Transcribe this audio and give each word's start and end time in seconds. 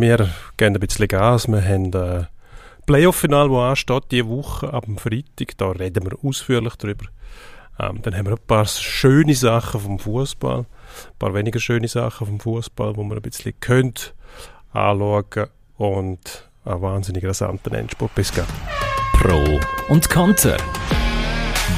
wir 0.00 0.28
gehen 0.56 0.74
ein 0.74 0.80
bisschen 0.80 1.08
Gas. 1.08 1.48
Wir 1.48 1.62
haben 1.62 1.92
äh, 1.92 2.24
Playoff-Final, 2.86 3.48
das 3.48 3.58
ansteht, 3.58 4.04
diese 4.10 4.28
Woche, 4.28 4.80
dem 4.86 4.98
Freitag. 4.98 5.56
Da 5.58 5.70
reden 5.70 6.04
wir 6.04 6.18
ausführlich 6.24 6.76
drüber. 6.76 7.06
Ähm, 7.78 8.00
dann 8.02 8.16
haben 8.16 8.26
wir 8.26 8.32
ein 8.32 8.46
paar 8.46 8.66
schöne 8.66 9.34
Sachen 9.34 9.80
vom 9.80 9.98
Fußball, 9.98 10.60
ein 10.60 11.18
paar 11.18 11.34
weniger 11.34 11.60
schöne 11.60 11.88
Sachen 11.88 12.26
vom 12.26 12.40
Fußball, 12.40 12.96
wo 12.96 13.04
wir 13.04 13.16
ein 13.16 13.22
bisschen 13.22 13.58
können 13.60 13.94
anschauen 14.72 15.48
und 15.76 16.48
einen 16.64 16.82
wahnsinnig 16.82 17.24
rasanten 17.24 17.74
Endspurt. 17.74 18.14
Bis 18.14 18.32
gleich. 18.32 18.46
Pro 19.12 19.60
und 19.88 20.08
Konter. 20.08 20.56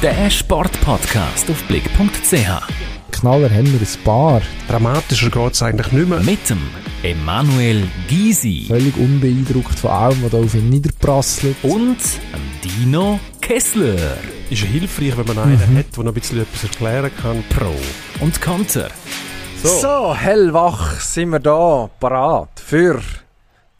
Der 0.01 0.29
Sportpodcast 0.29 1.49
auf 1.49 1.63
blick.ch. 1.63 2.88
Knaller 3.09 3.49
haben 3.49 3.71
wir 3.71 3.79
ein 3.79 4.03
paar. 4.03 4.41
Dramatischer 4.67 5.29
geht 5.29 5.53
es 5.53 5.61
eigentlich 5.61 5.91
nicht 5.91 6.09
mehr. 6.09 6.19
Mit 6.21 6.49
dem 6.49 6.61
Emanuel 7.03 7.87
Gysi 8.07 8.65
Völlig 8.67 8.95
unbeeindruckt 8.97 9.79
von 9.79 9.91
allem, 9.91 10.23
was 10.23 10.31
da 10.31 10.37
auf 10.37 10.53
ihn 10.55 10.69
niederprasselt. 10.69 11.55
und 11.63 11.97
dem 12.33 12.61
Dino 12.63 13.19
Kessler. 13.41 14.17
Ist 14.49 14.61
ja 14.63 14.67
hilfreich, 14.67 15.17
wenn 15.17 15.27
man 15.27 15.39
einen 15.39 15.77
hat, 15.77 15.95
der 15.95 16.03
noch 16.03 16.11
ein 16.11 16.13
bisschen 16.19 16.41
etwas 16.41 16.63
erklären 16.63 17.11
kann. 17.21 17.43
Pro 17.49 17.73
und 18.23 18.41
Konter. 18.41 18.89
So. 19.63 20.15
hellwach 20.15 20.99
sind 21.01 21.31
wir 21.31 21.39
da, 21.39 21.89
parat 21.99 22.59
für 22.59 23.01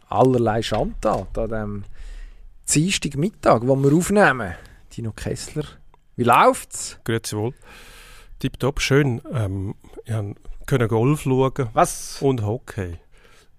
allerlei 0.10 0.62
Schandtat 0.62 1.38
an 1.38 1.50
dem 1.50 1.84
Dienstagmittag, 2.70 3.62
wo 3.64 3.76
wir 3.76 3.96
aufnehmen. 3.96 4.56
Dino 4.96 5.12
Kessler, 5.12 5.64
wie 6.16 6.24
läuft's? 6.24 6.98
Grüezi 7.04 7.38
wohl. 7.38 7.54
Tipptopp, 8.40 8.82
schön. 8.82 9.22
Ähm, 9.34 9.76
ich 10.06 10.68
konnte 10.68 10.88
Golf 10.88 11.22
schauen 11.22 11.70
Was? 11.74 12.22
und 12.22 12.46
Hockey 12.46 12.98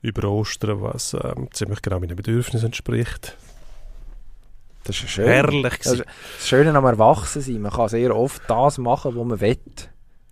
über 0.02 0.28
Ostern, 0.28 0.80
was 0.80 1.14
ähm, 1.14 1.48
ziemlich 1.52 1.82
genau 1.82 2.00
meinen 2.00 2.16
Bedürfnissen 2.16 2.66
entspricht. 2.66 3.36
Das 4.84 4.96
ist 4.96 5.10
schön. 5.10 5.26
Herrlich 5.26 5.62
Das, 5.62 5.78
gewesen. 5.80 6.00
ist 6.00 6.08
das 6.38 6.48
Schöne 6.48 6.74
am 6.74 6.84
Erwachsensein, 6.86 7.60
man 7.60 7.72
kann 7.72 7.88
sehr 7.90 8.16
oft 8.16 8.42
das 8.48 8.78
machen, 8.78 9.14
was 9.14 9.26
man 9.26 9.40
will. 9.40 9.58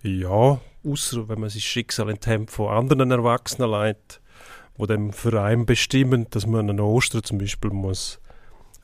Ja, 0.01 0.59
außer 0.83 1.29
wenn 1.29 1.39
man 1.39 1.49
sein 1.49 1.61
Schicksal 1.61 2.09
in 2.09 2.17
die 2.19 2.29
Hände 2.29 2.51
von 2.51 2.69
anderen 2.69 3.11
Erwachsenen 3.11 3.69
leitet, 3.69 4.21
die 4.79 4.87
dem 4.87 5.13
für 5.13 5.39
einen 5.41 5.67
bestimmen, 5.67 6.25
dass 6.31 6.47
man 6.47 6.69
an 6.69 6.79
Ostern 6.79 7.23
zum 7.23 7.37
Beispiel 7.37 7.69
muss 7.71 8.19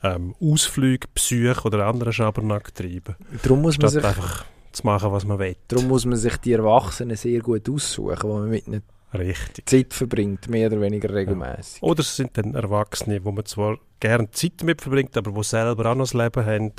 ähm, 0.02 0.34
Ausflüge, 0.40 1.08
Besuche 1.12 1.64
oder 1.64 1.86
anderen 1.86 2.12
Schabernack 2.12 2.74
treiben. 2.74 3.16
Darum 3.42 3.62
muss, 3.62 3.78
man 3.78 3.90
sich, 3.90 4.04
einfach 4.04 4.44
zu 4.76 4.86
machen, 4.86 5.12
was 5.12 5.24
man 5.24 5.38
will. 5.38 5.56
darum 5.68 5.88
muss 5.88 6.04
man 6.04 6.16
sich 6.16 6.36
die 6.38 6.52
Erwachsenen 6.52 7.16
sehr 7.16 7.40
gut 7.40 7.68
aussuchen, 7.68 8.22
wo 8.22 8.38
man 8.38 8.50
mit 8.50 8.66
ihnen 8.66 8.82
Richtig. 9.14 9.68
Zeit 9.68 9.94
verbringt, 9.94 10.48
mehr 10.48 10.68
oder 10.70 10.80
weniger 10.80 11.12
regelmäßig. 11.12 11.82
Oder 11.82 12.00
es 12.00 12.16
sind 12.16 12.36
dann 12.36 12.54
Erwachsene, 12.54 13.24
wo 13.24 13.32
man 13.32 13.46
zwar 13.46 13.78
gerne 14.00 14.30
Zeit 14.30 14.62
mit 14.62 14.82
verbringt, 14.82 15.16
aber 15.16 15.34
wo 15.34 15.42
selber 15.42 15.90
auch 15.90 15.94
noch 15.94 16.04
das 16.04 16.14
Leben 16.14 16.44
haben 16.44 16.72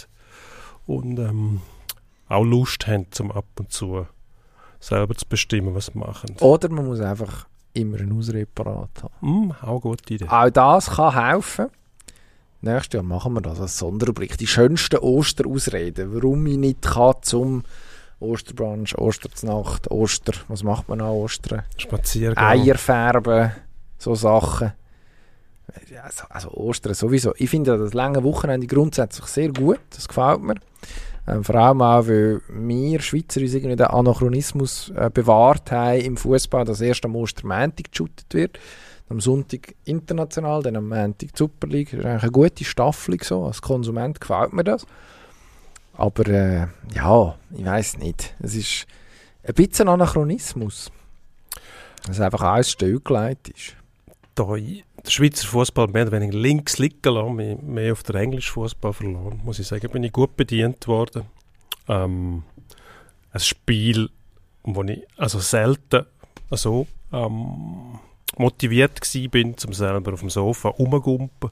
und 0.85 1.17
ähm, 1.17 1.61
auch 2.27 2.43
Lust 2.43 2.85
haben, 2.87 3.07
zum 3.11 3.31
ab 3.31 3.45
und 3.57 3.71
zu 3.71 4.05
selber 4.79 5.15
zu 5.15 5.25
bestimmen, 5.27 5.73
was 5.73 5.87
sie 5.87 5.97
machen. 5.97 6.35
Oder 6.39 6.69
man 6.69 6.85
muss 6.85 6.99
einfach 6.99 7.47
immer 7.73 7.99
eine 7.99 8.13
Ausrede 8.13 8.45
parat 8.45 8.89
haben. 9.01 9.13
Hm, 9.21 9.51
auch 9.61 9.69
eine 9.69 9.79
gute 9.79 10.13
Idee. 10.13 10.27
Auch 10.27 10.49
das 10.49 10.91
kann 10.91 11.13
helfen. 11.13 11.67
Nächstes 12.61 12.93
Jahr 12.93 13.03
machen 13.03 13.33
wir 13.33 13.41
das 13.41 13.59
als 13.59 13.77
Sonderblick. 13.77 14.37
Die 14.37 14.47
schönsten 14.47 14.97
Osterausreden. 14.97 16.13
Warum 16.13 16.45
ich 16.47 16.57
nicht 16.57 16.81
kann 16.81 17.15
zum 17.21 17.63
Osterbrunch, 18.19 18.97
Osterznacht, 18.97 19.91
Oster. 19.91 20.33
Was 20.47 20.63
macht 20.63 20.89
man 20.89 21.01
an 21.01 21.09
Ostern? 21.09 21.63
Spaziergang. 21.77 22.43
Eier 22.43 22.77
färben, 22.77 23.51
so 23.97 24.15
Sachen. 24.15 24.73
Also, 26.03 26.23
also 26.29 26.51
Ostern 26.51 26.93
sowieso. 26.93 27.33
Ich 27.37 27.49
finde 27.49 27.77
das 27.77 27.93
lange 27.93 28.23
Wochenende 28.23 28.67
grundsätzlich 28.67 29.25
sehr 29.25 29.51
gut. 29.51 29.79
Das 29.91 30.07
gefällt 30.07 30.41
mir. 30.41 30.55
Ähm, 31.27 31.43
vor 31.43 31.55
allem 31.55 31.81
auch, 31.81 32.07
weil 32.07 32.41
wir 32.49 32.99
Schweizer 33.01 33.41
uns 33.41 33.53
irgendwie 33.53 33.75
den 33.75 33.87
Anachronismus 33.87 34.91
äh, 34.95 35.09
bewahrt 35.13 35.71
haben 35.71 35.99
im 35.99 36.17
Fußball, 36.17 36.63
dass 36.63 36.81
erst 36.81 37.05
am 37.05 37.15
Ostermäntig 37.15 37.91
geshootet 37.91 38.33
wird. 38.33 38.59
Am 39.09 39.19
Sonntag 39.19 39.75
international, 39.85 40.63
dann 40.63 40.77
am 40.77 40.89
Montag 40.89 41.17
die 41.33 41.37
Super 41.37 41.67
League. 41.67 41.91
Das 41.91 41.99
ist 41.99 42.05
eigentlich 42.05 42.23
eine 42.23 42.31
gute 42.31 42.63
Staffelung 42.63 43.19
so. 43.23 43.45
Als 43.45 43.61
Konsument 43.61 44.19
gefällt 44.19 44.53
mir 44.53 44.63
das. 44.63 44.85
Aber 45.97 46.27
äh, 46.27 46.67
ja, 46.93 47.35
ich 47.51 47.65
weiß 47.65 47.97
nicht. 47.97 48.35
Es 48.39 48.55
ist 48.55 48.85
ein 49.43 49.55
bisschen 49.55 49.89
Anachronismus. 49.89 50.91
Dass 52.05 52.19
einfach 52.21 52.41
alles 52.41 52.71
stillgelegt 52.71 53.49
ist. 53.49 53.75
da 54.35 54.45
den 54.55 54.83
Schweizer 55.07 55.47
Fußball 55.47 55.87
mehr 55.87 56.03
oder 56.03 56.13
weniger 56.13 56.37
links 56.37 56.77
liegen 56.77 57.13
lassen, 57.13 57.73
mehr 57.73 57.91
auf 57.91 58.03
den 58.03 58.15
englischen 58.15 58.53
Fußball 58.53 58.93
verloren, 58.93 59.41
muss 59.43 59.59
ich 59.59 59.67
sagen, 59.67 59.89
bin 59.89 60.03
ich 60.03 60.11
gut 60.11 60.37
bedient 60.37 60.87
worden. 60.87 61.23
Ähm, 61.87 62.43
ein 63.31 63.39
Spiel, 63.39 64.09
wo 64.63 64.83
ich 64.83 65.03
also 65.17 65.39
selten 65.39 66.05
so 66.51 66.87
ähm, 67.11 67.99
motiviert 68.37 69.01
gsi 69.01 69.27
bin, 69.27 69.57
zum 69.57 69.73
selber 69.73 70.13
auf 70.13 70.19
dem 70.19 70.29
Sofa 70.29 70.69
rumgumpen. 70.69 71.49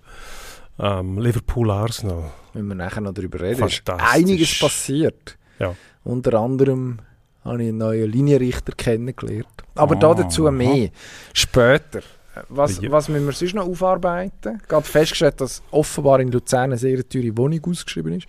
Ähm, 0.78 1.18
Liverpool 1.20 1.72
Arsenal. 1.72 2.32
Wenn 2.54 2.68
wir 2.68 2.76
nachher 2.76 3.02
noch 3.02 3.14
darüber 3.14 3.40
reden, 3.40 3.66
ist 3.68 3.90
einiges 3.90 4.60
passiert. 4.60 5.38
Ja. 5.60 5.74
Unter 6.04 6.34
anderem 6.40 7.00
habe 7.44 7.62
ich 7.64 7.70
einen 7.70 7.78
neuen 7.78 8.12
Linienrichter 8.12 8.74
kennengelernt. 8.74 9.48
Aber 9.76 9.96
Ah, 9.96 10.14
dazu 10.16 10.44
mehr. 10.52 10.90
Später. 11.34 12.02
Was, 12.50 12.82
Ja. 12.82 12.92
was 12.92 13.08
müssen 13.08 13.26
wir 13.26 13.32
sonst 13.34 13.54
noch 13.56 13.66
aufarbeiten? 13.68 14.62
Gerade 14.68 14.86
festgestellt, 14.86 15.40
dass 15.40 15.64
offenbar 15.72 16.20
in 16.20 16.32
Luzern 16.32 16.64
eine 16.66 16.78
sehr 16.78 17.08
teure 17.08 17.38
Wohnung 17.38 17.62
ausgeschrieben 17.70 18.14
ist. 18.14 18.28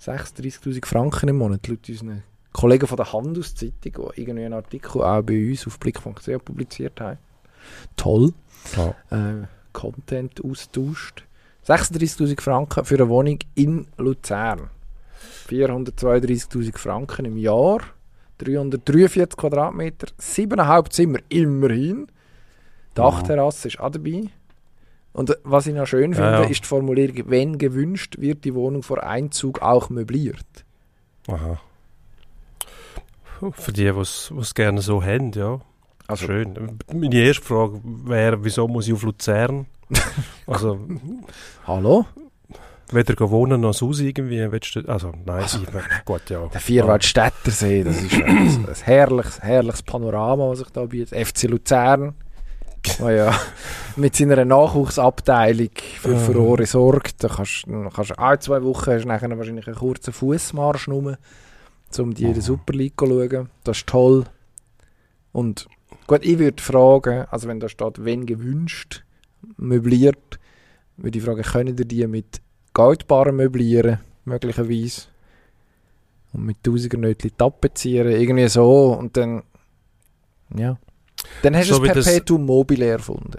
36'000 0.00 0.86
Franken 0.86 1.28
im 1.28 1.38
Monat, 1.38 1.66
laut 1.66 1.88
unseren 1.88 2.22
Kollegen 2.52 2.86
von 2.86 2.96
der 2.96 3.12
Handelszeitung, 3.12 3.72
die 3.82 4.20
irgendwie 4.20 4.44
einen 4.44 4.52
Artikel 4.54 5.02
auch 5.02 5.22
bei 5.22 5.50
uns 5.50 5.66
auf 5.66 5.78
blick.ch 5.80 6.44
publiziert 6.44 7.00
haben. 7.00 7.18
Toll. 7.96 8.32
Ja. 8.76 8.94
äh, 9.10 9.46
Content 9.72 10.40
austauscht. 10.44 11.24
36'000 11.68 12.40
Franken 12.40 12.84
für 12.84 12.94
eine 12.94 13.08
Wohnung 13.08 13.38
in 13.54 13.86
Luzern. 13.98 14.70
432'000 15.48 16.76
Franken 16.78 17.26
im 17.26 17.36
Jahr. 17.36 17.80
343 18.38 19.36
Quadratmeter, 19.36 20.06
7,5 20.20 20.90
Zimmer 20.90 21.18
immerhin. 21.28 22.06
Die. 22.06 22.94
Dachterrasse 22.94 23.68
ist 23.68 23.80
auch 23.80 23.90
dabei. 23.90 24.24
Und 25.12 25.30
äh, 25.30 25.36
was 25.42 25.66
ich 25.66 25.74
noch 25.74 25.86
schön 25.86 26.14
finde, 26.14 26.30
Ja, 26.30 26.42
ja. 26.42 26.48
ist 26.48 26.62
die 26.62 26.68
Formulierung, 26.68 27.24
wenn 27.30 27.58
gewünscht, 27.58 28.16
wird 28.18 28.44
die 28.44 28.54
Wohnung 28.54 28.82
vor 28.82 29.02
Einzug 29.02 29.60
auch 29.60 29.90
möbliert. 29.90 30.46
Aha. 31.26 31.60
Für 33.52 33.72
die, 33.72 33.84
die 33.92 34.00
es 34.00 34.54
gerne 34.54 34.80
so 34.80 35.02
haben, 35.02 35.32
ja. 35.32 35.60
Also, 36.06 36.26
Schön. 36.26 36.78
Meine 36.92 37.14
erste 37.16 37.44
Frage 37.44 37.80
wäre, 37.84 38.42
wieso 38.42 38.66
muss 38.66 38.86
ich 38.88 38.94
auf 38.94 39.02
Luzern? 39.02 39.66
Also, 40.46 40.80
hallo? 41.66 42.06
weder 42.92 43.30
wohnen 43.30 43.60
noch 43.60 43.74
sonst 43.74 44.00
irgendwie. 44.00 44.50
Willst 44.50 44.76
du, 44.76 44.80
also, 44.88 45.12
nein, 45.24 45.42
Also, 45.42 45.58
ich, 45.62 46.04
gut, 46.04 46.30
ja. 46.30 46.46
Der 46.46 46.60
Vierwaldstättersee, 46.60 47.84
das 47.84 48.02
ist 48.02 48.14
ein, 48.14 48.66
ein 48.66 48.74
herrliches, 48.82 49.40
herrliches 49.40 49.82
Panorama, 49.82 50.48
was 50.48 50.60
sich 50.60 50.70
da 50.70 50.84
bietet. 50.86 51.26
FC 51.26 51.44
Luzern, 51.44 52.14
der 52.98 53.10
ja 53.10 53.40
mit 53.96 54.16
seiner 54.16 54.44
Nachwuchsabteilung 54.44 55.70
für. 56.00 56.16
Furore 56.16 56.66
sorgt. 56.66 57.22
Da 57.24 57.28
kannst 57.28 57.66
du 57.66 58.18
alle 58.18 58.38
zwei 58.38 58.62
Wochen 58.62 58.90
hast 58.92 59.04
nachher 59.04 59.36
wahrscheinlich 59.36 59.66
einen 59.66 59.76
kurzen 59.76 60.12
Fußmarsch 60.12 60.88
rum, 60.88 61.16
um 61.98 62.14
die 62.14 62.24
in 62.24 62.34
der 62.34 62.42
Super 62.42 62.72
League 62.72 62.98
zu 62.98 63.06
schauen. 63.06 63.50
Das 63.64 63.78
ist 63.78 63.86
toll. 63.86 64.24
Und 65.32 65.68
gut, 66.06 66.24
ich 66.24 66.38
würde 66.38 66.62
fragen, 66.62 67.26
also 67.30 67.48
wenn 67.48 67.60
da 67.60 67.68
steht, 67.68 68.04
wenn 68.04 68.24
gewünscht, 68.26 69.04
möbliert, 69.56 70.38
würde 70.96 71.18
ich 71.18 71.24
fragen, 71.24 71.42
können 71.42 71.76
ihr 71.78 71.84
die 71.84 72.06
mit 72.06 72.40
Goldbarren 72.74 73.36
möblieren, 73.36 73.98
möglicherweise? 74.24 75.02
Und 76.32 76.44
mit 76.44 76.62
Tausendernötchen 76.62 77.30
tapezieren, 77.36 78.12
irgendwie 78.12 78.48
so. 78.48 78.92
Und 78.92 79.16
dann, 79.16 79.42
ja. 80.56 80.76
Dann 81.42 81.56
hast 81.56 81.70
du 81.70 81.74
So 81.74 81.82
wie 81.82 81.88
das 81.88 81.96
das- 81.96 82.06
Perpetuum 82.06 82.44
mobile 82.46 82.86
erfunden. 82.86 83.38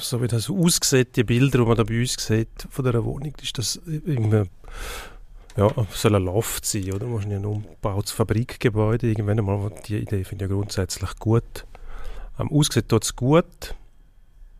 So 0.00 0.22
wie 0.22 0.26
das 0.26 0.48
aussieht, 0.48 1.16
die 1.16 1.24
Bilder, 1.24 1.58
die 1.58 1.64
man 1.66 1.76
da 1.76 1.84
bei 1.84 2.00
uns 2.00 2.14
sieht 2.14 2.66
von 2.70 2.84
dieser 2.84 3.04
Wohnung, 3.04 3.34
ist 3.42 3.58
das 3.58 3.78
irgendwie, 3.86 4.44
ja, 5.56 5.70
soll 5.92 6.14
ein 6.16 6.24
Loft 6.24 6.64
sein, 6.64 6.92
oder? 6.94 7.10
Wahrscheinlich 7.12 7.38
ein 7.40 7.44
umgebautes 7.44 8.12
Fabrikgebäude. 8.12 9.06
Irgendwann 9.06 9.38
einmal, 9.38 9.70
die 9.86 9.98
Idee 9.98 10.24
finde 10.24 10.46
ich 10.46 10.50
ja 10.50 10.56
grundsätzlich 10.56 11.18
gut. 11.18 11.66
Ähm, 12.40 12.50
aussieht 12.50 12.88
tut 12.88 13.04
es 13.04 13.14
gut, 13.16 13.74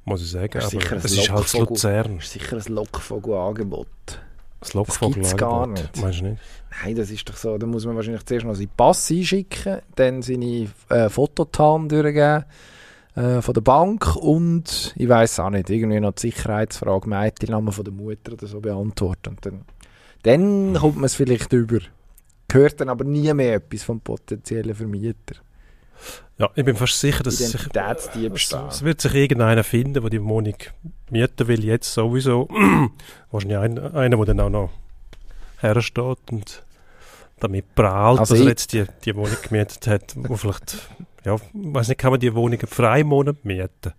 muss 0.07 0.23
ich 0.23 0.31
sagen, 0.31 0.51
Das 0.55 0.73
ist 0.73 0.89
aber 0.91 0.97
es 0.97 1.13
ist 1.13 1.31
halt. 1.31 1.53
Luzern. 1.69 2.17
Das 2.17 2.25
ist 2.25 2.33
sicher 2.33 2.57
ein 2.57 2.75
Lockvogel-Angebot. 2.75 3.89
Das 4.61 4.73
Lockvogel 4.73 5.15
gibt's 5.15 5.37
gar 5.37 5.67
nicht. 5.67 6.01
Meinst 6.01 6.21
du 6.21 6.25
nicht? 6.25 6.43
Nein, 6.83 6.95
das 6.97 7.11
ist 7.11 7.29
doch 7.29 7.37
so. 7.37 7.59
Da 7.59 7.67
muss 7.67 7.85
man 7.85 7.97
wahrscheinlich 7.97 8.25
zuerst 8.25 8.47
noch 8.47 8.55
seinen 8.55 8.71
Pass 8.77 9.11
einschicken, 9.11 9.81
dann 9.97 10.23
seine 10.23 10.69
äh, 10.89 11.09
Fototan 11.09 11.89
durchgeben, 11.89 12.45
äh, 13.17 13.43
von 13.43 13.55
der 13.55 13.61
Bank 13.61 14.17
und 14.17 14.95
ich 14.97 15.09
weiß 15.09 15.41
auch 15.41 15.51
nicht, 15.51 15.71
irgendwie 15.71 16.01
noch 16.01 16.13
die 16.13 16.31
Sicherheitsfrage, 16.31 17.09
Mädchenname 17.09 17.73
von 17.73 17.85
der 17.85 17.95
Mutter 17.95 18.33
oder 18.33 18.47
so 18.47 18.61
beantworten. 18.61 19.31
Und 19.31 19.45
dann, 19.45 19.63
dann 20.23 20.75
kommt 20.75 20.97
man 20.97 21.05
es 21.05 21.15
vielleicht 21.15 21.53
über. 21.53 21.79
Hört 22.53 22.81
dann 22.81 22.89
aber 22.89 23.05
nie 23.05 23.33
mehr 23.35 23.57
etwas 23.57 23.83
vom 23.83 24.01
potenziellen 24.01 24.75
Vermieter. 24.75 25.37
Ja, 26.39 26.51
ich 26.55 26.65
bin 26.65 26.77
fast 26.77 27.01
sicher, 27.01 27.23
dass 27.23 27.39
sich, 27.39 27.55
es, 28.69 28.83
wird 28.85 29.01
sich 29.01 29.15
irgendeiner 29.15 29.65
finden, 29.65 29.95
der 29.95 30.11
die 30.11 30.23
Wohnung 30.23 30.55
mieten 31.11 31.49
will, 31.49 31.65
jetzt 31.65 31.93
sowieso. 31.95 32.49
Wahrscheinlich 33.31 33.59
ein, 33.59 33.95
einer, 33.95 34.17
der 34.19 34.27
dann 34.27 34.41
auch 34.41 34.51
noch 34.51 34.71
hersteht 35.61 36.19
und 36.31 36.63
damit 37.41 37.75
prahlt, 37.75 38.21
Also 38.21 38.35
dass 38.35 38.41
er 38.41 38.45
ich- 38.47 38.49
jetzt 38.51 38.73
die, 38.75 38.85
die 39.05 39.17
Wohnung 39.17 39.37
gemietet 39.43 39.87
hat, 39.87 40.13
wo 40.17 40.37
vielleicht, 40.37 40.77
ja, 41.25 41.37
weiß 41.55 41.89
nicht, 41.89 41.99
kann 41.99 42.11
man 42.11 42.21
die 42.21 42.35
Wohnung 42.35 42.61
frei 42.67 43.03
Monat 43.03 43.45
mieten? 43.45 43.93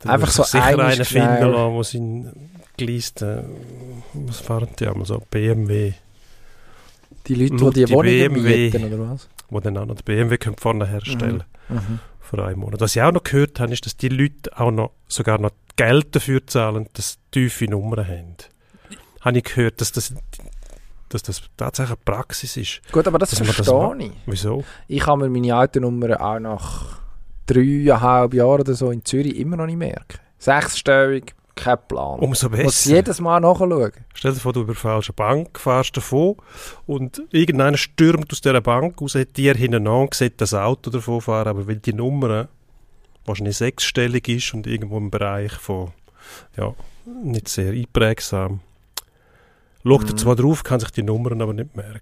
Dann 0.00 0.10
Einfach 0.12 0.30
so 0.30 0.42
sich 0.42 0.52
sicher 0.52 0.78
einen 0.78 1.04
finden 1.04 1.50
lassen, 1.52 1.74
der 1.74 1.84
sein 1.84 2.32
geleisten, 2.76 3.44
was 4.14 4.40
fahren 4.40 4.68
die 4.78 4.86
einmal 4.86 5.06
so, 5.06 5.22
BMW, 5.30 5.92
Die 7.26 7.34
Leute, 7.36 7.54
die 7.56 7.80
die 7.80 7.84
die 7.86 7.92
Wohnungen 7.94 8.32
BMW. 8.34 8.70
mieten, 8.70 8.92
oder 8.92 9.10
was? 9.12 9.28
Wo 9.52 9.60
dann 9.60 9.76
auch 9.78 9.86
noch 9.86 9.96
die 9.96 10.02
BMW 10.02 10.38
vorne 10.58 10.86
herstellen 10.86 11.44
Mhm. 11.68 12.00
für 12.20 12.44
einen 12.44 12.58
Monat. 12.58 12.80
Was 12.80 12.96
ich 12.96 13.02
auch 13.02 13.12
noch 13.12 13.22
gehört 13.22 13.60
habe, 13.60 13.72
ist, 13.72 13.86
dass 13.86 13.96
die 13.96 14.08
Leute 14.08 14.58
auch 14.58 14.70
noch 14.70 14.90
sogar 15.08 15.38
noch 15.38 15.52
Geld 15.76 16.14
dafür 16.16 16.46
zahlen, 16.46 16.88
dass 16.94 17.12
sie 17.12 17.18
tiefe 17.30 17.64
Nummern 17.66 18.06
haben. 18.06 18.36
Habe 19.20 19.38
ich 19.38 19.44
gehört, 19.44 19.80
dass 19.80 19.92
das, 19.92 20.12
dass 21.08 21.22
das 21.22 21.42
tatsächlich 21.56 21.96
eine 21.96 22.04
Praxis 22.04 22.56
ist. 22.56 22.80
Gut, 22.92 23.06
aber 23.06 23.18
das 23.18 23.30
das 23.30 23.38
verstehe 23.40 23.74
macht. 23.74 24.00
ich. 24.00 24.12
Wieso? 24.26 24.64
Ich 24.88 25.00
kann 25.00 25.18
mir 25.20 25.30
meine 25.30 25.54
alten 25.54 25.82
Nummern 25.82 26.14
auch 26.14 26.38
nach 26.40 26.98
dreieinhalb 27.46 28.34
Jahren 28.34 28.60
oder 28.60 28.74
so 28.74 28.90
in 28.90 29.04
Zürich 29.04 29.36
immer 29.36 29.56
noch 29.56 29.66
nicht 29.66 29.76
merken. 29.78 30.18
Sechsstellig, 30.38 31.34
kein 31.54 31.78
Plan. 31.88 32.18
Umso 32.20 32.48
Muss 32.48 32.58
besser. 32.58 32.90
jedes 32.90 33.20
Mal 33.20 33.40
nachschauen. 33.40 33.92
Stell 34.14 34.32
dir 34.32 34.40
vor, 34.40 34.52
du 34.52 34.62
überfällst 34.62 35.10
eine 35.10 35.14
Bank, 35.14 35.58
fährst 35.60 35.96
davon 35.96 36.36
und 36.86 37.22
irgendeiner 37.30 37.76
stürmt 37.76 38.32
aus 38.32 38.40
dieser 38.40 38.60
Bank 38.60 39.00
raus, 39.00 39.14
hat 39.14 39.36
dir 39.36 39.54
hinten 39.54 39.86
an, 39.86 40.08
sieht 40.12 40.40
das 40.40 40.54
Auto 40.54 40.90
davon 40.90 41.20
fahren, 41.20 41.48
aber 41.48 41.66
weil 41.66 41.76
die 41.76 41.92
Nummer 41.92 42.48
wahrscheinlich 43.26 43.56
sechsstellig 43.56 44.28
ist 44.28 44.54
und 44.54 44.66
irgendwo 44.66 44.98
im 44.98 45.10
Bereich 45.10 45.52
von, 45.52 45.92
ja, 46.56 46.74
nicht 47.22 47.48
sehr 47.48 47.72
einprägsam, 47.72 48.60
schaut 49.84 50.04
er 50.04 50.12
Mhm. 50.12 50.18
zwar 50.18 50.36
drauf, 50.36 50.62
kann 50.64 50.80
sich 50.80 50.90
die 50.90 51.02
Nummern 51.02 51.40
aber 51.42 51.52
nicht 51.52 51.76
merken. 51.76 52.00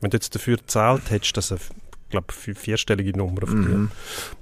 Wenn 0.00 0.10
du 0.10 0.16
jetzt 0.16 0.34
dafür 0.34 0.56
gezahlt 0.56 1.10
hättest, 1.10 1.36
dass 1.36 1.50
er, 1.52 1.58
glaube 2.12 2.26
vierstellige 2.32 3.16
Nummer 3.18 3.46
von 3.46 3.60
Mhm. 3.60 3.90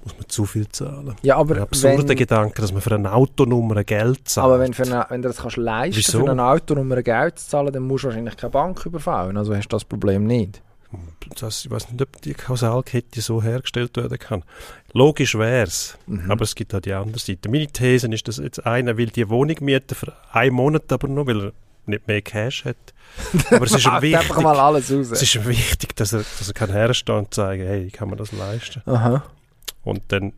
muss 0.04 0.14
man 0.18 0.28
zu 0.28 0.44
viel 0.44 0.68
zahlen. 0.68 1.14
Ja, 1.22 1.36
Ein 1.36 1.40
aber 1.40 1.62
absurder 1.62 2.06
wenn, 2.08 2.16
Gedanke, 2.16 2.60
dass 2.60 2.72
man 2.72 2.82
für 2.82 2.94
eine 2.94 3.12
Autonummer 3.12 3.82
Geld 3.84 4.28
zahlt. 4.28 4.44
aber 4.44 4.60
wenn, 4.60 4.74
für 4.74 4.82
eine, 4.84 5.06
wenn 5.08 5.22
du 5.22 5.28
das 5.28 5.38
kannst 5.38 5.56
leisten 5.56 5.96
Wieso? 5.96 6.24
für 6.24 6.30
eine 6.30 6.44
Autonummer 6.44 7.02
Geld 7.02 7.38
zu 7.38 7.48
zahlen, 7.48 7.72
dann 7.72 7.84
musst 7.84 8.04
du 8.04 8.08
wahrscheinlich 8.08 8.36
keine 8.36 8.50
Bank 8.50 8.84
überfallen. 8.84 9.36
Also 9.38 9.54
hast 9.56 9.64
du 9.68 9.76
das 9.76 9.84
Problem 9.84 10.26
nicht. 10.26 10.60
das, 11.40 11.64
ich 11.64 11.70
weiß 11.70 11.90
nicht, 11.90 12.02
ob 12.02 12.20
die 12.22 12.34
Kausalkette 12.34 13.20
so 13.20 13.40
hergestellt 13.42 13.96
werden 13.96 14.18
kann. 14.18 14.42
Logisch 14.92 15.36
wäre 15.38 15.62
es, 15.62 15.96
Mhm. 16.08 16.28
aber 16.30 16.42
es 16.42 16.54
gibt 16.56 16.74
auch 16.74 16.80
die 16.80 16.92
andere 16.92 17.20
Seite. 17.20 17.48
Meine 17.48 17.68
These 17.68 18.08
ist, 18.12 18.26
dass 18.26 18.38
jetzt 18.38 18.66
einer 18.66 18.96
will 18.96 19.06
die 19.10 19.28
Wohnung 19.28 19.56
mieten 19.60 19.94
für 19.94 20.12
einen 20.32 20.54
Monat 20.56 20.92
aber 20.92 21.06
nur, 21.06 21.26
weil 21.28 21.40
er 21.46 21.52
nicht 21.90 22.08
mehr 22.08 22.22
Cash 22.22 22.64
hat. 22.64 22.76
Aber 23.50 23.64
es 23.64 23.72
ist 23.72 23.84
ihm 23.86 23.92
einfach 23.92 24.02
wichtig, 24.02 24.36
mal 24.42 24.58
alles 24.58 24.92
raus. 24.92 25.10
es 25.10 25.22
ist 25.22 25.34
ihm 25.34 25.46
wichtig 25.46 25.96
dass, 25.96 26.12
er, 26.12 26.24
dass 26.38 26.48
er 26.48 26.54
kann 26.54 26.70
herstehen 26.70 27.16
und 27.16 27.34
sagen, 27.34 27.62
hey, 27.62 27.84
ich 27.84 27.92
kann 27.92 28.08
mir 28.08 28.16
das 28.16 28.32
leisten. 28.32 28.82
Aha. 28.86 29.22
Und 29.82 30.02
dann 30.08 30.32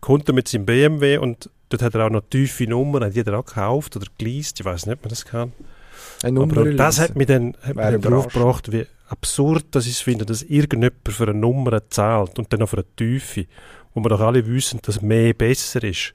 kommt 0.00 0.28
er 0.28 0.34
mit 0.34 0.48
seinem 0.48 0.66
BMW 0.66 1.18
und 1.18 1.50
dort 1.68 1.82
hat 1.82 1.94
er 1.94 2.06
auch 2.06 2.10
noch 2.10 2.22
tiefe 2.28 2.64
Nummern, 2.66 3.04
hat 3.04 3.14
jeder 3.14 3.38
auch 3.38 3.44
gekauft 3.44 3.96
oder 3.96 4.06
geleast, 4.18 4.60
ich 4.60 4.66
weiß 4.66 4.86
nicht, 4.86 4.96
ob 4.96 5.02
man 5.02 5.10
das 5.10 5.24
kann. 5.24 5.52
Aber 6.22 6.72
das 6.72 7.00
hat 7.00 7.16
mich 7.16 7.26
dann, 7.26 7.56
hat 7.62 7.76
mich 7.76 8.00
drauf 8.00 8.26
überrascht. 8.26 8.32
gebracht, 8.32 8.72
wie 8.72 8.86
absurd 9.08 9.66
das 9.70 9.86
ist, 9.86 10.02
finde, 10.02 10.26
dass 10.26 10.42
irgendjemand 10.42 11.08
für 11.08 11.24
eine 11.24 11.34
Nummer 11.34 11.88
zahlt 11.90 12.38
und 12.38 12.52
dann 12.52 12.60
noch 12.60 12.68
für 12.68 12.78
eine 12.78 12.96
Tiefe, 12.96 13.46
wo 13.94 14.00
wir 14.00 14.08
doch 14.08 14.20
alle 14.20 14.46
wissen, 14.46 14.80
dass 14.82 15.00
mehr 15.02 15.34
besser 15.34 15.82
ist. 15.82 16.14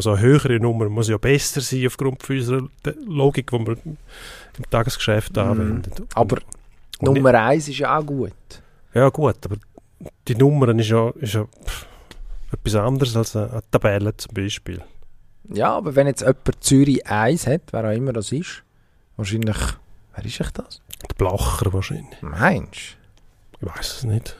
Also 0.00 0.12
eine 0.12 0.20
höhere 0.22 0.58
Nummer 0.58 0.88
muss 0.88 1.08
ja 1.10 1.18
besser 1.18 1.60
sein 1.60 1.86
aufgrund 1.86 2.22
von 2.22 2.36
unserer 2.38 2.62
Logik, 3.06 3.50
die 3.50 3.58
wir 3.58 3.76
im 3.84 4.70
Tagesgeschäft 4.70 5.36
Mhm. 5.36 5.42
anwenden. 5.42 6.08
Aber 6.14 6.38
Und 7.00 7.14
Nummer 7.16 7.34
eins 7.34 7.68
ist 7.68 7.76
ja 7.80 7.98
auch 7.98 8.06
gut. 8.06 8.32
Ja 8.94 9.10
gut, 9.10 9.36
aber 9.44 9.56
die 10.26 10.34
Nummern 10.36 10.78
ist 10.78 10.88
ja, 10.88 11.10
ist 11.16 11.34
ja 11.34 11.44
pff, 11.44 11.86
etwas 12.50 12.74
anderes 12.76 13.14
als 13.14 13.36
eine, 13.36 13.50
eine 13.50 13.62
Tabelle 13.70 14.16
zum 14.16 14.32
Beispiel. 14.32 14.80
Ja, 15.52 15.74
aber 15.76 15.94
wenn 15.94 16.06
jetzt 16.06 16.22
jemand 16.22 16.64
Zürich 16.64 17.06
1 17.06 17.46
hat, 17.46 17.60
wer 17.72 17.84
auch 17.84 17.92
immer 17.94 18.14
das 18.14 18.32
ist, 18.32 18.62
wahrscheinlich, 19.18 19.58
wer 20.14 20.24
ist 20.24 20.40
echt 20.40 20.58
das? 20.58 20.80
Der 21.02 21.14
Blacher 21.14 21.70
wahrscheinlich. 21.74 22.22
Meinst 22.22 22.96
Ich 23.60 23.68
weiß 23.68 23.96
es 23.98 24.04
nicht. 24.04 24.34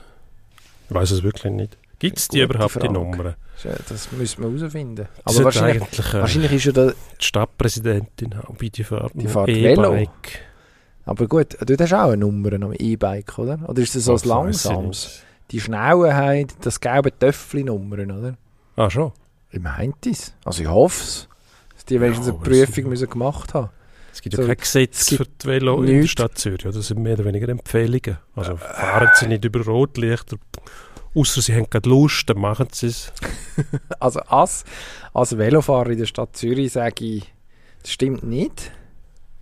Ich 0.89 0.95
weiß 0.95 1.11
es 1.11 1.21
wirklich 1.21 1.53
nicht. 1.53 1.77
Gibt 2.01 2.17
es 2.17 2.27
die 2.29 2.41
überhaupt, 2.41 2.75
die 2.75 2.79
Frage. 2.79 2.93
Nummern? 2.93 3.35
du? 3.63 3.69
Ja, 3.69 3.75
Das 3.87 4.11
müssen 4.11 4.43
wir 4.43 4.59
herausfinden. 4.59 5.07
Aber 5.23 5.33
sollte 5.33 5.45
wahrscheinlich, 5.45 5.83
eigentlich 5.83 6.13
äh, 6.13 6.19
wahrscheinlich 6.19 6.51
ist 6.53 6.65
ja 6.65 6.71
da, 6.71 6.87
die 6.89 7.23
Stadtpräsidentin 7.25 8.35
bei 8.59 8.69
die 8.69 8.83
fährt 8.83 9.11
Die 9.13 9.27
fährt 9.27 9.47
Velo. 9.47 10.03
Aber 11.05 11.27
gut, 11.27 11.57
dort 11.63 11.79
hast 11.81 11.91
du 11.91 11.95
auch 11.95 12.07
eine 12.07 12.17
Nummer 12.17 12.53
am 12.53 12.73
E-Bike, 12.73 13.37
oder? 13.37 13.59
Oder 13.67 13.81
ist 13.83 13.95
das 13.95 14.05
so 14.05 14.15
ein 14.15 14.21
langsames? 14.23 15.21
Die 15.51 15.59
Schnellen 15.59 16.13
haben 16.13 16.47
das 16.61 16.79
gelbe 16.79 17.17
Töffli-Nummern, 17.17 18.11
oder? 18.11 18.37
Ah, 18.75 18.89
schon? 18.89 19.11
Ich 19.51 19.59
meinte 19.59 20.09
es. 20.09 20.33
Also 20.43 20.63
ich 20.63 20.69
hoffe 20.69 21.03
es. 21.03 21.27
Dass 21.75 21.85
die 21.85 22.01
wenigstens 22.01 22.27
Ja, 22.27 22.33
eine 22.33 22.41
Prüfung 22.41 22.89
müssen 22.89 23.09
gemacht 23.09 23.53
haben. 23.53 23.69
Es 24.13 24.21
gibt 24.21 24.35
ja 24.35 24.41
So, 24.41 24.47
kein 24.47 24.57
Gesetz 24.57 25.09
für 25.09 25.25
die 25.25 25.47
Velo 25.47 25.83
in 25.83 26.01
der. 26.01 26.07
Stadt 26.07 26.37
Zürich. 26.37 26.65
Oder? 26.65 26.75
Das 26.75 26.87
sind 26.87 26.99
mehr 26.99 27.13
oder 27.13 27.25
weniger 27.25 27.47
Empfehlungen. 27.49 28.17
Also 28.35 28.57
fahren 28.57 29.09
sie 29.15 29.27
nicht 29.27 29.45
über 29.45 29.63
Rotlichter. 29.63 30.37
Außer 31.13 31.41
sie 31.41 31.53
haben 31.55 31.69
gerade 31.69 31.89
Lust, 31.89 32.29
dann 32.29 32.39
machen 32.39 32.67
sie 32.71 32.87
es. 32.87 33.11
Also 33.99 34.21
als, 34.21 34.63
als 35.13 35.37
Velofahrer 35.37 35.89
in 35.91 35.99
der 35.99 36.05
Stadt 36.05 36.35
Zürich 36.35 36.71
sage 36.71 37.05
ich, 37.05 37.33
das 37.81 37.91
stimmt 37.91 38.23
nicht. 38.23 38.71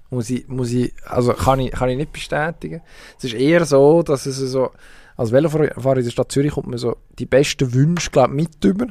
Muss 0.10 0.30
ich, 0.30 0.48
muss 0.48 0.72
ich, 0.72 0.94
also 1.06 1.34
kann 1.34 1.60
ich, 1.60 1.72
kann 1.72 1.90
ich 1.90 1.98
nicht 1.98 2.12
bestätigen. 2.12 2.82
Es 3.18 3.26
ist 3.26 3.36
eher 3.36 3.66
so, 3.66 4.02
dass 4.02 4.26
es 4.26 4.38
so, 4.38 4.72
als 5.16 5.32
Velofahrer 5.32 5.98
in 5.98 6.04
der 6.04 6.12
Stadt 6.12 6.32
Zürich 6.32 6.54
kommt 6.54 6.68
man 6.68 6.80
so 6.80 6.98
die 7.20 7.28
besten 7.28 7.72
Wünsche, 7.74 8.10
glaube 8.10 8.34
mit 8.34 8.64
über. 8.64 8.88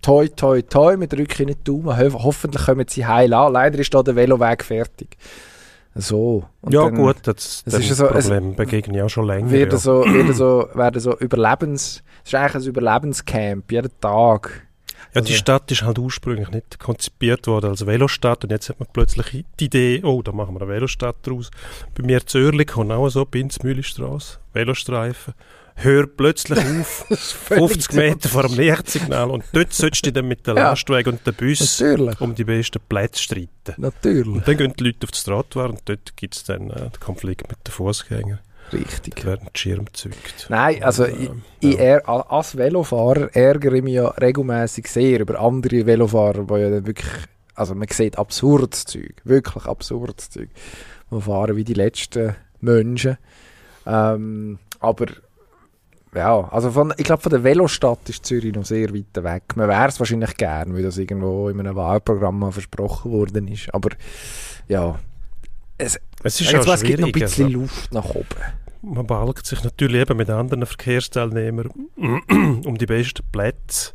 Toi, 0.00 0.28
toi, 0.28 0.62
toi, 0.62 0.98
wir 0.98 1.06
drücken 1.06 1.46
nicht 1.46 1.60
die 1.60 1.64
Daumen. 1.64 1.98
Ho 1.98 2.24
hoffentlich 2.24 2.64
kommen 2.64 2.86
sie 2.88 3.06
heil 3.06 3.32
an. 3.34 3.52
Leider 3.52 3.78
ist 3.78 3.92
da 3.92 4.02
der 4.02 4.16
Veloweg 4.16 4.64
fertig. 4.64 5.16
So. 5.94 6.44
Und 6.62 6.72
ja 6.72 6.84
dann 6.84 6.94
gut, 6.94 7.16
das, 7.24 7.62
das 7.64 7.74
ist 7.74 7.96
so- 7.96 8.06
Problem 8.06 8.54
begegne 8.56 8.96
ich 8.98 9.02
auch 9.02 9.08
schon 9.10 9.26
länger. 9.26 9.50
Werden 9.50 9.70
ja. 9.72 9.76
so, 9.78 10.04
werden 10.04 10.32
so, 10.32 10.68
werden 10.74 11.00
so 11.00 11.18
Überlebens, 11.18 12.02
es 12.24 12.32
ist 12.32 12.34
eigentlich 12.34 12.54
ein 12.54 12.68
Überlebenscamp, 12.68 13.70
jeden 13.70 13.90
Tag. 14.00 14.66
Ja, 15.14 15.20
die 15.20 15.26
Also- 15.28 15.34
Stadt 15.34 15.70
ist 15.70 15.82
halt 15.82 15.98
ursprünglich 15.98 16.50
nicht 16.50 16.78
konzipiert 16.78 17.46
worden 17.46 17.70
als 17.70 17.84
Velostadt 17.86 18.44
und 18.44 18.50
jetzt 18.50 18.70
hat 18.70 18.80
man 18.80 18.88
plötzlich 18.92 19.44
die 19.60 19.64
Idee, 19.66 20.00
oh, 20.04 20.22
da 20.22 20.32
machen 20.32 20.54
wir 20.54 20.62
eine 20.62 20.70
Velostadt 20.70 21.16
draus. 21.24 21.50
Bei 21.94 22.02
mir 22.02 22.20
zu 22.20 22.38
Zürich 22.38 22.68
kommt 22.68 22.90
auch 22.90 23.08
so, 23.10 23.26
Binz-Mühlestrasse, 23.26 24.38
Velostreifen. 24.54 25.34
Hör 25.74 26.06
plötzlich 26.06 26.58
auf, 26.80 27.06
50 27.08 27.92
Meter 27.94 28.28
vor 28.28 28.42
dem 28.46 28.54
Lichtsignal 28.56 29.30
und 29.30 29.44
dort 29.52 29.72
sollst 29.72 30.04
du 30.06 30.12
dann 30.12 30.28
mit 30.28 30.46
dem 30.46 30.56
Ja. 30.56 30.70
Lastwagen 30.70 31.14
und 31.14 31.26
dem 31.26 31.34
Bus 31.34 31.80
Natürlich, 31.80 32.20
um 32.20 32.34
die 32.34 32.44
besten 32.44 32.80
Plätze 32.88 33.22
streiten. 33.22 33.74
natürlich. 33.78 34.26
Und 34.28 34.46
dann 34.46 34.56
gehen 34.56 34.74
die 34.78 34.84
Leute 34.84 35.04
auf 35.04 35.10
die 35.10 35.22
Trottoir 35.24 35.70
und 35.70 35.80
dort 35.86 36.16
gibt 36.16 36.34
es 36.36 36.44
dann 36.44 36.70
äh, 36.70 36.74
den 36.90 37.00
Konflikt 37.00 37.48
mit 37.48 37.58
den 37.66 37.72
Fußgängern. 37.72 38.38
Richtig. 38.72 39.16
Da 39.16 39.24
werden 39.24 39.48
die 39.54 39.58
Schirme 39.58 39.84
gezückt. 39.84 40.46
Nein, 40.48 40.82
also 40.82 41.04
Und, 41.04 41.20
ich, 41.20 41.28
ähm, 41.28 41.42
ich 41.60 41.74
ja. 41.74 41.80
ehr, 41.80 42.08
a- 42.08 42.20
als 42.38 42.56
Velofahrer 42.56 43.34
ärgere 43.34 43.74
ich 43.74 43.82
mich 43.82 43.94
ja 43.94 44.08
regelmäßig 44.08 44.86
sehr 44.88 45.20
über 45.20 45.40
andere 45.40 45.84
Velofahrer, 45.84 46.44
die 46.44 46.54
ja 46.60 46.70
dann 46.70 46.86
wirklich, 46.86 47.10
also 47.54 47.74
man 47.74 47.88
sieht 47.88 48.16
absurdes 48.18 48.84
Zeug, 48.84 49.14
wirklich 49.24 49.66
absurdes 49.66 50.30
Zeug, 50.30 50.48
die 51.10 51.20
fahren 51.20 51.56
wie 51.56 51.64
die 51.64 51.74
letzten 51.74 52.34
Menschen. 52.60 53.18
Ähm, 53.84 54.58
aber 54.80 55.06
ja, 56.14 56.48
also 56.50 56.70
von, 56.70 56.92
ich 56.96 57.04
glaube 57.04 57.22
von 57.22 57.30
der 57.30 57.42
Velostadt 57.42 58.08
ist 58.08 58.26
Zürich 58.26 58.54
noch 58.54 58.64
sehr 58.64 58.94
weit 58.94 59.22
weg. 59.24 59.56
Man 59.56 59.68
wäre 59.68 59.88
es 59.88 59.98
wahrscheinlich 59.98 60.36
gern, 60.36 60.74
weil 60.74 60.82
das 60.82 60.98
irgendwo 60.98 61.48
in 61.48 61.58
einem 61.58 61.74
Wahlprogramm 61.74 62.38
mal 62.38 62.52
versprochen 62.52 63.12
worden 63.12 63.48
ist. 63.48 63.72
Aber 63.72 63.90
ja, 64.68 64.98
Es 65.78 65.98
ist 66.22 66.52
jetzt 66.52 66.68
es 66.68 66.82
gibt 66.82 67.00
noch 67.00 67.08
ein 67.08 67.12
bisschen 67.12 67.46
also. 67.46 67.58
Luft 67.58 67.94
nach 67.94 68.10
oben. 68.10 68.26
Man 68.82 69.06
balgt 69.06 69.46
sich 69.46 69.62
natürlich 69.62 70.00
eben 70.00 70.16
mit 70.16 70.28
anderen 70.28 70.66
Verkehrsteilnehmern 70.66 71.70
um 71.96 72.76
die 72.76 72.86
besten 72.86 73.22
Plätze. 73.30 73.92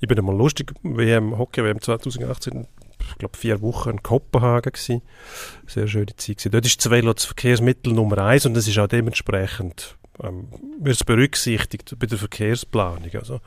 Ich 0.00 0.08
bin 0.08 0.18
einmal 0.18 0.36
lustig, 0.36 0.72
WM, 0.82 1.38
Hockey 1.38 1.62
WM 1.62 1.80
2018, 1.80 2.66
ich 3.00 3.18
glaube 3.18 3.36
vier 3.36 3.60
Wochen 3.62 3.90
in 3.90 4.02
Kopenhagen 4.02 4.72
gewesen. 4.72 5.02
Sehr 5.66 5.86
schöne 5.86 6.16
Zeit 6.16 6.38
gewesen. 6.38 6.52
Dort 6.52 6.66
ist 6.66 6.84
das 6.84 6.90
Velo 6.90 7.12
das 7.12 7.26
Verkehrsmittel 7.26 7.92
Nummer 7.92 8.18
eins 8.18 8.44
und 8.44 8.56
es 8.56 8.66
ist 8.66 8.78
auch 8.78 8.88
dementsprechend 8.88 9.96
ähm, 10.22 10.48
wird 10.80 10.96
es 10.96 11.04
berücksichtigt 11.04 11.94
bei 11.98 12.06
der 12.06 12.18
Verkehrsplanung. 12.18 13.10
Also 13.14 13.40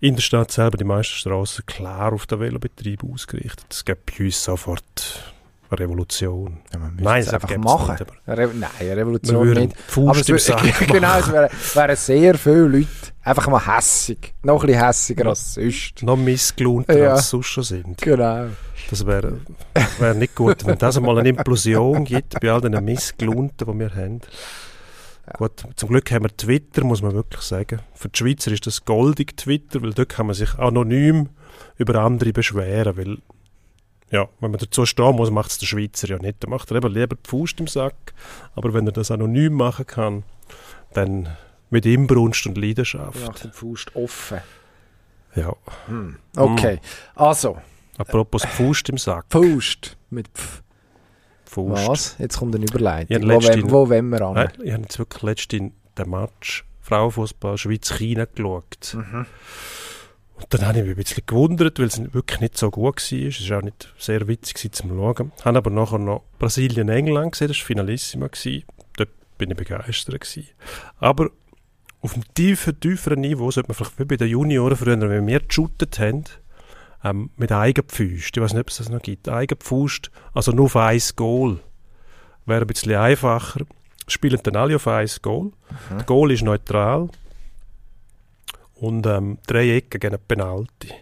in 0.00 0.14
der 0.14 0.22
Stadt 0.22 0.50
selber 0.52 0.76
die 0.76 0.84
meisten 0.84 1.14
Straßen 1.14 1.66
klar 1.66 2.12
auf 2.12 2.26
den 2.26 2.40
Velobetrieb 2.40 3.02
ausgerichtet. 3.04 3.66
Es 3.70 3.84
gibt 3.84 4.16
bei 4.16 4.24
uns 4.26 4.42
sofort 4.44 5.34
eine 5.70 5.80
Revolution. 5.80 6.58
Ja, 6.72 6.78
Nein, 6.98 7.20
es 7.20 7.28
einfach 7.34 7.54
machen. 7.58 7.92
nicht, 7.92 8.02
aber 8.26 8.38
Re 8.38 8.48
Nein, 8.54 8.70
eine 8.80 8.96
Revolution 8.96 9.50
nicht. 9.50 9.76
Aber 9.96 10.16
es 10.16 10.28
wär- 10.48 10.86
genau, 10.86 11.18
es 11.18 11.30
wären 11.32 11.50
wären 11.74 11.96
sehr 11.96 12.38
viele 12.38 12.68
Leute 12.68 12.86
einfach 13.22 13.48
mal 13.48 13.66
hässig. 13.76 14.34
Noch 14.42 14.62
ein 14.62 14.66
bisschen 14.68 14.84
hässiger 14.86 15.26
als 15.26 15.54
sonst. 15.54 16.02
Noch 16.02 16.16
missgelohnter 16.16 16.96
Ja. 16.98 17.12
als 17.14 17.28
sonst 17.28 17.46
schon 17.48 17.64
sind. 17.64 17.98
Genau. 18.00 18.46
Das 18.88 19.04
wäre 19.04 19.40
wär 19.98 20.14
nicht 20.14 20.34
gut, 20.34 20.64
wenn 20.64 20.78
das 20.78 20.96
einmal 20.96 21.18
eine 21.18 21.28
Implosion 21.28 22.04
gibt 22.04 22.40
bei 22.40 22.50
all 22.50 22.62
den 22.62 22.82
Missgelohnten, 22.82 23.70
die 23.70 23.78
wir 23.78 23.94
haben. 23.94 24.20
Gut, 25.36 25.64
zum 25.76 25.88
Glück 25.88 26.10
haben 26.10 26.24
wir 26.24 26.36
Twitter, 26.36 26.84
muss 26.84 27.02
man 27.02 27.12
wirklich 27.14 27.42
sagen. 27.42 27.80
Für 27.94 28.08
die 28.08 28.18
Schweizer 28.18 28.52
ist 28.52 28.66
das 28.66 28.84
goldig 28.84 29.36
Twitter, 29.36 29.82
weil 29.82 29.92
dort 29.92 30.08
kann 30.08 30.26
man 30.26 30.34
sich 30.34 30.54
anonym 30.54 31.28
über 31.76 31.96
andere 31.96 32.32
beschweren, 32.32 32.96
weil 32.96 33.18
ja, 34.10 34.28
wenn 34.40 34.50
man 34.50 34.58
dazu 34.58 34.86
stehen 34.86 35.16
muss, 35.16 35.30
macht 35.30 35.50
es 35.50 35.58
der 35.58 35.66
Schweizer 35.66 36.08
ja 36.08 36.18
nicht. 36.18 36.42
Dann 36.42 36.50
macht 36.50 36.70
er 36.70 36.78
eben 36.78 36.92
lieber 36.92 37.16
die 37.16 37.28
Faust 37.28 37.60
im 37.60 37.66
Sack. 37.66 38.14
Aber 38.54 38.72
wenn 38.72 38.86
er 38.86 38.92
das 38.92 39.10
anonym 39.10 39.52
machen 39.52 39.86
kann, 39.86 40.22
dann 40.94 41.28
mit 41.68 41.84
Inbrunst 41.84 42.46
und 42.46 42.56
Leidenschaft. 42.56 43.20
Nach 43.26 43.38
dem 43.38 43.52
Faust 43.52 43.94
offen. 43.94 44.40
Ja. 45.34 45.54
Okay, 46.36 46.80
also, 47.14 47.58
Apropos 47.98 48.44
Faust 48.44 48.88
im 48.88 48.96
Sack. 48.96 49.26
Faust 49.28 49.96
mit 50.10 50.28
Pf. 50.28 50.62
Faust. 51.48 51.88
Was? 51.88 52.16
Jetzt 52.18 52.38
kommt 52.38 52.54
eine 52.54 52.64
Überleitung. 52.64 53.22
Wo, 53.22 53.26
letzte- 53.26 53.52
wollen, 53.62 53.70
wo 53.70 53.88
wollen 53.90 54.08
wir 54.10 54.22
an? 54.22 54.48
Ich 54.62 54.72
habe 54.72 54.82
jetzt 54.82 54.98
wirklich 54.98 55.22
letztens 55.22 55.72
den 55.96 56.10
Match 56.10 56.64
Frauenfußball 56.80 57.58
Schweiz-China 57.58 58.26
geschaut. 58.26 58.94
Mhm. 58.94 59.26
Und 60.34 60.46
dann 60.54 60.66
habe 60.66 60.78
ich 60.78 60.84
mich 60.84 60.92
ein 60.92 61.02
bisschen 61.02 61.24
gewundert, 61.26 61.78
weil 61.80 61.86
es 61.86 62.00
wirklich 62.14 62.40
nicht 62.40 62.56
so 62.56 62.70
gut 62.70 62.84
war. 63.12 63.18
Es 63.28 63.50
war 63.50 63.58
auch 63.58 63.62
nicht 63.62 63.92
sehr 63.98 64.28
witzig 64.28 64.72
zum 64.72 64.90
Schauen. 64.90 65.32
Ich 65.36 65.44
habe 65.44 65.58
aber 65.58 65.70
nachher 65.70 65.98
noch 65.98 66.22
Brasilien-England 66.38 67.32
gesehen, 67.32 67.48
das 67.48 67.58
war 67.58 67.66
Finalissima. 67.66 68.28
Dort 68.96 69.08
bin 69.36 69.50
ich 69.50 69.56
begeistert. 69.56 70.20
Gewesen. 70.20 70.46
Aber 70.98 71.30
auf 72.00 72.14
einem 72.14 72.22
tiefen, 72.34 72.78
tieferen 72.78 73.20
Niveau 73.20 73.50
sollte 73.50 73.68
man 73.68 73.74
vielleicht 73.74 73.98
wie 73.98 74.04
bei 74.04 74.16
den 74.16 74.28
Junioren 74.28 74.76
früher, 74.76 75.00
wenn 75.00 75.26
wir 75.26 75.40
geshootet 75.40 75.98
haben, 75.98 76.24
ähm, 77.04 77.30
mit 77.36 77.52
Eigenpfust. 77.52 78.36
Ich 78.36 78.42
weiß 78.42 78.52
nicht, 78.52 78.62
ob 78.62 78.68
es 78.68 78.78
das 78.78 78.88
noch 78.88 79.02
gibt. 79.02 79.28
Eigenpfust, 79.28 80.10
also 80.34 80.52
nur 80.52 80.66
auf 80.66 80.76
ein 80.76 81.00
Goal. 81.16 81.60
Wäre 82.46 82.62
ein 82.62 82.66
bisschen 82.66 82.94
einfacher. 82.94 83.60
Spielen 84.06 84.40
dann 84.42 84.56
alle 84.56 84.76
auf 84.76 84.88
ein 84.88 85.08
Goal. 85.22 85.52
Das 85.90 86.06
Goal 86.06 86.32
ist 86.32 86.42
neutral. 86.42 87.08
Und 88.74 89.06
ähm, 89.06 89.38
drei 89.46 89.76
Ecken 89.76 90.00
gegen 90.00 90.14
eine 90.14 90.18
Penalty. 90.18 90.92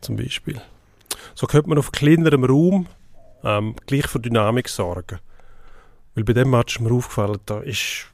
Zum 0.00 0.16
Beispiel. 0.16 0.60
So 1.34 1.46
könnte 1.46 1.68
man 1.68 1.78
auf 1.78 1.92
kleinerem 1.92 2.44
Raum 2.44 2.86
ähm, 3.44 3.76
gleich 3.86 4.06
für 4.06 4.20
Dynamik 4.20 4.68
sorgen. 4.68 5.20
Weil 6.14 6.24
bei 6.24 6.32
dem 6.32 6.50
Match 6.50 6.76
ist 6.76 6.82
mir 6.82 6.92
aufgefallen, 6.92 7.38
da 7.46 7.60
ist 7.60 8.06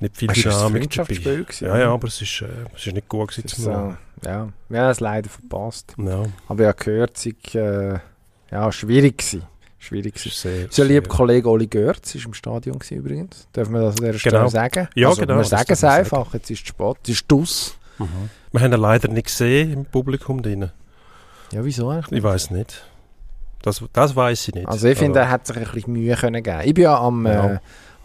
nicht 0.00 0.16
viel 0.16 0.30
ein 0.30 0.34
Dynamik 0.34 0.90
dabei. 0.90 1.14
gewesen, 1.14 1.64
Ja, 1.66 1.78
ja, 1.78 1.92
aber 1.92 2.08
es 2.08 2.20
ist, 2.22 2.42
äh, 2.42 2.46
es 2.74 2.86
ist 2.86 2.92
nicht 2.94 3.08
gut 3.08 3.28
gewesen 3.28 3.46
ist, 3.46 3.66
äh, 3.66 4.28
ja, 4.28 4.48
wir 4.68 4.80
haben 4.80 4.90
es 4.90 5.00
leider 5.00 5.28
verpasst. 5.28 5.94
Ja, 5.98 6.22
Aber 6.48 6.66
habe 6.66 6.84
gehört, 6.84 7.16
es 7.16 7.22
sei, 7.22 7.58
äh, 7.58 7.98
ja, 8.50 8.72
schwierig 8.72 9.18
gewesen. 9.18 9.42
Schwierig 9.78 10.16
es 10.16 10.22
gewesen. 10.24 10.40
sehr, 10.40 10.64
Unser 10.66 10.84
lieber 10.84 11.08
Kollege 11.08 11.48
Oli 11.48 11.66
Görz 11.66 12.14
war 12.14 12.22
im 12.26 12.34
Stadion 12.34 12.78
gewesen, 12.78 12.98
übrigens. 12.98 13.48
Dürfen 13.56 13.72
wir 13.72 13.80
das 13.80 13.96
an 13.96 14.04
dieser 14.04 14.18
Stelle 14.18 14.36
Genau. 14.38 14.48
sagen? 14.48 14.88
Ja, 14.94 15.08
also, 15.08 15.20
genau, 15.22 15.36
Wir 15.38 15.44
sagen 15.44 15.72
es 15.72 15.84
einfach, 15.84 16.34
jetzt 16.34 16.50
ist 16.50 16.62
es 16.62 16.68
spät. 16.68 16.96
Es 17.04 17.08
ist 17.10 17.24
dus. 17.28 17.76
Mhm. 17.98 18.08
Wir 18.52 18.60
haben 18.60 18.72
ihn 18.74 18.80
leider 18.80 19.08
nicht 19.08 19.26
gesehen 19.28 19.72
im 19.72 19.84
Publikum 19.86 20.42
drin. 20.42 20.70
Ja, 21.52 21.64
wieso 21.64 21.88
eigentlich? 21.88 22.18
Ich 22.18 22.22
weiß 22.22 22.50
nicht. 22.50 22.84
Das, 23.62 23.82
das 23.92 24.14
weiß 24.16 24.48
ich 24.48 24.54
nicht. 24.54 24.68
Also 24.68 24.86
ich 24.88 24.98
finde, 24.98 25.18
er 25.20 25.30
hat 25.30 25.46
sich 25.46 25.56
ein 25.56 25.64
bisschen 25.64 25.92
Mühe 25.92 26.14
können 26.14 26.42
geben. 26.42 26.60
Ich 26.64 26.74
bin 26.74 26.84
ja 26.84 26.98
am, 26.98 27.26
Ja. 27.26 27.54
Äh, 27.54 27.58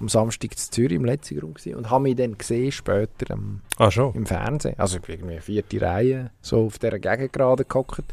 am 0.06 0.10
Samstag 0.10 0.52
in 0.52 0.58
Zürich 0.58 0.92
im 0.96 1.06
letzten 1.06 1.40
Grund 1.40 1.56
gewesen 1.56 1.76
und 1.78 1.90
habe 1.90 2.04
mich 2.04 2.16
dann 2.16 2.38
gesehen 2.38 2.72
später 2.72 3.32
ähm, 3.32 3.62
Ah, 3.78 3.90
im 4.14 4.26
Fernsehen. 4.26 4.76
Also 4.78 4.98
ich 5.02 5.10
irgendwie 5.10 5.40
vierte 5.40 5.82
Reihe, 5.82 6.32
so 6.42 6.66
auf 6.68 6.78
dieser 6.80 7.00
Gegend 7.00 7.34
gerade 7.34 7.66
gehockt. 7.66 8.04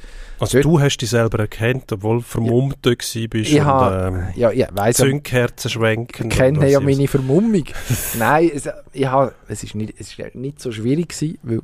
Also 0.41 0.59
Dort- 0.59 0.65
du 0.65 0.81
hast 0.81 0.97
dich 0.99 1.11
selber 1.11 1.41
erkannt, 1.41 1.93
obwohl 1.93 2.17
du 2.17 2.23
vermummt 2.23 2.83
gewesen 2.83 3.29
bist 3.29 3.51
Ich 3.53 3.61
und 3.61 3.67
ha- 3.67 4.09
ähm, 4.09 4.27
Ja, 4.35 4.49
weiss 4.73 4.99
ja, 4.99 5.05
Zündkerzen 5.05 5.71
schwenken. 5.71 6.31
Ich 6.31 6.37
kenne 6.37 6.69
ja 6.71 6.81
meine 6.81 7.07
Vermummung. 7.07 7.65
Nein, 8.19 8.51
es, 8.55 8.69
ich 8.93 9.07
hab, 9.07 9.35
es, 9.49 9.63
ist 9.63 9.75
nicht, 9.75 9.95
es 9.99 10.19
ist 10.19 10.35
nicht 10.35 10.61
so 10.61 10.73
schwierig 10.73 11.11
gewesen, 11.11 11.39
weil 11.43 11.61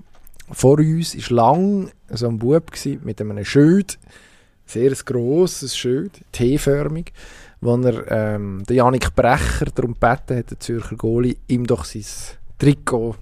vor 0.51 0.79
uns 0.79 1.17
war 1.31 1.37
lang 1.37 1.91
so 2.11 2.29
ein 2.29 2.39
Bub 2.39 2.71
gewesen 2.71 3.01
mit 3.05 3.21
einem 3.21 3.45
Schild, 3.45 3.99
sehr 4.67 4.91
grosses 4.91 5.77
Schild, 5.77 6.13
T-förmig, 6.33 7.13
wo 7.61 7.77
er 7.77 8.11
ähm, 8.11 8.63
den 8.69 8.77
Janik 8.77 9.15
Brecher 9.15 9.67
darum 9.75 9.95
gebeten 9.95 10.37
hat, 10.39 10.51
der 10.51 10.61
Zürcher 10.61 10.97
Goalie, 10.97 11.37
ihm 11.49 11.67
doch 11.67 11.85
sein 11.85 12.05
Trikot 12.59 13.17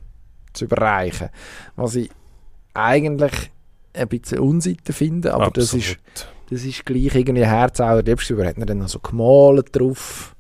zu 0.53 0.65
überreichen. 0.65 1.29
Was 1.77 1.95
ich 1.95 2.11
eigentlich 2.75 3.51
ein 3.95 4.09
bisschen 4.09 4.39
unsitte 4.41 4.93
finde, 4.93 5.33
aber 5.35 5.51
das 5.51 5.73
ist 5.73 5.97
Absolut. 6.15 6.35
das 6.51 6.65
ist 6.65 6.85
gleich 6.85 7.15
irgendwie 7.15 7.47
Herz 7.47 7.81
auch 7.81 8.01
liebst. 8.03 8.31
Er 8.31 8.47
hat 8.47 8.59
ihn 8.59 8.67
dann 8.67 8.79
noch 8.79 8.89
so 8.89 8.99
gemalt 8.99 9.75
drauf. 9.75 10.35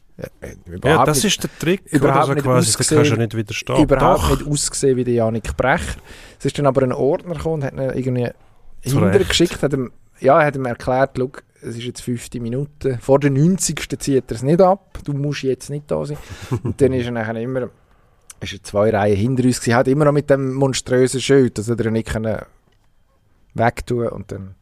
Ja, 0.82 1.04
das 1.04 1.18
nicht, 1.18 1.26
ist 1.26 1.42
der 1.42 1.50
Trick. 1.58 1.82
überhaupt 1.92 2.20
also 2.20 2.32
nicht 2.34 2.42
quasi, 2.44 2.72
kannst 2.72 2.90
du 2.90 2.96
ausgesehen- 3.00 3.18
nicht 3.18 3.36
widerstehen. 3.36 3.82
überhaupt 3.82 4.22
Doch. 4.22 4.30
nicht 4.38 4.46
ausgesehen 4.50 4.96
wie 4.96 5.04
der 5.04 5.14
Janik 5.14 5.54
Brecher. 5.56 5.96
Es 6.38 6.44
ist 6.46 6.58
dann 6.58 6.66
aber 6.66 6.82
ein 6.82 6.92
Ordner 6.92 7.34
gekommen 7.34 7.54
und 7.62 7.64
hat 7.64 7.74
ihn 7.74 7.80
irgendwie 7.80 8.30
Zu 8.82 8.92
hinterher 8.92 9.20
Recht. 9.20 9.28
geschickt. 9.28 9.62
Hat 9.62 9.72
ihm, 9.74 9.90
ja, 10.20 10.40
er 10.40 10.46
hat 10.46 10.56
ihm 10.56 10.64
erklärt, 10.64 11.10
schau, 11.18 11.30
es 11.66 11.76
ist 11.76 11.84
jetzt 11.84 12.00
50 12.02 12.40
Minuten. 12.40 12.98
Vor 13.00 13.18
der 13.18 13.30
90. 13.30 13.98
zieht 13.98 14.30
er 14.30 14.34
es 14.34 14.42
nicht 14.42 14.60
ab. 14.60 14.98
Du 15.04 15.12
musst 15.12 15.42
jetzt 15.42 15.68
nicht 15.70 15.90
da 15.90 16.04
sein. 16.04 16.18
und 16.62 16.80
dann 16.80 16.92
ist 16.92 17.06
er 17.06 17.12
nachher 17.12 17.36
immer 17.36 17.70
ist 18.40 18.52
er 18.52 18.62
zwei 18.62 18.90
Reihen 18.90 19.16
hinter 19.16 19.44
uns 19.44 19.60
gewesen, 19.60 19.76
hat 19.76 19.88
immer 19.88 20.04
noch 20.04 20.12
mit 20.12 20.30
dem 20.30 20.54
monströsen 20.54 21.20
Schild, 21.20 21.58
das 21.58 21.68
hat 21.68 21.80
er 21.80 21.90
nicht 21.90 22.08
können 22.08 22.38
wegtun 23.54 24.08
und 24.08 24.30
dann 24.30 24.54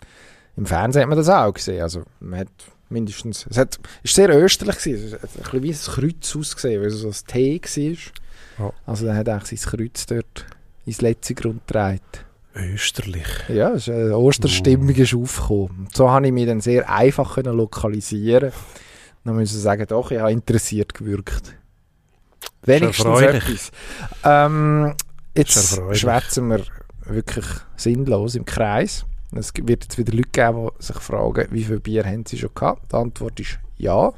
im 0.57 0.67
Fernsehen 0.67 1.03
hat 1.03 1.09
man 1.09 1.19
das 1.19 1.29
auch 1.29 1.53
gesehen, 1.53 1.83
also 1.83 2.05
man 2.21 2.41
hat 2.41 2.49
mindestens, 2.89 3.47
es 3.51 3.59
hat, 3.59 3.79
ist 4.03 4.15
sehr 4.15 4.31
österlich 4.31 4.79
gewesen, 4.79 5.07
es 5.07 5.13
hat 5.15 5.23
ein 5.23 5.61
bisschen 5.61 5.63
wie 5.63 5.73
ein 5.73 6.13
Kreuz 6.13 6.37
ausgesehen, 6.37 6.81
weil 6.81 6.89
es 6.89 7.01
so 7.01 7.09
ein 7.09 7.27
T 7.27 7.61
war. 7.61 8.67
Ja. 8.67 8.73
Also 8.87 9.07
dann 9.07 9.17
hat 9.17 9.27
er 9.27 9.35
eigentlich 9.35 9.61
sein 9.61 9.71
Kreuz 9.71 10.07
dort 10.07 10.47
ins 10.87 11.01
letzte 11.01 11.35
Grund 11.35 11.67
getragen. 11.67 12.01
Österlich. 12.55 13.27
Ja, 13.49 13.71
es 13.71 13.89
ist 13.89 13.95
eine 13.95 14.17
Osterstimmung 14.17 14.91
ist 14.91 15.15
aufgekommen. 15.15 15.89
So 15.93 16.11
habe 16.11 16.27
ich 16.27 16.33
mich 16.33 16.47
dann 16.47 16.61
sehr 16.61 16.89
einfach 16.89 17.35
können 17.35 17.57
lokalisieren. 17.57 18.53
Dann 19.25 19.37
müssen 19.37 19.57
ich 19.57 19.63
sagen, 19.63 19.87
doch, 19.89 20.11
ich 20.11 20.19
habe 20.19 20.33
interessiert 20.33 20.95
gewirkt. 20.95 21.57
Wenigstens 22.63 23.21
etwas. 23.21 23.71
Ähm, 24.23 24.95
jetzt 25.35 25.81
schwätzen 25.93 26.49
wir 26.49 26.61
wirklich 27.07 27.47
sinnlos 27.77 28.35
im 28.35 28.45
Kreis. 28.45 29.05
Es 29.35 29.53
wird 29.57 29.83
jetzt 29.85 29.99
wieder 29.99 30.13
Leute 30.13 30.29
geben, 30.31 30.71
die 30.79 30.85
sich 30.85 30.97
fragen, 30.97 31.49
wie 31.51 31.65
viel 31.65 31.81
Bier 31.81 32.05
haben 32.05 32.25
sie 32.25 32.39
schon 32.39 32.51
gehabt? 32.55 32.93
Die 32.93 32.97
Antwort 32.97 33.41
ist 33.41 33.59
ja. 33.77 34.13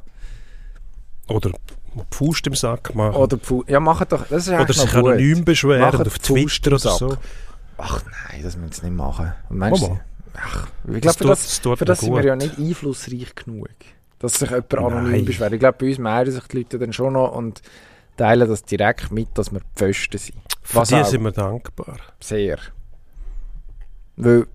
Oder 1.28 1.50
die 1.50 2.02
Faust 2.14 2.46
im 2.46 2.54
Sack 2.54 2.94
machen. 2.94 3.16
Oder, 3.16 3.38
Pfu- 3.38 3.64
ja, 3.68 3.80
machen 3.80 4.06
doch, 4.10 4.26
das 4.28 4.46
ist 4.46 4.52
Oder 4.52 4.72
sich 4.72 4.94
anonym 4.94 5.44
beschweren 5.44 6.06
auf 6.06 6.18
Twitter 6.18 6.72
oder 6.72 6.78
Sack. 6.78 6.98
so. 6.98 7.16
Ach 7.78 8.02
nein, 8.30 8.42
das 8.42 8.56
müssen 8.56 8.72
sie 8.72 8.86
nicht 8.86 8.96
machen. 8.96 9.32
Und 9.48 9.58
meinst 9.58 9.82
Mama. 9.82 9.94
du, 9.94 10.38
ach, 10.38 10.68
ich 10.92 11.00
glaube, 11.00 11.18
für 11.18 11.24
das, 11.26 11.42
das 11.42 11.60
tut 11.60 11.78
Für 11.78 11.84
das 11.84 12.00
sind 12.00 12.14
wir 12.14 12.24
ja 12.24 12.36
nicht 12.36 12.58
einflussreich 12.58 13.34
genug. 13.34 13.68
Dass 14.18 14.34
sich 14.34 14.48
jemand 14.50 14.74
anonym 14.74 15.12
Nein. 15.12 15.24
beschwert. 15.26 15.52
Ich 15.52 15.60
glaube, 15.60 15.76
bei 15.78 15.88
uns 15.88 15.98
melden 15.98 16.32
sich 16.32 16.44
die 16.44 16.58
Leute 16.58 16.78
dann 16.78 16.92
schon 16.92 17.12
noch 17.12 17.32
und 17.32 17.60
teilen 18.16 18.48
das 18.48 18.64
direkt 18.64 19.12
mit, 19.12 19.28
dass 19.34 19.52
wir 19.52 19.60
Pfosten 19.74 20.18
sind. 20.18 20.38
Für 20.62 20.78
Was 20.78 20.88
die 20.88 20.94
auch 20.94 21.04
sind 21.04 21.22
wir 21.22 21.32
dankbar. 21.32 21.98
sehr. 22.18 22.58
Weil 24.16 24.46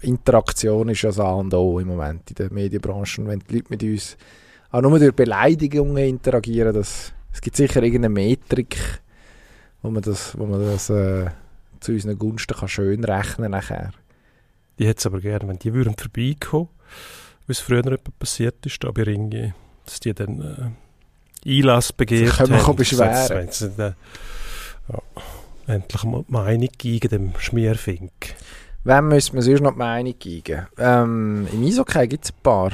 Interaktion 0.00 0.88
ist 0.88 1.02
ja 1.02 1.10
das 1.10 1.20
A 1.20 1.32
und 1.32 1.52
O 1.52 1.78
im 1.78 1.88
Moment 1.88 2.30
in 2.30 2.36
der 2.36 2.52
Medienbranche. 2.52 3.20
Und 3.20 3.28
wenn 3.28 3.40
die 3.40 3.56
Leute 3.56 3.66
mit 3.68 3.82
uns 3.82 4.16
auch 4.70 4.80
nur 4.80 4.98
durch 4.98 5.14
Beleidigungen 5.14 5.98
interagieren, 5.98 6.72
das, 6.72 7.12
es 7.32 7.40
gibt 7.40 7.56
sicher 7.56 7.82
irgendeine 7.82 8.14
Metrik, 8.14 8.78
wo 9.82 9.90
man 9.90 10.02
das, 10.02 10.36
wo 10.38 10.46
man 10.46 10.60
das 10.60 10.88
äh, 10.90 11.26
zu 11.80 11.92
unseren 11.92 12.18
Gunsten 12.18 12.56
kann 12.56 12.68
schön 12.68 13.04
rechnen 13.04 13.52
nachher. 13.52 13.90
Die 14.78 14.86
hätte 14.86 14.98
es 14.98 15.06
aber 15.06 15.20
gerne, 15.20 15.48
wenn 15.48 15.58
die 15.58 15.74
würden 15.74 15.94
vorbeikommen, 15.96 16.68
wie 17.46 17.52
es 17.52 17.60
früher 17.60 17.86
etwa 17.86 18.10
passiert 18.18 18.64
ist, 18.66 18.82
da 18.82 18.90
bei 18.90 19.02
Ringi, 19.02 19.52
dass 19.84 20.00
die 20.00 20.14
dann 20.14 20.74
äh, 21.44 21.50
Einlass 21.58 21.92
begehrt 21.92 22.36
können 22.36 22.50
wir 22.50 22.66
haben. 22.66 22.76
beschweren. 22.76 23.28
Wenn 23.28 23.50
sie, 23.50 23.66
äh, 23.66 23.92
ja, 24.88 25.02
endlich 25.66 26.04
mal 26.04 26.24
die 26.26 26.32
Meinung 26.32 26.68
gegen 26.78 27.08
dem 27.08 27.32
Schmierfink. 27.38 28.12
Wem 28.84 29.08
müssen 29.08 29.34
wir 29.34 29.42
sonst 29.42 29.60
noch 29.60 29.72
die 29.72 29.78
Meinung 29.78 30.14
geben? 30.18 30.66
Ähm, 30.78 31.46
Im 31.52 31.64
Eishockey 31.64 32.08
gibt 32.08 32.24
es 32.24 32.30
ein 32.30 32.42
paar, 32.42 32.72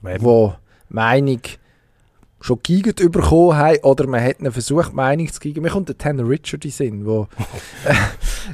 Wem? 0.00 0.22
wo 0.22 0.54
Meinung 0.88 1.40
schon 2.40 2.60
geigert 2.62 2.96
bekommen 2.96 3.56
haben 3.56 3.78
oder 3.82 4.06
man 4.06 4.22
hat 4.22 4.40
einen 4.40 4.52
versucht, 4.52 4.94
Meinung 4.94 5.30
zu 5.30 5.40
geigen. 5.40 5.62
Mir 5.62 5.70
kommt 5.70 5.88
der 5.88 5.98
Tanner 5.98 6.28
Richard 6.28 6.64
in 6.64 6.70
Sinn, 6.70 7.04
der 7.04 7.28
äh, 7.84 7.94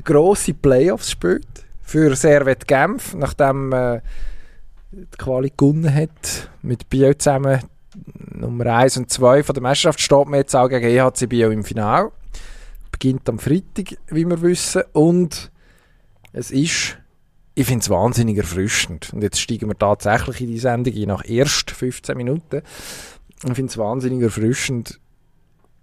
grosse 0.03 0.55
Playoffs 0.55 1.11
spielt 1.11 1.47
für 1.83 2.15
Servet 2.17 2.67
Genf, 2.67 3.15
nachdem 3.15 3.73
äh, 3.73 4.01
die 4.91 5.07
Quali 5.19 5.53
gewonnen 5.57 5.93
hat, 5.95 6.51
mit 6.63 6.89
Bio 6.91 7.15
zusammen 7.15 7.61
Nummer 8.35 8.67
1 8.67 8.99
und 8.99 9.11
2 9.11 9.43
von 9.43 9.55
der 9.55 9.63
Meisterschaft, 9.63 10.01
steht 10.01 10.27
man 10.27 10.41
jetzt 10.41 10.55
auch 10.55 10.69
gegen 10.69 10.85
EHC 10.85 11.27
Bio 11.29 11.51
im 11.51 11.65
Finale. 11.65 12.11
Beginnt 12.91 13.29
am 13.29 13.39
Freitag, 13.39 13.97
wie 14.09 14.25
wir 14.25 14.43
wissen, 14.43 14.83
und 14.93 15.51
es 16.33 16.51
ist 16.51 16.99
ich 17.59 17.67
finde 17.67 17.81
es 17.81 17.89
wahnsinnig 17.89 18.37
erfrischend. 18.37 19.15
Und 19.15 19.23
jetzt 19.23 19.41
steigen 19.41 19.69
wir 19.71 19.79
tatsächlich 19.79 20.43
in 20.43 20.49
die 20.49 20.59
Sendung 20.59 20.95
ein, 20.95 21.09
nach 21.09 21.27
erst 21.27 21.71
15 21.71 22.15
Minuten. 22.15 22.61
Ich 23.49 23.55
finde 23.55 23.71
es 23.71 23.79
wahnsinnig 23.79 24.23
erfrischend. 24.23 25.01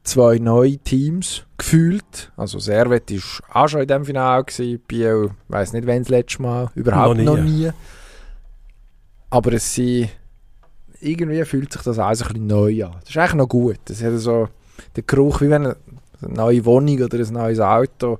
Zwei 0.03 0.37
neue 0.37 0.77
Teams 0.79 1.45
gefühlt. 1.57 2.31
Also 2.35 2.59
Servet 2.59 3.09
war 3.09 3.63
auch 3.63 3.67
schon 3.69 3.81
in 3.81 3.87
diesem 3.87 4.05
Finale. 4.05 4.43
Gewesen. 4.43 4.81
Biel, 4.85 5.29
ich 5.31 5.53
weiss 5.53 5.71
nicht, 5.71 5.87
wann 5.87 5.99
das 5.99 6.09
letzte 6.09 6.41
Mal. 6.41 6.69
Überhaupt 6.75 7.17
noch 7.17 7.17
nie. 7.17 7.23
Noch 7.23 7.37
nie. 7.37 7.71
Aber 9.29 9.53
es 9.53 9.73
sind, 9.73 10.09
irgendwie 10.99 11.43
fühlt 11.45 11.71
sich 11.71 11.81
das 11.81 11.99
alles 11.99 12.21
ein 12.21 12.27
bisschen 12.27 12.47
neu 12.47 12.85
an. 12.85 12.97
Das 12.99 13.09
ist 13.09 13.17
eigentlich 13.17 13.33
noch 13.35 13.47
gut. 13.47 13.79
Es 13.89 14.03
hat 14.03 14.17
so 14.17 14.49
den 14.97 15.07
Geruch, 15.07 15.39
wie 15.39 15.49
wenn 15.49 15.67
eine 15.67 15.75
neue 16.21 16.65
Wohnung 16.65 17.01
oder 17.01 17.17
ein 17.17 17.33
neues 17.33 17.59
Auto. 17.61 18.19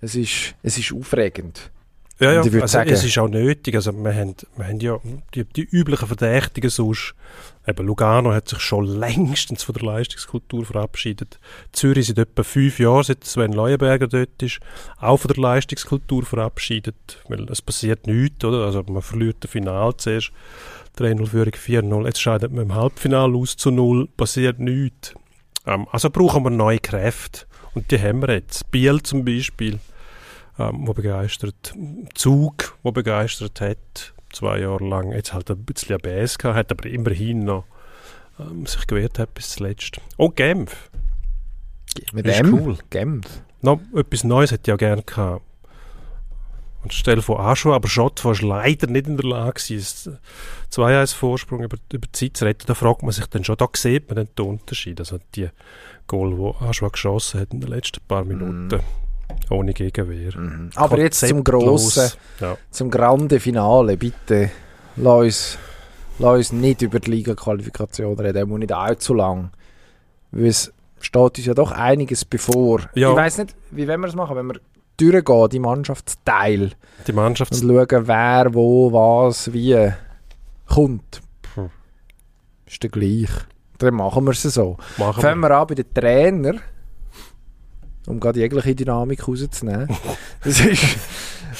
Es 0.00 0.14
ist, 0.14 0.54
es 0.62 0.78
ist 0.78 0.92
aufregend. 0.92 1.72
Ja, 2.18 2.32
ja, 2.32 2.40
also 2.40 2.66
sagen- 2.66 2.90
es 2.90 3.04
ist 3.04 3.18
auch 3.18 3.28
nötig. 3.28 3.74
Also 3.74 3.92
wir 3.92 4.14
haben, 4.14 4.34
wir 4.56 4.66
haben 4.66 4.80
ja 4.80 4.98
die, 5.34 5.44
die 5.44 5.64
üblichen 5.64 6.06
Verdächtigen 6.08 6.70
sonst. 6.70 7.14
Eben 7.66 7.86
Lugano 7.86 8.32
hat 8.32 8.48
sich 8.48 8.60
schon 8.60 8.86
längstens 8.86 9.64
von 9.64 9.74
der 9.74 9.84
Leistungskultur 9.84 10.64
verabschiedet. 10.64 11.38
Zürich 11.72 12.06
seit 12.06 12.18
etwa 12.18 12.42
fünf 12.42 12.78
Jahren, 12.78 13.02
seit 13.02 13.24
Sven 13.24 13.52
Leuenberger 13.52 14.06
dort 14.06 14.40
ist, 14.42 14.60
auch 14.98 15.16
von 15.18 15.28
der 15.34 15.42
Leistungskultur 15.42 16.24
verabschiedet. 16.24 17.22
Weil 17.28 17.44
es 17.50 17.60
passiert 17.60 18.06
nichts, 18.06 18.44
oder? 18.44 18.64
Also 18.64 18.82
man 18.88 19.02
verliert 19.02 19.38
das 19.40 19.50
Final 19.50 19.94
zuerst. 19.96 20.30
3-0 20.98 21.26
Führung, 21.26 21.52
4-0. 21.54 22.06
Jetzt 22.06 22.22
scheidet 22.22 22.52
man 22.52 22.64
im 22.64 22.74
Halbfinale 22.74 23.36
aus 23.36 23.56
zu 23.56 23.70
0. 23.70 24.08
Passiert 24.16 24.58
nichts. 24.58 25.12
Ähm, 25.66 25.86
also 25.90 26.08
brauchen 26.08 26.44
wir 26.44 26.50
neue 26.50 26.78
Kräfte. 26.78 27.42
Und 27.74 27.90
die 27.90 28.00
haben 28.00 28.22
wir 28.22 28.30
jetzt. 28.32 28.70
Biel 28.70 29.02
zum 29.02 29.24
Beispiel 29.24 29.80
ähm, 30.58 30.86
wo 30.86 30.92
begeistert, 30.92 31.74
Zug, 32.14 32.76
wo 32.82 32.92
begeistert 32.92 33.60
hat, 33.60 34.14
zwei 34.32 34.60
Jahre 34.60 34.86
lang, 34.86 35.12
jetzt 35.12 35.32
halt 35.32 35.50
ein 35.50 35.64
bisschen 35.64 35.96
ABS 35.96 36.38
gehabt, 36.38 36.56
hat 36.56 36.72
aber 36.72 36.86
immerhin 36.86 37.44
noch 37.44 37.64
ähm, 38.38 38.66
sich 38.66 38.86
gewehrt 38.86 39.18
hat 39.18 39.34
bis 39.34 39.50
zuletzt. 39.50 40.00
Und 40.16 40.36
Genf, 40.36 40.90
Mit 42.12 42.26
ist 42.26 42.40
dem 42.40 42.54
cool. 42.54 42.78
Genf. 42.90 43.26
noch 43.62 43.80
etwas 43.94 44.24
Neues 44.24 44.50
hätte 44.50 44.62
ich 44.62 44.68
ja 44.68 44.76
gerne 44.76 45.02
gehabt. 45.02 45.42
Und 46.82 46.92
stell 46.94 47.20
vor 47.20 47.44
auch 47.44 47.56
schon, 47.56 47.72
aber 47.72 47.88
Schott 47.88 48.24
war 48.24 48.36
leider 48.40 48.86
nicht 48.86 49.08
in 49.08 49.16
der 49.16 49.26
Lage 49.26 49.60
gewesen, 49.60 50.18
2-1 50.70 51.16
Vorsprung 51.16 51.64
über, 51.64 51.78
über 51.92 52.06
die 52.06 52.12
Zeit 52.12 52.36
zu 52.36 52.44
retten. 52.44 52.66
Da 52.68 52.74
fragt 52.74 53.02
man 53.02 53.10
sich 53.10 53.26
dann 53.26 53.42
schon, 53.42 53.56
da 53.56 53.66
sieht 53.74 54.08
man 54.08 54.28
den 54.36 54.46
Unterschied. 54.46 55.00
Also 55.00 55.18
die 55.34 55.48
Goal, 56.06 56.36
die 56.36 56.64
Aschwa 56.64 56.86
geschossen 56.86 57.40
hat 57.40 57.52
in 57.52 57.60
den 57.60 57.70
letzten 57.70 58.06
paar 58.06 58.24
Minuten, 58.24 58.80
ohne 59.50 59.72
Gegenwehr. 59.72 60.32
Aber 60.74 60.98
jetzt 60.98 61.20
zum 61.20 61.44
grossen, 61.44 62.10
Ja. 62.40 62.56
zum 62.70 62.90
grande 62.90 63.40
Finale. 63.40 63.96
Bitte, 63.96 64.50
lass 64.96 65.22
uns, 65.22 65.58
lass 66.18 66.36
uns 66.36 66.52
nicht 66.52 66.82
über 66.82 67.00
die 67.00 67.10
Liga-Qualifikation 67.10 68.18
reden. 68.18 68.36
Er 68.36 68.46
muss 68.46 68.58
nicht 68.58 68.72
allzu 68.72 69.14
lang. 69.14 69.50
Weil 70.32 70.46
es 70.46 70.72
steht 71.00 71.38
uns 71.38 71.46
ja 71.46 71.54
doch 71.54 71.72
einiges 71.72 72.24
bevor. 72.24 72.80
Ja. 72.94 73.10
Ich 73.10 73.16
weiss 73.16 73.38
nicht, 73.38 73.54
wie 73.70 73.86
wollen 73.86 74.00
wir 74.00 74.06
das 74.06 74.16
machen, 74.16 74.36
wenn 74.36 74.46
wir 74.46 74.60
durchgehen, 74.96 75.48
die 75.50 75.58
Mannschaftsteil, 75.58 76.72
Die 77.06 77.12
Mannschaft 77.12 77.52
und 77.52 77.60
schauen, 77.60 78.08
wer, 78.08 78.54
wo, 78.54 78.92
was, 78.92 79.52
wie 79.52 79.92
kommt. 80.66 81.20
Hm. 81.54 81.70
Ist 82.66 82.82
der 82.82 82.90
gleich. 82.90 83.30
Dann 83.78 83.94
machen 83.94 84.24
wir 84.24 84.30
es 84.30 84.42
so. 84.42 84.78
machen 84.96 85.20
Fangen 85.20 85.40
wir 85.40 85.50
an 85.50 85.66
bei 85.66 85.74
den 85.74 85.92
Trainer, 85.92 86.54
um 88.06 88.20
gerade 88.20 88.40
jegliche 88.40 88.74
Dynamik 88.74 89.26
rauszunehmen. 89.26 89.88
Das 90.44 90.60
ist 90.60 90.84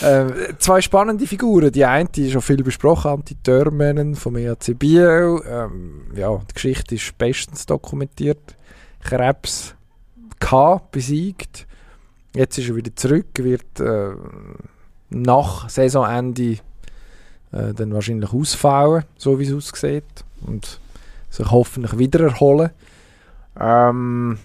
äh, 0.02 0.26
zwei 0.58 0.80
spannende 0.80 1.26
Figuren. 1.26 1.72
Die 1.72 1.84
eine 1.84 2.08
die 2.08 2.30
schon 2.30 2.42
viel 2.42 2.62
besprochen, 2.62 3.10
Anti 3.10 3.34
Törmänen 3.42 4.14
vom 4.14 4.36
EAC 4.36 4.78
Biel. 4.78 5.40
Ähm, 5.48 6.02
ja, 6.14 6.36
die 6.48 6.54
Geschichte 6.54 6.94
ist 6.94 7.16
bestens 7.18 7.66
dokumentiert. 7.66 8.56
Krebs 9.02 9.74
K 10.38 10.80
besiegt. 10.92 11.66
Jetzt 12.34 12.58
ist 12.58 12.68
er 12.68 12.76
wieder 12.76 12.94
zurück, 12.94 13.26
wird 13.36 13.80
äh, 13.80 14.10
nach 15.10 15.68
Saisonende 15.68 16.58
äh, 17.52 17.72
dann 17.74 17.94
wahrscheinlich 17.94 18.32
ausfallen, 18.32 19.04
so 19.16 19.38
wie 19.38 19.46
es 19.46 19.54
aussieht. 19.54 20.04
Und 20.46 20.78
sich 21.30 21.50
hoffentlich 21.50 21.98
wieder 21.98 22.20
erholen. 22.20 22.70
Ähm, 23.58 24.38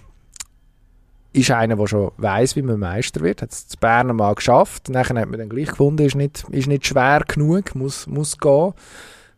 ist 1.32 1.50
einer, 1.50 1.76
der 1.76 1.86
schon 1.86 2.12
weiß, 2.18 2.56
wie 2.56 2.62
man 2.62 2.78
Meister 2.78 3.20
wird. 3.22 3.42
Hat 3.42 3.50
es 3.50 3.68
zu 3.68 3.78
Bern 3.78 4.14
mal 4.14 4.34
geschafft. 4.34 4.88
Nachher 4.88 5.18
hat 5.18 5.30
man 5.30 5.38
dann 5.38 5.48
gleich 5.48 5.68
gefunden, 5.68 6.04
ist 6.04 6.14
nicht, 6.14 6.44
ist 6.50 6.68
nicht 6.68 6.86
schwer 6.86 7.22
genug, 7.26 7.74
muss, 7.74 8.06
muss 8.06 8.38
gehen. 8.38 8.74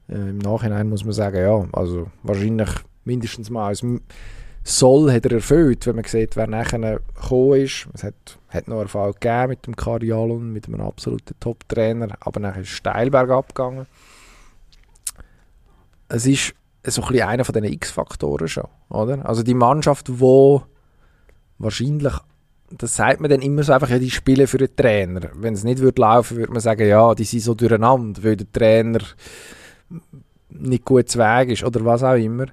Äh, 0.08 0.30
Im 0.30 0.38
Nachhinein 0.38 0.88
muss 0.88 1.04
man 1.04 1.12
sagen, 1.12 1.36
ja, 1.36 1.64
also 1.72 2.10
wahrscheinlich 2.22 2.70
mindestens 3.04 3.50
mal 3.50 3.68
als 3.68 3.84
Soll 4.66 5.12
hat 5.12 5.26
er 5.26 5.32
erfüllt, 5.32 5.86
wenn 5.86 5.96
man 5.96 6.04
sieht, 6.04 6.36
wer 6.36 6.46
nachher 6.46 7.00
gekommen 7.14 7.60
ist. 7.60 7.86
Es 7.92 8.02
hat, 8.02 8.38
hat 8.48 8.66
noch 8.66 8.80
Erfahrung 8.80 9.12
gegeben 9.12 9.48
mit 9.48 9.66
dem 9.66 9.76
Karialon, 9.76 10.52
mit 10.52 10.66
einem 10.66 10.80
absoluten 10.80 11.34
Top-Trainer, 11.38 12.08
aber 12.20 12.40
nachher 12.40 12.62
ist 12.62 12.70
Steilberg 12.70 13.30
abgegangen. 13.30 13.86
Es 16.08 16.26
ist 16.26 16.54
so 16.86 17.02
ein 17.02 17.08
bisschen 17.08 17.28
einer 17.28 17.44
von 17.44 17.52
diesen 17.52 17.72
X-Faktoren 17.74 18.48
schon, 18.48 18.68
oder? 18.88 19.26
Also 19.28 19.42
die 19.42 19.54
Mannschaft, 19.54 20.18
wo 20.18 20.62
wahrscheinlich, 21.58 22.14
das 22.70 22.96
sagt 22.96 23.20
man 23.20 23.30
dann 23.30 23.42
immer 23.42 23.62
so 23.62 23.72
einfach, 23.72 23.90
ja, 23.90 23.98
die 23.98 24.10
spielen 24.10 24.46
für 24.46 24.58
den 24.58 24.74
Trainer. 24.74 25.30
Wenn 25.34 25.54
es 25.54 25.64
nicht 25.64 25.78
würde 25.78 26.00
laufen, 26.00 26.36
würde 26.36 26.52
man 26.52 26.60
sagen, 26.60 26.86
ja, 26.86 27.14
die 27.14 27.24
sind 27.24 27.40
so 27.40 27.54
durcheinander, 27.54 28.22
weil 28.22 28.36
der 28.36 28.50
Trainer 28.50 29.00
nicht 30.50 30.84
gut 30.84 31.08
zu 31.08 31.18
Weg 31.18 31.50
ist 31.50 31.64
oder 31.64 31.84
was 31.84 32.02
auch 32.02 32.14
immer. 32.14 32.46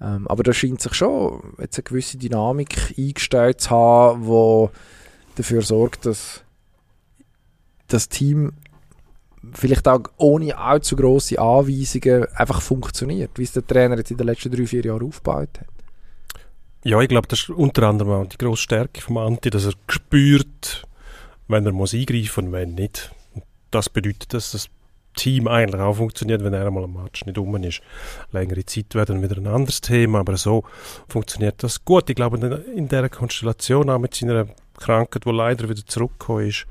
Ähm, 0.00 0.26
aber 0.28 0.42
da 0.42 0.52
scheint 0.52 0.80
sich 0.80 0.94
schon 0.94 1.54
jetzt 1.58 1.78
eine 1.78 1.84
gewisse 1.84 2.16
Dynamik 2.16 2.94
eingestellt 2.96 3.60
zu 3.60 3.70
haben, 3.70 4.26
wo 4.26 4.70
dafür 5.36 5.62
sorgt, 5.62 6.06
dass 6.06 6.42
das 7.88 8.08
Team 8.08 8.52
vielleicht 9.52 9.88
auch 9.88 10.02
ohne 10.16 10.56
allzu 10.56 10.96
grosse 10.96 11.38
Anweisungen 11.38 12.26
einfach 12.34 12.60
funktioniert, 12.60 13.32
wie 13.36 13.42
es 13.42 13.52
der 13.52 13.66
Trainer 13.66 13.96
jetzt 13.96 14.10
in 14.10 14.16
den 14.16 14.26
letzten 14.26 14.50
drei, 14.50 14.66
vier 14.66 14.84
Jahren 14.84 15.02
aufgebaut 15.02 15.60
hat. 15.60 15.68
Ja, 16.82 17.00
ich 17.00 17.08
glaube, 17.08 17.28
das 17.28 17.40
ist 17.40 17.50
unter 17.50 17.82
anderem 17.88 18.12
auch 18.12 18.26
die 18.26 18.38
grosse 18.38 18.62
Stärke 18.62 19.02
vom 19.02 19.18
Anti, 19.18 19.50
dass 19.50 19.66
er 19.66 19.74
spürt, 19.88 20.86
wenn 21.46 21.66
er 21.66 21.72
muss 21.72 21.92
eingreifen 21.92 22.46
und 22.46 22.52
wenn 22.52 22.74
nicht. 22.74 23.12
Und 23.34 23.44
das 23.70 23.90
bedeutet, 23.90 24.32
dass 24.32 24.52
das 24.52 24.68
Team 25.14 25.46
eigentlich 25.46 25.80
auch 25.80 25.94
funktioniert, 25.94 26.42
wenn 26.42 26.54
er 26.54 26.66
einmal 26.66 26.84
am 26.84 26.94
Match 26.94 27.26
nicht 27.26 27.36
um 27.36 27.54
ist. 27.62 27.82
Längere 28.32 28.64
Zeit 28.64 28.94
wäre 28.94 29.06
dann 29.06 29.22
wieder 29.22 29.36
ein 29.36 29.46
anderes 29.46 29.82
Thema, 29.82 30.20
aber 30.20 30.36
so 30.38 30.64
funktioniert 31.08 31.62
das 31.62 31.84
gut. 31.84 32.08
Ich 32.08 32.16
glaube, 32.16 32.38
in- 32.74 32.88
dieser 32.88 33.08
Konstellation, 33.10 33.90
auch 33.90 33.98
mit 33.98 34.14
seiner 34.14 34.46
Krankheit, 34.78 35.26
wo 35.26 35.32
leider 35.32 35.68
wieder 35.68 35.84
zurückgekommen 35.84 36.46
ist, 36.48 36.66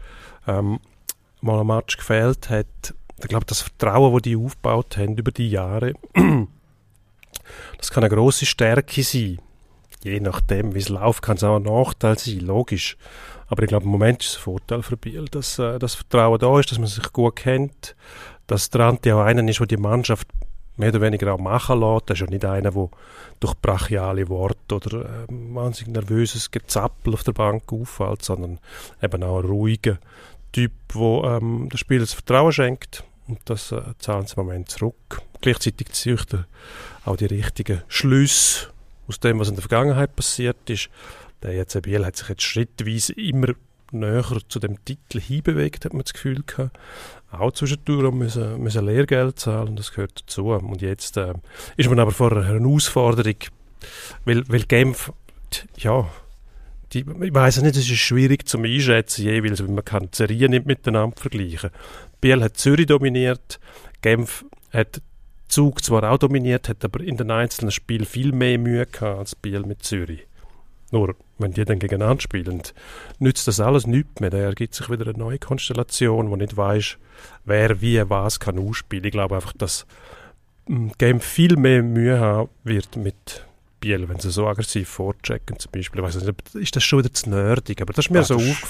ähm, 0.47 0.79
mal 1.41 1.59
am 1.59 1.67
Match 1.67 1.97
gefehlt 1.97 2.49
hat, 2.49 2.65
ich 3.21 3.27
glaube, 3.27 3.45
das 3.45 3.61
Vertrauen, 3.61 4.13
das 4.13 4.21
die 4.23 4.37
aufgebaut 4.37 4.97
haben 4.97 5.17
über 5.17 5.31
die 5.31 5.49
Jahre, 5.51 5.93
das 7.77 7.91
kann 7.91 8.03
eine 8.03 8.15
grosse 8.15 8.45
Stärke 8.45 9.03
sein 9.03 9.39
je 10.03 10.19
nachdem, 10.19 10.73
wie 10.73 10.79
es 10.79 10.89
läuft, 10.89 11.21
kann 11.21 11.37
es 11.37 11.43
auch 11.43 11.57
ein 11.57 11.63
Nachteil 11.63 12.17
sein, 12.17 12.39
logisch. 12.39 12.97
Aber 13.47 13.63
ich 13.63 13.69
glaube, 13.69 13.85
im 13.85 13.91
Moment 13.91 14.21
ist 14.21 14.29
es 14.29 14.37
ein 14.37 14.43
Vorteil 14.43 14.83
für 14.83 14.97
Biel, 14.97 15.25
dass 15.25 15.59
äh, 15.59 15.79
das 15.79 15.95
Vertrauen 15.95 16.39
da 16.39 16.59
ist, 16.59 16.71
dass 16.71 16.79
man 16.79 16.87
sich 16.87 17.11
gut 17.11 17.35
kennt, 17.35 17.95
dass 18.47 18.69
der 18.69 18.81
Anti 18.81 19.11
auch 19.11 19.21
einer 19.21 19.47
ist, 19.47 19.59
der 19.59 19.67
die 19.67 19.77
Mannschaft 19.77 20.27
mehr 20.77 20.89
oder 20.89 21.01
weniger 21.01 21.33
auch 21.33 21.39
machen 21.39 21.79
lässt. 21.79 22.09
Das 22.09 22.15
ist 22.15 22.21
ja 22.21 22.27
nicht 22.27 22.45
einer, 22.45 22.71
der 22.71 22.89
durch 23.39 23.55
brachiale 23.55 24.29
Worte 24.29 24.75
oder 24.75 25.05
äh, 25.05 25.25
wahnsinnig 25.27 25.93
nervöses 25.93 26.51
Gezappel 26.51 27.13
auf 27.13 27.23
der 27.23 27.33
Bank 27.33 27.71
auffällt, 27.71 28.23
sondern 28.23 28.59
eben 29.01 29.23
auch 29.23 29.39
ein 29.39 29.45
ruhiger 29.45 29.99
Typ, 30.51 30.71
der 30.93 31.37
ähm, 31.37 31.69
den 31.69 31.77
Spielern 31.77 32.03
das 32.03 32.13
Vertrauen 32.13 32.51
schenkt. 32.51 33.03
Und 33.27 33.39
das 33.45 33.71
äh, 33.71 33.81
zahlen 33.99 34.25
sie 34.25 34.35
im 34.37 34.45
Moment 34.45 34.69
zurück. 34.69 35.21
Gleichzeitig 35.41 35.91
zieht 35.91 36.33
er 36.33 36.45
auch 37.05 37.17
die 37.17 37.25
richtigen 37.25 37.83
Schlüsse 37.87 38.69
aus 39.09 39.19
dem, 39.19 39.39
was 39.39 39.49
in 39.49 39.55
der 39.55 39.63
Vergangenheit 39.63 40.15
passiert 40.15 40.69
ist. 40.69 40.89
Der 41.41 41.59
EC 41.59 41.81
Biel 41.81 42.05
hat 42.05 42.15
sich 42.15 42.29
jetzt 42.29 42.43
schrittweise 42.43 43.13
immer 43.13 43.53
näher 43.91 44.39
zu 44.47 44.59
dem 44.59 44.83
Titel 44.85 45.19
hinbewegt, 45.19 45.85
hat 45.85 45.93
man 45.93 46.03
das 46.03 46.13
Gefühl 46.13 46.43
gehabt. 46.45 46.77
Auch 47.31 47.51
zwischendurch 47.51 48.13
müssen, 48.13 48.61
müssen 48.61 48.85
Lehrgeld 48.85 49.39
zahlen, 49.39 49.75
das 49.75 49.91
gehört 49.91 50.21
dazu. 50.21 50.49
Und 50.51 50.81
jetzt 50.81 51.17
äh, 51.17 51.33
ist 51.75 51.89
man 51.89 51.99
aber 51.99 52.11
vor 52.11 52.31
einer 52.31 52.45
Herausforderung, 52.45 53.35
weil, 54.25 54.47
weil 54.47 54.63
Genf, 54.63 55.11
ja, 55.77 56.07
die, 56.93 56.99
ich 56.99 57.33
weiß 57.33 57.61
nicht, 57.61 57.75
es 57.75 57.89
ist 57.89 57.99
schwierig 57.99 58.47
zum 58.47 58.63
Einschätzen 58.63 59.23
jeweils, 59.23 59.59
weil 59.59 59.69
man 59.69 59.85
kann 59.85 60.09
die 60.11 60.17
Serien 60.17 60.51
nicht 60.51 60.65
miteinander 60.65 61.15
vergleichen. 61.19 61.69
Biel 62.21 62.43
hat 62.43 62.57
Zürich 62.57 62.87
dominiert, 62.87 63.59
Genf 64.01 64.45
hat 64.71 65.01
Zug 65.49 65.83
zwar 65.83 66.03
auch 66.09 66.17
dominiert, 66.17 66.69
hat 66.69 66.85
aber 66.85 67.01
in 67.01 67.17
den 67.17 67.31
einzelnen 67.31 67.71
Spielen 67.71 68.05
viel 68.05 68.31
mehr 68.31 68.57
Mühe 68.57 68.85
gehabt 68.85 69.19
als 69.19 69.35
Biel 69.35 69.61
mit 69.61 69.83
Zürich. 69.83 70.25
Nur, 70.91 71.15
wenn 71.37 71.51
die 71.53 71.65
dann 71.65 71.77
gegeneinander 71.79 72.21
spielen, 72.21 72.61
nützt 73.19 73.47
das 73.47 73.59
alles 73.59 73.85
nichts 73.85 74.19
mehr. 74.21 74.29
Da 74.31 74.37
ergibt 74.37 74.73
sich 74.73 74.89
wieder 74.89 75.05
eine 75.07 75.17
neue 75.17 75.37
Konstellation, 75.37 76.29
wo 76.31 76.35
nicht 76.35 76.57
weiß, 76.57 76.97
wer 77.45 77.81
wie 77.81 78.01
was 78.09 78.39
kann 78.39 78.57
ausspielen. 78.57 79.05
Ich 79.05 79.11
glaube 79.11 79.35
einfach, 79.35 79.53
dass 79.53 79.85
mm, 80.67 80.89
Genf 80.97 81.23
viel 81.23 81.57
mehr 81.57 81.83
Mühe 81.83 82.19
haben 82.19 82.49
wird 82.63 82.95
mit 82.95 83.45
Biel, 83.79 84.09
wenn 84.09 84.19
sie 84.19 84.31
so 84.31 84.47
aggressiv 84.47 84.89
vorchecken 84.89 85.59
zum 85.59 85.71
Beispiel. 85.71 85.99
Ich 86.01 86.05
weiss 86.07 86.23
nicht, 86.23 86.55
ist 86.55 86.75
das 86.75 86.83
schon 86.83 86.99
wieder 86.99 87.13
zu 87.13 87.29
nerdig, 87.29 87.81
aber 87.81 87.93
das 87.93 88.05
ist 88.05 88.11
mir 88.11 88.19
Ja, 88.19 88.23
so 88.23 88.37
das 88.37 88.45
ist- 88.47 88.65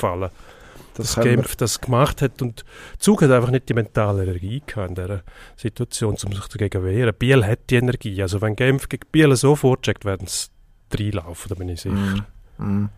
Das 1.02 1.18
wir- 1.18 1.24
Genf 1.24 1.56
das 1.56 1.82
gemacht 1.82 2.22
hat 2.22 2.42
und 2.42 2.64
Zug 2.98 3.22
hat 3.22 3.32
einfach 3.32 3.52
nicht 3.52 3.70
die 3.70 3.74
mentale 3.74 4.24
Energie 4.24 4.62
gehabt 4.66 4.90
in 4.90 4.96
dieser 4.96 5.24
Situation, 5.56 6.16
um 6.24 6.32
sich 6.34 6.48
dagegen 6.48 6.82
zu 6.82 6.86
wehren. 6.86 7.14
Biel 7.18 7.46
hat 7.46 7.60
die 7.70 7.76
Energie, 7.76 8.22
also 8.22 8.42
wenn 8.42 8.56
Genf 8.56 8.90
gegen 8.90 9.08
Biel 9.12 9.36
so 9.36 9.56
vorcheckt, 9.56 10.06
werden 10.06 10.28
sie 10.28 10.48
reinlaufen, 10.94 11.50
da 11.50 11.56
bin 11.56 11.70
ich 11.70 11.82
sicher. 11.82 12.26
Mm, 12.58 12.64
mm. 12.64 12.90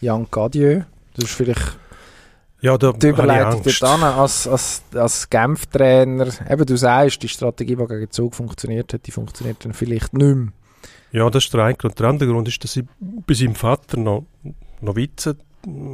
Jan 0.00 0.26
Gadieu, 0.30 0.82
das 1.14 1.24
ist 1.24 1.34
vielleicht 1.34 1.76
Ja, 2.60 2.76
da 2.78 2.92
die 2.92 3.08
Überleitung 3.08 3.62
dort 3.62 4.02
als, 4.02 4.48
als, 4.48 4.82
als 4.94 5.28
Genf-Trainer. 5.30 6.28
Eben, 6.50 6.66
du 6.66 6.76
sagst, 6.76 7.22
die 7.22 7.28
Strategie, 7.28 7.76
die 7.76 7.86
gegen 7.86 8.10
Zug 8.10 8.34
funktioniert 8.34 8.92
hat, 8.92 9.06
die 9.06 9.10
funktioniert 9.10 9.64
dann 9.64 9.72
vielleicht 9.72 10.14
nicht 10.14 10.36
mehr. 10.36 10.48
Ja, 11.12 11.30
das 11.30 11.44
ist 11.44 11.54
der 11.54 11.64
eine 11.64 11.74
Grund. 11.74 11.98
Der 11.98 12.08
andere 12.08 12.30
Grund 12.30 12.48
ist, 12.48 12.62
dass 12.64 12.76
ich 12.76 12.84
bei 12.98 13.34
seinem 13.34 13.54
Vater 13.54 13.96
noch, 13.98 14.26
noch 14.80 14.96
Witze 14.96 15.36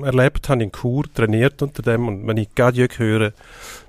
erlebt 0.02 0.48
habe 0.48 0.62
in 0.62 0.72
Chur, 0.72 1.04
trainiert 1.12 1.62
unter 1.62 1.82
dem. 1.82 2.08
Und 2.08 2.26
wenn 2.26 2.36
ich 2.36 2.54
Gadieu 2.54 2.88
höre, 2.96 3.32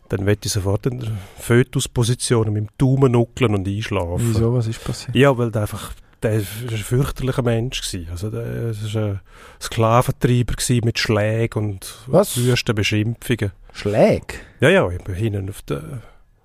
dann 0.09 0.25
werde 0.25 0.41
ich 0.45 0.51
sofort 0.51 0.85
in 0.85 0.99
der 0.99 1.11
Fötusposition 1.37 2.51
mit 2.53 2.63
dem 2.63 2.69
Daumen 2.77 3.11
nuckeln 3.11 3.55
und 3.55 3.67
einschlafen. 3.67 4.33
Wieso, 4.33 4.53
was 4.53 4.67
ist 4.67 4.83
passiert? 4.83 5.15
Ja, 5.15 5.37
weil 5.37 5.51
der 5.51 5.63
einfach 5.63 5.93
der 6.23 6.35
war 6.35 6.71
ein 6.71 6.77
fürchterlicher 6.77 7.41
Mensch. 7.41 7.81
Gewesen. 7.81 8.07
Also 8.11 8.29
der 8.29 8.73
war 8.73 9.03
ein 9.03 9.19
Sklaventreiber 9.61 10.53
gewesen 10.53 10.85
mit 10.85 10.97
Schlägen 10.97 11.63
und 11.63 11.95
Was? 12.07 12.37
wüsten 12.37 12.75
Beschimpfungen. 12.75 13.51
Schläge? 13.73 14.35
Ja, 14.61 14.69
ja, 14.69 14.89
ich 14.89 15.03
bin 15.03 15.15
hinten 15.15 15.49
auf, 15.49 15.61
der, 15.63 16.01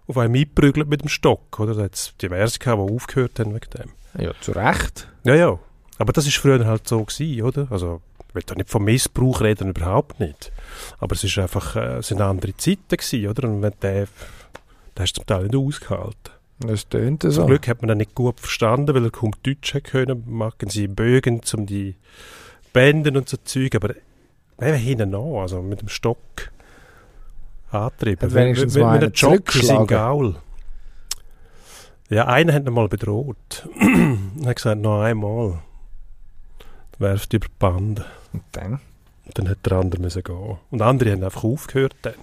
auf 0.06 0.18
einem 0.18 0.34
eingeprügelt 0.34 0.88
mit 0.88 1.02
dem 1.02 1.08
Stock. 1.08 1.60
Oder? 1.60 1.74
Da 1.74 1.84
hat 1.84 1.94
es 1.94 2.14
diverse 2.20 2.58
gehabt, 2.58 2.88
die 2.88 2.94
aufgehört 2.94 3.38
haben 3.38 3.54
wegen 3.54 3.70
dem. 3.70 3.90
Ja, 4.20 4.32
zu 4.40 4.52
Recht. 4.52 5.08
Ja, 5.24 5.34
ja. 5.34 5.58
Aber 5.98 6.12
das 6.12 6.26
ist 6.26 6.36
früher 6.36 6.64
halt 6.64 6.88
so 6.88 7.04
gewesen, 7.04 7.42
oder? 7.42 7.68
Also, 7.70 8.00
ich 8.28 8.34
will 8.34 8.42
da 8.44 8.54
nicht 8.54 8.68
vom 8.68 8.84
Missbrauch 8.84 9.40
reden, 9.40 9.70
überhaupt 9.70 10.20
nicht. 10.20 10.52
Aber 10.98 11.14
es 11.14 11.24
ist 11.24 11.38
einfach, 11.38 11.76
äh, 11.76 12.02
sind 12.02 12.20
andere 12.20 12.56
Zeiten 12.56 12.96
gewesen, 12.96 13.26
oder? 13.28 13.48
Und 13.48 13.62
wenn 13.62 13.72
der, 13.82 14.06
der 14.96 15.02
hast 15.02 15.12
du 15.14 15.20
zum 15.20 15.26
Teil 15.26 15.44
nicht 15.44 15.56
ausgehalten. 15.56 16.32
Das 16.60 16.88
tönt 16.88 17.22
Zum 17.22 17.30
so. 17.30 17.46
Glück 17.46 17.68
hat 17.68 17.82
man 17.82 17.90
ihn 17.90 17.98
nicht 17.98 18.14
gut 18.14 18.40
verstanden, 18.40 18.94
weil 18.94 19.04
er 19.04 19.10
kaum 19.10 19.30
Deutsch 19.44 19.76
können. 19.84 20.24
Machen 20.26 20.68
sie 20.68 20.88
Bögen 20.88 21.42
zum 21.42 21.66
die 21.66 21.94
Bänden 22.72 23.16
und 23.16 23.28
so 23.28 23.36
Zeug, 23.44 23.74
aber 23.76 23.94
eben 24.60 24.76
hinten 24.76 25.10
noch, 25.10 25.40
also 25.40 25.62
mit 25.62 25.80
dem 25.80 25.88
Stock 25.88 26.18
antrieben. 27.70 28.22
Hat 28.22 28.34
wenigstens 28.34 28.74
mit, 28.74 28.82
mal 28.82 28.92
mit 28.94 29.02
einen 29.02 29.04
einem 29.04 29.14
Jockey 29.14 29.34
in 29.34 29.40
zurückgeschlagen. 29.40 29.86
Gaul. 29.86 30.36
Ja, 32.10 32.26
einer 32.26 32.54
hat 32.54 32.66
ihn 32.66 32.72
mal 32.72 32.88
bedroht. 32.88 33.68
er 34.42 34.48
hat 34.48 34.56
gesagt, 34.56 34.80
noch 34.80 35.02
einmal. 35.02 35.62
Werft 36.98 37.32
über 37.32 37.46
die 37.46 37.52
Bande. 37.58 38.04
Und 38.32 38.42
dann? 38.52 38.72
Und 39.26 39.38
dann 39.38 39.48
hat 39.48 39.58
der 39.64 39.72
andere 39.74 40.00
müssen 40.00 40.22
gehen. 40.22 40.56
Und 40.70 40.82
andere 40.82 41.12
haben 41.12 41.22
einfach 41.22 41.44
aufgehört 41.44 41.94
dann. 42.02 42.14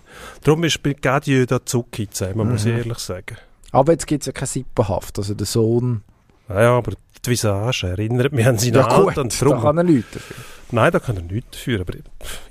Darum 0.44 0.64
ist 0.64 0.82
bei 0.84 0.94
Gadieu 0.94 1.46
da 1.46 1.64
Zucki 1.66 2.10
zusammen, 2.10 2.50
muss 2.52 2.66
ich 2.66 2.72
Mhm. 2.74 2.78
ehrlich 2.80 2.98
sagen. 3.00 3.38
Aber 3.72 3.92
jetzt 3.92 4.08
gibt 4.08 4.24
es 4.24 4.28
ja 4.28 4.32
keine 4.34 4.48
Sippenhaft. 4.48 5.18
Also 5.18 5.34
der 5.34 5.46
Sohn... 5.46 6.04
Naja, 6.48 6.72
aber 6.78 6.94
die 7.26 7.30
Visage 7.32 7.88
erinnert 7.88 8.32
mich 8.32 8.46
an 8.46 8.58
seinen 8.58 8.76
Ja 8.76 8.84
gut, 9.00 9.18
Alter. 9.18 9.22
Und 9.22 9.42
da 9.42 9.60
kann 9.62 9.78
er 9.78 9.84
nichts 9.84 10.12
dafür. 10.14 10.36
nein, 10.72 10.92
da 10.92 11.00
kann 11.00 11.16
er 11.18 11.24
nichts 11.24 11.50
dafür, 11.52 11.82
aber 11.82 11.94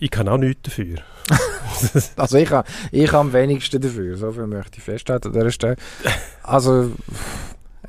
ich, 0.00 0.10
kann 0.10 0.28
auch 0.28 0.38
nichts 0.38 0.62
dafür. 0.62 0.98
Also 2.16 2.38
ich 2.38 2.50
habe 2.50 2.68
ich 2.92 3.12
am 3.12 3.32
wenigsten 3.32 3.80
dafür. 3.80 4.16
So 4.16 4.30
viel 4.32 4.46
möchte 4.46 4.78
ich 4.78 4.84
festhalten 4.84 5.28
an 5.28 5.32
dieser 5.34 5.50
Stelle. 5.50 5.76
Also, 6.42 6.92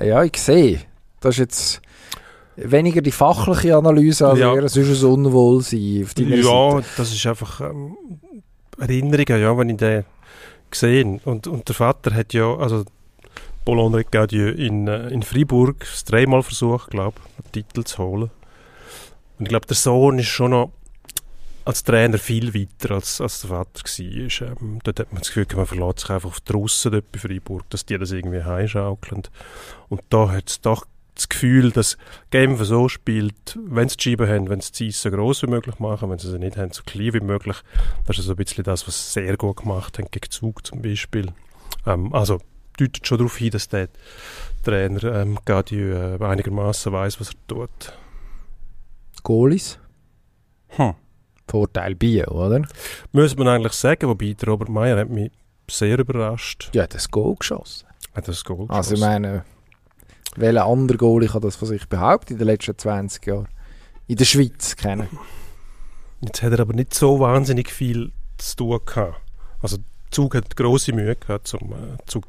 ja, 0.00 0.22
ich 0.24 0.36
sehe. 0.38 0.80
Das 1.20 1.34
ist 1.34 1.38
jetzt 1.38 1.82
weniger 2.56 3.02
die 3.02 3.12
fachliche 3.12 3.76
Analyse, 3.76 4.28
als 4.28 4.38
Ja. 4.38 4.54
eher 4.54 4.64
es 4.64 4.76
ist 4.76 5.02
ein 5.02 5.10
Unwohlsein 5.10 6.02
auf 6.04 6.14
deiner 6.14 6.36
Ja, 6.36 6.70
Seite. 6.72 6.86
das 6.96 7.12
ist 7.12 7.26
einfach 7.26 7.60
ähm, 7.60 7.96
Erinnerungen, 8.78 9.40
ja, 9.42 9.56
wenn 9.58 9.70
ich 9.70 9.76
den 9.76 10.04
gesehen 10.70 11.20
und 11.24 11.46
und 11.46 11.68
der 11.68 11.74
Vater 11.74 12.12
hat 12.14 12.32
ja, 12.32 12.54
also 12.56 12.84
Paul 13.64 13.78
Henri 13.82 14.04
Gadieu 14.10 14.48
in, 14.50 14.86
äh, 14.88 15.08
in 15.08 15.22
Freiburg 15.22 15.80
das 15.80 16.04
dreimal 16.04 16.42
versucht, 16.42 16.90
glaube 16.90 17.18
ich, 17.18 17.44
einen 17.44 17.52
Titel 17.52 17.84
zu 17.84 17.98
holen. 17.98 18.30
Und 19.38 19.44
ich 19.46 19.48
glaube, 19.48 19.66
der 19.66 19.76
Sohn 19.76 20.18
ist 20.18 20.28
schon 20.28 20.52
noch 20.52 20.70
als 21.64 21.82
Trainer 21.82 22.16
viel 22.18 22.54
weiter 22.54 22.94
als, 22.94 23.20
als 23.20 23.40
der 23.40 23.50
Vater 23.50 23.82
war. 23.84 24.62
Ähm, 24.62 24.78
dort 24.84 25.00
hat 25.00 25.12
man 25.12 25.20
das 25.20 25.28
Gefühl, 25.32 25.46
man 25.56 25.66
verlässt 25.66 25.98
sich 26.00 26.10
einfach 26.10 26.28
auf 26.30 26.40
die 26.40 26.52
Russen 26.52 26.92
dort 26.92 27.10
bei 27.12 27.18
Freiburg, 27.18 27.68
dass 27.70 27.84
die 27.84 27.98
das 27.98 28.12
irgendwie 28.12 28.44
heimschaukeln. 28.44 29.22
Und 29.88 30.00
da 30.10 30.30
hat 30.30 30.48
es 30.48 30.60
doch 30.60 30.86
das 31.16 31.28
Gefühl, 31.28 31.72
dass 31.72 31.96
Genf 32.30 32.62
so 32.62 32.88
spielt, 32.88 33.58
wenn 33.66 33.88
sie 33.88 33.96
die 33.96 34.10
Scheibe 34.10 34.28
haben, 34.28 34.48
wenn 34.48 34.60
sie 34.60 34.68
die 34.70 34.72
Ziele 34.74 34.92
so 34.92 35.10
gross 35.10 35.42
wie 35.42 35.46
möglich 35.48 35.78
machen, 35.78 36.10
wenn 36.10 36.18
sie 36.18 36.30
sie 36.30 36.38
nicht 36.38 36.56
haben, 36.56 36.70
so 36.72 36.82
klein 36.84 37.14
wie 37.14 37.20
möglich. 37.20 37.56
Das 38.06 38.18
ist 38.18 38.26
so 38.26 38.32
ein 38.32 38.36
bisschen 38.36 38.64
das, 38.64 38.86
was 38.86 39.12
sie 39.12 39.20
sehr 39.20 39.36
gut 39.36 39.56
gemacht 39.56 39.98
haben, 39.98 40.08
gegen 40.10 40.30
Zug 40.30 40.66
zum 40.66 40.82
Beispiel. 40.82 41.32
Ähm, 41.86 42.12
also 42.12 42.38
deutet 42.78 43.06
schon 43.06 43.18
darauf 43.18 43.36
hin, 43.36 43.50
dass 43.50 43.68
der 43.68 43.88
Trainer 44.62 45.02
ähm, 45.04 45.38
Gadieu 45.44 46.16
äh, 46.16 46.22
einigermaßen 46.22 46.92
weiß, 46.92 47.20
was 47.20 47.30
er 47.30 47.46
tut. 47.48 47.92
Goalies. 49.22 49.78
Hm. 50.68 50.94
Vorteil 51.48 51.94
Bio, 51.94 52.26
oder? 52.26 52.62
Muss 53.12 53.36
man 53.36 53.48
eigentlich 53.48 53.72
sagen, 53.72 54.08
wobei 54.08 54.34
der 54.34 54.48
Robert 54.48 54.68
Meyer 54.68 54.98
hat 54.98 55.08
mich 55.08 55.30
sehr 55.70 55.98
überrascht. 55.98 56.70
Ja, 56.74 56.86
das 56.86 57.10
Goal 57.10 57.36
geschossen. 57.36 57.86
Hat 58.14 58.28
das 58.28 58.44
Goal 58.44 58.66
Also 58.68 58.94
ich 58.94 59.00
geschossen. 59.00 59.22
meine, 59.22 59.44
welcher 60.36 60.66
andere 60.66 60.98
Goalie 60.98 61.28
kann 61.28 61.42
das 61.42 61.56
von 61.56 61.68
sich 61.68 61.88
behaupten 61.88 62.34
in 62.34 62.38
den 62.38 62.46
letzten 62.46 62.76
20 62.76 63.26
Jahren? 63.26 63.48
In 64.06 64.16
der 64.16 64.24
Schweiz 64.24 64.76
kennen. 64.76 65.08
Jetzt 66.20 66.42
hat 66.42 66.52
er 66.52 66.60
aber 66.60 66.72
nicht 66.72 66.94
so 66.94 67.20
wahnsinnig 67.20 67.70
viel 67.70 68.12
zu 68.38 68.56
tun 68.56 68.80
gehabt. 68.84 69.20
Also 69.60 69.78
Zug 70.10 70.34
hat 70.34 70.56
grosse 70.56 70.92
Mühe 70.92 71.16
gehabt, 71.16 71.52
um 71.54 71.72
äh, 71.72 71.98
zu 72.06 72.20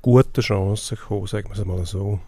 guten 0.00 0.40
Chancen 0.40 0.96
zu 0.96 1.04
kommen, 1.04 1.26
sagen 1.26 1.48
wir 1.48 1.58
es 1.58 1.64
mal 1.64 1.84
so. 1.86 2.20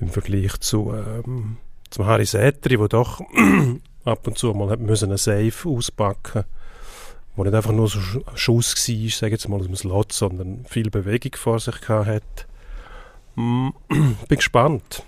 Im 0.00 0.08
Vergleich 0.08 0.58
zu 0.60 0.92
ähm, 0.92 1.56
zum 1.90 2.06
Harry 2.06 2.26
Säteri, 2.26 2.76
der 2.76 2.88
doch 2.88 3.20
ab 4.04 4.26
und 4.26 4.36
zu 4.36 4.52
mal 4.52 4.70
hat 4.70 4.80
müssen 4.80 5.08
einen 5.08 5.18
Safe 5.18 5.68
auspacken 5.68 6.44
wo 7.36 7.42
nicht 7.42 7.54
einfach 7.54 7.72
nur 7.72 7.88
so 7.88 7.98
ein 7.98 8.36
Schuss 8.36 8.74
war, 8.88 9.10
sage 9.10 9.32
jetzt 9.32 9.48
mal 9.48 9.58
aus 9.58 9.66
dem 9.66 9.76
Slot, 9.76 10.12
sondern 10.12 10.64
viel 10.68 10.90
Bewegung 10.90 11.32
vor 11.34 11.58
sich 11.58 11.80
gehabt 11.80 12.06
hat. 12.06 12.46
Mm, 13.36 13.68
bin 14.28 14.36
gespannt. 14.36 15.02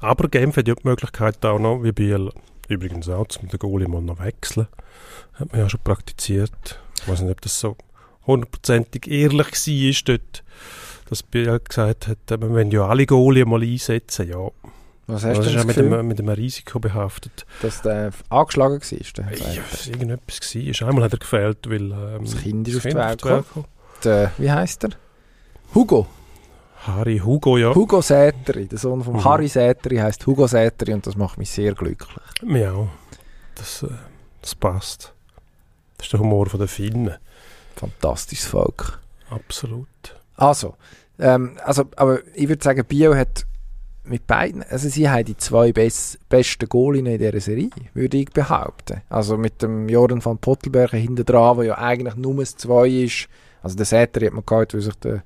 Aber 0.00 0.28
Genf 0.28 0.56
hat 0.56 0.68
ja 0.68 0.74
die 0.74 0.88
Möglichkeit 0.88 1.44
auch 1.44 1.58
noch, 1.58 1.82
wie 1.82 1.92
Biel 1.92 2.30
übrigens 2.68 3.08
auch, 3.08 3.26
zum 3.28 3.48
den 3.48 3.58
Goalie 3.58 3.88
mal 3.88 4.02
noch 4.02 4.20
wechseln. 4.20 4.66
Hat 5.34 5.52
man 5.52 5.60
ja 5.60 5.68
schon 5.68 5.80
praktiziert. 5.82 6.80
Ich 7.02 7.08
weiß 7.08 7.20
nicht, 7.22 7.30
ob 7.30 7.40
das 7.40 7.58
so 7.60 7.76
hundertprozentig 8.26 9.06
ehrlich 9.10 9.38
war 10.06 10.16
dort, 10.16 10.44
dass 11.08 11.22
Biel 11.22 11.60
gesagt 11.60 12.08
hat, 12.08 12.30
äh, 12.30 12.40
wir 12.40 12.50
wollen 12.50 12.70
ja 12.70 12.86
alle 12.86 13.06
Goalie 13.06 13.44
mal 13.44 13.62
einsetzen. 13.62 14.28
Ja, 14.28 14.48
Was 15.06 15.22
das 15.22 15.24
hast 15.24 15.36
du 15.38 15.40
ist 15.42 15.46
denn 15.50 15.52
auch 15.52 15.54
das 15.58 15.66
mit 15.66 15.76
Gefühl, 15.76 15.94
einem, 15.94 16.08
mit 16.08 16.18
einem 16.18 16.28
Risiko 16.30 16.80
behaftet. 16.80 17.46
dass 17.62 17.82
der 17.82 18.10
angeschlagen 18.28 18.80
war? 18.82 19.24
Der, 19.24 19.38
Ja, 19.54 19.62
was 19.70 19.86
irgendetwas 19.86 20.54
war. 20.54 20.88
Einmal 20.88 21.04
hat 21.04 21.12
er 21.12 21.18
gefehlt, 21.18 21.58
weil 21.70 21.92
ähm, 21.92 22.24
Das 22.24 22.36
Kind 22.42 22.66
ist 22.68 22.76
auf 22.76 22.82
die 22.82 22.94
Welt 22.94 23.22
gekommen. 23.22 23.64
wie 24.38 24.50
heißt 24.50 24.84
er? 24.84 24.90
Hugo. 25.74 26.06
Harry 26.86 27.18
Hugo, 27.18 27.56
ja. 27.58 27.74
Hugo 27.74 28.00
Säteri. 28.00 28.66
Der 28.66 28.78
Sohn 28.78 29.02
von 29.02 29.14
Mhm. 29.14 29.24
Harry 29.24 29.48
Säteri 29.48 29.96
heißt 29.96 30.26
Hugo 30.26 30.46
Säteri 30.46 30.94
und 30.94 31.06
das 31.06 31.16
macht 31.16 31.38
mich 31.38 31.50
sehr 31.50 31.74
glücklich. 31.74 32.08
Auch. 32.68 32.88
Das, 33.54 33.82
äh, 33.82 33.88
das 34.42 34.54
passt. 34.54 35.12
Das 35.98 36.06
ist 36.06 36.12
der 36.12 36.20
Humor 36.20 36.46
von 36.46 36.60
der 36.60 36.68
Finnen. 36.68 37.14
Fantastisches 37.76 38.46
Volk. 38.46 39.00
Absolut. 39.30 39.88
Also, 40.36 40.74
ähm, 41.18 41.56
also, 41.64 41.84
aber 41.96 42.20
ich 42.34 42.48
würde 42.48 42.62
sagen, 42.62 42.84
Bio 42.84 43.14
hat 43.14 43.44
mit 44.04 44.26
beiden, 44.26 44.62
also 44.62 44.88
sie 44.88 45.08
haben 45.10 45.24
die 45.24 45.36
zwei 45.36 45.72
best, 45.72 46.18
besten 46.28 46.68
Goalinnen 46.68 47.14
in 47.14 47.18
dieser 47.18 47.40
Serie, 47.40 47.70
würde 47.94 48.18
ich 48.18 48.30
behaupten. 48.30 49.02
Also 49.08 49.36
mit 49.36 49.62
dem 49.62 49.88
Jordan 49.88 50.24
van 50.24 50.38
Pottelberger 50.38 50.96
hinten 50.96 51.24
dran, 51.24 51.56
der 51.56 51.66
ja 51.66 51.78
eigentlich 51.78 52.14
Nummer 52.14 52.44
zwei 52.44 52.88
ist. 52.88 53.28
Also 53.62 53.76
der 53.76 53.86
Säteri 53.86 54.26
hat 54.26 54.34
man 54.34 54.46
gehabt, 54.46 54.74
weil 54.74 54.80
sich 54.80 54.94
der... 54.96 55.22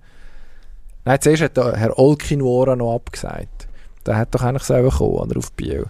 Nein, 1.04 1.20
zuerst 1.20 1.42
hat 1.42 1.56
der 1.56 1.76
Herr 1.76 1.98
Olkinuora 1.98 2.76
noch 2.76 2.94
abgesagt. 2.94 3.68
Der 4.06 4.16
hat 4.16 4.34
doch 4.34 4.42
eigentlich 4.42 4.64
selber 4.64 4.90
kommen, 4.90 5.14
oder, 5.14 5.38
auf 5.38 5.52
Biel. 5.52 5.86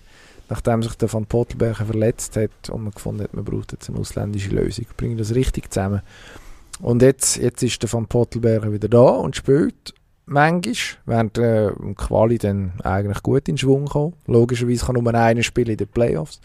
Nachdem 0.48 0.82
sich 0.82 0.94
der 0.94 1.12
Van 1.12 1.26
Pottelberger 1.26 1.84
verletzt 1.84 2.36
hat 2.36 2.70
und 2.70 2.82
man 2.82 2.92
gefunden 2.92 3.22
hat, 3.22 3.34
man 3.34 3.44
braucht 3.44 3.72
jetzt 3.72 3.88
eine 3.88 3.98
ausländische 3.98 4.50
Lösung. 4.50 4.86
Bringen 4.96 5.16
das 5.16 5.34
richtig 5.34 5.72
zusammen. 5.72 6.02
Und 6.80 7.02
jetzt, 7.02 7.36
jetzt 7.36 7.62
ist 7.62 7.82
der 7.82 7.92
Van 7.92 8.06
Pottelberger 8.06 8.72
wieder 8.72 8.88
da 8.88 9.10
und 9.10 9.36
spielt 9.36 9.94
manchmal, 10.26 10.74
während 11.06 11.38
äh, 11.38 11.70
Quali 11.96 12.38
dann 12.38 12.72
eigentlich 12.82 13.22
gut 13.22 13.48
in 13.48 13.58
Schwung 13.58 13.86
kommt. 13.86 14.16
Logischerweise 14.26 14.86
kann 14.86 14.94
nur 14.94 15.14
einer 15.14 15.42
spielen 15.42 15.70
in 15.70 15.76
den 15.76 15.88
Playoffs. 15.88 16.40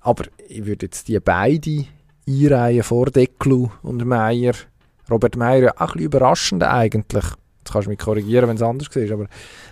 Aber 0.00 0.24
ich 0.48 0.66
würde 0.66 0.86
jetzt 0.86 1.08
die 1.08 1.18
beiden 1.20 1.86
einreihen 2.28 2.82
vor 2.82 3.06
Declu 3.06 3.68
und 3.82 4.04
Meier. 4.04 4.54
Robert 5.10 5.36
Meier 5.36 5.62
ja 5.62 5.70
auch 5.76 5.80
ein 5.80 5.86
bisschen 5.86 6.00
überraschend 6.04 6.62
eigentlich. 6.62 7.24
Kannst 7.72 7.88
mich 7.88 7.98
korrigieren, 7.98 8.48
wenn 8.48 8.56
es 8.56 8.62
anders 8.62 8.88
ist, 8.88 9.12
aber 9.12 9.26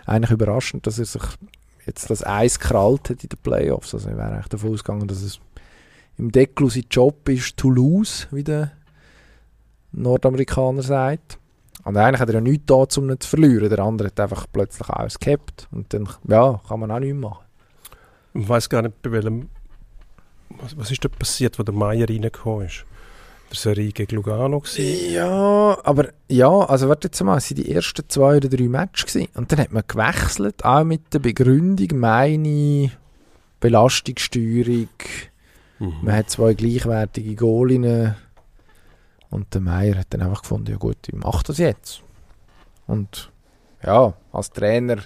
eigentlich 0.04 0.30
überraschend, 0.30 0.86
dass 0.86 0.98
er 0.98 1.04
sich 1.04 1.22
jetzt 1.86 2.10
das 2.10 2.24
Eis 2.26 2.58
krallt 2.58 3.10
hat 3.10 3.22
in 3.22 3.28
den 3.28 3.38
Playoffs. 3.42 3.94
Also 3.94 4.08
ich 4.10 4.16
wäre 4.16 4.32
eigentlich 4.32 4.48
davon 4.48 4.72
ausgegangen, 4.72 5.08
dass 5.08 5.22
es 5.22 5.40
im 6.18 6.30
sein 6.32 6.84
Job 6.90 7.28
ist, 7.28 7.56
Toulouse, 7.56 8.26
wie 8.30 8.42
der 8.42 8.72
Nordamerikaner 9.92 10.82
sagt. 10.82 11.38
Und 11.84 11.96
eigentlich 11.96 12.20
hat 12.20 12.28
er 12.28 12.36
ja 12.36 12.40
nichts 12.40 12.66
da, 12.66 12.84
um 12.96 13.06
nicht 13.06 13.22
zu 13.22 13.28
verlieren. 13.28 13.68
Der 13.68 13.78
andere 13.78 14.08
hat 14.08 14.18
einfach 14.18 14.46
plötzlich 14.52 14.88
alles 14.88 15.18
gehabt. 15.18 15.68
Und 15.70 15.92
dann, 15.92 16.08
ja, 16.26 16.60
kann 16.66 16.80
man 16.80 16.90
auch 16.90 16.98
nichts 16.98 17.18
machen. 17.18 17.44
Ich 18.34 18.48
weiß 18.48 18.68
gar 18.68 18.82
nicht, 18.82 19.00
bei 19.02 19.12
welchem. 19.12 19.48
Was, 20.50 20.76
was 20.76 20.90
ist 20.90 21.04
da 21.04 21.08
passiert, 21.08 21.58
wo 21.58 21.62
der 21.62 21.74
Meier 21.74 22.08
reingekommen 22.08 22.66
ist? 22.66 22.84
Der 23.50 23.56
Serie 23.56 23.92
gegen 23.92 24.16
Lugano 24.16 24.60
gewesen? 24.60 25.12
Ja, 25.12 25.78
aber 25.84 26.08
ja, 26.28 26.50
also 26.50 26.88
warte 26.88 27.08
jetzt 27.08 27.22
mal, 27.22 27.36
es 27.36 27.50
waren 27.50 27.62
die 27.62 27.72
ersten 27.72 28.08
zwei 28.08 28.38
oder 28.38 28.48
drei 28.48 28.68
Matches 28.68 29.06
gewesen. 29.12 29.28
Und 29.34 29.52
dann 29.52 29.60
hat 29.60 29.72
man 29.72 29.84
gewechselt, 29.86 30.64
auch 30.64 30.84
mit 30.84 31.14
der 31.14 31.20
Begründung, 31.20 31.98
meine 31.98 32.90
Belastungssteuerung. 33.60 34.88
Mhm. 35.78 35.94
Man 36.02 36.16
hat 36.16 36.30
zwei 36.30 36.54
gleichwertige 36.54 37.34
Goalinnen. 37.34 38.16
Und 39.30 39.52
der 39.54 39.60
Meier 39.60 39.98
hat 39.98 40.06
dann 40.10 40.22
einfach 40.22 40.42
gefunden, 40.42 40.70
ja 40.70 40.76
gut, 40.76 40.98
ich 41.06 41.14
mache 41.14 41.44
das 41.44 41.58
jetzt. 41.58 42.02
Und 42.86 43.30
ja, 43.84 44.14
als 44.32 44.50
Trainer 44.50 44.98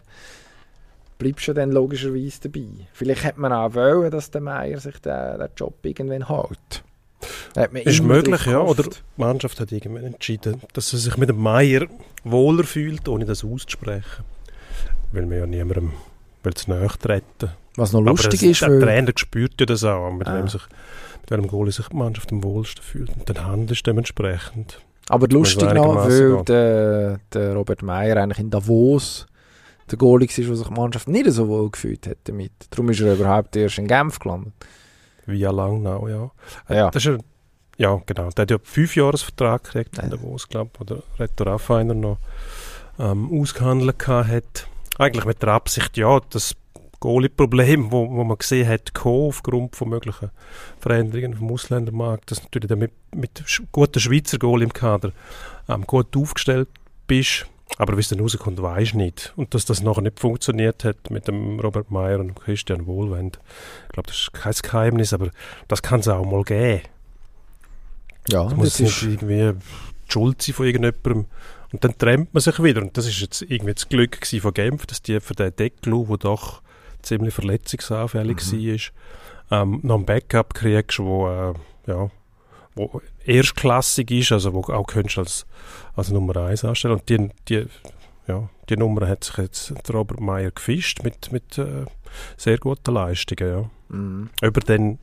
bleibst 1.18 1.48
du 1.48 1.52
dann 1.52 1.70
logischerweise 1.70 2.40
dabei. 2.48 2.86
Vielleicht 2.92 3.24
hätte 3.24 3.40
man 3.40 3.52
auch 3.52 3.74
wollen, 3.74 4.10
dass 4.10 4.30
der 4.30 4.40
Meier 4.40 4.78
sich 4.80 4.98
den, 5.00 5.38
den 5.38 5.48
Job 5.56 5.84
irgendwann 5.84 6.28
hält. 6.28 6.84
Man 7.56 7.76
Ist 7.82 8.02
möglich, 8.02 8.46
ja. 8.46 8.60
Oder 8.60 8.84
die 8.84 8.96
Mannschaft 9.16 9.60
hat 9.60 9.72
irgendwann 9.72 10.04
entschieden, 10.04 10.60
dass 10.72 10.90
sie 10.90 10.98
sich 10.98 11.16
mit 11.16 11.28
dem 11.28 11.38
Meier 11.38 11.86
wohler 12.24 12.64
fühlt, 12.64 13.08
ohne 13.08 13.24
das 13.24 13.44
auszusprechen. 13.44 14.24
Weil 15.12 15.28
wir 15.28 15.38
ja 15.38 15.46
niemandem 15.46 15.92
zu 16.54 16.70
nahe 16.70 16.88
treten. 17.00 17.50
Was 17.76 17.92
noch 17.92 18.00
lustig 18.00 18.42
es- 18.42 18.50
ist, 18.50 18.62
der 18.62 18.70
weil, 18.70 18.80
Trainer 18.80 19.12
spürt 19.16 19.54
ja 19.60 19.66
das 19.66 19.84
auch, 19.84 20.10
mit, 20.12 20.26
Ah. 20.26 20.38
wem 20.38 20.48
sich, 20.48 20.62
mit 21.22 21.30
welchem 21.30 21.48
Goalie 21.48 21.72
sich 21.72 21.86
die 21.88 21.96
Mannschaft 21.96 22.32
am 22.32 22.42
wohlsten 22.42 22.82
fühlt. 22.82 23.10
Und 23.10 23.28
dann 23.28 23.44
handelst 23.46 23.86
du 23.86 23.90
dementsprechend. 23.90 24.80
aber 25.08 25.26
lustig 25.28 25.72
noch, 25.74 25.96
weil 25.96 26.44
der, 26.44 27.18
der 27.32 27.54
Robert 27.54 27.82
Meier 27.82 28.16
eigentlich 28.16 28.38
in 28.38 28.50
Davos 28.50 29.26
der 29.90 29.98
Goalie 29.98 30.28
war, 30.28 30.48
wo 30.48 30.54
sich 30.54 30.68
die 30.68 30.72
Mannschaft 30.74 31.08
nicht 31.08 31.30
so 31.32 31.48
wohl 31.48 31.68
gefühlt 31.70 32.06
hat 32.06 32.18
damit. 32.24 32.52
Darum 32.70 32.90
ist 32.90 33.00
er 33.00 33.14
überhaupt 33.14 33.56
erst 33.56 33.78
in 33.78 33.88
Genf 33.88 34.20
gelandet. 34.20 34.52
Via 35.30 35.50
Langnau, 35.50 36.08
ja. 36.08 36.30
Äh, 36.68 36.76
Ja. 36.76 36.90
Das 36.90 37.04
ist 37.04 37.12
ja, 37.12 37.18
ja, 37.76 38.02
genau. 38.06 38.30
Der 38.30 38.42
hat 38.42 38.50
ja 38.50 38.56
einen 38.56 38.64
Fünfjahresvertrag 38.64 39.64
gekriegt 39.64 39.98
in 39.98 40.10
Davos, 40.10 40.48
glaube 40.48 40.70
ich, 40.74 40.80
oder 40.80 41.02
Reto 41.18 41.44
Raffiner 41.44 41.94
noch 41.94 42.18
ähm, 42.98 43.30
ausgehandelt 43.40 44.06
hat. 44.06 44.66
Eigentlich 44.98 45.24
mit 45.24 45.42
der 45.42 45.50
Absicht, 45.50 45.96
ja, 45.96 46.20
das 46.28 46.54
Goalie-Problem, 47.00 47.90
wo, 47.90 48.10
wo 48.10 48.24
man 48.24 48.36
gesehen 48.36 48.68
hat, 48.68 48.92
kommen 48.92 49.28
aufgrund 49.28 49.74
von 49.74 49.88
möglichen 49.88 50.30
Veränderungen 50.78 51.34
vom 51.34 51.50
Ausländermarkt, 51.50 52.30
dass 52.30 52.42
natürlich 52.42 52.68
dann 52.68 52.78
mit, 52.78 52.92
guten 53.72 53.98
Schweizer 53.98 54.38
Goalie 54.38 54.64
im 54.64 54.72
Kader 54.72 55.12
ähm, 55.66 55.86
gut 55.86 56.14
aufgestellt 56.14 56.68
bist, 57.06 57.46
aber 57.80 57.96
wie 57.96 58.00
es 58.00 58.08
dann 58.08 58.20
rauskommt, 58.20 58.58
du 58.58 58.96
nicht. 58.98 59.32
Und 59.36 59.54
dass 59.54 59.64
das 59.64 59.82
nachher 59.82 60.02
nicht 60.02 60.20
funktioniert 60.20 60.84
hat 60.84 61.10
mit 61.10 61.26
dem 61.26 61.58
Robert 61.60 61.90
Meyer 61.90 62.20
und 62.20 62.34
Christian 62.34 62.86
Wohlwend, 62.86 63.38
ich 63.86 63.92
glaube, 63.94 64.08
das 64.08 64.16
ist 64.16 64.32
kein 64.34 64.52
Geheimnis, 64.52 65.14
aber 65.14 65.30
das 65.66 65.80
kann 65.80 66.00
es 66.00 66.08
auch 66.08 66.26
mal 66.26 66.42
geben. 66.42 66.82
Ja, 68.28 68.44
das 68.44 68.54
muss 68.54 68.80
ist, 68.80 68.80
nicht 68.80 69.02
irgendwie 69.02 69.58
die 69.58 70.12
Schuld 70.12 70.42
sein 70.42 70.54
von 70.54 70.66
irgendjemandem. 70.66 71.24
Und 71.72 71.82
dann 71.82 71.96
trennt 71.96 72.34
man 72.34 72.42
sich 72.42 72.62
wieder. 72.62 72.82
Und 72.82 72.98
das 72.98 73.06
ist 73.06 73.18
jetzt 73.18 73.42
irgendwie 73.42 73.72
das 73.72 73.88
Glück 73.88 74.26
von 74.26 74.52
Genf, 74.52 74.84
dass 74.84 75.00
die 75.00 75.18
für 75.18 75.34
den 75.34 75.56
Deckel, 75.56 76.04
der 76.06 76.16
doch 76.18 76.60
ziemlich 77.00 77.32
verletzungsanfällig 77.32 78.92
war, 79.50 79.62
ähm, 79.62 79.80
noch 79.82 79.96
ein 79.96 80.04
Backup 80.04 80.52
kriegst, 80.52 80.98
wo, 80.98 81.28
äh, 81.28 81.54
ja, 81.86 82.10
wo 82.80 83.02
erstklassig 83.24 84.10
ist, 84.10 84.32
also 84.32 84.52
wo 84.54 84.60
auch 84.72 84.86
könntest 84.86 85.18
als, 85.18 85.46
als 85.96 86.10
Nummer 86.10 86.36
1 86.36 86.64
anstellen. 86.64 86.94
Und 86.94 87.08
die, 87.08 87.30
die, 87.48 87.66
ja, 88.26 88.48
die 88.68 88.76
Nummer 88.76 89.06
hat 89.06 89.24
sich 89.24 89.36
jetzt 89.38 89.72
Robert 89.92 90.20
Meyer 90.20 90.50
gefischt 90.50 91.02
mit, 91.02 91.32
mit 91.32 91.58
äh, 91.58 91.84
sehr 92.36 92.58
guten 92.58 92.94
Leistungen. 92.94 93.48
Ja 93.48 93.70
Mhm. 93.90 94.30
ob 94.42 94.56
er 94.56 94.62
dann 94.62 94.98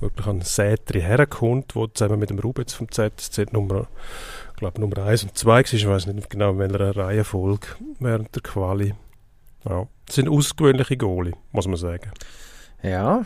wirklich 0.00 0.26
an 0.26 0.42
Sätri 0.42 1.00
herkommt, 1.00 1.76
wo 1.76 1.86
zusammen 1.86 2.18
mit 2.18 2.30
dem 2.30 2.38
Rubitz 2.38 2.74
vom 2.74 2.90
ZSZ 2.90 3.52
Nummer, 3.52 3.86
glaub, 4.56 4.78
Nummer 4.78 4.98
1 4.98 5.24
und 5.24 5.38
2 5.38 5.48
war, 5.48 5.60
ich 5.60 5.86
weiß 5.86 6.06
nicht 6.06 6.30
genau 6.30 6.50
in 6.50 6.58
welcher 6.58 6.96
Reihenfolge 6.96 7.68
während 8.00 8.34
der 8.34 8.42
Quali. 8.42 8.94
Ja, 9.64 9.86
das 10.06 10.16
sind 10.16 10.28
ausgewöhnliche 10.28 10.96
Goalie, 10.96 11.34
muss 11.52 11.66
man 11.66 11.76
sagen. 11.76 12.10
Ja, 12.82 13.24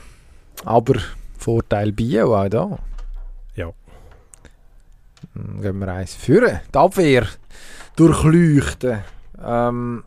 aber 0.64 1.00
Vorteil 1.36 1.90
Bio 1.92 2.36
auch 2.36 2.48
da. 2.48 2.78
Dann 5.38 5.62
gehen 5.62 5.78
wir 5.78 5.88
eins 5.88 6.14
führen. 6.14 6.60
Die 6.74 6.78
Abwehr 6.78 7.26
durchleuchten. 7.96 8.98
Ähm, 9.42 10.04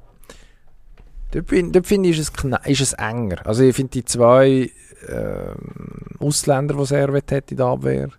dort 1.31 1.87
finde 1.87 2.09
ich, 2.09 2.19
ist 2.19 2.33
es, 2.37 2.45
ist 2.65 2.81
es 2.81 2.93
enger. 2.93 3.45
Also 3.45 3.63
ich 3.63 3.75
finde 3.75 3.91
die 3.91 4.05
zwei 4.05 4.69
ähm, 5.07 6.17
Ausländer, 6.19 6.75
die 6.75 6.85
Servet 6.85 7.31
hat 7.31 7.51
in 7.51 7.57
der 7.57 7.65
Abwehr, 7.65 8.09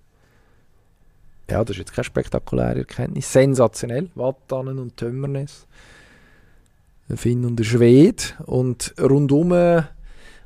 ja, 1.51 1.63
das 1.63 1.77
ist 1.77 1.81
jetzt 1.81 1.93
keine 1.93 2.05
spektakuläre 2.05 2.79
Erkenntnis. 2.79 3.31
Sensationell. 3.31 4.09
Wattanen 4.15 4.79
und 4.79 4.97
Tömmernes. 4.97 5.67
Der 7.09 7.19
Finn 7.19 7.45
und 7.45 7.57
der 7.57 7.65
Schwede. 7.65 8.23
Und 8.47 8.95
rundum 8.99 9.53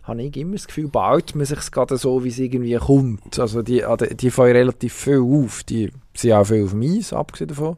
habe 0.07 0.23
ich 0.23 0.37
immer 0.37 0.53
das 0.53 0.66
Gefühl, 0.69 0.88
baut 0.88 1.35
man 1.35 1.47
sich 1.47 1.71
gerade 1.71 1.97
so, 1.97 2.23
wie 2.23 2.29
es 2.29 2.38
irgendwie 2.38 2.77
kommt. 2.77 3.38
Also 3.38 3.62
die, 3.62 3.85
ah, 3.85 3.97
die, 3.97 4.31
fallen 4.31 4.57
relativ 4.57 4.95
viel 4.95 5.21
auf. 5.21 5.64
Die 5.64 5.90
sind 6.14 6.33
auch 6.33 6.45
viel 6.45 6.64
auf 6.64 6.71
dem 6.71 6.83
Eis, 6.83 7.12
abgesehen 7.12 7.49
davon. 7.49 7.77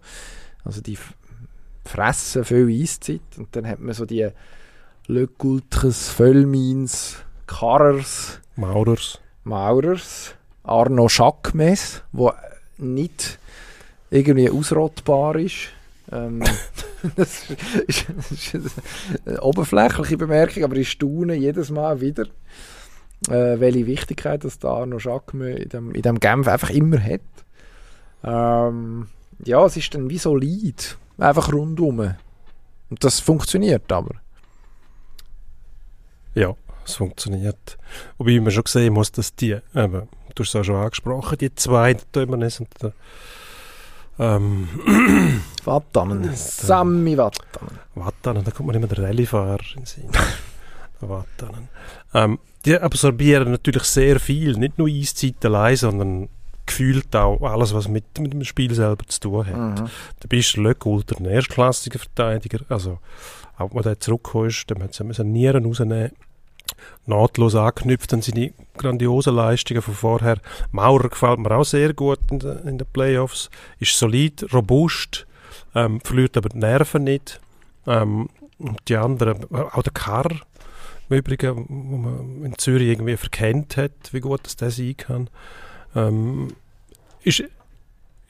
Also 0.63 0.83
die 0.83 0.99
fressen 1.85 2.45
viel 2.45 2.69
Eiszeit. 2.69 3.23
Und 3.39 3.49
dann 3.57 3.67
hat 3.67 3.81
man 3.81 3.95
so 3.95 4.05
die 4.05 4.29
Löckultches, 5.07 6.11
Völlmins, 6.11 7.17
Karrers, 7.47 8.41
Maurers. 8.57 9.21
Maurers, 9.45 10.35
Arno 10.65 11.09
Schackmes, 11.09 12.03
wo 12.13 12.33
nicht 12.77 13.39
irgendwie 14.11 14.51
ausrottbar 14.51 15.37
ist. 15.37 15.71
Ähm, 16.11 16.43
das 17.17 17.45
ist, 17.87 18.07
eine 19.27 19.41
oberflächliche 19.41 20.17
Bemerkung, 20.17 20.65
aber 20.65 20.77
ich 20.77 20.91
staune 20.91 21.35
jedes 21.35 21.71
Mal 21.71 22.01
wieder, 22.01 22.25
äh, 23.29 23.61
welche 23.61 23.87
Wichtigkeit 23.87 24.45
das 24.45 24.59
der 24.59 24.71
Arno 24.71 24.99
Schackme 24.99 25.53
in 25.53 25.69
dem, 25.69 25.93
in 25.93 26.03
dem 26.03 26.21
Genf 26.21 26.49
einfach 26.49 26.71
immer 26.71 27.03
hat. 27.03 27.21
Ähm, 28.25 29.09
ja, 29.45 29.65
es 29.65 29.77
ist 29.77 29.95
dann 29.95 30.11
wie 30.11 30.19
solid, 30.19 30.99
einfach 31.19 31.53
rundum. 31.53 32.15
Und 32.91 33.05
das 33.05 33.21
funktioniert 33.21 33.91
aber. 33.93 34.15
Ja, 36.35 36.55
es 36.85 36.95
funktioniert. 36.95 37.79
Wobei 38.17 38.41
man 38.41 38.51
schon 38.51 38.65
sehen 38.67 38.95
muss, 38.95 39.13
dass 39.13 39.35
die, 39.35 39.59
eben, 39.75 40.09
du 40.35 40.43
hast 40.43 40.49
es 40.49 40.57
auch 40.57 40.65
schon 40.65 40.77
angesprochen, 40.77 41.39
die 41.39 41.55
zwei, 41.55 41.95
der 41.95 42.13
Tömernes 42.13 42.61
und 42.61 42.69
der 42.83 42.93
ähm, 44.19 44.69
Wattanen, 45.65 46.31
Sammy 46.35 47.17
Wattanen. 47.17 47.79
Wattanen, 47.95 48.45
da 48.45 48.51
kommt 48.51 48.69
man 48.69 48.77
immer 48.77 48.87
der 48.87 49.05
Rallye-Fahrer 49.05 49.61
in 49.75 49.83
den 49.83 49.87
Sinn. 49.87 50.11
der 51.01 51.09
Wattanen. 51.09 51.69
Ähm, 52.15 52.39
die 52.65 52.79
absorbieren 52.79 53.51
natürlich 53.51 53.85
sehr 53.85 54.19
viel, 54.19 54.55
nicht 54.55 54.79
nur 54.79 54.89
Eiszeit 54.89 55.45
allein, 55.45 55.77
sondern 55.77 56.29
gefühlt 56.67 57.15
auch 57.17 57.41
alles, 57.43 57.73
was 57.73 57.89
mit, 57.89 58.19
mit 58.21 58.33
dem 58.33 58.45
Spiel 58.45 58.75
selber 58.75 59.07
zu 59.07 59.21
tun 59.21 59.47
hat. 59.47 59.57
Mhm. 59.57 59.89
Du 60.21 60.29
bist 60.29 60.57
Löckulter, 60.57 61.17
ein 61.19 61.25
erstklassiger 61.25 61.99
Verteidiger, 61.99 62.61
also 62.69 62.99
auch 63.57 63.75
wenn 63.75 63.83
der 63.83 63.99
zurückgekommen 63.99 64.49
ist, 64.49 64.71
dann 64.71 64.83
hat 64.83 65.19
er 65.19 65.25
Nieren 65.25 65.65
rausnehmen 65.65 66.13
nahtlos 67.07 67.55
angeknüpft 67.55 68.13
an 68.13 68.23
seine 68.23 68.53
grandiosen 68.77 69.35
Leistungen 69.35 69.83
von 69.83 69.95
vorher. 69.95 70.39
Maurer 70.73 71.09
gefällt 71.09 71.39
mir 71.39 71.51
auch 71.53 71.65
sehr 71.65 71.95
gut 71.95 72.19
in, 72.31 72.39
de, 72.39 72.63
den 72.65 72.79
Playoffs. 72.93 73.51
Ist 73.79 73.99
solid, 73.99 74.53
robust, 74.53 75.27
ähm, 75.75 76.01
verliert 76.01 76.37
aber 76.37 76.49
die 76.49 76.59
Nerven 76.59 77.05
nicht. 77.05 77.41
Ähm, 77.87 78.29
die 78.89 78.97
anderen, 78.97 79.45
auch 79.53 79.83
der 79.83 79.93
Karr, 79.93 80.31
im 81.09 81.17
Übrigen, 81.17 81.67
wo 81.69 81.97
man 81.97 82.45
in 82.45 82.59
Zürich 82.59 82.89
irgendwie 82.89 83.17
verkennt 83.17 83.77
hat, 83.77 83.93
wie 84.13 84.21
gut 84.21 84.41
das 84.45 84.57
der 84.57 84.71
sein 84.71 84.97
kann, 84.97 85.31
ähm, 85.95 86.49
ist, 87.23 87.45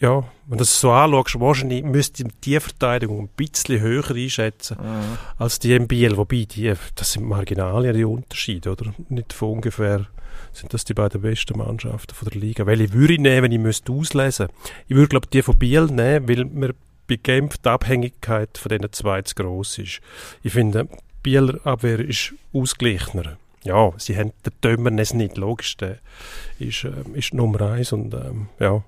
ja, 0.00 0.24
wenn 0.46 0.58
du 0.58 0.62
das 0.62 0.80
so 0.80 0.92
anschaust, 0.92 1.40
wahrscheinlich 1.40 1.82
müsste 1.82 2.24
die 2.44 2.60
Verteidigung 2.60 3.24
ein 3.24 3.28
bisschen 3.36 3.80
höher 3.80 4.10
einschätzen 4.10 4.76
Mhm. 4.80 5.18
als 5.36 5.58
die 5.58 5.74
im 5.74 5.88
Biel, 5.88 6.16
wobei 6.16 6.44
die, 6.44 6.72
das 6.94 7.12
sind 7.12 7.24
marginale 7.26 7.92
die 7.92 8.04
Unterschiede, 8.04 8.70
oder? 8.70 8.94
Nicht 9.08 9.32
von 9.32 9.54
ungefähr 9.54 10.06
sind 10.52 10.72
das 10.72 10.84
die 10.84 10.94
beiden 10.94 11.20
besten 11.20 11.58
Mannschaften 11.58 12.14
von 12.14 12.28
der 12.28 12.40
Liga. 12.40 12.64
Welche 12.66 12.92
würde 12.92 13.14
ich 13.14 13.20
nehmen, 13.20 13.44
wenn 13.44 13.52
ich 13.52 13.58
müsste 13.58 13.92
auslesen? 13.92 14.48
Ich 14.86 14.96
würde 14.96 15.08
glaube 15.08 15.26
die 15.32 15.42
von 15.42 15.58
Biel 15.58 15.86
nehmen, 15.86 16.28
weil 16.28 16.44
mir 16.44 16.74
bei 17.06 17.16
Genf 17.16 17.58
die 17.58 17.68
Abhängigkeit 17.68 18.56
von 18.58 18.68
diesen 18.68 18.92
zwei 18.92 19.22
zu 19.22 19.34
gross 19.34 19.78
ist. 19.78 20.00
Ich 20.42 20.52
finde, 20.52 20.88
Bieler 21.22 21.66
Abwehr 21.66 22.00
ist 22.00 22.34
ausgeglichener. 22.52 23.38
Ja, 23.64 23.92
sie 23.96 24.16
haben 24.16 24.32
den 24.46 24.52
Dömernes 24.62 25.14
nicht, 25.14 25.36
logisch, 25.36 25.76
der 25.76 25.98
ist, 26.58 26.84
ähm, 26.84 27.14
ist 27.14 27.34
Nummer 27.34 27.72
eins 27.72 27.92
und 27.92 28.14
ähm, 28.14 28.48
ja, 28.60 28.82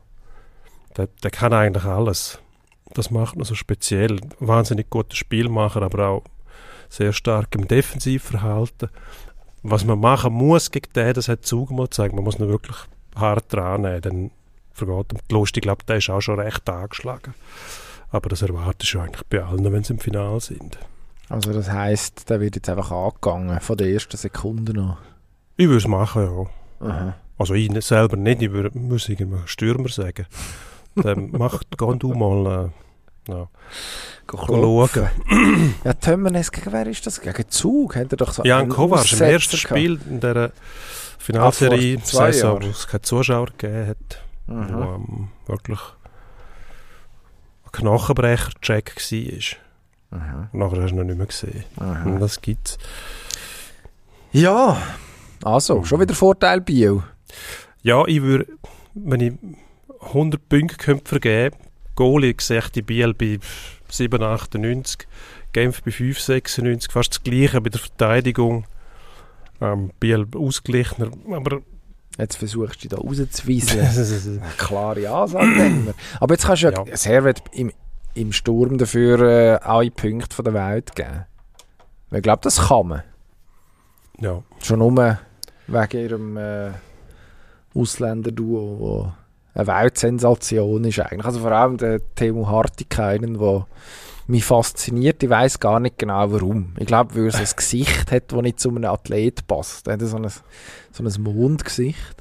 der, 0.96 1.08
der 1.22 1.30
kann 1.30 1.52
eigentlich 1.52 1.84
alles. 1.84 2.38
Das 2.94 3.10
macht 3.10 3.36
ihn 3.36 3.44
so 3.44 3.54
speziell. 3.54 4.18
Wahnsinnig 4.40 4.90
guter 4.90 5.14
Spielmacher, 5.16 5.82
aber 5.82 6.08
auch 6.08 6.24
sehr 6.88 7.12
stark 7.12 7.54
im 7.54 7.68
Defensivverhalten. 7.68 8.88
Was 9.62 9.84
man 9.84 10.00
machen 10.00 10.32
muss 10.32 10.70
gegen 10.70 10.92
den, 10.94 11.12
das 11.14 11.28
hat 11.28 11.44
Zug 11.46 11.70
mal 11.70 11.84
gezeigt, 11.84 12.14
man 12.14 12.24
muss 12.24 12.38
ihn 12.38 12.48
wirklich 12.48 12.76
hart 13.14 13.52
dran 13.52 13.82
nehmen, 13.82 14.00
dann 14.00 14.30
vergeht 14.72 15.12
ihm 15.12 15.18
die 15.30 15.34
Lust. 15.34 15.56
Ich 15.56 15.62
glaube, 15.62 15.84
der 15.84 15.96
ist 15.96 16.10
auch 16.10 16.20
schon 16.20 16.40
recht 16.40 16.68
angeschlagen. 16.68 17.34
Aber 18.10 18.28
das 18.28 18.42
erwartest 18.42 18.92
du 18.94 19.00
eigentlich 19.00 19.24
bei 19.28 19.42
allen, 19.44 19.70
wenn 19.72 19.84
sie 19.84 19.92
im 19.92 19.98
Finale 20.00 20.40
sind. 20.40 20.78
Also 21.28 21.52
das 21.52 21.70
heisst, 21.70 22.28
der 22.28 22.40
wird 22.40 22.56
jetzt 22.56 22.68
einfach 22.68 22.90
angegangen, 22.90 23.60
von 23.60 23.76
der 23.76 23.88
ersten 23.88 24.16
Sekunde 24.16 24.80
an. 24.80 24.96
Ich 25.56 25.66
würde 25.66 25.76
es 25.76 25.86
machen, 25.86 26.22
ja. 26.80 26.86
Aha. 26.88 27.14
Also 27.38 27.54
ich 27.54 27.70
nicht- 27.70 27.86
selber 27.86 28.16
nicht, 28.16 28.42
ich 28.42 28.50
würde, 28.50 28.76
muss 28.76 29.08
irgendeinem 29.08 29.46
Stürmer 29.46 29.88
sagen. 29.90 30.26
Dann 30.96 31.30
macht, 31.32 31.66
geh 31.78 31.94
du 31.98 32.12
mal 32.14 32.70
äh, 33.28 33.30
ja, 33.32 33.48
schauen. 34.28 35.08
Ja, 35.84 35.92
Tömmernes, 35.94 36.50
gegen 36.52 36.72
wer 36.72 36.86
ist 36.86 37.06
das? 37.06 37.20
Gegen 37.20 37.48
Zug? 37.48 37.96
Er 37.96 38.04
doch 38.06 38.32
so 38.32 38.42
Jan 38.44 38.68
Kovac 38.68 39.10
im 39.12 39.20
ersten? 39.20 39.56
Spiel 39.56 40.00
in 40.08 40.20
dieser 40.20 40.52
Finalserie, 41.18 41.98
Saison, 42.02 42.62
wo 42.62 42.66
es 42.66 42.86
keine 42.86 43.02
Zuschauer 43.02 43.46
gegeben 43.56 43.86
hat, 43.88 44.22
wo 44.46 44.54
Mhm. 44.54 44.82
ähm, 44.82 45.28
wirklich 45.46 45.78
ein 47.64 47.72
Knochenbrecher-Check 47.72 48.96
war. 48.96 50.18
Mhm. 50.18 50.48
Und 50.52 50.58
nachher 50.58 50.82
hast 50.82 50.90
du 50.90 50.94
ihn 50.94 50.96
noch 50.96 51.04
nicht 51.04 51.18
mehr 51.18 51.26
gesehen. 51.26 51.64
Und 51.76 52.14
Mhm. 52.16 52.20
das 52.20 52.40
gibt's. 52.40 52.78
Ja, 54.32 54.76
also, 55.44 55.84
schon 55.84 56.00
wieder 56.00 56.14
Vorteil 56.14 56.60
Bio. 56.60 57.02
Ja, 57.82 58.04
ich 58.06 58.22
würde, 58.22 58.46
wenn 58.94 59.20
ich 59.20 59.32
100 60.00 60.48
Punkte 60.48 60.76
könnte 60.76 61.08
vergeben 61.08 61.56
Goalie 62.00 62.30
ich 62.30 62.68
die 62.70 62.80
Biel 62.80 63.12
bei 63.12 63.38
7, 63.90 64.22
98, 64.22 65.06
Genf 65.52 65.82
bei 65.82 65.90
5, 65.90 66.18
96, 66.18 66.90
fast 66.90 67.10
das 67.10 67.22
Gleiche 67.22 67.60
bei 67.60 67.68
der 67.68 67.80
Verteidigung. 67.80 68.64
Ähm, 69.60 69.90
Biel 70.00 70.26
ausgeglichener, 70.34 71.10
aber 71.30 71.60
Jetzt 72.18 72.36
versuchst 72.36 72.76
du 72.84 72.88
dich 72.88 72.90
da 72.90 72.96
rauszuweisen. 72.96 74.42
Klare 74.58 75.10
Ansage. 75.10 75.94
Aber 76.18 76.34
jetzt 76.34 76.46
kannst 76.46 76.62
du 76.62 76.66
ja, 76.68 76.84
Ja. 76.86 76.96
Servet 76.96 77.42
im, 77.52 77.72
im 78.14 78.32
Sturm 78.32 78.78
dafür 78.78 79.20
äh, 79.20 79.54
alle 79.62 79.90
Punkte 79.90 80.34
von 80.34 80.44
der 80.46 80.54
Welt 80.54 80.96
geben. 80.96 81.24
Ich 82.10 82.22
glaube, 82.22 82.40
das 82.42 82.68
kann 82.68 82.88
man. 82.88 83.02
ja, 84.20 84.42
Schon 84.62 84.80
nur 84.80 85.18
wegen 85.66 85.98
ihrem 86.02 86.36
äh, 86.36 86.70
Ausländerduo, 87.74 88.78
wo 88.78 89.12
eine 89.54 89.66
Weltsensation 89.66 90.84
ist 90.84 91.00
eigentlich. 91.00 91.24
Also 91.24 91.40
vor 91.40 91.52
allem 91.52 91.76
der 91.76 92.00
Timo 92.14 92.46
Hartikainen, 92.48 93.38
der 93.38 93.66
mich 94.30 94.44
fasziniert. 94.44 95.22
Ich 95.22 95.28
weiß 95.28 95.60
gar 95.60 95.80
nicht 95.80 95.98
genau 95.98 96.32
warum. 96.32 96.72
Ich 96.78 96.86
glaube, 96.86 97.14
weil 97.16 97.26
er 97.26 97.32
so 97.32 97.38
ein 97.38 97.56
Gesicht 97.56 98.10
hat, 98.10 98.32
das 98.32 98.42
nicht 98.42 98.60
zu 98.60 98.70
einem 98.70 98.84
Athlet 98.84 99.46
passt. 99.46 99.88
Er 99.88 99.94
hat 99.94 100.00
so 100.00 100.16
ein, 100.16 100.28
so 100.92 101.04
ein 101.04 101.22
Mondgesicht. 101.22 102.16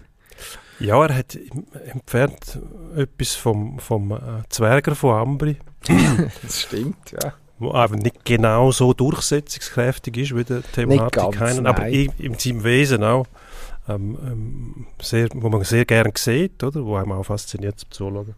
ja, 0.80 1.06
er 1.06 1.16
hat 1.16 1.38
entfernt 1.86 2.60
etwas 2.96 3.36
vom, 3.36 3.80
vom 3.80 4.12
äh, 4.12 4.18
Zwerger 4.50 4.96
von 4.96 5.16
Ambri, 5.16 5.58
Das 6.42 6.62
stimmt, 6.62 7.12
ja. 7.12 7.34
wo 7.60 7.74
aber 7.74 7.96
nicht 7.96 8.26
genau 8.26 8.72
so 8.72 8.94
durchsetzungskräftig 8.94 10.18
ist 10.18 10.36
wie 10.36 10.44
der 10.44 10.64
Thematik 10.64 11.14
ganz, 11.14 11.36
keinen, 11.36 11.68
aber 11.68 11.84
nein. 11.84 12.12
in, 12.18 12.32
in 12.32 12.40
seinem 12.40 12.64
Wesen 12.64 13.04
auch. 13.04 13.28
Ähm, 13.90 14.18
ähm, 14.24 14.86
sehr, 15.02 15.30
wo 15.34 15.50
man 15.50 15.64
sehr 15.64 15.86
gern 15.86 16.12
sieht, 16.16 16.64
oder? 16.64 16.86
Wo 16.86 16.96
einem 16.96 17.14
auch 17.14 17.24
fasziniert 17.24 17.80
zum 17.80 17.92
Zuschauen, 17.92 18.36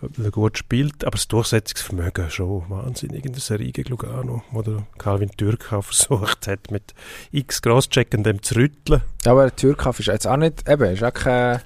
weil 0.00 0.26
er 0.26 0.30
gut 0.30 0.58
spielt. 0.58 1.04
Aber 1.04 1.16
das 1.16 1.26
Durchsetzungsvermögen 1.26 2.30
schon 2.30 2.64
wahnsinnig 2.68 3.24
in 3.24 3.32
der 3.32 3.40
Serie 3.40 3.72
gegen 3.72 3.90
Lugano, 3.90 4.42
wo 4.52 4.62
der 4.62 4.86
Calvin 4.98 5.30
Türk 5.36 5.72
auch 5.72 5.82
versucht 5.84 6.46
hat, 6.46 6.70
mit 6.70 6.94
x 7.32 7.62
Crosschecken 7.62 8.22
dem 8.22 8.42
zu 8.42 8.54
rütteln. 8.54 9.02
Ja, 9.24 9.32
aber 9.32 9.42
der 9.42 9.56
Türkaff 9.56 9.98
ist 9.98 10.06
jetzt 10.06 10.26
auch 10.26 10.36
nicht, 10.36 10.68
eben, 10.68 10.84
ist 10.92 11.02
auch 11.02 11.12
kein, 11.12 11.62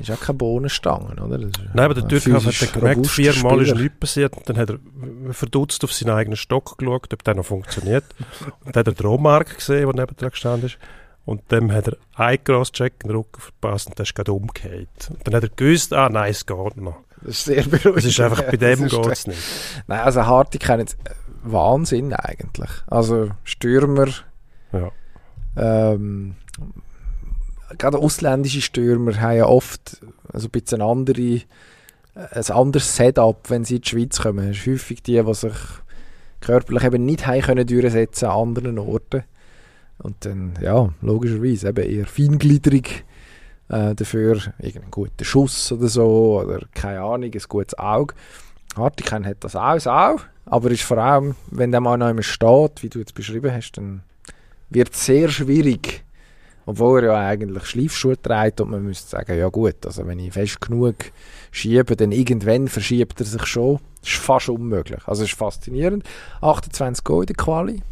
ist 0.00 0.10
auch 0.10 0.20
keine 0.20 0.38
Bohnenstange, 0.38 1.22
oder? 1.22 1.38
Ist 1.38 1.60
Nein, 1.72 1.84
aber 1.84 1.94
der 1.94 2.02
ein 2.02 2.08
Türk 2.08 2.26
hat 2.26 2.62
dann 2.62 2.72
gemerkt, 2.72 3.06
viermal 3.06 3.60
ist 3.60 3.68
Spieler. 3.68 3.82
nichts 3.82 4.00
passiert. 4.00 4.36
Und 4.36 4.48
dann 4.48 4.58
hat 4.58 4.70
er 4.70 4.78
verdutzt 5.32 5.84
auf 5.84 5.92
seinen 5.92 6.16
eigenen 6.16 6.36
Stock 6.36 6.78
geschaut, 6.78 7.12
ob 7.12 7.22
der 7.22 7.36
noch 7.36 7.46
funktioniert. 7.46 8.04
und 8.64 8.74
dann 8.74 8.80
hat 8.80 8.88
er 8.88 8.94
den 8.94 9.06
Rohmark 9.06 9.56
gesehen, 9.56 9.86
der 9.86 10.04
neben 10.04 10.16
dran 10.16 10.30
gestanden 10.30 10.66
ist. 10.66 10.78
Und 11.24 11.52
dem 11.52 11.70
hat 11.70 11.86
er 11.88 11.96
einen 12.16 12.42
Crosscheck 12.42 12.94
in 13.04 13.08
den 13.08 13.16
Rücken 13.16 13.40
verpasst 13.40 13.86
und 13.88 13.98
der 13.98 14.04
ist 14.04 14.14
gerade 14.14 14.32
umgekehrt. 14.32 14.88
Und 15.10 15.26
dann 15.26 15.34
hat 15.36 15.44
er 15.44 15.50
gewusst, 15.50 15.92
ah 15.92 16.08
nein, 16.08 16.30
es 16.32 16.44
geht 16.46 16.76
noch. 16.76 16.96
Das 17.20 17.30
ist 17.36 17.44
sehr 17.44 17.62
beruhigend. 17.62 17.98
Es 17.98 18.04
ist 18.06 18.20
einfach, 18.20 18.42
bei 18.42 18.56
dem 18.56 18.88
geht 18.88 19.06
es 19.06 19.26
nicht. 19.28 19.38
Nein, 19.86 20.00
also 20.00 20.26
Harti 20.26 20.58
kennt 20.58 20.96
Wahnsinn 21.44 22.12
eigentlich. 22.12 22.70
Also 22.88 23.30
Stürmer, 23.44 24.08
Ja. 24.72 24.90
ähm, 25.56 26.34
gerade 27.78 27.98
ausländische 27.98 28.60
Stürmer 28.60 29.20
haben 29.20 29.36
ja 29.36 29.46
oft 29.46 30.00
also 30.32 30.48
ein 30.48 30.50
bisschen 30.50 30.82
andere, 30.82 31.40
ein 32.14 32.50
anderes 32.50 32.96
Setup, 32.96 33.48
wenn 33.48 33.64
sie 33.64 33.76
in 33.76 33.82
die 33.82 33.88
Schweiz 33.88 34.20
kommen. 34.20 34.50
Es 34.50 34.58
ist 34.58 34.66
häufig 34.66 35.02
die, 35.04 35.22
die 35.22 35.34
sich 35.34 35.54
körperlich 36.40 36.82
eben 36.84 37.04
nicht 37.04 37.26
haben 37.28 37.42
können 37.42 37.66
durchsetzen 37.66 38.26
an 38.26 38.48
anderen 38.48 38.78
Orten. 38.80 39.22
Und 39.98 40.16
dann, 40.20 40.54
ja, 40.60 40.88
logischerweise 41.00 41.68
eben 41.68 41.84
eher 41.84 42.06
feingliedrig, 42.06 43.04
äh, 43.68 43.94
dafür 43.94 44.40
irgendeinen 44.58 44.90
guten 44.90 45.24
Schuss 45.24 45.72
oder 45.72 45.88
so, 45.88 46.42
oder 46.44 46.60
keine 46.74 47.00
Ahnung, 47.02 47.30
ein 47.32 47.42
gutes 47.48 47.78
Auge. 47.78 48.14
Hartiken 48.76 49.26
hat 49.26 49.38
das 49.40 49.54
auch, 49.54 49.86
auch, 49.86 50.20
aber 50.46 50.70
ist 50.70 50.82
vor 50.82 50.98
allem, 50.98 51.34
wenn 51.50 51.70
der 51.70 51.80
mal 51.80 51.98
noch 51.98 52.06
einmal 52.06 52.22
steht, 52.22 52.82
wie 52.82 52.88
du 52.88 52.98
jetzt 52.98 53.14
beschrieben 53.14 53.52
hast, 53.52 53.72
dann 53.72 54.02
wird 54.70 54.92
es 54.94 55.04
sehr 55.04 55.28
schwierig, 55.28 56.04
obwohl 56.66 57.04
er 57.04 57.12
ja 57.12 57.28
eigentlich 57.28 57.64
Schleifschuhe 57.64 58.20
trägt 58.20 58.60
und 58.60 58.70
man 58.70 58.82
müsste 58.82 59.10
sagen, 59.10 59.38
ja 59.38 59.48
gut, 59.48 59.84
also 59.84 60.06
wenn 60.06 60.18
ich 60.18 60.32
fest 60.32 60.60
genug 60.60 60.96
schiebe, 61.50 61.96
dann 61.96 62.12
irgendwann 62.12 62.68
verschiebt 62.68 63.20
er 63.20 63.26
sich 63.26 63.46
schon. 63.46 63.78
Das 64.00 64.10
ist 64.10 64.18
fast 64.18 64.48
unmöglich. 64.48 65.00
Also 65.06 65.22
es 65.22 65.30
ist 65.30 65.38
faszinierend. 65.38 66.04
28 66.40 67.04
Goal 67.04 67.22
in 67.22 67.26
der 67.26 67.36
Quali, 67.36 67.82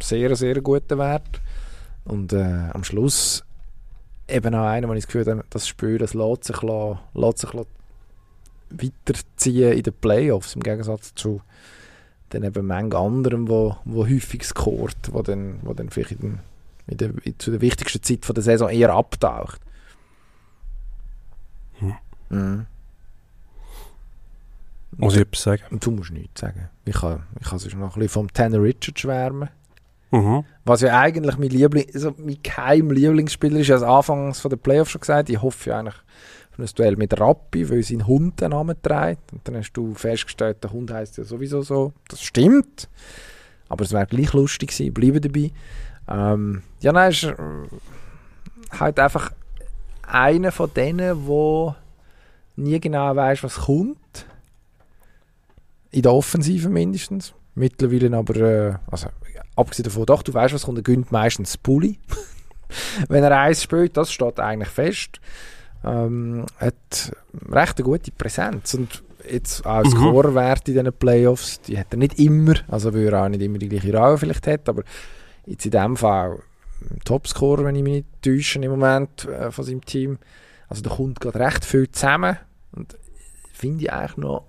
sehr, 0.00 0.34
sehr 0.36 0.60
guter 0.60 0.98
Wert. 0.98 1.40
Und 2.04 2.32
äh, 2.32 2.70
am 2.72 2.84
Schluss 2.84 3.44
eben 4.28 4.54
auch 4.54 4.66
einer, 4.66 4.88
wo 4.88 4.92
ich 4.94 5.04
das 5.04 5.12
Gefühl 5.12 5.30
habe, 5.30 5.44
das 5.50 5.68
Spiel, 5.68 5.98
das 5.98 6.14
lässt 6.14 6.44
sich, 6.44 6.62
la- 6.62 7.00
lässt 7.14 7.38
sich 7.38 7.50
weiterziehen 8.70 9.72
in 9.72 9.82
den 9.82 9.92
Playoffs, 9.94 10.54
im 10.54 10.62
Gegensatz 10.62 11.14
zu 11.14 11.42
dann 12.30 12.44
eben 12.44 12.66
manch 12.66 12.94
anderem, 12.94 13.46
wo, 13.48 13.76
wo 13.84 14.06
häufig 14.06 14.44
scoret, 14.44 15.12
wo 15.12 15.20
dann, 15.20 15.58
wo 15.62 15.74
dann 15.74 15.90
vielleicht 15.90 16.12
in, 16.12 16.38
in 16.86 16.96
der, 16.96 17.10
in, 17.24 17.38
zu 17.38 17.50
der 17.50 17.60
wichtigsten 17.60 18.02
Zeit 18.02 18.24
von 18.24 18.34
der 18.34 18.42
Saison 18.42 18.70
eher 18.70 18.94
abtaucht. 18.94 19.60
Hm. 21.78 21.94
Mhm. 22.30 22.66
Muss 24.96 25.14
ich 25.14 25.20
etwas 25.20 25.42
sagen? 25.42 25.78
Du 25.78 25.90
musst 25.90 26.10
nichts 26.10 26.40
sagen. 26.40 26.68
Ich 26.86 26.96
kann, 26.96 27.24
ich 27.38 27.48
kann 27.48 27.58
sonst 27.58 27.74
noch 27.74 27.96
ein 27.96 28.00
bisschen 28.00 28.08
vom 28.08 28.32
Tanner 28.32 28.62
Richard 28.62 28.98
schwärmen. 28.98 29.50
Mhm. 30.12 30.44
Was 30.64 30.82
ja 30.82 31.00
eigentlich 31.00 31.38
mein 31.38 31.48
Liebling, 31.48 31.86
also 31.92 32.14
mein 32.18 32.36
geheim 32.42 32.90
Lieblingsspieler 32.90 33.60
ist, 33.60 33.70
als 33.70 33.82
anfangs 33.82 34.40
von 34.40 34.50
der 34.50 34.58
Playoffs 34.58 34.90
schon 34.90 35.00
gesagt, 35.00 35.30
ich 35.30 35.40
hoffe 35.40 35.70
ja 35.70 35.78
eigentlich 35.78 35.96
auf 36.52 36.58
ein 36.58 36.66
Duell 36.76 36.96
mit 36.96 37.18
Rappi, 37.18 37.68
weil 37.70 37.82
sein 37.82 38.06
Hund 38.06 38.40
den 38.40 38.50
Namen 38.50 38.76
trägt. 38.82 39.32
Und 39.32 39.40
dann 39.48 39.56
hast 39.56 39.72
du 39.72 39.94
festgestellt, 39.94 40.62
der 40.62 40.72
Hund 40.72 40.92
heißt 40.92 41.16
ja 41.16 41.24
sowieso 41.24 41.62
so. 41.62 41.94
Das 42.08 42.22
stimmt. 42.22 42.90
Aber 43.70 43.84
es 43.84 43.92
wäre 43.92 44.06
gleich 44.06 44.34
lustig 44.34 44.70
gewesen, 44.70 44.92
bleibe 44.92 45.20
dabei. 45.20 45.50
Ähm, 46.06 46.62
ja, 46.80 46.92
nein, 46.92 47.10
ist 47.10 47.24
äh, 47.24 47.34
halt 48.78 49.00
einfach 49.00 49.32
einer 50.02 50.52
von 50.52 50.72
denen, 50.74 51.26
wo 51.26 51.74
nie 52.56 52.78
genau 52.80 53.16
weiß, 53.16 53.42
was 53.44 53.60
kommt. 53.60 54.26
In 55.90 56.02
der 56.02 56.12
Offensive 56.12 56.68
mindestens. 56.68 57.32
Mittlerweile 57.54 58.14
aber, 58.14 58.36
äh, 58.36 58.74
also 58.90 59.08
abgesehen 59.56 59.84
davon, 59.84 60.06
doch, 60.06 60.22
du 60.22 60.32
weißt, 60.34 60.54
was 60.54 60.64
kommt, 60.64 60.78
er 60.78 60.82
gönnt 60.82 61.12
meistens 61.12 61.56
Pulli. 61.56 61.98
Wenn 63.08 63.22
er 63.22 63.38
eins 63.38 63.62
spielt, 63.62 63.96
das 63.96 64.10
steht 64.12 64.40
eigentlich 64.40 64.68
fest. 64.70 65.20
Ähm, 65.84 66.46
hat 66.58 67.12
recht 67.50 67.78
eine 67.78 67.84
gute 67.84 68.12
Präsenz 68.12 68.74
und 68.74 69.02
jetzt 69.28 69.66
auch 69.66 69.84
Mhm. 69.84 69.90
Scorewert 69.90 70.68
in 70.68 70.74
diesen 70.74 70.92
Playoffs, 70.92 71.60
die 71.60 71.78
hat 71.78 71.88
er 71.90 71.98
nicht 71.98 72.18
immer, 72.18 72.54
also 72.68 72.94
weil 72.94 73.08
er 73.12 73.24
auch 73.24 73.28
nicht 73.28 73.42
immer 73.42 73.58
die 73.58 73.68
gleiche 73.68 73.96
Rolle 73.96 74.18
vielleicht 74.18 74.46
hat, 74.46 74.68
aber 74.68 74.82
jetzt 75.46 75.64
in 75.64 75.72
dem 75.72 75.96
Fall 75.96 76.38
Topscorer, 77.04 77.64
wenn 77.64 77.76
ich 77.76 77.82
mich 77.82 77.92
nicht 77.92 78.22
täusche 78.22 78.58
im 78.58 78.70
Moment 78.70 79.24
äh, 79.26 79.50
von 79.50 79.64
seinem 79.64 79.84
Team. 79.84 80.18
Also 80.68 80.82
da 80.82 80.90
kommt 80.90 81.20
gerade 81.20 81.38
recht 81.38 81.64
viel 81.64 81.90
zusammen 81.90 82.38
und 82.72 82.96
finde 83.52 83.84
ich 83.84 83.92
eigentlich 83.92 84.16
noch 84.16 84.44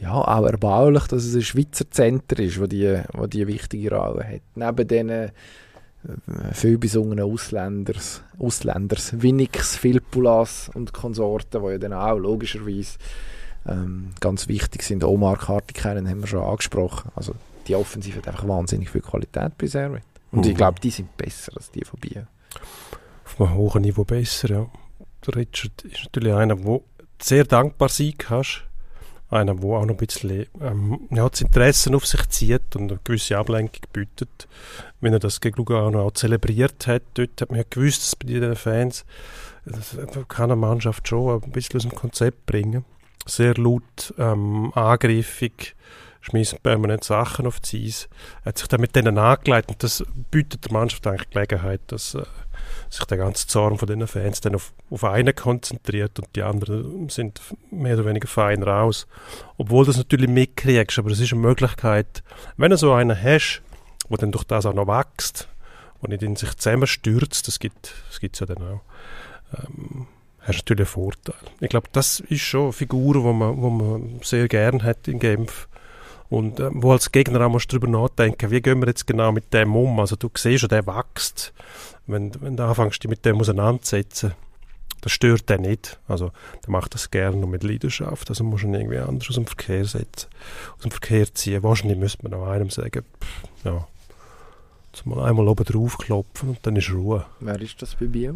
ja, 0.00 0.12
auch 0.12 0.46
erbaulich, 0.46 1.04
dass 1.04 1.24
es 1.24 1.34
ein 1.34 1.42
Schweizer 1.42 1.90
Center 1.90 2.38
ist, 2.38 2.60
wo 2.60 2.66
die, 2.66 3.00
wo 3.14 3.26
die 3.26 3.46
wichtige 3.46 3.94
Rolle 3.94 4.24
hat. 4.24 4.40
Neben 4.54 4.86
diesen 4.88 5.10
äh, 5.10 5.30
viel 6.52 6.78
besungenen 6.78 7.24
Ausländers, 7.24 8.22
Ausländers, 8.38 9.20
Winix, 9.22 9.76
Filpulas 9.76 10.70
und 10.74 10.92
Konsorten, 10.92 11.62
die 11.62 11.68
ja 11.70 11.78
dann 11.78 11.92
auch 11.94 12.18
logischerweise 12.18 12.98
ähm, 13.66 14.10
ganz 14.20 14.48
wichtig 14.48 14.82
sind. 14.82 15.02
Omar 15.02 15.38
Kartikeinen 15.38 16.08
haben 16.08 16.20
wir 16.20 16.26
schon 16.28 16.44
angesprochen. 16.44 17.10
Also 17.16 17.34
die 17.66 17.74
Offensive 17.74 18.18
hat 18.18 18.28
einfach 18.28 18.46
wahnsinnig 18.46 18.90
viel 18.90 19.00
Qualität 19.00 19.56
bei 19.58 19.66
Servet. 19.66 20.02
Und 20.30 20.44
ich 20.46 20.52
Mhm. 20.52 20.56
glaube, 20.56 20.80
die 20.80 20.90
sind 20.90 21.16
besser 21.16 21.52
als 21.56 21.70
die 21.70 21.84
von 21.84 21.98
Biel. 22.00 22.26
auf 23.24 23.40
einem 23.40 23.54
hohen 23.54 23.82
Niveau 23.82 24.04
besser. 24.04 24.50
Ja. 24.50 24.66
Der 25.26 25.34
Richard 25.36 25.82
ist 25.82 26.04
natürlich 26.04 26.32
einer, 26.32 26.54
der 26.56 26.80
sehr 27.20 27.44
dankbar 27.44 27.88
sein 27.88 28.14
kannst. 28.16 28.62
Einer, 29.28 29.56
der 29.56 29.64
auch 29.64 29.84
noch 29.84 29.94
ein 29.94 29.96
bisschen 29.96 30.46
ähm, 30.60 31.00
ja, 31.10 31.28
das 31.28 31.40
Interesse 31.40 31.94
auf 31.94 32.06
sich 32.06 32.28
zieht 32.28 32.76
und 32.76 32.90
eine 32.90 33.00
gewisse 33.02 33.36
Ablenkung 33.36 33.82
bietet. 33.92 34.46
Wenn 35.00 35.12
er 35.12 35.18
das 35.18 35.40
gegen 35.40 35.56
Lugano 35.56 36.06
auch 36.06 36.12
zelebriert 36.12 36.86
hat, 36.86 37.02
dort 37.14 37.40
hat 37.40 37.50
man 37.50 37.58
ja 37.58 37.64
gewusst, 37.68 38.02
dass 38.02 38.16
bei 38.16 38.26
den 38.26 38.54
Fans 38.54 39.04
das 39.66 39.96
kann 40.28 40.52
eine 40.52 40.56
Mannschaft 40.56 41.08
schon 41.08 41.42
ein 41.42 41.50
bisschen 41.50 41.78
aus 41.78 41.82
dem 41.82 41.94
Konzept 41.94 42.46
bringen. 42.46 42.84
Sehr 43.26 43.54
laut, 43.54 44.14
ähm, 44.16 44.72
angriffig, 44.74 45.74
schmeißen 46.20 46.60
permanent 46.62 47.02
Sachen 47.02 47.46
auf 47.46 47.58
die 47.58 47.86
Eis. 47.86 48.08
Er 48.44 48.50
hat 48.50 48.58
sich 48.58 48.68
dann 48.68 48.80
mit 48.80 48.94
denen 48.94 49.18
angelegt 49.18 49.70
und 49.70 49.82
das 49.82 50.04
bietet 50.30 50.64
der 50.64 50.72
Mannschaft 50.72 51.06
eigentlich 51.06 51.30
Gelegenheit, 51.30 51.80
dass 51.88 52.14
äh, 52.14 52.22
sich 52.88 53.04
der 53.04 53.18
ganze 53.18 53.46
Zorn 53.46 53.78
von 53.78 53.88
den 53.88 54.06
Fans 54.06 54.40
dann 54.40 54.54
auf, 54.54 54.72
auf 54.90 55.04
einen 55.04 55.34
konzentriert 55.34 56.18
und 56.18 56.28
die 56.36 56.42
anderen 56.42 57.08
sind 57.08 57.40
mehr 57.70 57.94
oder 57.94 58.06
weniger 58.06 58.28
fein 58.28 58.62
raus. 58.62 59.06
Obwohl 59.56 59.84
du 59.84 59.90
das 59.90 59.98
natürlich 59.98 60.30
mitkriegst, 60.30 60.98
aber 60.98 61.10
es 61.10 61.20
ist 61.20 61.32
eine 61.32 61.42
Möglichkeit, 61.42 62.22
wenn 62.56 62.70
du 62.70 62.76
so 62.76 62.92
einen 62.92 63.20
hast, 63.20 63.62
der 64.08 64.18
dann 64.18 64.32
durch 64.32 64.44
das 64.44 64.66
auch 64.66 64.74
noch 64.74 64.86
wächst 64.86 65.48
und 66.00 66.10
nicht 66.10 66.22
in 66.22 66.36
sich 66.36 66.54
zusammenstürzt, 66.56 67.48
das 67.48 67.58
gibt 67.58 67.94
es 68.10 68.20
gibt's 68.20 68.40
ja 68.40 68.46
dann 68.46 68.58
auch, 68.58 68.80
ähm, 69.58 70.06
hast 70.40 70.58
du 70.58 70.62
natürlich 70.62 70.80
einen 70.80 71.04
Vorteil. 71.04 71.50
Ich 71.60 71.68
glaube, 71.68 71.88
das 71.92 72.20
ist 72.20 72.42
schon 72.42 72.64
eine 72.64 72.72
Figur, 72.72 73.14
die 73.14 73.20
man, 73.20 73.60
wo 73.60 73.70
man 73.70 74.20
sehr 74.22 74.48
gern 74.48 74.82
hat 74.82 75.08
in 75.08 75.18
Genf. 75.18 75.68
Und 76.28 76.60
ähm, 76.60 76.82
wo 76.82 76.92
als 76.92 77.12
Gegner 77.12 77.46
auch 77.46 77.50
musst 77.50 77.72
du 77.72 77.78
darüber 77.78 78.00
nachdenken, 78.00 78.50
wie 78.50 78.60
gehen 78.60 78.80
wir 78.80 78.88
jetzt 78.88 79.06
genau 79.06 79.32
mit 79.32 79.52
dem 79.54 79.74
um? 79.76 80.00
Also 80.00 80.16
du 80.16 80.28
siehst 80.34 80.60
schon, 80.60 80.68
der 80.68 80.86
wächst. 80.86 81.52
Wenn, 82.06 82.32
wenn 82.40 82.56
du 82.56 82.64
anfängst, 82.64 83.02
dich 83.02 83.10
mit 83.10 83.24
dem 83.24 83.40
auseinanderzusetzen, 83.40 84.32
das 85.00 85.12
stört 85.12 85.48
den 85.48 85.62
nicht. 85.62 86.00
Also 86.08 86.32
der 86.64 86.70
macht 86.70 86.94
das 86.94 87.10
gerne 87.10 87.36
und 87.36 87.50
mit 87.50 87.62
Leidenschaft. 87.62 88.28
Also 88.28 88.44
musst 88.44 88.64
du 88.64 88.68
ihn 88.68 88.74
irgendwie 88.74 88.98
anders 88.98 89.28
aus 89.28 89.36
dem 89.36 89.46
Verkehr 89.46 89.84
setzen, 89.84 90.28
aus 90.76 90.82
dem 90.82 90.90
Verkehr 90.90 91.32
ziehen. 91.32 91.62
Wahrscheinlich 91.62 91.98
müsste 91.98 92.28
man 92.28 92.34
auch 92.34 92.46
einem 92.48 92.70
sagen, 92.70 93.04
pff, 93.20 93.64
ja, 93.64 93.86
mal 95.04 95.24
einmal 95.24 95.48
oben 95.48 95.64
drauf 95.64 95.98
klopfen 95.98 96.50
und 96.50 96.58
dann 96.62 96.76
ist 96.76 96.90
Ruhe. 96.90 97.26
Wer 97.40 97.60
ist 97.60 97.80
das 97.82 97.94
bei 97.94 98.06
Biel? 98.06 98.34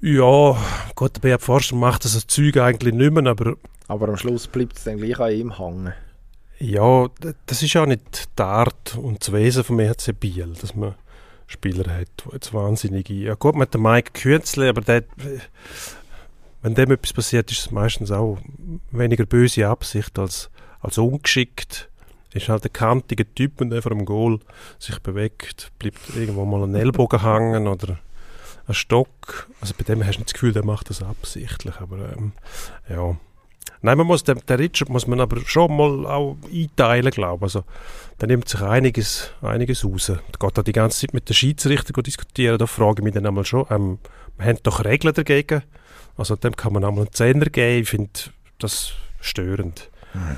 Ja, 0.00 0.56
Gott, 0.94 1.16
der 1.16 1.20
Beat 1.20 1.42
Forster 1.42 1.76
macht 1.76 2.04
das 2.04 2.26
Zeug 2.26 2.56
eigentlich 2.56 2.94
nicht 2.94 3.12
mehr, 3.12 3.26
aber 3.26 3.54
Aber 3.88 4.08
am 4.08 4.16
Schluss 4.16 4.46
bleibt 4.46 4.76
es 4.78 4.84
dann 4.84 4.98
gleich 4.98 5.20
an 5.20 5.32
ihm 5.32 5.58
hängen. 5.58 5.92
Ja, 6.64 7.08
das 7.46 7.64
ist 7.64 7.72
ja 7.72 7.84
nicht 7.86 8.38
die 8.38 8.42
Art 8.42 8.96
und 8.96 9.20
das 9.20 9.32
Wesen 9.32 9.64
vom 9.64 9.80
EHC 9.80 10.12
Biel, 10.12 10.54
dass 10.60 10.76
man 10.76 10.94
Spieler 11.48 11.92
hat, 11.92 12.06
die 12.24 12.34
jetzt 12.34 12.54
wahnsinnige... 12.54 13.14
Ja 13.14 13.34
gut, 13.34 13.56
mit 13.56 13.74
dem 13.74 13.82
Mike 13.82 14.12
Künzle, 14.12 14.68
aber 14.68 14.80
der, 14.80 15.02
wenn 16.62 16.76
dem 16.76 16.92
etwas 16.92 17.14
passiert, 17.14 17.50
ist 17.50 17.58
es 17.58 17.70
meistens 17.72 18.12
auch 18.12 18.38
weniger 18.92 19.26
böse 19.26 19.66
Absicht 19.66 20.16
als, 20.20 20.50
als 20.78 20.98
ungeschickt. 20.98 21.90
Ist 22.32 22.48
halt 22.48 22.64
ein 22.64 22.72
kantiger 22.72 23.24
Typ, 23.34 23.54
wenn 23.58 23.70
der 23.70 23.82
vor 23.82 23.90
dem 23.90 24.04
Goal 24.04 24.38
sich 24.78 25.00
bewegt, 25.00 25.72
bleibt 25.80 26.14
irgendwo 26.14 26.44
mal 26.44 26.62
ein 26.62 26.76
Ellbogen 26.76 27.22
hängen 27.22 27.66
oder 27.66 27.98
ein 28.68 28.74
Stock. 28.74 29.48
Also 29.60 29.74
bei 29.76 29.82
dem 29.82 30.06
hast 30.06 30.14
du 30.14 30.20
nicht 30.20 30.28
das 30.28 30.34
Gefühl, 30.34 30.52
der 30.52 30.64
macht 30.64 30.90
das 30.90 31.02
absichtlich, 31.02 31.80
aber 31.80 32.12
ähm, 32.12 32.32
ja... 32.88 33.16
Nein, 33.82 33.98
man 33.98 34.06
muss, 34.06 34.22
den, 34.22 34.38
den 34.48 34.56
Richard 34.56 34.88
muss 34.88 35.06
man 35.06 35.20
aber 35.20 35.40
schon 35.44 35.76
mal 35.76 36.06
auch 36.06 36.36
einteilen, 36.52 37.10
glaube 37.10 37.46
ich. 37.46 37.54
Also, 37.54 37.64
da 38.18 38.26
nimmt 38.26 38.48
sich 38.48 38.62
einiges, 38.62 39.32
einiges 39.42 39.84
raus. 39.84 40.06
Da 40.06 40.46
geht 40.46 40.58
da 40.58 40.62
die 40.62 40.72
ganze 40.72 41.00
Zeit 41.00 41.14
mit 41.14 41.28
den 41.28 41.34
Schiedsrichtern 41.34 42.02
diskutieren, 42.02 42.58
da 42.58 42.66
frage 42.66 43.00
ich 43.00 43.04
mich 43.04 43.14
dann 43.14 43.26
einmal 43.26 43.44
schon, 43.44 43.66
ähm, 43.70 43.98
wir 44.38 44.46
haben 44.46 44.58
doch 44.62 44.84
Regeln 44.84 45.12
dagegen. 45.12 45.62
Also 46.16 46.36
dem 46.36 46.54
kann 46.56 46.72
man 46.72 46.84
einmal 46.84 47.04
einen 47.04 47.12
Zehner 47.12 47.46
geben. 47.46 47.82
Ich 47.82 47.88
finde 47.88 48.10
das 48.58 48.92
störend. 49.20 49.90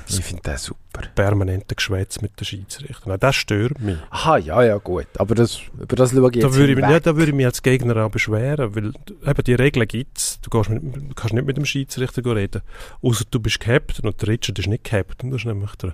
Ich 0.07 0.21
finde 0.21 0.41
das 0.43 0.63
super. 0.63 1.01
Permanente 1.15 1.75
Geschwätz 1.75 2.21
mit 2.21 2.39
den 2.39 2.45
Schiedsrichtern. 2.45 3.09
Nein, 3.09 3.19
das 3.19 3.35
stört 3.35 3.79
mich. 3.81 3.97
Aha, 4.09 4.37
ja, 4.37 4.63
ja, 4.63 4.77
gut. 4.77 5.07
Aber 5.17 5.35
das, 5.35 5.59
über 5.79 5.95
das 5.95 6.11
schaue 6.11 6.29
ich 6.29 6.35
jetzt 6.37 6.45
Da 6.45 6.55
würde, 6.55 6.73
ich 6.73 6.79
ja, 6.79 6.99
da 6.99 7.15
würde 7.17 7.31
ich 7.31 7.35
mich 7.35 7.45
als 7.45 7.61
Gegner 7.61 8.05
auch 8.05 8.09
beschweren, 8.09 8.73
weil 8.75 8.93
eben 9.29 9.43
die 9.45 9.53
Regeln 9.53 9.87
gibt 9.87 10.17
es. 10.17 10.39
Du, 10.41 10.57
mit, 10.69 11.15
kannst 11.15 11.33
nicht 11.33 11.45
mit 11.45 11.57
dem 11.57 11.65
Schiedsrichter 11.65 12.23
reden. 12.35 12.61
Außer 13.01 13.25
du 13.29 13.39
bist 13.39 13.59
Captain 13.59 14.05
und 14.07 14.21
der 14.21 14.29
Richard 14.29 14.57
ist 14.59 14.67
nicht 14.67 14.85
Captain. 14.85 15.29
Das 15.31 15.41
ist 15.41 15.45
nämlich 15.45 15.75
der 15.75 15.93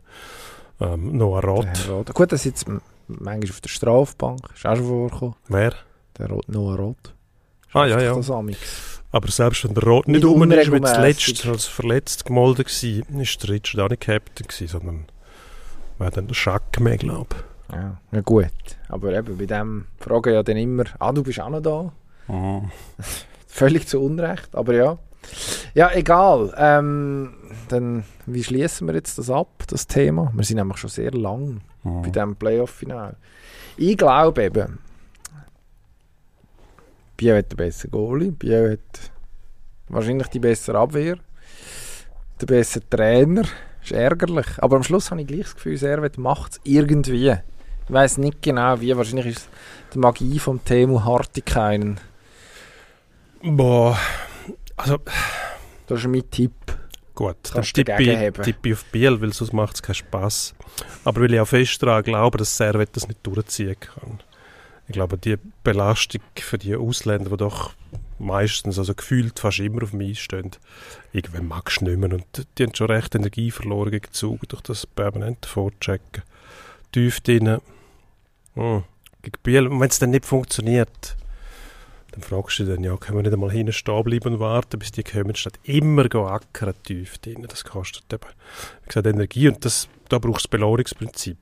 ähm, 0.79 1.17
Noah 1.17 1.43
Roth. 1.43 1.89
Roth. 1.89 2.13
Gut, 2.13 2.31
das 2.31 2.43
jetzt 2.43 2.67
m- 2.67 2.81
manchmal 3.07 3.49
auf 3.49 3.61
der 3.61 3.69
Strafbank. 3.69 4.41
Ist 4.53 4.65
auch 4.65 4.75
schon 4.75 4.85
vorgekommen. 4.85 5.35
Wer? 5.47 5.73
Der 6.19 6.27
Roth, 6.29 6.47
Noah 6.49 6.75
Roth. 6.75 7.13
Ah, 7.73 7.85
ja, 7.85 7.99
ja. 8.01 8.13
Das 8.15 8.29
amix. 8.29 9.00
Aber 9.11 9.29
selbst 9.29 9.65
wenn 9.65 9.73
der 9.73 9.83
Roth 9.83 10.07
nicht, 10.07 10.23
rum 10.23 10.43
ist, 10.43 10.57
unregelmäßig. 10.57 10.95
zuletzt 10.95 11.45
als 11.45 11.65
verletzt 11.65 12.25
gemolden 12.25 12.65
war, 12.65 13.21
ist 13.21 13.43
der 13.43 13.49
Richard 13.49 13.85
auch 13.85 13.89
nicht 13.89 14.01
Captain 14.01 14.47
gewesen, 14.47 14.67
sondern 14.67 15.05
war 15.97 16.11
dann 16.11 16.27
der 16.27 16.33
Schack 16.33 16.79
mehr, 16.79 16.97
glaube 16.97 17.35
Ja, 17.71 17.97
ja, 18.11 18.21
gut. 18.21 18.47
Aber 18.87 19.13
eben, 19.13 19.37
bei 19.37 19.45
dem 19.45 19.85
fragen 19.99 20.33
ja 20.33 20.43
dann 20.43 20.57
immer, 20.57 20.85
ah, 20.99 21.11
du 21.11 21.23
bist 21.23 21.39
auch 21.39 21.49
noch 21.49 21.61
da. 21.61 21.91
ich. 22.27 22.63
Völlig 23.47 23.87
zu 23.87 24.01
Unrecht, 24.01 24.55
aber 24.55 24.73
ja. 24.73 24.97
Ja, 25.73 25.91
egal. 25.93 26.53
Ähm, 26.57 27.33
dann, 27.67 28.05
wie 28.25 28.43
schließen 28.43 28.87
wir 28.87 28.95
jetzt 28.95 29.17
das 29.17 29.29
ab, 29.29 29.63
das 29.67 29.87
Thema? 29.87 30.31
Wir 30.33 30.43
sind 30.43 30.57
nämlich 30.57 30.77
schon 30.77 30.89
sehr 30.89 31.11
lang 31.11 31.61
bei 31.83 32.09
diesem 32.09 32.35
Playoff-Final. 32.35 33.15
Ich 33.77 33.97
glaube 33.97 34.43
eben, 34.43 34.79
Biel 37.21 37.37
hat 37.37 37.51
den 37.51 37.57
besseren 37.57 37.91
Goalie, 37.91 38.31
Biel 38.31 38.71
hat 38.71 39.11
wahrscheinlich 39.89 40.27
die 40.29 40.39
bessere 40.39 40.79
Abwehr, 40.79 41.17
den 42.41 42.45
besseren 42.47 42.89
Trainer. 42.89 43.43
Ist 43.83 43.91
ärgerlich. 43.91 44.47
Aber 44.57 44.77
am 44.77 44.81
Schluss 44.83 45.11
habe 45.11 45.21
ich 45.21 45.27
gleich 45.27 45.43
das 45.43 45.53
Gefühl, 45.55 45.77
Servet 45.77 46.17
macht 46.17 46.53
es 46.53 46.61
irgendwie. 46.63 47.29
Ich 47.29 47.93
weiß 47.93 48.17
nicht 48.17 48.41
genau 48.41 48.81
wie. 48.81 48.97
Wahrscheinlich 48.97 49.27
ist 49.27 49.37
es 49.37 49.49
die 49.93 49.99
Magie 49.99 50.39
vom 50.39 50.65
Temu 50.65 51.03
Hartikainen. 51.03 51.99
Boah, 53.43 53.99
also 54.75 54.97
Das 55.85 55.99
ist 55.99 56.07
mein 56.07 56.27
Tipp. 56.31 56.53
gut, 57.13 57.35
dann 57.53 57.61
tippe 57.61 58.01
ich, 58.01 58.31
tippe 58.43 58.69
ich 58.69 58.73
auf 58.73 58.85
Biel, 58.85 59.21
weil 59.21 59.31
sonst 59.33 59.53
macht 59.53 59.75
es 59.75 59.83
keinen 59.83 59.93
Spass. 59.95 60.55
Aber 61.03 61.21
weil 61.21 61.33
ich 61.35 61.39
auch 61.39 61.47
fest 61.47 61.83
daran 61.83 62.01
glaube, 62.03 62.39
dass 62.39 62.57
Servet 62.57 62.95
das 62.95 63.07
nicht 63.07 63.19
durchziehen 63.21 63.75
kann. 63.79 64.19
Ich 64.91 64.95
glaube, 64.95 65.17
die 65.17 65.37
Belastung 65.63 66.19
für 66.35 66.57
die 66.57 66.75
Ausländer, 66.75 67.29
die 67.29 67.37
doch 67.37 67.71
meistens, 68.19 68.77
also 68.77 68.93
gefühlt 68.93 69.39
fast 69.39 69.59
immer 69.59 69.83
auf 69.83 69.91
dem 69.91 70.01
Eis 70.01 70.19
stehen, 70.19 70.51
irgendwann 71.13 71.47
magst 71.47 71.79
du 71.79 71.85
nicht 71.85 71.97
mehr. 71.97 72.11
Und 72.11 72.45
die 72.57 72.63
haben 72.63 72.75
schon 72.75 72.87
recht 72.87 73.15
Energie 73.15 73.51
verloren 73.51 73.91
gegen 73.91 74.11
Zug 74.11 74.49
durch 74.49 74.61
das 74.63 74.85
permanente 74.85 75.47
Vorchecken. 75.47 76.23
Tief 76.91 77.21
drin. 77.21 77.61
Hm. 78.55 78.83
Gegen 79.21 79.37
Biel. 79.43 79.67
Und 79.67 79.79
wenn 79.79 79.87
es 79.87 79.99
dann 79.99 80.09
nicht 80.09 80.25
funktioniert, 80.25 81.15
dann 82.11 82.21
fragst 82.21 82.59
du 82.59 82.65
dann, 82.65 82.83
ja, 82.83 82.97
können 82.97 83.19
wir 83.19 83.23
nicht 83.23 83.33
einmal 83.33 83.49
hinten 83.49 83.71
stehen 83.71 84.03
bleiben 84.03 84.33
und 84.33 84.39
warten, 84.41 84.77
bis 84.77 84.91
die 84.91 85.03
kommen, 85.03 85.35
statt 85.35 85.57
immer 85.63 86.09
go 86.09 86.27
ackern 86.27 86.73
tief 86.83 87.17
drin. 87.19 87.45
Das 87.47 87.63
kostet 87.63 88.11
eben, 88.11 88.27
wie 88.81 88.87
gesagt, 88.87 89.07
Energie 89.07 89.47
und 89.47 89.63
das, 89.63 89.87
da 90.09 90.19
brauchst 90.19 90.43
du 90.43 90.49
das 90.49 90.51
Belohnungsprinzip. 90.59 91.37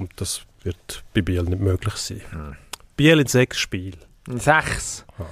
Und 0.00 0.10
das 0.16 0.46
wird 0.62 1.04
bei 1.12 1.20
Biel 1.20 1.42
nicht 1.42 1.60
möglich 1.60 1.96
sein. 1.96 2.22
Hm. 2.30 2.56
Biel 2.96 3.20
in 3.20 3.26
sechs 3.26 3.58
Spielen. 3.58 3.98
Sechs. 4.28 5.04
Ja. 5.18 5.26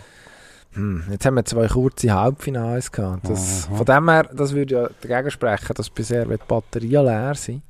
Hm, 0.75 1.05
jetzt 1.11 1.27
haben 1.27 1.35
wir 1.35 1.45
zwei 1.45 1.67
kurze 1.69 2.13
Halbfinals 2.13 2.91
gehabt. 2.91 3.29
Das. 3.29 3.67
Von 3.67 3.85
dem 3.85 4.09
her, 4.09 4.25
das 4.33 4.55
würde 4.55 4.75
ja 4.75 4.91
dagegen 5.07 5.31
sprechen, 5.31 5.75
dass 5.75 5.91
bisher 5.91 6.25
die 6.25 6.37
Batterien 6.37 7.05
leer 7.05 7.35
sind. 7.35 7.63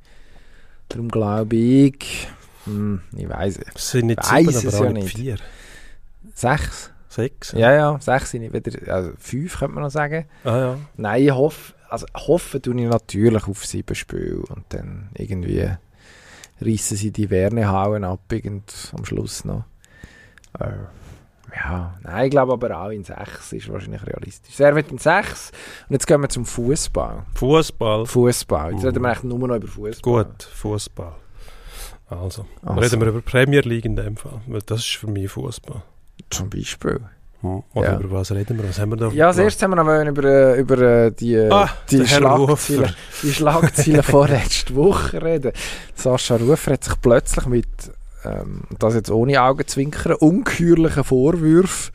Darum 0.87 1.09
glaube 1.09 1.55
ich, 1.55 2.27
hm, 2.65 3.01
ich 3.15 3.27
weiß 3.27 3.57
es. 3.57 3.75
Es 3.75 3.91
sind 3.91 4.07
nicht 4.07 4.19
Weiss 4.19 4.47
sieben, 4.47 4.67
es 4.67 4.75
aber 4.75 4.77
auch 4.77 4.87
ja 4.87 4.93
nicht 4.93 5.15
vier. 5.15 5.37
Sechs? 6.33 6.91
Sechs? 7.09 7.51
Ja, 7.51 7.73
ja, 7.73 7.99
sechs 7.99 8.31
sind 8.31 8.41
nicht 8.41 8.53
wieder, 8.53 8.91
also 8.91 9.11
fünf 9.19 9.59
könnte 9.59 9.75
man 9.75 9.83
noch 9.83 9.91
sagen. 9.91 10.25
Ah 10.43 10.57
ja. 10.57 10.77
Nein, 10.95 11.23
ich 11.23 11.31
hoffe, 11.31 11.73
also 11.89 12.07
hoffen 12.15 12.61
tue 12.61 12.81
ich 12.81 12.87
natürlich 12.87 13.47
auf 13.47 13.65
sieben 13.65 13.95
Spiele 13.95 14.37
und 14.37 14.65
dann 14.69 15.09
irgendwie 15.15 15.69
reissen 16.61 16.97
sie 16.97 17.11
die 17.11 17.29
Wernehauen 17.29 18.03
ab 18.03 18.21
irgend 18.31 18.93
am 18.97 19.05
Schluss 19.05 19.45
noch. 19.45 19.65
Äh, 20.59 20.65
ja, 21.55 21.93
nein, 22.01 22.25
ich 22.25 22.31
glaube 22.31 22.53
aber 22.53 22.77
auch 22.79 22.89
in 22.89 23.03
sechs 23.03 23.53
ist 23.53 23.71
wahrscheinlich 23.71 24.05
realistisch. 24.05 24.59
Er 24.59 24.75
wird 24.75 24.91
in 24.91 24.97
sechs 24.97 25.51
und 25.87 25.93
jetzt 25.93 26.07
gehen 26.07 26.21
wir 26.21 26.29
zum 26.29 26.45
Fußball. 26.45 27.23
Fußball. 27.35 28.05
Fußball. 28.05 28.71
Jetzt 28.71 28.81
Mhm. 28.81 28.87
reden 28.87 29.01
wir 29.03 29.09
eigentlich 29.09 29.23
nur 29.23 29.47
noch 29.47 29.55
über 29.55 29.67
Fußball. 29.67 30.23
Gut, 30.25 30.43
Fußball. 30.43 31.13
Also, 32.09 32.45
Also. 32.63 32.79
reden 32.81 33.01
wir 33.01 33.07
über 33.07 33.21
Premier 33.21 33.61
League 33.61 33.85
in 33.85 33.95
dem 33.95 34.17
Fall. 34.17 34.41
Weil 34.47 34.61
das 34.65 34.79
ist 34.81 34.95
für 34.97 35.07
mich 35.07 35.31
Fußball. 35.31 35.81
Zum 36.29 36.49
Beispiel. 36.49 36.99
Hm. 37.41 37.63
Oder 37.73 37.93
Ja. 37.93 37.99
über 37.99 38.19
was 38.19 38.31
reden 38.31 38.57
wir? 38.57 38.69
Was 38.69 38.79
haben 38.79 38.91
wir 38.91 38.97
da? 38.97 39.07
Ja, 39.09 39.27
als 39.27 39.37
erstes 39.37 39.61
haben 39.63 39.71
wir 39.75 39.83
noch 39.83 40.07
über, 40.09 40.23
äh, 40.23 40.59
über 40.59 40.77
äh, 40.79 41.11
die, 41.11 41.33
äh, 41.35 41.49
Ah, 41.51 41.69
die, 41.91 41.97
Rufer. 42.01 42.85
die 43.21 43.33
Schlagzeilen 43.33 44.03
von 44.03 44.29
letzter 44.29 44.75
Woche 44.75 45.21
reden. 45.21 45.51
Sascha 45.93 46.35
Rufer 46.37 46.73
hat 46.73 46.83
sich 46.85 47.01
plötzlich 47.01 47.45
mit, 47.47 47.67
ähm, 48.25 48.63
das 48.79 48.95
jetzt 48.95 49.11
ohne 49.11 49.41
Augenzwinkern, 49.41 50.13
ungeheuerlichen 50.13 51.03
Vorwürfen 51.03 51.93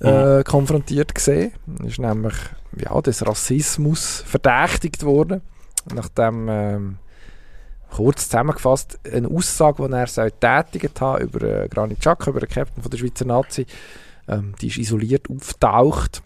äh, 0.00 0.44
konfrontiert 0.44 1.14
gesehen. 1.14 1.52
Ist 1.84 1.98
nämlich 1.98 2.34
ja, 2.76 3.00
des 3.00 3.26
Rassismus 3.26 4.22
verdächtigt 4.26 5.04
worden, 5.04 5.42
nachdem 5.92 6.48
ähm, 6.48 6.98
kurz 7.90 8.28
zusammengefasst 8.28 8.98
eine 9.10 9.28
Aussage, 9.28 9.88
die 9.88 9.94
er 9.94 10.06
soll 10.06 10.30
tätigt 10.32 11.00
hat 11.00 11.22
über 11.22 11.42
äh, 11.42 11.68
Granit 11.68 12.00
Xhaka, 12.00 12.30
über 12.30 12.40
den 12.40 12.48
Captain 12.48 12.82
von 12.82 12.90
der 12.90 12.98
Schweizer 12.98 13.24
Nazi, 13.24 13.66
ähm, 14.28 14.54
die 14.60 14.68
ist 14.68 14.78
isoliert 14.78 15.28
auftaucht. 15.30 16.22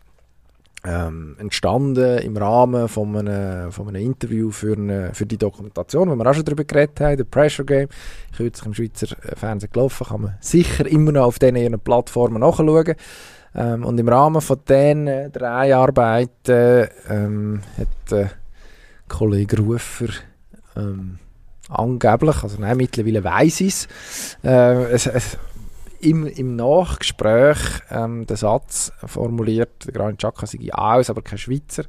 Ähm, 0.84 1.36
entstanden 1.38 2.18
im 2.18 2.36
Rahmen 2.36 2.88
von 2.88 3.16
einem, 3.16 3.70
von 3.70 3.86
einem 3.86 4.02
Interview 4.02 4.50
für, 4.50 4.76
eine, 4.76 5.14
für 5.14 5.26
die 5.26 5.38
Dokumentation, 5.38 6.10
wo 6.10 6.16
wir 6.16 6.28
auch 6.28 6.34
schon 6.34 6.44
darüber 6.44 6.64
geredet 6.64 7.00
haben, 7.00 7.16
der 7.16 7.24
Pressure 7.24 7.64
Game, 7.64 7.88
kürzlich 8.36 8.66
im 8.66 8.74
Schweizer 8.74 9.16
äh, 9.24 9.36
Fernsehen 9.36 9.70
gelaufen, 9.72 10.06
kann 10.08 10.22
man 10.22 10.34
sicher 10.40 10.84
immer 10.86 11.12
noch 11.12 11.26
auf 11.26 11.38
diesen 11.38 11.78
Plattformen 11.78 12.40
nachschauen. 12.40 12.96
Ähm, 13.54 13.84
und 13.84 13.98
im 14.00 14.08
Rahmen 14.08 14.40
von 14.40 14.58
diesen 14.68 15.30
drei 15.30 15.76
Arbeiten 15.76 16.88
ähm, 17.08 17.60
hat 17.78 18.12
äh, 18.12 18.26
Kollege 19.08 19.58
Rufer 19.58 20.08
ähm, 20.74 21.18
angeblich, 21.68 22.42
also 22.42 22.56
nein, 22.60 22.76
mittlerweile 22.76 23.22
weiss 23.24 23.60
ich 23.60 23.86
äh, 24.42 24.84
es, 24.92 25.06
es 25.06 25.38
im, 26.02 26.26
im 26.26 26.56
Nachgespräch 26.56 27.58
ähm, 27.90 28.26
den 28.26 28.36
Satz 28.36 28.92
formuliert, 29.04 29.86
der 29.86 29.92
Granit 29.92 30.18
Xhaka 30.18 30.46
sei 30.46 30.72
aus, 30.72 31.08
aber 31.08 31.22
kein 31.22 31.38
Schweizer. 31.38 31.84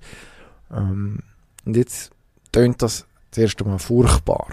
Ähm, 0.71 1.19
und 1.65 1.75
jetzt 1.75 2.11
tönt 2.51 2.81
das 2.81 3.05
zuerst 3.31 3.61
einmal 3.61 3.79
furchtbar. 3.79 4.47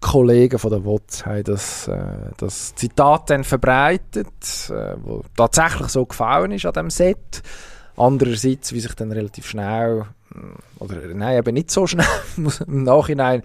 Kollegen 0.00 0.58
von 0.58 0.70
der 0.70 0.84
WOTS 0.84 1.26
haben 1.26 1.44
das, 1.44 1.88
äh, 1.88 2.30
das 2.36 2.74
Zitat 2.76 3.30
dann 3.30 3.42
verbreitet, 3.42 4.70
äh, 4.70 4.94
wo 5.02 5.24
tatsächlich 5.36 5.88
so 5.88 6.06
gefallen 6.06 6.52
ist 6.52 6.66
an 6.66 6.74
dem 6.74 6.90
Set. 6.90 7.42
Andererseits, 7.96 8.72
wie 8.72 8.80
sich 8.80 8.94
dann 8.94 9.10
relativ 9.10 9.46
schnell, 9.48 10.06
oder 10.78 10.96
nein, 11.14 11.38
eben 11.38 11.54
nicht 11.54 11.70
so 11.70 11.86
schnell, 11.86 12.06
muss 12.36 12.60
im 12.60 12.82
Nachhinein, 12.84 13.42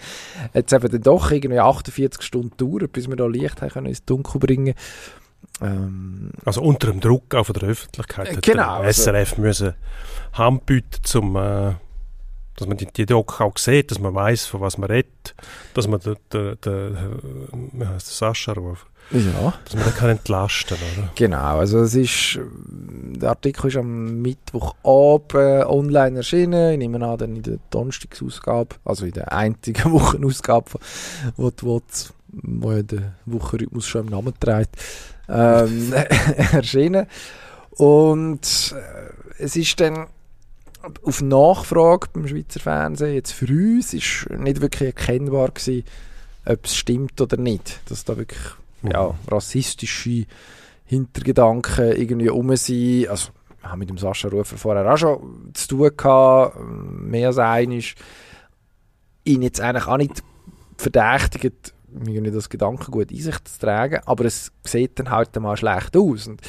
jetzt 0.54 0.74
eben 0.74 0.90
dann 0.92 1.02
doch 1.02 1.32
irgendwie 1.32 1.60
48 1.60 2.22
Stunden 2.22 2.52
gedauert, 2.58 2.92
bis 2.94 3.08
wir 3.08 3.16
da 3.16 3.26
Licht 3.28 3.62
haben 3.62 3.70
können 3.70 3.88
ins 3.88 4.06
Dunkel 4.06 4.40
bringen. 4.40 4.74
Ähm, 5.62 6.32
Also 6.46 6.62
unter 6.62 6.88
dem 6.92 7.00
Druck 7.00 7.34
auch 7.36 7.46
von 7.46 7.54
der 7.56 7.70
Öffentlichkeit 7.70 8.30
Äh, 8.30 8.42
genau, 8.42 8.80
der 8.80 8.88
also- 8.88 9.04
SRF 9.04 9.38
müssen 9.38 9.74
Hand 10.34 10.66
bieten, 10.66 11.04
zum, 11.04 11.36
äh, 11.36 11.74
dass 12.56 12.68
man 12.68 12.78
die, 12.78 12.86
die 12.86 13.06
Doku 13.06 13.44
auch 13.44 13.58
sieht, 13.58 13.92
dass 13.92 14.00
man 14.00 14.14
weiß, 14.14 14.46
von 14.46 14.62
was 14.62 14.78
man 14.78 14.90
redet, 14.90 15.36
dass 15.74 15.88
man 15.88 16.00
den, 16.00 16.16
den, 16.32 16.58
den, 16.62 16.98
der 17.74 18.00
Sascha 18.00 18.54
ruft, 18.54 18.86
ja. 19.10 19.54
dass 19.66 19.76
man 19.76 19.84
den 19.84 19.94
kann 19.94 20.10
entlasten 20.10 20.78
oder? 20.78 21.10
Genau, 21.16 21.60
also 21.60 21.80
es 21.80 21.96
ist, 21.96 22.40
der 23.18 23.30
Artikel 23.30 23.68
ist 23.68 23.78
am 23.78 24.22
Mittwochabend 24.22 25.66
online 25.68 26.18
erschienen, 26.18 26.74
ich 26.74 26.78
nehme 26.78 27.06
an, 27.06 27.18
dann 27.18 27.36
in 27.36 27.44
der 27.44 27.58
Donnerstagsausgabe, 27.70 28.76
also 28.86 29.06
in 29.06 29.12
der 29.12 29.32
einzigen 29.32 29.92
Wochenausgabe, 29.92 30.72
wo 31.36 31.50
die 31.50 31.64
WOTS, 31.64 32.14
wo 32.28 32.72
ja 32.72 32.84
der 32.84 33.14
Wochenrhythmus 33.26 33.88
schon 33.88 34.06
im 34.06 34.12
Namen 34.12 34.34
trägt, 34.40 34.76
ähm, 35.28 35.94
erschienen. 36.52 37.08
Und 37.72 38.76
äh, 38.76 39.44
es 39.44 39.56
ist 39.56 39.80
dann 39.80 40.08
auf 41.04 41.22
Nachfrage 41.22 42.08
beim 42.14 42.28
Schweizer 42.28 42.60
Fernsehen, 42.60 43.14
jetzt 43.14 43.32
für 43.32 43.48
uns, 43.48 43.94
ist 43.94 44.28
nicht 44.30 44.62
wirklich 44.62 44.88
erkennbar 44.88 45.50
gewesen, 45.50 45.84
ob 46.46 46.66
es 46.66 46.76
stimmt 46.76 47.20
oder 47.22 47.38
nicht, 47.38 47.80
dass 47.88 48.04
da 48.04 48.18
wirklich 48.18 48.40
ja, 48.84 49.14
rassistische 49.28 50.26
Hintergedanken 50.86 51.92
irgendwie 51.94 52.30
um 52.30 52.56
sind. 52.56 53.08
Also, 53.08 53.32
ich 53.60 53.68
habe 53.68 53.78
mit 53.78 53.90
dem 53.90 53.98
Sascha 53.98 54.28
Rufer 54.28 54.58
vorher 54.58 54.92
auch 54.92 54.98
schon 54.98 55.52
zu 55.54 55.68
tun 55.68 55.92
gehabt, 55.96 56.58
mehr 56.60 57.28
als 57.28 57.38
einig. 57.38 57.96
Ihn 59.24 59.44
jetzt 59.44 59.62
eigentlich 59.62 59.88
auch 59.88 59.98
nicht 59.98 60.24
verdächtigt, 60.78 61.74
irgendwie 61.94 62.32
das 62.32 62.50
Gedankengut 62.50 63.12
in 63.12 63.22
sich 63.22 63.44
zu 63.44 63.60
tragen, 63.60 64.02
aber 64.06 64.26
es 64.26 64.52
sieht 64.64 64.98
dann 64.98 65.12
halt 65.12 65.36
mal 65.40 65.58
schlecht 65.58 65.96
aus. 65.96 66.28
Und 66.28 66.42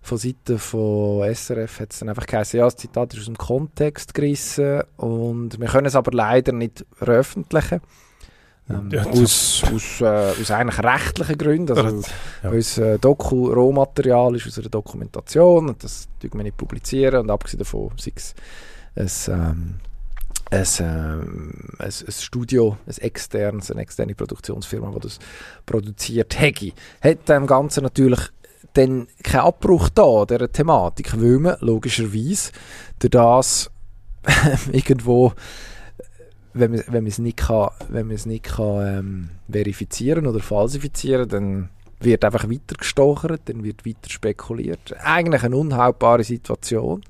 von 0.00 0.18
Seiten 0.18 0.58
von 0.58 1.34
SRF 1.34 1.80
hat 1.80 1.92
es 1.92 1.98
dann 1.98 2.08
einfach 2.08 2.26
geheißen, 2.26 2.58
ja, 2.58 2.64
das 2.64 2.76
Zitat 2.76 3.14
ist 3.14 3.20
aus 3.20 3.26
dem 3.26 3.38
Kontext 3.38 4.14
gerissen 4.14 4.82
und 4.96 5.58
wir 5.58 5.68
können 5.68 5.86
es 5.86 5.96
aber 5.96 6.12
leider 6.12 6.52
nicht 6.52 6.84
veröffentlichen. 6.92 7.80
Ähm, 8.70 8.88
Ja, 8.90 9.04
aus, 9.04 9.62
aus, 9.74 10.00
äh, 10.00 10.04
aus 10.40 10.50
eigentlich 10.50 10.82
rechtlichen 10.82 11.38
Gründen. 11.38 11.76
Also, 11.76 12.02
Ja. 12.42 12.52
es 12.52 12.78
äh, 12.78 12.98
Doku 12.98 13.52
Rohmaterial 13.52 14.34
ist 14.36 14.46
aus 14.46 14.58
einer 14.58 14.70
Dokumentation 14.70 15.68
und 15.68 15.84
das 15.84 16.08
dürfen 16.22 16.38
wir 16.38 16.44
nicht 16.44 16.56
publizieren 16.56 17.20
und 17.20 17.30
abgesehen 17.30 17.58
davon 17.58 17.90
sei 17.98 18.12
es 18.94 19.28
ein, 19.28 19.34
ähm, 19.34 19.74
ein, 20.50 20.66
ähm, 20.80 21.52
ein, 21.78 21.86
ein 21.86 22.12
Studio, 22.12 22.78
ein 22.86 22.96
externes, 22.98 23.70
eine 23.70 23.82
externe 23.82 24.14
Produktionsfirma, 24.14 24.90
die 24.94 25.00
das 25.00 25.18
produziert 25.66 26.38
hätte, 26.38 26.72
hat 27.02 27.28
dem 27.28 27.46
Ganzen 27.46 27.82
natürlich 27.82 28.20
dann 28.74 29.06
keinen 29.22 29.40
Abbruch 29.42 29.88
da, 29.90 30.24
dieser 30.24 30.50
Thematik, 30.50 31.12
weil 31.20 31.38
man 31.38 31.56
logischerweise 31.60 32.50
durch 32.98 33.10
das 33.10 33.70
irgendwo 34.72 35.32
wenn 36.54 36.70
man, 36.70 36.80
wenn 36.86 37.02
man 37.04 37.06
es 37.06 37.18
nicht 37.18 37.38
kann, 37.38 37.70
wenn 37.88 38.06
man 38.06 38.16
es 38.16 38.26
nicht 38.26 38.44
kann, 38.44 38.86
ähm, 38.86 39.28
verifizieren 39.50 40.26
oder 40.26 40.40
falsifizieren, 40.40 41.28
dann 41.28 41.68
wird 42.00 42.24
einfach 42.24 42.48
weiter 42.48 42.76
gestochert, 42.78 43.42
dann 43.46 43.64
wird 43.64 43.84
weiter 43.84 44.08
spekuliert. 44.08 44.94
Eigentlich 45.02 45.42
eine 45.42 45.56
unhaltbare 45.56 46.24
Situation. 46.24 47.02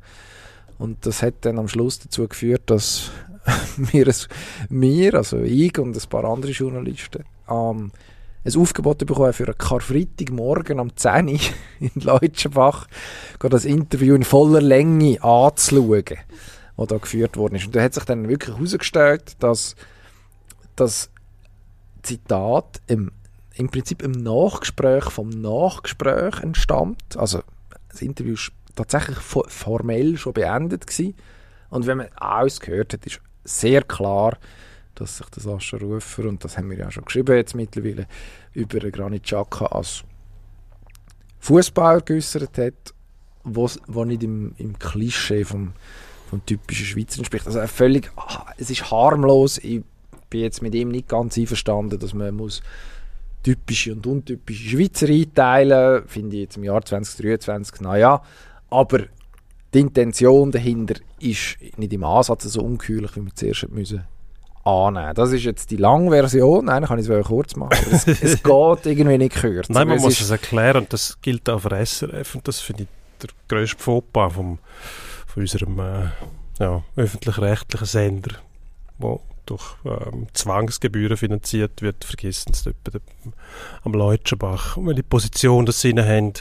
Und 0.79 1.07
das 1.07 1.23
hat 1.23 1.35
dann 1.43 1.59
am 1.59 1.69
Schluss 1.69 1.99
dazu 1.99 2.27
geführt, 2.27 2.63
dass 2.67 3.11
wir, 3.77 4.13
wir 4.69 5.15
also 5.15 5.39
ich 5.39 5.79
und 5.79 5.97
ein 5.97 6.09
paar 6.09 6.25
andere 6.25 6.53
Journalisten, 6.53 7.25
ähm, 7.49 7.93
ein 8.47 8.57
Aufgebot 8.57 8.99
bekommen 8.99 9.33
für 9.33 9.47
einen 9.47 9.59
Karfreitagmorgen 9.59 10.79
am 10.79 10.95
10 10.95 11.29
Uhr 11.29 11.39
in 11.81 11.91
Leutschenbach, 12.03 12.87
das 13.39 13.65
Interview 13.65 14.15
in 14.15 14.25
voller 14.25 14.61
Länge 14.61 15.23
anzuschauen 15.23 16.05
was 16.77 16.89
da 16.89 16.99
geführt 16.99 17.37
worden 17.37 17.57
ist. 17.57 17.67
Und 17.67 17.77
da 17.77 17.83
hat 17.83 17.95
sich 17.95 18.05
dann 18.05 18.29
wirklich 18.29 18.57
herausgestellt, 18.57 19.37
dass 19.39 19.77
das 20.77 21.11
Zitat 22.03 22.81
im, 22.87 23.13
im 23.55 23.69
Prinzip 23.71 24.03
im 24.03 24.13
Nachgespräch 24.13 25.05
vom 25.05 25.31
Nachgespräch 25.31 26.41
entstammt. 26.41 27.17
Also 27.17 27.43
das 27.89 28.03
Interview 28.03 28.35
ist 28.35 28.53
tatsächlich 28.75 29.19
fo- 29.19 29.49
formell 29.49 30.17
schon 30.17 30.33
beendet 30.33 30.87
gewesen. 30.87 31.15
Und 31.71 31.87
wenn 31.87 31.99
man 31.99 32.09
alles 32.17 32.61
gehört 32.61 32.93
hat, 32.93 33.07
ist 33.07 33.21
sehr 33.45 33.83
klar, 33.83 34.37
dass 34.95 35.19
sich 35.19 35.27
der 35.31 35.43
Sascha 35.43 35.77
Rufer, 35.77 36.25
und 36.25 36.45
das 36.45 36.57
haben 36.57 36.71
wir 36.71 36.79
ja 36.79 36.91
schon 36.91 37.05
geschrieben 37.05 37.37
jetzt 37.37 37.55
mittlerweile, 37.55 38.07
über 38.53 38.79
Granit 38.91 39.25
Xhaka 39.25 39.67
als 39.67 40.05
Fußballer 41.41 42.01
geäußert 42.01 42.59
hat, 42.59 42.95
was 43.43 43.79
wo 43.87 44.05
nicht 44.05 44.23
im, 44.23 44.55
im 44.57 44.79
Klischee 44.79 45.45
vom, 45.45 45.73
vom 46.35 46.47
typischen 46.47 46.87
Schweizer 46.87 47.19
entspricht. 47.19 47.47
Also 47.47 47.65
völlig, 47.67 48.11
ah, 48.17 48.47
es 48.59 48.71
ist 48.71 48.91
harmlos. 48.91 49.59
Ich 49.59 49.83
bin 50.31 50.41
jetzt 50.41 50.63
mit 50.63 50.75
ihm 50.75 50.89
nicht 50.89 51.09
ganz 51.09 51.39
einverstanden, 51.39 51.99
dass 51.99 52.13
man 52.13 52.35
muss 52.35 52.63
typische 53.43 53.93
und 53.93 54.07
untypische 54.07 54.71
Schweizer 54.71 55.09
einteilen. 55.09 56.09
Finde 56.09 56.37
ich 56.37 56.43
jetzt 56.43 56.57
im 56.57 56.65
Jahr 56.65 56.85
2023, 56.85 57.81
naja. 57.83 58.23
Aber 58.71 59.01
die 59.73 59.81
Intention 59.81 60.51
dahinter 60.51 60.95
ist 61.21 61.57
nicht 61.77 61.93
im 61.93 62.05
Ansatz 62.05 62.45
so 62.45 62.63
ungeheuerlich, 62.63 63.17
wie 63.17 63.25
wir 63.25 63.35
zuerst 63.35 63.63
hätten 63.63 63.75
müssen 63.75 64.05
annehmen. 64.65 65.15
Das 65.15 65.31
ist 65.31 65.45
jetzt 65.45 65.71
die 65.71 65.77
lange 65.77 66.11
Version. 66.11 66.65
Nein, 66.65 66.85
kann 66.85 66.99
ich 66.99 67.09
es 67.09 67.27
kurz 67.27 67.55
machen. 67.55 67.77
Es, 67.91 68.07
es 68.07 68.43
geht 68.43 68.87
irgendwie 68.87 69.19
nicht 69.19 69.37
kürzer. 69.37 69.73
Nein, 69.73 69.89
man 69.89 69.99
Es 69.99 70.03
muss 70.03 70.21
es 70.21 70.31
erklären 70.31 70.83
und 70.83 70.93
das 70.93 71.19
gilt 71.21 71.49
auch 71.51 71.61
für 71.61 71.85
SRF 71.85 72.35
und 72.35 72.49
das 72.49 72.61
finde 72.61 72.85
ich 72.85 72.89
der 73.23 73.31
grösste 73.47 73.83
Fauxpas 73.83 74.33
vom, 74.33 74.59
von 75.35 75.43
unserem 75.43 75.79
äh, 75.81 76.09
ja, 76.61 76.83
öffentlich-rechtlichen 76.97 77.87
Sender, 77.87 78.37
wo 78.99 79.21
durch 79.47 79.75
ähm, 79.85 80.29
Zwangsgebühren 80.33 81.17
finanziert 81.17 81.83
wird, 81.83 82.05
vergessen 82.05 82.55
sie 82.55 82.73
der- 82.87 83.01
am 83.83 83.93
Leutschenbach, 83.93 84.79
welche 84.81 85.03
Position 85.03 85.67
das 85.67 85.81
sie 85.81 85.93
haben, 85.93 86.33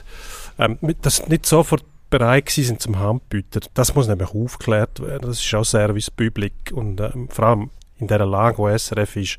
ähm, 0.60 0.78
sie 1.18 1.24
nicht 1.28 1.46
sofort 1.46 1.84
bereit 2.10 2.50
sind 2.50 2.80
zum 2.82 3.00
Handbieten. 3.00 3.62
Das 3.74 3.96
muss 3.96 4.08
nämlich 4.08 4.30
aufgeklärt 4.30 5.00
werden. 5.02 5.28
Das 5.28 5.44
ist 5.44 5.54
auch 5.56 5.66
Service 5.66 6.12
Public 6.12 6.54
und 6.72 7.02
ähm, 7.02 7.28
vor 7.30 7.46
allem 7.46 7.70
in 7.98 8.08
der 8.08 8.26
Lage, 8.26 8.58
wo 8.58 8.68
SRF 8.70 9.16
ist, 9.18 9.38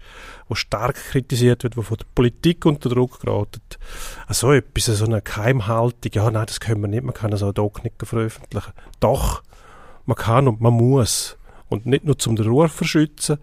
wo 0.49 0.55
stark 0.55 0.95
kritisiert 0.97 1.65
wird, 1.65 1.77
wo 1.77 1.83
von 1.83 1.97
der 1.97 2.07
Politik 2.15 2.65
unter 2.67 2.89
Druck 2.89 3.21
geraten. 3.21 3.61
So 4.31 4.53
etwas, 4.53 4.85
so 4.87 5.05
eine 5.05 5.21
Geheimhaltung, 5.23 6.13
ja, 6.15 6.31
nein, 6.31 6.47
das 6.47 6.61
können 6.61 6.81
wir 6.81 6.89
nicht, 6.89 7.03
man 7.05 7.15
kann 7.15 7.37
so 7.37 7.53
Doc 7.53 7.83
nicht 7.85 7.97
veröffentlichen. 8.03 8.73
Doch, 9.01 9.43
man 10.07 10.17
kann 10.17 10.49
und 10.49 10.61
man 10.61 10.73
muss. 10.75 11.37
Und 11.71 11.87
nicht 11.87 12.05
nur 12.05 12.19
zum 12.19 12.37
den 12.37 12.47
Ruf 12.47 12.71
verschützen, 12.73 13.39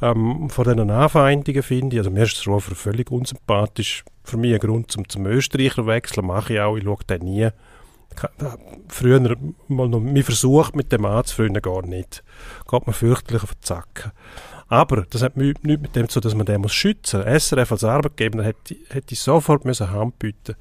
ähm, 0.00 0.48
vor 0.50 0.64
diesen 0.64 0.90
Anfeindungen 0.90 1.62
finde 1.62 1.96
ich, 1.96 2.00
also 2.00 2.10
mir 2.10 2.22
ist 2.24 2.36
das 2.36 2.46
Rufer 2.46 2.74
völlig 2.76 3.10
unsympathisch, 3.10 4.04
für 4.24 4.36
mich 4.36 4.52
ein 4.54 4.60
Grund 4.60 4.92
zum, 4.92 5.08
zum 5.08 5.26
Österreicher 5.26 5.86
wechseln, 5.86 6.26
mache 6.26 6.52
ich 6.54 6.60
auch, 6.60 6.76
ich 6.76 6.84
schaue 6.84 6.98
den 7.08 7.22
nie. 7.22 7.48
Da- 8.38 8.58
Früher 8.88 9.36
mal 9.68 9.88
noch, 9.88 10.00
mir 10.00 10.22
versucht 10.22 10.76
mit 10.76 10.92
dem 10.92 11.06
anzufreunden, 11.06 11.62
gar 11.62 11.82
nicht. 11.84 12.22
Geht 12.70 12.86
mir 12.86 12.92
fürchterlich 12.92 13.42
auf 13.42 13.54
den 13.54 13.62
Zacken. 13.62 14.12
Aber 14.72 15.04
das 15.10 15.20
hat 15.20 15.36
nichts 15.36 15.62
mit 15.64 15.94
dem 15.94 16.08
zu 16.08 16.18
tun, 16.18 16.30
dass 16.30 16.34
man 16.34 16.46
den 16.46 16.62
muss 16.62 16.72
schützen 16.72 17.20
muss. 17.20 17.44
SRF 17.44 17.72
als 17.72 17.84
Arbeitgeber 17.84 18.42
hätte, 18.42 18.74
hätte 18.88 19.14
sofort 19.14 19.66
müssen 19.66 19.90
Hand 19.90 20.18
bieten 20.18 20.56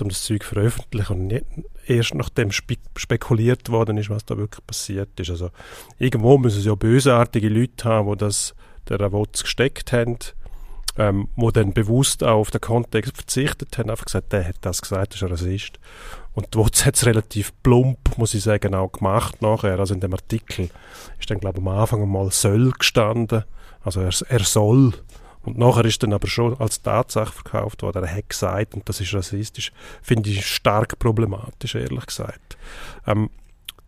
um 0.00 0.08
das 0.08 0.22
Zeug 0.22 0.44
zu 0.44 0.50
veröffentlichen 0.50 1.12
und 1.12 1.26
nicht 1.26 1.44
erst 1.84 2.14
nachdem 2.14 2.52
spe 2.52 2.76
spekuliert 2.94 3.68
worden 3.68 3.98
ist, 3.98 4.08
was 4.08 4.24
da 4.24 4.36
wirklich 4.36 4.64
passiert 4.64 5.18
ist. 5.18 5.30
Also 5.30 5.50
irgendwo 5.98 6.38
müssen 6.38 6.60
es 6.60 6.64
ja 6.64 6.76
bösartige 6.76 7.48
Leute 7.48 7.84
haben, 7.86 8.12
die 8.12 8.18
das 8.18 8.54
der 8.88 9.00
Ravotz 9.00 9.42
gesteckt 9.42 9.90
haben, 9.90 10.16
ähm, 10.96 11.26
wo 11.34 11.50
dann 11.50 11.72
bewusst 11.72 12.22
auch 12.22 12.38
auf 12.38 12.52
den 12.52 12.60
Kontext 12.60 13.16
verzichtet 13.16 13.78
haben, 13.78 13.90
einfach 13.90 14.04
gesagt, 14.04 14.32
der 14.32 14.46
hat 14.46 14.58
das 14.60 14.80
gesagt, 14.80 15.14
das 15.14 15.16
ist 15.16 15.22
ein 15.24 15.30
Rassist. 15.30 15.80
Und 16.34 16.54
Wotz 16.54 16.86
hat 16.86 16.94
es 16.94 17.04
relativ 17.04 17.52
plump, 17.64 18.16
muss 18.16 18.32
ich 18.32 18.44
sagen, 18.44 18.76
auch 18.76 18.92
gemacht 18.92 19.42
nachher. 19.42 19.80
Also 19.80 19.92
in 19.92 20.00
dem 20.00 20.12
Artikel 20.12 20.70
ist 21.18 21.28
dann, 21.28 21.40
glaube 21.40 21.58
ich, 21.58 21.66
am 21.66 21.76
Anfang 21.76 22.08
mal 22.08 22.30
soll 22.30 22.70
gestanden. 22.70 23.42
Also 23.86 24.00
er, 24.00 24.10
er 24.28 24.44
soll. 24.44 24.92
Und 25.44 25.58
nachher 25.58 25.84
ist 25.84 26.02
dann 26.02 26.12
aber 26.12 26.26
schon 26.26 26.58
als 26.58 26.82
Tatsache 26.82 27.32
verkauft 27.32 27.82
worden, 27.82 28.02
er 28.02 28.14
hat 28.16 28.28
gesagt, 28.28 28.74
und 28.74 28.88
das 28.88 29.00
ist 29.00 29.14
rassistisch, 29.14 29.70
finde 30.02 30.28
ich 30.28 30.44
stark 30.44 30.98
problematisch, 30.98 31.76
ehrlich 31.76 32.04
gesagt. 32.04 32.58
Ähm, 33.06 33.30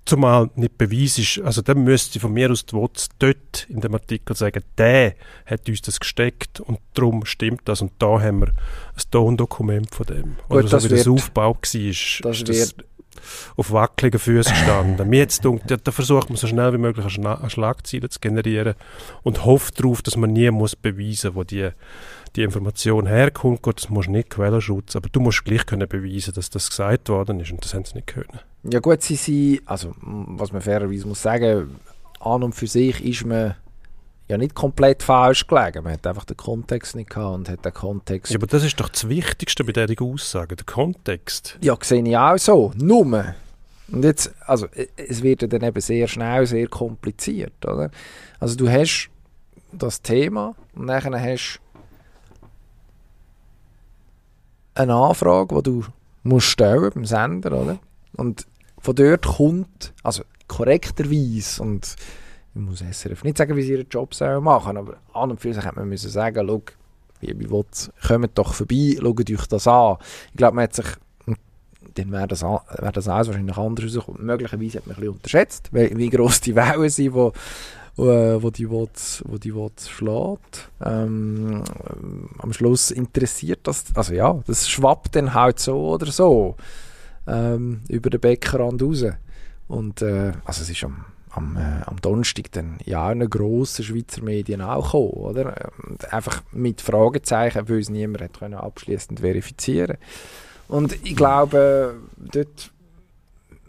zumal 0.04 0.50
nicht 0.54 0.78
Beweis 0.78 1.18
ist, 1.18 1.40
also 1.40 1.60
dann 1.60 1.82
müsste 1.82 2.20
von 2.20 2.32
mir 2.32 2.48
aus 2.48 2.64
die 2.64 2.74
WOTS 2.74 3.08
dort 3.18 3.66
in 3.68 3.80
dem 3.80 3.92
Artikel 3.92 4.36
sagen, 4.36 4.62
der 4.78 5.16
hat 5.46 5.68
uns 5.68 5.82
das 5.82 5.98
gesteckt 5.98 6.60
und 6.60 6.78
darum 6.94 7.24
stimmt 7.26 7.62
das 7.64 7.82
und 7.82 7.90
da 7.98 8.20
haben 8.20 8.42
wir 8.42 8.48
ein 8.48 9.02
Tondokument 9.10 9.92
von 9.92 10.06
dem. 10.06 10.36
Oder 10.48 10.62
Gut, 10.62 10.70
so 10.70 10.76
das 10.76 10.84
wie 10.84 10.96
das 10.96 11.08
aufgebaut 11.08 11.74
war, 11.74 11.80
ist, 11.80 12.20
das 12.22 12.40
ist 12.42 12.48
wird 12.48 12.84
auf 13.56 13.72
wackeligen 13.72 14.20
Füßen 14.20 14.52
gestanden. 14.52 15.08
Mir 15.08 15.20
jetzt 15.20 15.44
dunkt, 15.44 15.64
da, 15.68 15.92
versucht 15.92 16.30
man 16.30 16.36
so 16.36 16.46
schnell 16.46 16.72
wie 16.72 16.78
möglich 16.78 17.04
eine, 17.18 17.50
Schlagzeile 17.50 18.08
zu 18.08 18.20
generieren 18.20 18.74
und 19.22 19.44
hofft 19.44 19.80
darauf, 19.80 20.02
dass 20.02 20.16
man 20.16 20.32
nie 20.32 20.50
muss 20.50 20.76
beweisen, 20.76 21.34
wo 21.34 21.44
die, 21.44 21.70
die 22.36 22.42
Information 22.42 23.06
herkommt. 23.06 23.62
Gut, 23.62 23.82
das 23.82 23.88
musst 23.90 24.08
du 24.08 24.12
nicht 24.12 24.30
Quellenschutz, 24.30 24.96
aber 24.96 25.08
du 25.08 25.20
musst 25.20 25.44
gleich 25.44 25.66
können 25.66 25.88
beweisen, 25.88 26.34
dass 26.34 26.50
das 26.50 26.68
gesagt 26.70 27.08
worden 27.08 27.40
ist 27.40 27.50
und 27.50 27.64
das 27.64 27.74
haben 27.74 27.84
sie 27.84 27.94
nicht 27.94 28.06
können. 28.06 28.40
Ja 28.64 28.80
gut, 28.80 29.02
sie 29.02 29.16
sind, 29.16 29.60
also 29.66 29.94
was 30.00 30.52
man 30.52 30.62
fairerweise 30.62 31.06
muss 31.06 31.22
sagen, 31.22 31.76
an 32.20 32.42
und 32.42 32.54
für 32.54 32.66
sich 32.66 33.04
ist 33.04 33.24
man 33.24 33.54
ja 34.28 34.36
nicht 34.36 34.54
komplett 34.54 35.02
falsch 35.02 35.46
gelegen. 35.46 35.84
Man 35.84 35.94
hat 35.94 36.06
einfach 36.06 36.24
den 36.24 36.36
Kontext 36.36 36.94
nicht 36.94 37.10
gehabt 37.10 37.34
und 37.34 37.48
hat 37.48 37.64
den 37.64 37.72
Kontext... 37.72 38.30
Ja, 38.30 38.38
aber 38.38 38.46
das 38.46 38.62
ist 38.62 38.78
doch 38.78 38.90
das 38.90 39.08
Wichtigste 39.08 39.64
bei 39.64 39.72
dieser 39.72 40.02
Aussage, 40.02 40.54
der 40.54 40.66
Kontext. 40.66 41.58
Ja, 41.62 41.76
sehe 41.80 42.06
ich 42.06 42.16
auch 42.16 42.38
so. 42.38 42.72
Nur. 42.76 43.34
Und 43.90 44.04
jetzt, 44.04 44.32
also 44.46 44.66
e- 44.74 44.88
es 44.96 45.22
wird 45.22 45.42
ja 45.42 45.48
dann 45.48 45.62
eben 45.62 45.80
sehr 45.80 46.06
schnell 46.08 46.46
sehr 46.46 46.68
kompliziert, 46.68 47.64
oder? 47.64 47.90
Also 48.38 48.54
du 48.54 48.68
hast 48.68 49.08
das 49.72 50.02
Thema 50.02 50.54
und 50.74 50.86
dann 50.86 51.14
hast 51.14 51.60
du 54.74 54.82
eine 54.82 54.94
Anfrage, 54.94 55.54
die 55.56 55.62
du 55.62 55.84
musst 56.22 56.48
stellen 56.48 56.90
beim 56.94 57.04
Sender, 57.06 57.52
oder? 57.52 57.78
Und 58.16 58.46
von 58.78 58.94
dort 58.94 59.26
kommt, 59.26 59.94
also 60.02 60.22
korrekterweise 60.46 61.62
und 61.62 61.96
ich 62.58 62.64
muss 62.64 62.80
SRF 62.80 63.24
nicht 63.24 63.38
sagen, 63.38 63.56
wie 63.56 63.62
sie 63.62 63.72
ihren 63.72 63.88
Job 63.88 64.14
sollen 64.14 64.42
machen, 64.42 64.76
aber 64.76 64.96
an 65.12 65.30
und 65.30 65.40
für 65.40 65.52
sich 65.52 65.64
hätte 65.64 65.76
man 65.76 65.88
müssen 65.88 66.10
sagen, 66.10 66.48
wie, 67.20 67.38
wie 67.38 67.50
willst, 67.50 67.92
kommt 68.06 68.36
doch 68.36 68.54
vorbei, 68.54 68.96
schaut 69.00 69.30
euch 69.30 69.46
das 69.46 69.66
an. 69.66 69.96
Ich 70.30 70.36
glaube, 70.36 70.56
man 70.56 70.64
hat 70.64 70.74
sich 70.74 70.86
dann 71.94 72.12
wäre 72.12 72.28
das, 72.28 72.42
wäre 72.42 72.92
das 72.92 73.08
alles 73.08 73.28
wahrscheinlich 73.28 73.56
anders 73.56 73.84
rausgekommen. 73.86 74.24
Möglicherweise 74.24 74.78
hat 74.78 74.86
man 74.86 74.96
ein 74.96 75.00
bisschen 75.00 75.14
unterschätzt, 75.14 75.70
wie, 75.72 76.10
gross 76.10 76.40
die 76.40 76.54
Wellen 76.54 76.88
sind, 76.90 77.14
wo, 77.14 77.32
äh, 77.98 78.42
wo 78.42 78.50
die 78.50 78.70
Wots, 78.70 79.22
wo 79.26 79.38
die 79.38 79.54
Wots 79.54 79.88
schlägt. 79.88 80.70
Ähm, 80.84 81.64
am 82.38 82.52
Schluss 82.52 82.90
interessiert 82.90 83.60
das, 83.64 83.84
also 83.94 84.14
ja, 84.14 84.40
das 84.46 84.68
schwappt 84.68 85.16
dann 85.16 85.34
halt 85.34 85.58
so 85.58 85.88
oder 85.88 86.06
so 86.06 86.56
ähm, 87.26 87.80
über 87.88 88.10
den 88.10 88.20
Beckenrand 88.20 88.82
raus. 88.82 89.04
Und 89.66 90.02
äh, 90.02 90.32
also 90.44 90.62
es 90.62 90.70
ist 90.70 90.84
am, 90.84 91.04
am, 91.30 91.56
äh, 91.56 91.82
am 91.86 92.00
Donnerstag 92.00 92.52
dann 92.52 92.78
ja 92.84 93.06
auch 93.06 93.12
in 93.12 93.28
grossen 93.28 93.84
Schweizer 93.84 94.22
Medien 94.22 94.60
auch 94.60 94.84
gekommen, 94.84 95.10
oder? 95.10 95.70
Einfach 96.10 96.42
mit 96.52 96.80
Fragezeichen, 96.80 97.68
weil 97.68 97.78
es 97.78 97.90
niemand 97.90 98.22
hat 98.22 98.38
können 98.38 98.54
abschließend 98.54 99.20
verifizieren 99.20 99.98
Und 100.68 100.94
ich 101.04 101.16
glaube, 101.16 101.96
dort 102.16 102.70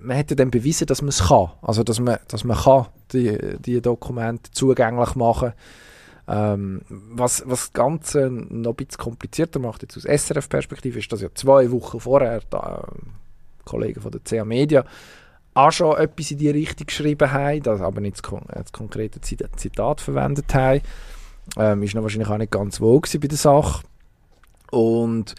man 0.01 0.16
hätte 0.16 0.36
dann 0.36 0.49
bewiesen, 0.49 0.88
dass 0.88 1.01
man 1.01 1.10
es 1.10 1.28
kann. 1.28 1.51
Also, 1.62 1.84
dass 1.84 1.99
man, 1.99 2.20
dass 2.30 2.45
man 2.45 2.57
kann 2.57 2.86
die, 3.12 3.38
die 3.60 3.82
Dokumente 3.82 4.49
zugänglich 4.51 5.16
machen 5.16 5.53
ähm, 6.30 6.82
was, 6.89 7.43
was 7.47 7.60
das 7.60 7.74
Ganze 7.74 8.30
noch 8.30 8.74
ein 8.74 8.76
bisschen 8.76 8.99
komplizierter 8.99 9.60
macht, 9.60 9.82
jetzt 9.82 9.97
aus 9.97 10.03
SRF-Perspektive, 10.03 10.99
ist, 10.99 11.12
dass 11.12 11.22
ja 11.22 11.30
zwei 11.34 11.72
Wochen 11.72 11.99
vorher 11.99 12.41
da, 12.51 12.88
ähm, 12.88 13.14
Kollegen 13.66 14.01
von 14.01 14.12
der 14.12 14.22
CA 14.22 14.45
Media 14.45 14.86
auch 15.66 15.72
schon 15.72 15.97
etwas 15.97 16.32
in 16.32 16.38
die 16.38 16.49
Richtung 16.49 16.88
geschrieben 16.88 17.32
haben, 17.32 17.64
das 17.64 17.82
aber 17.82 18.01
nicht 18.01 18.20
das, 18.24 18.41
das 18.47 18.72
konkrete 18.72 19.20
Zit- 19.22 19.49
Zitat 19.57 20.01
verwendet 20.01 20.53
haben. 20.53 20.82
Ähm, 21.57 21.84
ist 21.84 21.95
noch 21.95 22.03
wahrscheinlich 22.03 22.30
auch 22.30 22.38
nicht 22.38 22.51
ganz 22.51 22.80
wohl 22.80 23.01
bei 23.01 23.28
der 23.28 23.38
Sache. 23.38 23.84
Und 24.72 25.36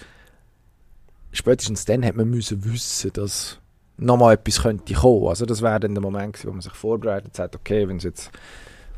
spätestens 1.33 1.85
dann 1.85 2.05
hat 2.05 2.17
man 2.17 2.29
müssen 2.29 2.65
wissen, 2.65 3.13
dass 3.13 3.59
nochmal 3.97 4.35
etwas 4.35 4.63
könnte 4.63 4.95
kommen. 4.95 5.29
Also 5.29 5.47
das 5.47 5.63
wäre 5.63 5.79
dann 5.79 5.95
der 5.95 6.03
Moment 6.03 6.33
gewesen, 6.33 6.49
wo 6.49 6.53
man 6.53 6.63
sich 6.63 6.73
vorbereitet 6.73 7.27
und 7.27 7.37
sagt, 7.37 7.55
okay, 7.55 7.87
wenn 7.87 7.99
es 7.99 8.05
jetzt 8.05 8.31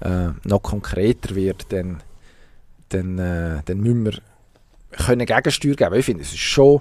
äh, 0.01 0.29
noch 0.45 0.63
konkreter 0.63 1.35
wird, 1.35 1.71
dann, 1.73 2.03
dann, 2.89 3.19
äh, 3.19 3.63
dann 3.65 3.81
müssen 3.81 4.05
wir 4.05 4.19
können 4.93 5.27
Gegensteuer 5.27 5.75
geben. 5.75 5.95
Ich 5.95 6.05
finde, 6.07 6.23
es 6.23 6.33
ist 6.33 6.39
schon 6.39 6.81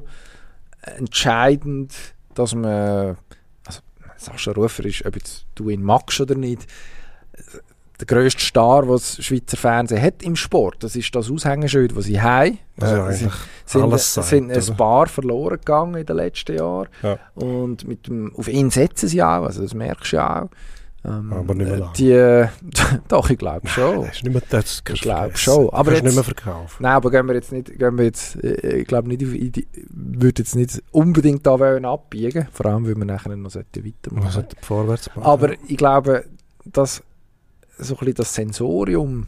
entscheidend, 0.81 1.93
dass 2.35 2.53
man, 2.55 3.17
Sascha 4.21 4.51
Rufer 4.51 4.85
ist, 4.85 5.05
ob 5.05 5.15
jetzt 5.15 5.45
du 5.55 5.69
ihn 5.69 5.83
magst 5.83 6.21
oder 6.21 6.35
nicht, 6.35 6.67
der 8.01 8.07
grösste 8.07 8.43
Star, 8.43 8.87
was 8.89 9.15
das 9.17 9.25
Schweizer 9.25 9.57
Fernsehen 9.57 10.01
hat 10.01 10.23
im 10.23 10.35
Sport. 10.35 10.83
Das 10.83 10.95
ist 10.95 11.13
das 11.15 11.29
Aushängeschild, 11.29 11.95
das 11.95 12.05
sie 12.05 12.19
haben. 12.19 12.57
Also 12.79 12.95
sie 12.95 13.01
eigentlich 13.01 13.31
sind, 13.65 13.99
sagt, 13.99 14.27
sind 14.27 14.51
ein 14.51 14.77
paar 14.77 15.07
verloren 15.07 15.57
gegangen 15.57 15.95
in 15.95 16.05
den 16.05 16.15
letzten 16.15 16.57
Jahren. 16.57 16.89
Ja. 17.03 17.19
Und 17.35 17.87
mit 17.87 18.07
dem, 18.07 18.35
auf 18.35 18.47
ihn 18.47 18.71
setzen 18.71 19.07
sie 19.07 19.21
auch, 19.21 19.43
also 19.43 19.61
das 19.61 19.73
merkst 19.73 20.11
du 20.11 20.15
ja 20.15 20.43
auch. 20.43 20.49
Ähm, 21.03 21.33
Aber 21.33 21.55
nicht 21.55 21.65
mehr 21.67 21.75
äh, 21.75 21.79
lange. 21.79 21.93
Die, 21.97 22.11
äh, 22.11 22.47
doch, 23.07 23.29
ich 23.29 23.37
glaube 23.37 23.67
schon. 23.67 24.05
Ist 24.05 24.23
nicht 24.23 24.33
mehr 24.33 24.43
das. 24.49 24.83
Ich 24.87 25.01
glaube 25.01 25.35
schon. 25.35 25.69
Aber 25.71 25.93
jetzt- 25.93 26.03
nicht 26.03 26.13
mehr 26.13 26.23
verkaufen. 26.23 26.83
Nein, 26.83 26.91
aber 26.91 27.09
gehen 27.09 27.27
wir 27.27 27.33
jetzt 27.33 27.51
nicht, 27.51 27.77
gehen 27.77 27.97
wir 27.97 28.05
jetzt, 28.05 28.35
äh, 28.43 28.77
ich 28.77 28.87
glaube 28.87 29.07
nicht, 29.07 29.21
die- 29.21 29.67
würde 29.89 30.43
jetzt 30.43 30.55
nicht 30.55 30.81
unbedingt 30.91 31.45
da 31.47 31.59
wollen 31.59 31.85
abbiegen, 31.85 32.47
vor 32.51 32.67
allem, 32.67 32.85
weil 32.85 32.95
wir 32.95 33.05
nachher 33.05 33.35
noch 33.35 33.49
sollten 33.49 33.83
weitermachen. 33.83 34.23
Man 34.23 34.31
sollte 34.31 34.55
vorwärts 34.61 35.09
machen. 35.15 35.23
Aber 35.23 35.53
ich 35.67 35.77
glaube, 35.77 36.25
dass 36.65 37.01
so 37.79 37.95
ein 37.95 37.97
bisschen 37.99 38.15
das 38.15 38.33
Sensorium, 38.35 39.25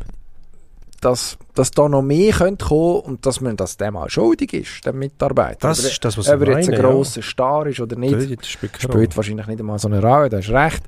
dass, 1.02 1.38
dass 1.56 1.72
da 1.72 1.90
noch 1.90 2.02
mehr 2.04 2.32
könnte 2.34 2.66
kommen 2.66 3.00
und 3.02 3.26
dass 3.26 3.42
man 3.42 3.58
das 3.58 3.78
dem 3.78 3.98
auch 3.98 4.10
schuldig 4.10 4.54
ist, 4.54 4.86
dem 4.86 5.00
Mitarbeiter. 5.00 5.68
das 5.68 5.80
ist 5.80 6.06
das, 6.06 6.18
was 6.18 6.30
ob 6.30 6.42
ich 6.44 6.48
er 6.48 6.58
jetzt 6.60 6.70
ein 6.70 6.76
meine, 6.76 6.84
ja. 6.84 6.92
grosser 6.92 7.22
Star 7.24 7.66
ist 7.68 7.80
oder 7.80 7.96
nicht, 7.98 8.46
spielt 8.46 9.18
wahrscheinlich 9.18 9.48
nicht 9.48 9.60
einmal 9.60 9.80
so 9.80 9.88
eine 9.88 10.02
Rolle, 10.02 10.30
da 10.30 10.38
hast 10.38 10.50
recht. 10.50 10.84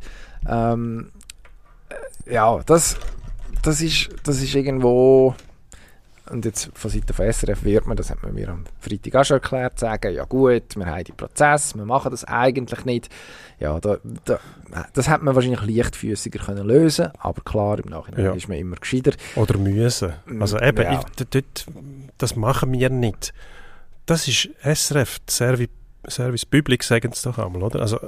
Ähm, 0.47 1.11
äh, 2.27 2.33
ja, 2.33 2.59
das, 2.65 2.97
das 3.63 3.81
ist, 3.81 4.09
das 4.23 4.41
ist 4.41 4.55
irgendwo 4.55 5.35
und 6.29 6.43
jetzt 6.43 6.71
von 6.73 6.89
Seiten 6.89 7.13
von 7.13 7.31
SRF 7.31 7.63
wird 7.63 7.85
man, 7.85 7.95
das 7.97 8.09
hat 8.09 8.23
man 8.23 8.33
mir 8.33 8.49
am 8.49 8.63
Freitag 8.79 9.15
auch 9.15 9.23
schon 9.25 9.35
erklärt, 9.35 9.77
sagen, 9.77 10.11
ja 10.13 10.23
gut, 10.25 10.75
wir 10.75 10.85
haben 10.87 11.03
die 11.03 11.11
Prozess, 11.11 11.75
wir 11.75 11.85
machen 11.85 12.09
das 12.09 12.23
eigentlich 12.23 12.83
nicht. 12.83 13.09
Ja, 13.59 13.79
da, 13.79 13.97
da, 14.25 14.39
das 14.93 15.07
hätte 15.07 15.23
man 15.23 15.35
wahrscheinlich 15.35 15.61
leichtfüßiger 15.61 16.39
können 16.43 16.65
lösen 16.65 17.09
aber 17.19 17.41
klar, 17.43 17.77
im 17.77 17.91
Nachhinein 17.91 18.25
Ja. 18.25 18.33
ist 18.33 18.49
man 18.49 18.57
immer 18.57 18.75
gescheiter. 18.75 19.11
Oder 19.35 19.57
müssen. 19.59 20.13
Also 20.39 20.57
Mm, 20.57 20.63
eben, 20.63 20.81
ja. 20.83 20.99
ich, 21.19 21.25
dort, 21.27 21.65
das 22.17 22.35
machen 22.35 22.71
wir 22.73 22.89
nicht. 22.89 23.31
Das 24.07 24.27
ist 24.27 24.49
SRF, 24.63 25.19
die 25.19 25.31
Servi 25.31 25.69
Service 26.09 26.45
Public, 26.45 26.83
sagen 26.83 27.11
sie 27.13 27.29
doch 27.29 27.37
einmal, 27.37 27.63
oder? 27.63 27.81
Also 27.81 27.99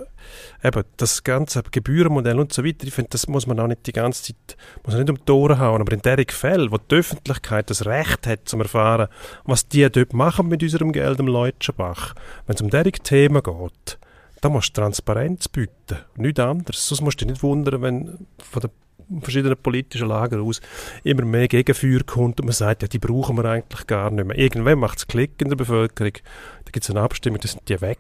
eben, 0.64 0.84
das 0.98 1.24
ganze 1.24 1.64
Gebührenmodell 1.64 2.40
und 2.40 2.54
so 2.54 2.64
weiter, 2.64 2.88
ich 2.88 2.94
finde, 2.94 3.10
das 3.12 3.28
muss 3.28 3.48
man 3.48 3.60
auch 3.60 3.68
nicht 3.68 3.86
die 3.88 3.92
ganze 3.92 4.24
Zeit, 4.24 4.58
muss 4.84 4.94
man 4.94 5.04
nicht 5.04 5.10
um 5.10 5.26
die 5.26 5.32
Ohren 5.32 5.60
hauen, 5.60 5.82
aber 5.82 5.92
in 5.94 6.02
der 6.02 6.24
Fällen, 6.30 6.72
wo 6.72 6.78
die 6.78 6.96
Öffentlichkeit 6.96 7.70
das 7.70 7.86
Recht 7.86 8.28
hat, 8.28 8.48
zum 8.48 8.62
erfahren, 8.62 9.08
was 9.46 9.68
die 9.68 9.90
dort 9.90 10.14
machen 10.14 10.48
mit 10.48 10.64
unserem 10.64 10.92
Geld 10.92 11.20
im 11.20 11.28
Leutschenbach, 11.28 12.14
wenn 12.46 12.56
es 12.56 12.62
um 12.62 12.70
diese 12.70 12.92
Themen 12.92 13.42
geht, 13.42 14.00
da 14.42 14.50
musst 14.50 14.78
du 14.78 14.82
Transparenz 14.82 15.48
bieten, 15.48 15.98
nichts 16.16 16.40
anderes. 16.40 16.88
Sonst 16.88 17.02
musst 17.02 17.22
du 17.22 17.26
dich 17.26 17.34
nicht 17.34 17.44
wundern, 17.44 17.82
wenn 17.82 18.28
von 18.38 18.62
den 18.62 18.72
verschiedenen 19.22 19.58
politischen 19.58 20.08
Lager 20.08 20.42
aus 20.42 20.60
immer 21.04 21.24
mehr 21.24 21.48
Gegenfeuer 21.48 22.02
kommt 22.06 22.40
und 22.40 22.46
man 22.46 22.54
sagt, 22.54 22.82
ja, 22.82 22.88
die 22.88 23.00
brauchen 23.00 23.38
wir 23.38 23.46
eigentlich 23.46 23.88
gar 23.88 24.12
nicht 24.12 24.26
mehr. 24.26 24.38
Irgendwann 24.38 24.80
macht 24.80 25.00
es 25.00 25.08
Klick 25.08 25.42
in 25.42 25.50
der 25.50 25.56
Bevölkerung, 25.56 26.14
da 26.66 26.72
gibt 26.72 26.84
es 26.84 26.90
eine 26.90 27.02
Abstimmung, 27.02 27.40
da 27.40 27.48
sind 27.48 27.68
die 27.70 27.80
weg, 27.80 28.00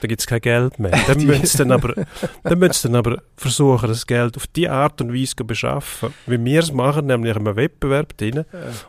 da 0.00 0.08
gibt 0.08 0.20
es 0.20 0.26
kein 0.26 0.40
Geld 0.40 0.78
mehr. 0.80 0.90
Dann 1.06 1.24
müssen 1.24 1.46
sie 1.46 1.58
dann, 1.58 1.70
aber, 1.70 1.94
dann 2.42 2.58
müssen 2.58 2.72
sie 2.72 2.88
dann 2.88 2.96
aber 2.96 3.22
versuchen, 3.36 3.88
das 3.88 4.06
Geld 4.06 4.36
auf 4.36 4.46
die 4.48 4.68
Art 4.68 5.00
und 5.00 5.14
Weise 5.14 5.36
zu 5.36 5.46
beschaffen, 5.46 6.12
wie 6.26 6.44
wir 6.44 6.60
es 6.60 6.72
machen, 6.72 7.06
nämlich 7.06 7.36
in 7.36 7.46
einem 7.46 7.56
Wettbewerb 7.56 8.16
drin. 8.16 8.44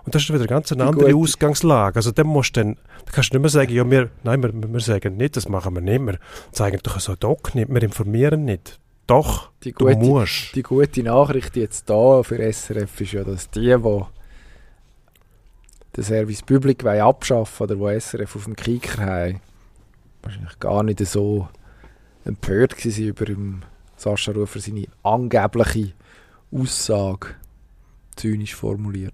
Und 0.05 0.15
das 0.15 0.23
ist 0.23 0.29
wieder 0.29 0.39
eine 0.39 0.47
ganz 0.47 0.71
eine 0.71 0.85
andere 0.85 1.13
Ausgangslage. 1.13 1.97
Also 1.97 2.11
dann 2.11 2.27
musst 2.27 2.57
du 2.57 2.61
dann, 2.61 2.77
da 3.05 3.11
kannst 3.11 3.31
du 3.31 3.37
nicht 3.37 3.41
mehr 3.41 3.49
sagen, 3.49 3.71
ja, 3.71 3.89
wir, 3.89 4.09
nein, 4.23 4.41
wir, 4.41 4.51
wir 4.53 4.79
sagen 4.79 5.17
nicht, 5.17 5.35
das 5.35 5.47
machen 5.47 5.75
wir 5.75 5.81
nicht, 5.81 6.01
wir 6.01 6.17
zeigen 6.51 6.79
doch 6.81 6.99
so 6.99 7.15
Doc 7.15 7.53
nicht, 7.53 7.69
wir 7.69 7.83
informieren 7.83 8.45
nicht. 8.45 8.79
Doch, 9.09 9.49
Die 9.63 9.71
du 9.73 9.85
gute, 9.85 9.97
musst. 9.97 10.55
die 10.55 10.61
gute 10.63 11.03
Nachricht 11.03 11.55
jetzt 11.55 11.89
da 11.89 12.21
für 12.23 12.37
SRF 12.37 13.01
ist 13.01 13.11
ja, 13.13 13.23
dass 13.23 13.49
die, 13.49 13.61
die 13.75 14.01
den 15.95 16.03
Service 16.03 16.41
Public 16.43 16.85
abschaffen 16.85 17.63
oder 17.63 17.79
wo 17.79 17.89
SRF 17.89 18.35
auf 18.35 18.43
dem 18.45 18.55
Kicker 18.55 19.03
haben, 19.05 19.41
wahrscheinlich 20.21 20.59
gar 20.59 20.83
nicht 20.83 20.99
so 21.05 21.47
empört 22.25 22.77
waren 22.85 23.03
über 23.07 23.25
Sascha 23.97 24.31
Rufer 24.31 24.59
seine 24.59 24.85
angebliche 25.03 25.93
Aussage, 26.51 27.29
zynisch 28.15 28.55
formuliert. 28.55 29.13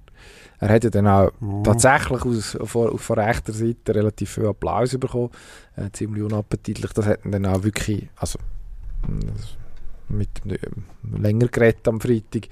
Er 0.59 0.69
hat 0.69 0.83
ja 0.83 0.89
dann 0.89 1.07
auch 1.07 1.31
Mhm. 1.39 1.63
tatsächlich 1.63 2.21
aus, 2.23 2.57
von, 2.63 2.97
von 2.97 3.19
rechter 3.19 3.53
Seite 3.53 3.93
relativ 3.95 4.29
viel 4.31 4.47
Applaus 4.47 4.97
bekommen. 4.97 5.29
Äh, 5.75 5.89
ziemlich 5.91 6.23
unappetitlich. 6.23 6.91
Das 6.93 7.05
hat 7.05 7.19
dann 7.25 7.45
auch 7.45 7.63
wirklich, 7.63 8.07
also 8.15 8.39
mh, 9.07 9.19
das- 9.37 9.57
mit 10.17 10.29
dem 10.45 11.19
länger 11.21 11.47
geredet 11.47 11.87
am 11.87 11.99
Freitag. 12.01 12.47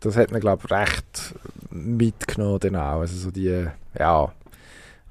Das 0.00 0.16
hat 0.16 0.30
man 0.32 0.40
glaube 0.40 0.62
ich 0.66 0.70
recht 0.70 1.34
mitgenommen 1.70 2.60
dann 2.60 2.76
auch. 2.76 3.00
Also 3.00 3.16
so 3.16 3.30
die, 3.30 3.66
ja, 3.98 4.32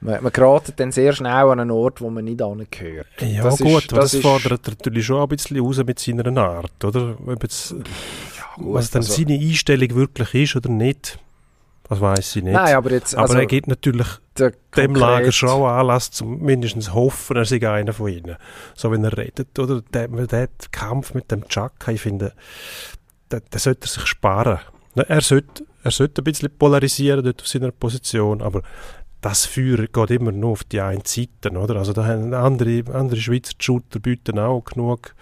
man, 0.02 0.22
man 0.24 0.32
geratet 0.32 0.80
dann 0.80 0.92
sehr 0.92 1.14
schnell 1.14 1.32
an 1.32 1.60
einen 1.60 1.72
Ort, 1.72 2.02
wo 2.02 2.10
man 2.10 2.26
nicht 2.26 2.42
angehört. 2.42 3.08
Ja 3.22 3.44
Das 3.44 3.56
ist- 3.60 3.64
gut, 3.66 3.92
aber 3.92 4.02
das 4.02 4.12
das, 4.12 4.14
ist- 4.16 4.22
fordert 4.22 4.68
natürlich 4.68 5.06
schon 5.06 5.22
ein 5.22 5.28
bisschen 5.30 5.60
raus 5.60 5.78
mit 5.86 6.00
seiner 6.00 6.38
Art, 6.42 6.84
oder? 6.84 7.18
Jetzt, 7.42 7.70
gut, 7.72 7.86
was 8.58 8.92
dann 8.92 9.02
also- 9.02 9.14
seine 9.14 9.34
Einstellung 9.40 9.96
wirklich 9.96 10.34
ist 10.36 10.56
oder 10.56 10.70
nicht, 10.70 11.18
das 11.90 12.00
weiß 12.02 12.36
ich 12.38 12.44
nicht. 12.44 12.54
Nein, 12.54 12.76
aber 12.76 12.92
jetzt, 12.92 13.16
aber 13.16 13.24
also, 13.24 13.38
er 13.38 13.46
gibt 13.46 13.68
natürlich 13.68 14.08
der 14.38 14.54
dem 14.76 14.96
Lager 14.96 15.32
schon 15.32 15.64
Anlass 15.64 16.12
zum 16.12 16.42
mindestens 16.42 16.94
hoffen, 16.94 17.38
er 17.38 17.46
sei 17.46 17.70
einer 17.70 17.94
von 17.94 18.10
ihnen. 18.10 18.36
So 18.76 18.92
wenn 18.92 19.04
er 19.04 19.18
redet, 19.18 19.58
oder? 19.60 19.82
Der, 19.82 20.08
der 20.08 20.50
Kampf 20.72 21.14
mit 21.14 21.32
dem 21.32 21.48
Chaka, 21.48 21.92
ich 21.92 22.02
finde, 22.02 22.34
der 23.30 23.60
sollte 23.60 23.86
er 23.86 23.90
sich 23.90 24.06
sparen. 24.06 24.60
Ne, 24.96 25.08
Er 25.08 25.22
sollte, 25.22 25.66
er 25.84 25.92
sollte 25.92 26.22
ein 26.22 26.26
bisschen 26.26 26.56
polarisieren 26.58 27.24
dort 27.24 27.42
auf 27.42 27.48
seiner 27.48 27.72
Position, 27.72 28.42
aber 28.42 28.62
das 29.22 29.46
Feuer 29.46 29.88
geht 29.88 30.12
immer 30.12 30.34
nur 30.34 30.52
auf 30.52 30.64
die 30.66 30.82
eine 30.82 31.02
Seite, 31.06 31.50
oder? 31.52 31.78
Also 31.78 31.94
da 31.94 32.06
haben 32.06 32.34
andere, 32.34 32.84
andere 32.94 33.20
Schweizer 33.20 33.54
Shooter 33.58 34.00
bieten 34.00 34.38
auch 34.38 34.66
genug 34.66 35.16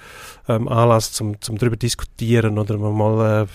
ähm, 0.48 0.68
Anlass 0.68 1.14
zum, 1.14 1.40
zum 1.40 1.58
darüber 1.60 1.78
diskutieren 1.78 2.58
oder 2.58 2.78
mal, 2.80 3.44
äh, 3.44 3.48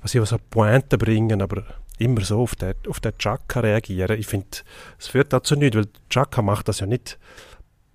was 0.00 0.14
ich 0.14 0.22
was 0.22 0.32
an 0.32 0.40
Pointen 0.48 0.98
bringen, 0.98 1.42
aber 1.42 1.64
immer 1.98 2.22
so 2.22 2.40
auf 2.40 2.54
den, 2.56 2.74
auf 2.88 3.00
den 3.00 3.16
Chaka 3.18 3.60
reagieren. 3.60 4.18
Ich 4.18 4.26
finde, 4.26 4.46
es 4.98 5.08
führt 5.08 5.32
dazu 5.32 5.54
nicht, 5.56 5.74
weil 5.76 5.86
Chaka 6.10 6.42
macht 6.42 6.68
das 6.68 6.80
ja 6.80 6.86
nicht 6.86 7.18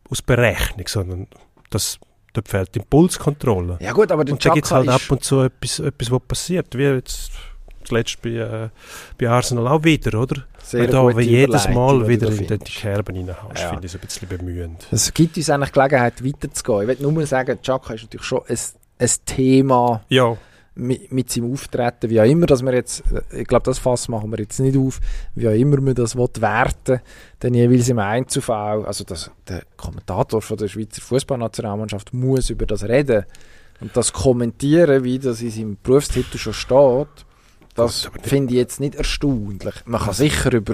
aus 0.09 0.21
Berechnung, 0.21 0.87
sondern 0.87 1.27
das, 1.69 1.99
dort 2.33 2.47
fehlt 2.47 2.75
die 2.75 2.79
Impulskontrolle. 2.79 3.77
Ja 3.81 3.91
gut, 3.91 4.11
aber 4.11 4.25
der 4.25 4.33
Und 4.33 4.45
da 4.45 4.53
gibt 4.53 4.65
es 4.65 4.71
halt 4.71 4.87
ab 4.89 5.01
und 5.09 5.23
zu 5.23 5.41
etwas, 5.41 5.79
etwas 5.79 6.11
was 6.11 6.21
passiert, 6.27 6.77
wie 6.77 6.83
jetzt 6.83 7.31
zuletzt 7.83 8.21
bei, 8.21 8.29
äh, 8.29 8.69
bei 9.17 9.29
Arsenal 9.29 9.67
auch 9.67 9.83
wieder, 9.83 10.19
oder? 10.19 10.43
sehr 10.69 10.91
Wenn 10.91 11.17
wie 11.17 11.23
jedes 11.23 11.67
Mal 11.69 11.99
du 11.99 12.07
wieder 12.07 12.29
in 12.29 12.47
die. 12.47 12.57
Kerben 12.59 13.15
reinhaust, 13.15 13.59
Ja. 13.59 13.69
finde 13.69 13.87
ich 13.87 13.93
es 13.93 13.99
ein 13.99 14.05
bisschen 14.05 14.27
bemühend. 14.27 14.87
Es 14.91 15.13
gibt 15.13 15.35
uns 15.37 15.49
eigentlich 15.49 15.71
Gelegenheit 15.71 16.23
weiterzugehen. 16.23 16.89
Ich 16.89 16.99
will 16.99 17.11
nur 17.11 17.25
sagen, 17.25 17.59
Chaka 17.61 17.93
ist 17.95 18.03
natürlich 18.03 18.25
schon 18.25 18.41
ein, 18.47 18.57
ein 18.99 19.09
Thema 19.25 20.03
Ja, 20.09 20.37
mit, 20.79 21.11
mit 21.11 21.29
seinem 21.29 21.51
Auftreten, 21.51 22.09
wie 22.09 22.19
auch 22.19 22.25
immer, 22.25 22.45
dass 22.45 22.63
wir 22.63 22.73
jetzt, 22.73 23.03
ich 23.31 23.47
glaube, 23.47 23.65
das 23.65 23.79
Fass 23.79 24.07
machen 24.07 24.31
wir 24.31 24.39
jetzt 24.39 24.59
nicht 24.59 24.77
auf, 24.77 24.99
wie 25.35 25.47
auch 25.47 25.53
immer 25.53 25.79
man 25.81 25.95
das 25.95 26.15
will 26.15 26.29
werten 26.39 27.01
dann 27.39 27.53
jeweils 27.53 27.89
im 27.89 27.99
Einzelfall, 27.99 28.85
also 28.85 29.03
das, 29.03 29.31
der 29.47 29.63
Kommentator 29.77 30.41
von 30.41 30.57
der 30.57 30.67
Schweizer 30.67 31.01
Fußballnationalmannschaft 31.01 32.13
muss 32.13 32.49
über 32.49 32.65
das 32.65 32.83
reden 32.83 33.25
und 33.79 33.95
das 33.95 34.11
kommentieren, 34.11 35.03
wie 35.03 35.19
das 35.19 35.41
in 35.41 35.51
seinem 35.51 35.77
Berufstitel 35.81 36.37
schon 36.37 36.53
steht, 36.53 37.25
das 37.75 38.09
finde 38.23 38.53
ich 38.53 38.59
jetzt 38.59 38.79
nicht 38.81 38.95
erstaunlich. 38.95 39.73
Man 39.85 40.01
kann 40.01 40.13
sicher 40.13 40.51
über, 40.51 40.73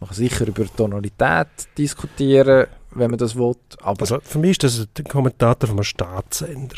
man 0.00 0.08
kann 0.08 0.16
sicher 0.16 0.46
über 0.46 0.64
Tonalität 0.64 1.48
diskutieren, 1.76 2.66
wenn 2.92 3.10
man 3.10 3.18
das 3.18 3.36
will, 3.36 3.56
aber 3.82 4.00
also 4.00 4.20
für 4.22 4.38
mich 4.38 4.52
ist 4.52 4.64
das 4.64 4.88
der 4.96 5.04
Kommentator 5.04 5.68
von 5.68 5.76
einem 5.76 5.84
Staatssender. 5.84 6.76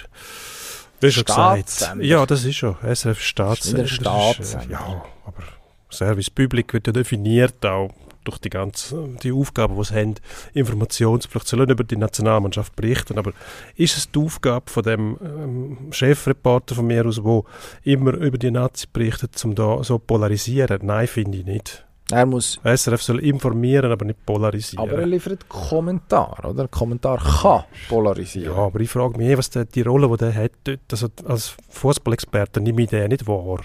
Wie 1.01 1.11
schon 1.11 1.25
gesagt. 1.25 1.71
Staatssender? 1.71 2.05
Ja, 2.05 2.27
das 2.27 2.45
ist 2.45 2.57
schon. 2.57 2.77
SRF 2.83 3.21
Staatssender. 3.21 3.85
Ist 3.85 3.91
Das 3.91 3.97
Staatssender. 3.97 4.67
Äh, 4.67 4.73
ja, 4.73 5.05
aber 5.25 5.43
Service 5.91 6.31
Public 6.31 6.73
wird 6.73 6.87
ja 6.87 6.93
definiert 6.93 7.65
auch 7.65 7.91
durch 8.25 8.39
die 8.39 8.51
ganze, 8.51 9.09
die 9.23 9.33
Aufgaben, 9.33 9.77
die 9.77 9.85
sie 9.85 9.95
haben, 9.95 10.15
Informationspflicht, 10.53 11.49
sie 11.49 11.57
sollen 11.57 11.71
über 11.71 11.83
die 11.83 11.97
Nationalmannschaft 11.97 12.77
berichten, 12.77 13.19
aber 13.19 13.33
ist 13.75 13.97
es 13.97 14.11
die 14.11 14.19
Aufgabe 14.19 14.71
von 14.71 14.83
dem 14.83 15.17
ähm, 15.23 15.93
Chefreporter 15.93 16.75
von 16.75 16.87
mir 16.87 17.07
aus, 17.07 17.25
wo 17.25 17.47
immer 17.85 18.13
über 18.13 18.37
die 18.37 18.51
Nazi 18.51 18.87
berichtet, 18.93 19.43
um 19.45 19.55
da 19.55 19.83
so 19.83 19.99
polarisieren? 19.99 20.81
Nein, 20.83 21.07
finde 21.07 21.39
ich 21.39 21.47
nicht. 21.47 21.88
Er 22.11 22.27
muss 22.27 22.59
SRF 22.65 23.03
soll 23.03 23.21
informieren, 23.21 23.93
aber 23.93 24.05
nicht 24.05 24.25
polarisieren. 24.25 24.89
Aber 24.89 24.99
er 24.99 25.07
liefert 25.07 25.49
Kommentar, 25.49 26.45
oder? 26.45 26.65
Ein 26.65 26.71
Kommentar 26.71 27.19
kann 27.19 27.65
polarisieren. 27.89 28.57
Ja, 28.57 28.63
aber 28.63 28.81
ich 28.81 28.91
frage 28.91 29.19
mich, 29.19 29.29
eh, 29.29 29.39
was 29.39 29.51
der, 29.51 29.67
die 29.67 29.83
Rolle, 29.83 30.09
die 30.09 30.17
der 30.17 30.35
hat, 30.35 30.53
dort, 30.65 30.81
also 30.91 31.09
als 31.27 31.55
Fußballexperte 31.69 32.61
nehme 32.61 32.83
ich 32.83 32.91
den 32.91 33.09
nicht 33.09 33.27
wahr. 33.27 33.61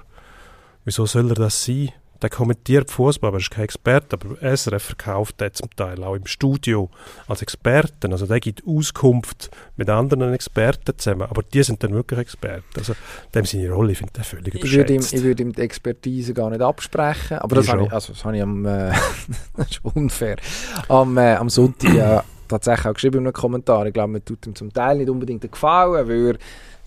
Wieso 0.83 1.05
soll 1.05 1.29
er 1.29 1.35
das 1.35 1.63
sein? 1.63 1.91
Der 2.23 2.29
kommentiert 2.29 2.89
Fußball, 2.89 3.27
aber 3.27 3.37
er 3.37 3.41
ist 3.41 3.51
kein 3.51 3.65
Experte. 3.65 4.17
Aber 4.17 4.55
SRF 4.55 4.81
verkauft 4.81 5.41
den 5.41 5.53
zum 5.53 5.69
Teil 5.75 6.01
auch 6.05 6.15
im 6.15 6.25
Studio 6.25 6.89
als 7.27 7.41
Experten. 7.41 8.13
Also 8.13 8.25
der 8.25 8.39
gibt 8.39 8.63
Auskunft 8.65 9.51
mit 9.75 9.89
anderen 9.89 10.33
Experten 10.33 10.97
zusammen. 10.97 11.23
Aber 11.23 11.43
die 11.43 11.61
sind 11.63 11.83
dann 11.83 11.91
wirklich 11.91 12.21
Experten. 12.21 12.63
Also 12.77 12.93
dem 13.35 13.43
seine 13.43 13.71
Rolle, 13.71 13.91
ich 13.91 13.97
finde 13.97 14.13
den 14.13 14.23
völlig 14.23 14.55
Ich 14.55 14.73
würde, 14.73 14.93
ihm, 14.93 15.01
ich 15.01 15.21
würde 15.21 15.43
ihm 15.43 15.51
die 15.51 15.61
Expertise 15.61 16.33
gar 16.33 16.49
nicht 16.49 16.61
absprechen, 16.61 17.39
aber 17.39 17.57
Ich 17.57 17.65
das 17.65 17.73
habe 17.73 17.83
ich, 17.87 17.91
also 17.91 18.13
das 18.13 18.23
habe 18.23 18.37
ich 18.37 18.41
am, 18.41 18.65
äh, 18.65 18.93
das 19.57 19.71
ist 19.71 19.83
unfair, 19.83 20.37
am, 20.87 21.17
äh, 21.17 21.35
am 21.35 21.49
Sonntag 21.49 21.93
ja 21.93 22.23
tatsächlich 22.47 22.85
auch 22.85 22.93
geschrieben 22.93 23.17
in 23.17 23.25
einem 23.25 23.33
Kommentar. 23.33 23.85
Ich 23.85 23.93
glaube, 23.93 24.13
man 24.13 24.23
tut 24.23 24.47
ihm 24.47 24.55
zum 24.55 24.71
Teil 24.71 24.97
nicht 24.97 25.09
unbedingt 25.09 25.41
gefallen, 25.41 26.07
weil 26.07 26.27
er 26.27 26.35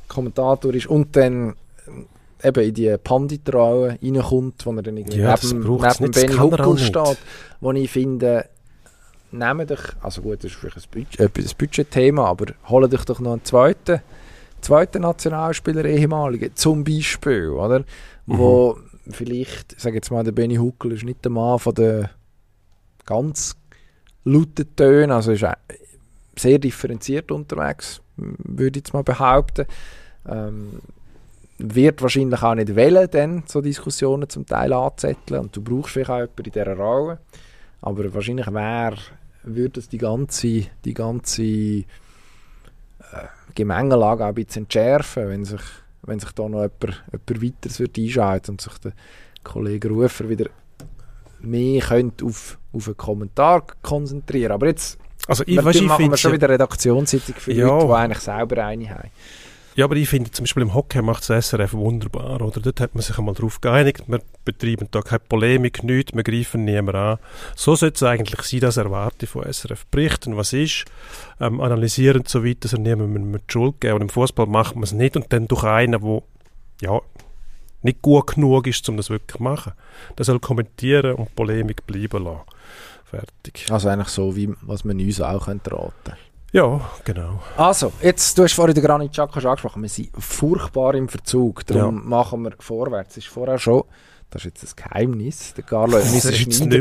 Kommentator 0.09 0.73
ist 0.73 0.87
und 0.87 1.15
dann 1.15 1.51
äh, 1.51 1.55
eben 2.43 2.65
in 2.65 2.75
die 2.75 2.97
Pandit-Rolle 3.03 3.99
reinkommt, 4.03 4.67
wo 4.67 4.73
er 4.73 4.83
dann 4.83 4.97
irgendwie 4.97 5.19
Ja, 5.19 5.35
neben, 5.43 5.61
neben 5.61 6.11
Benny 6.11 6.35
Huckel 6.35 6.79
steht, 6.79 7.19
wo 7.61 7.73
ich 7.73 7.91
finde, 7.91 8.49
nehmt 9.33 9.71
euch, 9.71 9.81
also 10.03 10.23
gut, 10.23 10.45
das 10.45 10.53
ist 10.53 10.55
vielleicht 10.55 10.77
ein, 10.77 10.83
Budget, 10.91 11.21
äh, 11.21 11.25
ein 11.25 11.51
Budgetthema, 11.59 12.25
aber 12.27 12.47
holt 12.69 12.95
euch 12.95 13.05
doch 13.05 13.21
noch 13.21 13.33
einen 13.33 13.45
zweiten, 13.45 14.01
zweiten 14.61 15.03
Nationalspieler, 15.03 15.85
ehemaligen, 15.85 16.55
zum 16.55 16.85
Beispiel, 16.85 17.51
oder? 17.51 17.85
Wo 18.27 18.77
vielleicht, 19.11 19.75
ich 19.75 19.83
sage 19.83 19.97
jetzt 19.97 20.11
mal, 20.11 20.25
der 20.25 20.33
Benny 20.33 20.57
Huckel 20.57 20.93
ist 20.93 21.05
nicht 21.05 21.25
der 21.25 21.31
Mann 21.31 21.59
von 21.59 21.75
den 21.75 22.09
ganz 23.05 23.57
lauten 24.25 24.75
Tönen, 24.75 25.13
also 25.13 25.33
ist 25.33 25.45
auch 25.45 25.55
sehr 26.37 26.59
differenziert 26.59 27.31
unterwegs, 27.31 28.01
würde 28.17 28.79
ich 28.79 28.85
jetzt 28.85 28.93
mal 28.93 29.05
behaupten. 29.05 29.67
Ähm, 30.29 30.81
wird 31.59 32.03
wahrscheinlich 32.03 32.43
auch 32.43 32.55
nicht 32.55 32.75
wählen, 32.75 33.09
dann 33.11 33.43
so 33.47 33.61
Diskussionen 33.61 34.29
zum 34.29 34.47
Teil 34.47 34.73
anzetteln 34.73 35.41
und 35.41 35.57
du 35.57 35.63
brauchst 35.63 35.93
vielleicht 35.93 36.11
auch 36.11 36.19
jemanden 36.19 36.45
in 36.45 36.53
dieser 36.53 36.77
Rolle. 36.77 37.19
Aber 37.81 38.15
wahrscheinlich 38.15 38.53
wäre, 38.53 38.97
würde 39.45 39.81
es 39.81 39.89
die 39.89 39.99
ganze, 39.99 40.65
die 40.85 40.95
ganze 40.95 41.43
äh, 41.43 41.85
Gemengelage 43.55 44.25
auch 44.25 44.29
ein 44.29 44.35
bisschen 44.35 44.65
entschärfen, 44.65 45.29
wenn 45.29 45.45
sich, 45.45 45.61
wenn 46.03 46.19
sich 46.21 46.33
da 46.33 46.49
noch 46.49 46.63
jemand, 46.63 47.03
jemand 47.13 47.43
weiteres 47.43 47.81
würde 47.81 48.03
einschalten 48.03 48.51
und 48.53 48.61
sich 48.61 48.79
der 48.79 48.93
Kollege 49.43 49.89
Rufer 49.89 50.29
wieder 50.29 50.47
mehr 51.41 51.81
könnte 51.81 52.25
auf, 52.25 52.59
auf 52.73 52.87
einen 52.87 52.97
Kommentar 52.97 53.65
konzentrieren. 53.83 54.53
Aber 54.53 54.67
jetzt 54.67 54.99
Also 55.29 55.45
ich, 55.47 55.63
weißt, 55.63 55.81
ich 55.81 55.87
machen 55.87 56.11
wir 56.11 56.17
schon 56.17 56.33
wieder 56.33 56.49
Redaktionssitzung 56.49 57.35
für 57.37 57.53
Ja. 57.53 57.69
Leute, 57.69 57.87
die 57.87 57.93
eigentlich 57.93 58.19
selber 58.19 58.65
eine 58.65 58.91
haben. 58.91 59.11
Ja, 59.77 59.85
aber 59.85 59.97
ich 59.97 60.09
finde 60.09 60.31
zum 60.31 60.45
Beispiel 60.45 60.63
im 60.63 60.73
Hockey 60.73 61.03
macht 61.03 61.29
das 61.29 61.51
SRF 61.51 61.75
wunderbar, 61.75 62.41
oder? 62.41 62.63
Dort 62.63 62.81
hat 62.81 62.95
man 62.95 63.03
sich 63.03 63.19
einmal 63.19 63.35
darauf 63.35 63.61
geeinigt, 63.61 64.05
wir 64.07 64.23
betreiben 64.43 64.89
da 64.91 65.03
keine 65.03 65.21
Polemik, 65.21 65.85
nichts, 65.85 66.15
wir 66.15 66.23
greifen 66.23 66.65
niemand 66.65 66.97
an. 66.97 67.19
So 67.57 67.77
sollte 67.77 67.97
es 67.97 68.03
eigentlich 68.03 68.41
sein, 68.41 68.61
das 68.61 68.79
erwarte 68.79 69.27
von 69.27 69.45
SRF. 69.45 69.85
Berichten, 69.91 70.35
was 70.39 70.55
ist, 70.55 70.87
ähm, 71.41 71.61
analysieren 71.61 72.23
so 72.27 72.43
weit, 72.43 72.65
dass 72.65 72.73
er 72.73 72.79
niemandem 72.79 73.33
die 73.33 73.53
Schuld 73.53 73.83
geben. 73.83 73.97
Und 73.97 74.03
im 74.03 74.09
Fußball 74.09 74.47
macht 74.47 74.77
man 74.77 74.85
es 74.85 74.93
nicht 74.93 75.15
und 75.15 75.31
dann 75.31 75.47
durch 75.47 75.65
einen, 75.65 76.01
der 76.01 76.23
ja, 76.81 76.99
nicht 77.83 78.01
gut 78.01 78.29
genug 78.29 78.67
ist, 78.67 78.89
um 78.89 78.97
das 78.97 79.11
wirklich 79.11 79.37
zu 79.37 79.43
machen. 79.43 79.75
Der 80.17 80.25
soll 80.25 80.41
kommentieren 80.41 81.17
und 81.17 81.37
Polemik 81.37 81.87
bleiben 81.87 82.25
lassen. 82.25 82.41
Fertig. 83.05 83.67
Also 83.71 83.91
eigentlich 83.91 84.09
so, 84.09 84.35
wie 84.35 84.55
was 84.63 84.85
man 84.85 84.99
uns 84.99 85.21
auch 85.21 85.45
könnte 85.45 85.71
raten 85.73 86.17
Ja, 86.57 86.81
genau. 87.05 87.41
Also, 87.59 87.93
jetzt, 88.01 88.39
du 88.39 88.45
hast 88.45 88.55
vorhin 88.55 88.75
den 88.75 88.83
Granit 88.83 89.13
Xhaka 89.13 89.43
schon 89.43 89.51
angesprochen, 89.51 89.83
wir 89.83 89.91
sind 89.91 90.09
furchtbar 90.19 90.95
im 90.95 91.07
Verzug, 91.07 91.67
darum 91.67 92.09
machen 92.09 92.43
wir 92.45 92.53
vorwärts. 92.59 93.19
Es 93.19 93.25
ist 93.25 93.29
vorher 93.31 93.59
schon, 93.59 93.83
das 94.31 94.47
ist 94.47 94.63
jetzt 94.63 94.81
ein 94.81 94.89
Geheimnis, 94.89 95.53
der 95.53 95.65
Carlo 95.65 95.99
hat 95.99 96.05
nicht 96.11 96.25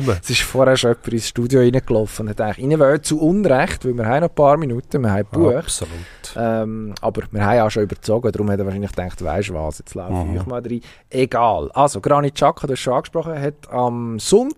mehr. 0.07 0.17
Es 0.23 0.29
ist 0.29 0.41
vorher 0.43 0.77
schon 0.77 0.91
jemand 0.91 1.07
ins 1.09 1.27
Studio 1.27 1.59
reingelaufen 1.59 2.25
und 2.25 2.29
hat 2.29 2.39
eigentlich 2.39 2.79
rein 2.79 3.03
zu 3.03 3.19
Unrecht, 3.19 3.83
weil 3.83 3.93
wir 3.95 4.05
haben 4.05 4.21
noch 4.21 4.29
ein 4.29 4.35
paar 4.35 4.55
Minuten, 4.55 5.01
wir 5.03 5.11
haben 5.11 5.27
Buch. 5.29 5.53
Absolut. 5.53 5.91
Ähm, 6.37 6.95
aber 7.01 7.23
wir 7.31 7.45
haben 7.45 7.59
auch 7.59 7.69
schon 7.69 7.83
überzogen, 7.83 8.31
darum 8.31 8.49
hat 8.49 8.59
er 8.59 8.65
wahrscheinlich 8.65 8.91
gedacht, 8.91 9.21
weisst 9.25 9.49
du 9.49 9.55
was, 9.55 9.79
jetzt 9.79 9.93
laufe 9.93 10.13
Mhm. 10.13 10.37
ich 10.37 10.45
mal 10.45 10.61
rein. 10.61 10.81
Egal. 11.09 11.69
Also, 11.73 11.99
Granit 11.99 12.35
Xhaka, 12.35 12.65
du 12.65 12.71
hast 12.73 12.79
schon 12.79 12.93
angesprochen, 12.93 13.39
hat 13.41 13.69
am 13.69 14.19
Sonntag 14.19 14.55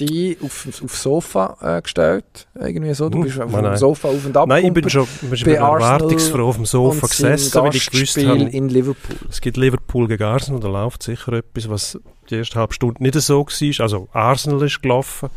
die 0.00 0.36
auf, 0.42 0.66
aufs 0.82 1.02
Sofa 1.02 1.56
äh, 1.60 1.82
gestellt. 1.82 2.46
Irgendwie 2.54 2.94
so. 2.94 3.08
Du 3.08 3.18
Hm, 3.18 3.24
bist 3.24 3.40
auf 3.40 3.50
nein, 3.50 3.64
dem. 3.64 3.76
Sofa 3.76 4.08
auf 4.08 4.24
und 4.26 4.36
ab. 4.36 4.48
Nein, 4.48 4.64
ich 4.66 4.72
bin 4.72 4.88
schon 4.90 5.06
ich 5.32 5.44
bin 5.44 5.54
erwartungsfroh 5.54 6.48
auf 6.48 6.56
dem 6.56 6.66
Sofa 6.66 7.06
gesessen, 7.06 7.62
weil 7.62 7.76
ich 7.76 7.90
gewusst 7.90 8.16
habe, 8.18 8.42
in 8.42 8.68
Liverpool. 8.68 9.16
es 9.30 9.40
gibt 9.40 9.56
Liverpool 9.56 10.08
gegen 10.08 10.22
Arsenal, 10.24 10.60
da 10.60 10.68
läuft 10.68 11.02
sicher 11.02 11.32
etwas, 11.34 11.68
was 11.68 11.98
die 12.30 12.36
erste 12.36 12.58
halbe 12.58 12.74
Stunde 12.74 13.02
nicht 13.02 13.14
so 13.20 13.46
war. 13.46 13.80
Also 13.82 14.08
Arsenal 14.12 14.62
ist 14.62 14.82
gelaufen 14.82 15.30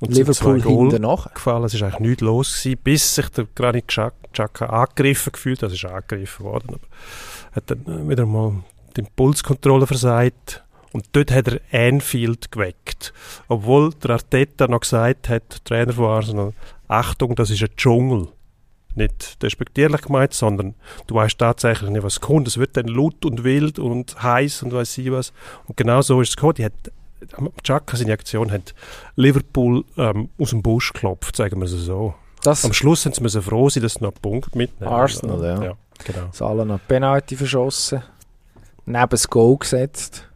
und 0.00 0.14
Liverpool 0.14 0.62
hinten 0.62 1.02
nach. 1.02 1.32
gefallen. 1.34 1.64
Es 1.64 1.74
ist 1.74 1.82
eigentlich 1.82 2.00
nichts 2.00 2.22
los 2.22 2.62
gewesen, 2.62 2.80
bis 2.84 3.14
sich 3.14 3.28
der 3.30 3.46
Granit 3.54 3.88
Xhaka 3.88 4.66
angegriffen 4.66 5.32
gefühlt. 5.32 5.62
Also 5.62 5.74
ist 5.74 5.84
angegriffen 5.84 6.44
worden, 6.44 6.68
aber 6.68 6.86
hat 7.52 7.64
dann 7.70 7.80
äh, 7.86 8.08
wieder 8.08 8.26
mal 8.26 8.52
die 8.96 9.00
Impulskontrolle 9.00 9.86
versagt. 9.86 10.62
Und 10.92 11.06
dort 11.12 11.30
hat 11.30 11.48
er 11.48 11.60
Anfield 11.72 12.50
geweckt. 12.50 13.12
Obwohl 13.48 13.92
der 13.94 14.10
Arteta 14.10 14.68
noch 14.68 14.80
gesagt 14.80 15.28
hat, 15.28 15.64
Trainer 15.64 15.92
von 15.92 16.06
Arsenal, 16.06 16.52
Achtung, 16.88 17.34
das 17.34 17.50
ist 17.50 17.62
ein 17.62 17.68
Dschungel. 17.76 18.28
Nicht 18.94 19.42
despektierlich 19.42 20.02
gemeint, 20.02 20.34
sondern 20.34 20.74
du 21.06 21.14
weißt 21.14 21.38
tatsächlich 21.38 21.90
nicht, 21.90 22.02
was 22.02 22.20
kommt. 22.20 22.48
Es 22.48 22.58
wird 22.58 22.76
dann 22.76 22.88
laut 22.88 23.24
und 23.24 23.44
wild 23.44 23.78
und 23.78 24.20
heiß 24.22 24.62
und 24.62 24.72
weiß 24.72 24.98
ich 24.98 25.12
was. 25.12 25.32
Und 25.66 25.76
genau 25.76 26.00
so 26.00 26.20
ist 26.20 26.30
es 26.30 26.36
gekommen. 26.36 26.54
Die 26.54 26.64
hat, 26.64 26.72
Xhaka, 27.62 27.96
seine 27.96 28.12
Aktion, 28.12 28.50
hat 28.50 28.74
Liverpool 29.14 29.84
ähm, 29.96 30.30
aus 30.38 30.50
dem 30.50 30.62
Busch 30.62 30.92
geklopft, 30.92 31.36
sagen 31.36 31.60
wir 31.60 31.66
es 31.66 31.72
so. 31.72 32.14
Das 32.42 32.64
Am 32.64 32.72
Schluss 32.72 33.02
sind 33.02 33.14
sie 33.14 33.42
froh 33.42 33.68
sein, 33.68 33.82
dass 33.82 33.94
sie 33.94 34.04
noch 34.04 34.12
einen 34.12 34.22
Punkt 34.22 34.56
mitnehmen. 34.56 34.92
Arsenal, 34.92 35.42
ja. 35.44 35.62
ja 35.62 35.76
genau. 36.04 36.28
Salah 36.32 36.64
noch 36.64 36.80
Penalty 36.86 37.36
verschossen. 37.36 38.02
Neben 38.86 39.08
das 39.10 39.28
Goal 39.28 39.58
gesetzt. 39.58 40.27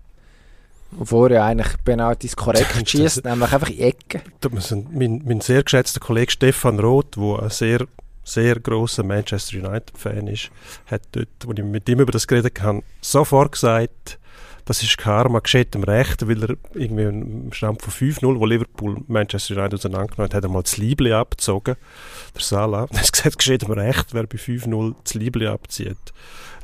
Obwohl 0.98 1.30
er 1.32 1.36
ja 1.38 1.46
eigentlich 1.46 1.72
Penaltys 1.84 2.36
korrekt 2.36 2.88
schießt, 2.88 3.24
nämlich 3.24 3.52
einfach 3.52 3.68
in 3.70 3.76
die 3.76 3.82
Ecke. 3.82 4.22
Da 4.40 4.48
müssen- 4.50 4.86
Mein, 4.92 5.22
mein 5.24 5.40
sehr 5.40 5.62
geschätzter 5.62 6.00
Kollege 6.00 6.30
Stefan 6.32 6.78
Roth, 6.78 7.16
der 7.16 7.42
ein 7.44 7.50
sehr, 7.50 7.86
sehr 8.24 8.60
grosser 8.60 9.02
Manchester 9.02 9.56
United-Fan 9.58 10.26
ist, 10.28 10.50
hat 10.86 11.02
dort, 11.12 11.28
als 11.48 11.58
ich 11.58 11.64
mit 11.64 11.88
ihm 11.88 12.00
über 12.00 12.12
das 12.12 12.26
geredet 12.26 12.60
habe, 12.62 12.82
sofort 13.00 13.52
gesagt, 13.52 14.18
das 14.64 14.80
ist 14.80 14.96
Karma, 14.96 15.40
geschieht 15.40 15.74
ihm 15.74 15.82
recht, 15.82 16.28
weil 16.28 16.40
er 16.44 16.56
irgendwie 16.74 17.02
im 17.02 17.52
Stand 17.52 17.82
von 17.82 17.92
5-0, 17.92 18.38
wo 18.38 18.46
Liverpool 18.46 18.96
Manchester 19.08 19.56
United 19.56 19.74
auseinandergenommen 19.80 20.28
hat, 20.30 20.34
hat 20.34 20.44
er 20.44 20.50
mal 20.50 20.62
das 20.62 20.76
Liebli 20.76 21.12
abgezogen, 21.12 21.74
der 22.34 22.42
Salah. 22.42 22.86
Er 22.92 22.98
hat 23.00 23.12
gesagt, 23.12 23.38
geschieht 23.38 23.64
ihm 23.64 23.72
recht, 23.72 24.14
wer 24.14 24.22
bei 24.24 24.36
5-0 24.38 24.94
das 25.02 25.14
Liebli 25.14 25.48
abzieht. 25.48 25.96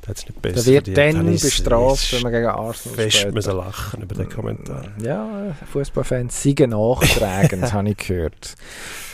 Der 0.09 0.14
hat 0.14 0.16
es 0.18 0.26
nicht 0.26 0.40
besser 0.42 0.64
Der 0.64 0.72
wird 0.72 0.84
verdient. 0.96 1.18
dann 1.18 1.32
bestraft, 1.32 2.12
wenn 2.14 2.22
man 2.22 2.32
gegen 2.32 2.46
Arsenal 2.46 2.96
fest 2.96 3.16
spielt. 3.18 3.34
müssen 3.34 3.56
lachen 3.56 4.02
über 4.02 4.14
den 4.14 4.28
Kommentar. 4.30 4.84
Ja, 5.02 5.54
Fußballfans 5.70 6.42
siegen 6.42 6.70
nachtragend, 6.70 7.62
das 7.62 7.72
habe 7.74 7.90
ich 7.90 7.96
gehört. 7.98 8.54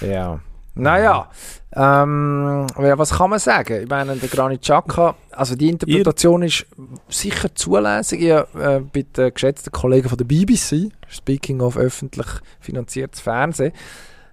Ja. 0.01 0.38
Naja, 0.76 1.30
ähm, 1.74 2.66
ja, 2.80 2.99
was 2.99 3.11
kann 3.11 3.30
man 3.30 3.38
sagen? 3.38 3.82
Ich 3.82 3.88
meine, 3.88 4.16
der 4.16 4.28
Granit 4.28 4.62
Xhaka, 4.62 5.14
also 5.30 5.55
die 5.57 5.68
Interpretation 5.70 6.42
ist 6.42 6.66
sicher 7.09 7.55
zulässig. 7.55 8.22
Ich 8.22 8.30
habe 8.32 8.62
äh, 8.62 8.80
bei 8.80 9.05
den 9.16 9.34
geschätzten 9.34 9.72
Kollegen 9.72 10.09
von 10.09 10.18
der 10.18 10.24
BBC, 10.24 10.90
speaking 11.09 11.61
of 11.61 11.76
öffentlich 11.76 12.26
finanziertes 12.61 13.20
Fernsehen, 13.20 13.72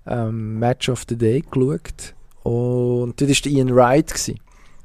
ähm, 0.07 0.57
Match 0.59 0.89
of 0.89 1.03
the 1.09 1.15
Day 1.17 1.41
geschaut. 1.41 2.13
Und 2.43 3.21
dort 3.21 3.29
war 3.29 3.51
Ian 3.51 3.75
Wright, 3.75 4.07
gewesen. 4.07 4.39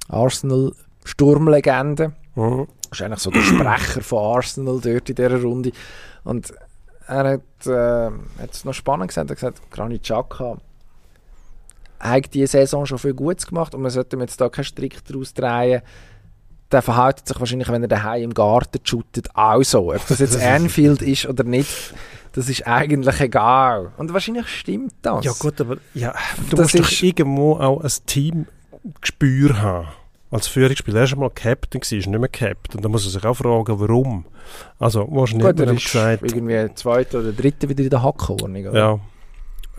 Arsenal 0.09 0.73
Sturmlegende. 1.07 2.13
Mhm. 2.35 2.67
Ist 2.91 3.03
eigentlich 3.03 3.21
so 3.21 3.31
der 3.31 3.41
Sprecher 3.41 4.03
von 4.03 4.37
Arsenal 4.37 4.81
dort 4.83 5.09
in 5.09 5.15
dieser 5.15 5.41
Runde. 5.43 5.73
Und 6.25 6.53
er 7.07 7.31
hat 7.31 7.67
äh, 7.67 8.11
es 8.51 8.65
noch 8.65 8.75
spannend 8.75 9.09
gesagt. 9.09 9.31
Er 9.31 9.33
hat 9.33 9.39
gesagt, 9.39 9.71
Granit 9.71 10.03
Xhaka 10.03 10.59
hat 12.01 12.35
diese 12.35 12.49
Saison 12.49 12.85
schon 12.85 12.99
viel 12.99 13.15
Gutes 13.15 13.47
gemacht 13.47 13.75
und 13.75 13.83
man 13.83 13.91
sollte 13.91 14.17
ihm 14.17 14.21
jetzt 14.21 14.41
da 14.41 14.49
keinen 14.49 14.65
Strick 14.65 15.05
daraus 15.07 15.33
drehen. 15.33 15.83
Der 16.71 16.83
verhält 16.83 17.27
sich 17.27 17.39
wahrscheinlich, 17.39 17.69
wenn 17.69 17.83
er 17.83 17.89
daheim 17.89 18.25
im 18.25 18.35
Garten 18.35 18.81
shootet, 18.83 19.29
auch 19.35 19.63
so. 19.63 19.95
Ob 19.95 20.07
das 20.09 20.19
jetzt 20.19 20.37
Anfield 20.43 21.01
ist 21.01 21.27
oder 21.27 21.45
nicht, 21.45 21.95
das 22.33 22.49
ist 22.49 22.67
eigentlich 22.67 23.21
egal. 23.21 23.93
Und 23.97 24.13
wahrscheinlich 24.13 24.49
stimmt 24.49 24.93
das. 25.03 25.25
Ja 25.25 25.33
gut, 25.39 25.61
aber 25.61 25.77
ja, 25.95 26.13
du 26.51 26.57
Das 26.57 26.75
musst 26.75 26.79
doch 26.79 27.03
irgendwo 27.03 27.55
auch 27.55 27.81
ein 27.83 27.91
Teamgespür 28.07 29.63
haben. 29.63 29.89
Als 30.37 30.49
Führungsspieler. 30.49 30.99
Er 30.99 31.01
war 31.01 31.07
schon 31.07 31.21
mal 31.21 31.31
Captain, 31.31 31.81
gewesen, 31.81 31.99
ist 31.99 32.07
nicht 32.07 32.19
mehr 32.19 32.29
Captain. 32.29 32.83
Da 32.83 32.89
muss 32.89 33.07
er 33.07 33.11
sich 33.11 33.25
auch 33.25 33.35
fragen, 33.35 33.81
warum. 33.81 34.27
Also, 34.79 35.09
wahrscheinlich 35.11 35.47
Gut, 35.47 35.61
er 35.61 35.67
man 35.67 35.77
ist 35.77 35.85
gesagt, 35.85 36.23
irgendwie 36.23 36.75
zweite 36.75 37.21
oder 37.21 37.33
dritte 37.33 37.69
wieder 37.69 37.85
in 37.85 37.91
der 37.91 38.03
Hackordnung. 38.03 38.67
oder? 38.67 38.79
ja, 38.79 39.01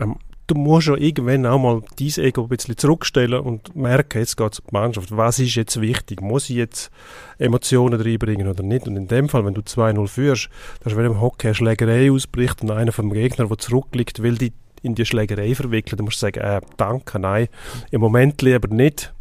ähm, 0.00 0.16
du 0.48 0.54
musst 0.54 0.88
ja 0.88 0.96
irgendwann 0.96 1.46
auch 1.46 1.58
mal 1.58 1.82
dein 1.98 2.24
Ego 2.24 2.42
ein 2.42 2.48
bisschen 2.48 2.76
zurückstellen 2.76 3.40
und 3.40 3.76
merken, 3.76 4.18
jetzt 4.18 4.36
geht 4.36 4.52
es 4.52 4.58
um 4.60 4.66
die 4.68 4.74
Mannschaft. 4.74 5.16
Was 5.16 5.38
ist 5.38 5.54
jetzt 5.54 5.80
wichtig? 5.80 6.20
Muss 6.20 6.50
ich 6.50 6.56
jetzt 6.56 6.90
Emotionen 7.38 8.00
reinbringen 8.00 8.48
oder 8.48 8.62
nicht? 8.62 8.88
Und 8.88 8.96
in 8.96 9.06
dem 9.06 9.28
Fall, 9.28 9.44
wenn 9.44 9.54
du 9.54 9.60
2-0 9.60 10.08
führst, 10.08 10.48
dass 10.82 10.96
wenn 10.96 11.04
im 11.04 11.20
Hockey 11.20 11.48
eine 11.48 11.54
Schlägerei 11.54 12.10
ausbricht 12.10 12.62
und 12.62 12.70
einer 12.70 12.92
vom 12.92 13.12
Gegner, 13.12 13.46
der 13.46 13.58
zurückliegt, 13.58 14.22
will 14.22 14.36
die 14.36 14.52
in 14.82 14.94
die 14.94 15.04
Schlägerei 15.04 15.54
verwickeln, 15.54 15.96
dann 15.96 16.04
musst 16.04 16.22
du 16.22 16.26
sagen, 16.26 16.40
äh, 16.40 16.60
danke, 16.76 17.18
nein, 17.18 17.48
im 17.90 18.00
Moment 18.00 18.40
lieber 18.42 18.68
nicht, 18.68 19.12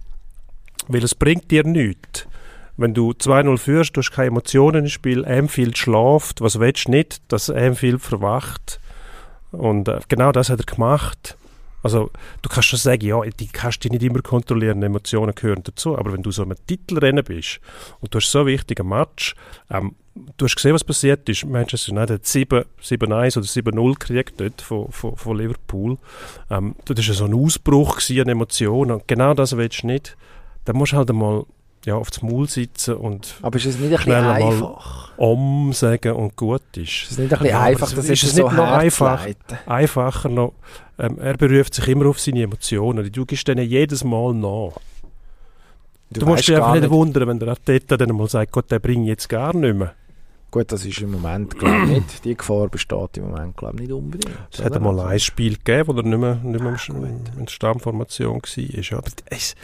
weil 0.87 1.03
es 1.03 1.15
bringt 1.15 1.51
dir 1.51 1.63
nichts. 1.63 2.27
Wenn 2.77 2.93
du 2.93 3.11
2-0 3.11 3.57
führst, 3.57 3.97
du 3.97 4.01
hast 4.01 4.11
keine 4.11 4.27
Emotionen 4.27 4.85
im 4.85 4.89
Spiel, 4.89 5.25
Anfield 5.25 5.77
schläft, 5.77 6.41
was 6.41 6.59
willst 6.59 6.87
du 6.87 6.91
nicht, 6.91 7.21
dass 7.31 7.49
Anfield 7.49 8.01
verwacht? 8.01 8.79
Und 9.51 9.87
äh, 9.87 9.99
genau 10.07 10.31
das 10.31 10.49
hat 10.49 10.59
er 10.59 10.65
gemacht. 10.65 11.37
Also, 11.83 12.11
du 12.41 12.49
kannst 12.49 12.69
schon 12.69 12.79
sagen, 12.79 13.05
ja, 13.05 13.21
die 13.21 13.47
kannst 13.47 13.85
du 13.85 13.89
nicht 13.89 14.03
immer 14.03 14.21
kontrollieren, 14.21 14.83
Emotionen 14.83 15.33
gehören 15.33 15.63
dazu. 15.63 15.97
Aber 15.97 16.11
wenn 16.11 16.21
du 16.21 16.31
so 16.31 16.43
im 16.43 16.53
Titelrennen 16.67 17.23
bist 17.23 17.59
und 17.99 18.13
du 18.13 18.17
hast 18.17 18.29
so 18.29 18.39
einen 18.39 18.47
wichtigen 18.47 18.89
Match, 18.89 19.35
ähm, 19.69 19.95
du 20.37 20.45
hast 20.45 20.55
gesehen, 20.55 20.73
was 20.73 20.83
passiert 20.83 21.29
ist. 21.29 21.45
Manchester 21.45 21.93
United 21.93 22.15
hat 22.15 22.25
7 22.25 22.65
7-1 22.83 23.37
oder 23.37 23.45
7-0 23.45 23.93
gekriegt 23.93 24.33
dort 24.41 24.61
von, 24.61 24.91
von, 24.91 25.15
von 25.15 25.37
Liverpool. 25.37 25.97
Ähm, 26.49 26.75
das 26.85 27.07
war 27.07 27.15
so 27.15 27.25
ein 27.25 27.33
Ausbruch 27.33 27.99
an 28.09 28.29
Emotionen. 28.29 28.91
Und 28.91 29.07
genau 29.07 29.33
das 29.33 29.55
willst 29.55 29.83
du 29.83 29.87
nicht. 29.87 30.17
Da 30.67 30.73
musst 30.73 30.91
du 30.91 30.97
halt 30.97 31.09
einmal 31.09 31.45
ja, 31.85 31.95
auf 31.95 32.09
das 32.09 32.21
Maul 32.21 32.49
sitzen 32.49 32.95
und 32.95 33.35
Aber 33.41 33.55
ist 33.55 33.65
es 33.65 33.79
nicht 33.79 33.97
ein 33.97 33.97
bisschen 33.97 34.13
einfach? 34.13 35.11
om 35.17 35.71
sagen 35.71 36.11
und 36.13 36.35
gut 36.35 36.61
ist. 36.75 37.03
Ist 37.03 37.11
es 37.11 37.17
nicht 37.17 37.31
ein 37.31 37.39
bisschen 37.39 37.45
Ja, 37.53 37.61
einfach, 37.61 37.89
das 37.93 38.09
ist 38.09 38.23
es 38.23 38.35
so 38.35 38.43
nicht 38.47 38.57
noch 38.57 38.67
einfach? 38.67 39.25
einfacher 39.65 40.27
noch. 40.27 40.51
Ähm, 40.99 41.19
er 41.19 41.37
beruft 41.37 41.73
sich 41.73 41.87
immer 41.87 42.07
auf 42.07 42.19
seine 42.19 42.41
Emotionen. 42.41 43.09
Du 43.09 43.25
gibst 43.25 43.47
denen 43.47 43.65
jedes 43.65 44.03
Mal 44.03 44.33
nach. 44.33 44.73
Du, 46.09 46.25
musst 46.25 46.39
weisst 46.39 46.49
dich 46.49 46.55
einfach 46.57 46.73
nicht 46.75 46.89
wundern, 46.89 47.29
wenn 47.29 47.39
der 47.39 47.47
Arteta 47.47 47.95
dann 47.95 48.13
mal 48.13 48.27
sagt, 48.27 48.51
Gott, 48.51 48.69
der 48.69 48.79
bringt 48.79 49.07
jetzt 49.07 49.29
gar 49.29 49.55
nicht 49.55 49.73
mehr. 49.73 49.93
Gut, 50.49 50.71
das 50.71 50.85
ist 50.85 51.01
im 51.01 51.11
Moment, 51.11 51.59
glaube 51.59 51.83
ich, 51.83 51.89
nicht. 51.89 52.25
Die 52.25 52.35
Gefahr 52.35 52.69
besteht 52.69 53.17
im 53.17 53.29
Moment, 53.29 53.57
glaube 53.57 53.75
ich, 53.75 53.81
nicht 53.81 53.91
unbedingt. 53.91 54.37
Es 54.51 54.63
hat 54.63 54.73
einmal 54.75 54.97
ein 55.01 55.19
Spiel 55.19 55.57
gegeben, 55.57 55.87
wo 55.87 55.91
er 55.93 56.03
nicht 56.03 56.17
mehr, 56.17 56.35
nicht 56.35 56.63
mehr 56.63 56.73
Ah, 56.73 57.37
in 57.37 57.45
der 57.45 57.51
Stammformation 57.51 58.41
war. 58.41 58.97
Aber 58.97 59.11
es, 59.25 59.55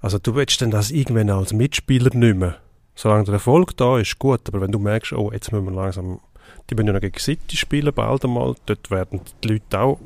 also 0.00 0.18
du 0.18 0.34
willst 0.34 0.60
dann 0.60 0.70
das 0.70 0.90
irgendwann 0.90 1.30
als 1.30 1.54
Mitspieler 1.54 2.14
nicht 2.14 2.36
mehr. 2.36 2.56
Solange 2.94 3.24
der 3.24 3.34
Erfolg 3.34 3.76
da 3.76 3.98
ist, 3.98 4.18
gut. 4.18 4.48
Aber 4.48 4.60
wenn 4.60 4.72
du 4.72 4.78
merkst, 4.78 5.12
oh, 5.14 5.32
jetzt 5.32 5.52
müssen 5.52 5.66
wir 5.66 5.72
langsam, 5.72 6.20
die 6.68 6.74
müssen 6.74 6.88
ja 6.88 6.92
noch 6.92 7.00
gegen 7.00 7.18
City 7.18 7.56
spielen, 7.56 7.92
bald 7.94 8.24
einmal, 8.24 8.54
dort 8.66 8.90
werden 8.90 9.22
die 9.42 9.48
Leute 9.48 9.80
auch 9.80 10.00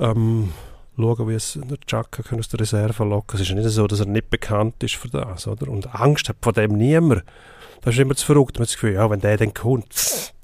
ähm, 0.00 0.52
schauen, 0.96 1.28
wie 1.28 1.34
es 1.34 1.58
der 1.62 1.78
Chaka 1.86 2.22
aus 2.36 2.48
der 2.48 2.60
Reserve 2.60 3.04
locken 3.04 3.36
Es 3.36 3.42
ist 3.42 3.48
ja 3.48 3.54
nicht 3.54 3.68
so, 3.68 3.86
dass 3.86 4.00
er 4.00 4.06
nicht 4.06 4.30
bekannt 4.30 4.82
ist 4.82 4.96
für 4.96 5.08
das, 5.08 5.46
oder? 5.46 5.68
Und 5.68 5.94
Angst 5.94 6.28
hat 6.28 6.36
von 6.40 6.52
dem 6.52 6.76
niemand. 6.76 7.22
Das 7.80 7.94
ist 7.94 8.00
immer 8.00 8.14
zu 8.14 8.26
verrückt. 8.26 8.56
Man 8.56 8.62
hat 8.62 8.68
das 8.68 8.74
Gefühl, 8.74 8.94
ja, 8.94 9.08
wenn 9.10 9.20
der 9.20 9.36
dann 9.36 9.54
kommt, 9.54 10.34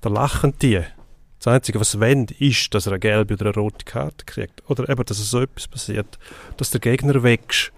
da 0.00 0.08
lachen 0.08 0.54
die. 0.60 0.80
Das 1.38 1.54
Einzige, 1.54 1.80
was 1.80 1.98
wollen, 1.98 2.26
ist, 2.38 2.74
dass 2.74 2.86
er 2.86 2.92
eine 2.92 3.00
gelbe 3.00 3.34
oder 3.34 3.46
eine 3.46 3.54
rote 3.54 3.84
Karte 3.84 4.26
kriegt. 4.26 4.62
Oder 4.68 4.88
eben, 4.88 5.04
dass 5.04 5.18
so 5.18 5.40
etwas 5.40 5.68
passiert, 5.68 6.18
dass 6.58 6.70
der 6.70 6.80
Gegner 6.80 7.22
wächst, 7.22 7.72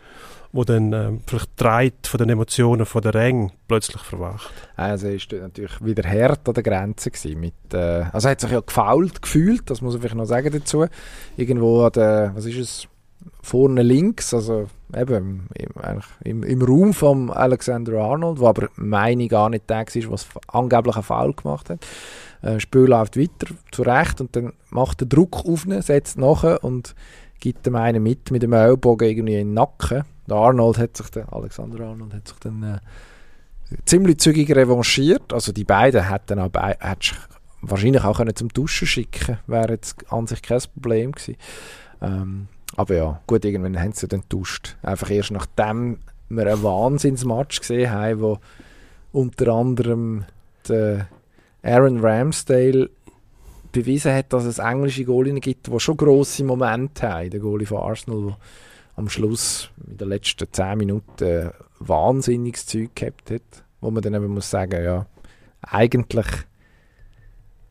wo 0.51 0.65
dann 0.65 0.93
ähm, 0.93 1.21
vielleicht 1.27 1.51
dreit 1.57 2.07
von 2.07 2.19
den 2.19 2.29
Emotionen 2.29 2.87
von 2.87 3.03
der 3.03 3.15
Ränge 3.15 3.53
plötzlich 3.69 4.03
verwacht. 4.03 4.53
Also 4.77 5.07
er 5.07 5.15
war 5.15 5.41
natürlich 5.41 5.85
wieder 5.85 6.09
hart 6.09 6.47
an 6.49 6.55
der 6.55 6.63
Grenze 6.63 7.11
gewesen 7.11 7.41
mit, 7.41 7.55
äh, 7.73 8.05
also 8.13 8.29
er 8.29 8.33
hat 8.33 8.41
sich 8.41 8.51
ja 8.51 8.61
gefault 8.61 9.23
gefühlt, 9.23 9.71
das 9.71 9.81
muss 9.81 9.95
ich 9.95 10.01
vielleicht 10.01 10.17
noch 10.17 10.27
sagen 10.27 10.53
dazu. 10.53 10.87
Irgendwo 11.37 11.85
an 11.85 11.93
der, 11.93 12.33
was 12.35 12.45
ist 12.45 12.59
es, 12.59 12.89
vorne 13.43 13.83
links, 13.83 14.33
also 14.35 14.69
eben 14.95 15.49
im, 15.55 15.71
im, 16.25 16.43
im 16.43 16.63
Raum 16.63 16.93
von 16.93 17.31
Alexander 17.31 18.01
Arnold, 18.01 18.39
wo 18.39 18.49
aber 18.49 18.69
meine 18.77 19.29
gar 19.29 19.49
nicht 19.49 19.69
der 19.69 19.87
war, 19.87 20.11
was 20.11 20.27
angeblich 20.49 20.97
einen 20.97 21.05
Foul 21.05 21.33
gemacht 21.35 21.71
hat. 21.71 21.85
Äh, 22.43 22.61
Spiel 22.61 22.83
läuft 22.83 23.17
weiter, 23.17 23.55
zurecht 23.71 24.21
und 24.21 24.35
dann 24.37 24.53
macht 24.71 25.03
er 25.03 25.07
Druck 25.07 25.45
auf 25.47 25.67
ihn, 25.67 25.81
setzt 25.83 26.19
nachher 26.19 26.63
und 26.63 26.95
gibt 27.41 27.67
dem 27.67 27.77
einen 27.77 28.03
mit, 28.03 28.31
mit 28.31 28.43
dem 28.43 28.53
Ellbogen 28.53 29.09
irgendwie 29.09 29.35
in 29.35 29.49
den 29.49 29.55
Nacken. 29.55 30.05
Der 30.29 30.37
Arnold 30.37 30.79
hat 30.79 30.97
sich 30.97 31.11
dann, 31.11 31.29
Alexander 31.29 31.85
Arnold 31.85 32.15
hat 32.15 32.29
sich 32.29 32.39
dann 32.39 32.63
äh, 32.63 33.77
ziemlich 33.85 34.19
zügig 34.19 34.55
revanchiert. 34.55 35.33
Also 35.33 35.53
die 35.53 35.65
beiden 35.65 36.09
hätten 36.09 36.39
auch 36.39 36.51
hättest 36.55 37.17
wahrscheinlich 37.63 38.05
auch 38.05 38.17
können 38.17 38.35
zum 38.37 38.49
Duschen 38.49 38.87
schicken, 38.87 39.39
wäre 39.47 39.73
jetzt 39.73 40.13
an 40.13 40.27
sich 40.27 40.43
kein 40.43 40.61
Problem 40.75 41.13
gewesen. 41.13 41.37
Ähm, 42.01 42.49
aber 42.77 42.95
ja, 42.95 43.21
gut, 43.27 43.45
irgendwann 43.45 43.81
haben 43.81 43.93
sie 43.93 44.09
dann 44.09 44.23
getauscht. 44.23 44.77
Einfach 44.83 45.11
erst 45.11 45.31
nachdem 45.31 45.99
wir 46.29 46.47
einen 46.47 46.63
Wahnsinnsmatch 46.63 47.61
gesehen 47.61 47.91
haben, 47.91 48.21
wo 48.21 48.39
unter 49.13 49.49
anderem 49.49 50.25
der 50.69 51.09
Aaron 51.63 52.01
Ramsdale 52.01 52.91
bewiesen 53.73 54.15
hat, 54.15 54.33
dass 54.33 54.45
es 54.45 54.59
englische 54.59 55.05
Goalinnen 55.05 55.41
gibt, 55.41 55.69
die 55.69 55.81
schon 55.81 55.97
grosse 55.97 56.45
Momente 56.45 57.09
haben. 57.09 57.31
Der 57.31 57.41
Goalie 57.41 57.67
von 57.67 57.79
Arsenal, 57.79 58.23
der 58.27 58.37
am 58.97 59.09
Schluss 59.09 59.71
in 59.87 59.99
den 59.99 60.09
letzten 60.09 60.51
10 60.51 60.79
Minuten 60.79 61.51
wahnsinniges 61.79 62.67
Zeug 62.67 62.95
gehabt 62.95 63.31
hat, 63.31 63.65
wo 63.81 63.91
man 63.91 64.03
dann 64.03 64.15
eben 64.15 64.29
muss 64.29 64.51
sagen, 64.51 64.85
ja, 64.85 65.07
eigentlich 65.63 66.27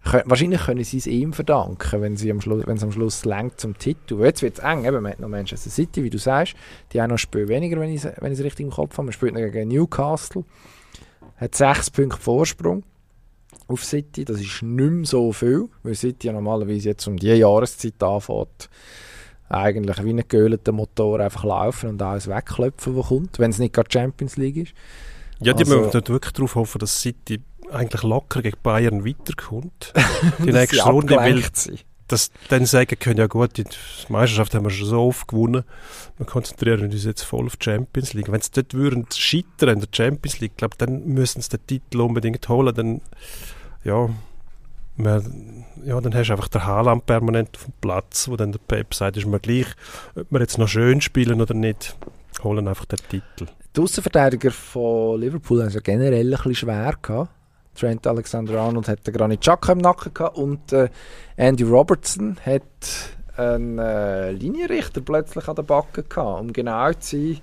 wahrscheinlich 0.03 0.61
können 0.61 0.83
sie 0.83 0.97
es 0.97 1.07
ihm 1.07 1.31
verdanken, 1.33 2.01
wenn 2.01 2.17
sie 2.17 2.31
am 2.31 2.41
Schluss, 2.41 2.65
wenn 2.65 2.77
es 2.77 2.83
am 2.83 2.91
Schluss 2.91 3.23
längt 3.25 3.59
zum 3.59 3.77
Titel. 3.77 4.17
Weil 4.17 4.27
Jetzt 4.27 4.41
wird 4.41 4.57
es 4.57 4.63
eng, 4.63 4.83
eben, 4.85 5.01
man 5.03 5.11
hat 5.11 5.19
noch 5.19 5.29
Manchester 5.29 5.69
City, 5.69 6.03
wie 6.03 6.09
du 6.09 6.17
sagst, 6.17 6.55
die 6.91 7.01
haben 7.01 7.09
noch 7.09 7.15
ein 7.15 7.19
Spiel 7.19 7.47
weniger, 7.47 7.79
wenn 7.79 7.89
ich 7.89 8.03
es 8.03 8.11
wenn 8.19 8.31
ich 8.31 8.39
es 8.39 8.45
richtig 8.45 8.65
im 8.65 8.71
Kopf 8.71 8.97
habe. 8.97 9.05
Man 9.05 9.13
spielt 9.13 9.35
gegen 9.35 9.67
Newcastle, 9.69 10.43
hat 11.37 11.55
sechs 11.55 11.89
Punkte 11.91 12.17
Vorsprung 12.19 12.83
auf 13.67 13.83
City, 13.85 14.25
das 14.25 14.41
ist 14.41 14.61
nicht 14.63 14.91
mehr 14.91 15.05
so 15.05 15.31
viel, 15.31 15.69
weil 15.83 15.95
City 15.95 16.27
ja 16.27 16.33
normalerweise 16.33 16.89
jetzt 16.89 17.07
um 17.07 17.15
die 17.17 17.27
Jahreszeit 17.27 18.01
anfängt, 18.01 18.69
eigentlich 19.49 20.03
wie 20.03 20.09
ein 20.13 20.23
geölter 20.27 20.71
Motor 20.71 21.19
einfach 21.19 21.43
laufen 21.43 21.89
und 21.89 22.01
alles 22.01 22.27
wegklopfen, 22.27 22.95
was 22.97 23.07
kommt, 23.07 23.39
wenn 23.39 23.51
es 23.51 23.59
nicht 23.59 23.73
gerade 23.73 23.89
Champions 23.91 24.37
League 24.37 24.57
ist. 24.57 24.73
Ja, 25.39 25.53
die 25.53 25.63
Also- 25.63 25.77
müssen 25.79 26.07
wirklich 26.07 26.33
darauf 26.33 26.55
hoffen, 26.55 26.79
dass 26.79 27.01
City 27.01 27.41
eigentlich 27.71 28.03
locker 28.03 28.41
gegen 28.41 28.57
Bayern 28.61 29.05
weiterkommt. 29.05 29.93
Die 30.39 30.51
nächste 30.51 30.83
Runde, 30.83 31.15
weil 31.15 31.43
das 32.11 32.31
dann 32.49 32.65
sagen 32.65 32.97
können, 32.99 33.19
ja 33.19 33.27
gut, 33.27 33.57
die 33.57 33.63
Meisterschaft 34.09 34.53
haben 34.53 34.65
wir 34.65 34.69
schon 34.69 34.87
so 34.87 35.01
oft 35.01 35.29
gewonnen, 35.29 35.63
wir 36.17 36.25
konzentrieren 36.25 36.91
uns 36.91 37.05
jetzt 37.05 37.23
voll 37.23 37.45
auf 37.45 37.55
die 37.55 37.63
Champions 37.63 38.13
League. 38.13 38.31
Wenn 38.31 38.41
sie 38.41 38.51
dort 38.53 38.73
würden 38.73 39.05
scheitern 39.13 39.69
in 39.69 39.79
der 39.79 39.87
Champions 39.91 40.39
League, 40.39 40.57
glaube 40.57 40.75
dann 40.77 41.05
müssen 41.05 41.41
sie 41.41 41.49
den 41.49 41.65
Titel 41.65 42.01
unbedingt 42.01 42.47
holen, 42.49 42.75
dann 42.75 43.01
ja, 43.83 44.09
man, 44.97 45.65
ja, 45.85 45.99
dann 46.01 46.13
hast 46.13 46.27
du 46.27 46.33
einfach 46.33 46.49
den 46.49 46.65
Haaland 46.65 47.05
permanent 47.05 47.55
auf 47.55 47.65
dem 47.65 47.73
Platz, 47.81 48.27
wo 48.27 48.35
dann 48.35 48.51
der 48.51 48.59
Pep 48.59 48.93
sagt, 48.93 49.17
ist 49.17 49.25
mir 49.25 49.39
gleich, 49.39 49.67
ob 50.15 50.29
wir 50.29 50.39
jetzt 50.41 50.57
noch 50.57 50.67
schön 50.67 51.01
spielen 51.01 51.41
oder 51.41 51.53
nicht, 51.53 51.95
holen 52.43 52.67
einfach 52.67 52.85
den 52.85 52.99
Titel. 53.09 53.47
Die 53.75 53.81
Außenverteidiger 53.81 54.51
von 54.51 55.21
Liverpool 55.21 55.61
haben 55.61 55.69
es 55.69 55.75
ja 55.75 55.79
generell 55.79 56.25
ein 56.25 56.31
bisschen 56.31 56.55
schwer 56.55 56.93
gehabt. 57.01 57.29
Trent 57.75 58.05
Alexander-Arnold 58.05 58.87
hat 58.87 59.07
den 59.07 59.13
Granit 59.13 59.41
Xhaka 59.41 59.71
im 59.73 59.79
Nacken 59.79 60.13
gehabt 60.13 60.37
und 60.37 60.73
äh, 60.73 60.89
Andy 61.37 61.63
Robertson 61.63 62.37
hat 62.45 62.61
einen 63.37 63.79
äh, 63.79 64.31
Linienrichter 64.31 65.01
plötzlich 65.01 65.47
an 65.47 65.55
der 65.55 65.63
Backe 65.63 66.03
gehabt. 66.03 66.41
Um 66.41 66.51
genau 66.53 66.91
zu 66.93 67.17
sein, 67.17 67.41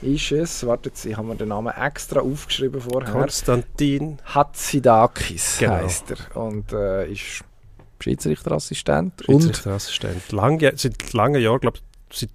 ist 0.00 0.32
es, 0.32 0.66
wartet, 0.66 1.04
ich 1.04 1.16
habe 1.16 1.26
mir 1.26 1.34
den 1.36 1.48
Namen 1.48 1.72
extra 1.76 2.20
aufgeschrieben 2.20 2.80
vorher. 2.80 3.12
Konstantin 3.12 4.18
Hatzidakis 4.34 5.58
Genau. 5.58 5.72
heisst 5.74 6.10
er 6.12 6.36
und 6.36 6.72
äh, 6.72 7.10
ist 7.10 7.44
Schiedsrichterassistent 8.00 9.22
Schiedsrichterassistent. 9.26 10.32
Lange, 10.32 10.72
seit 10.76 11.12
langen 11.12 11.42
Jahren, 11.42 11.60
glaube 11.60 11.78
seit 12.12 12.30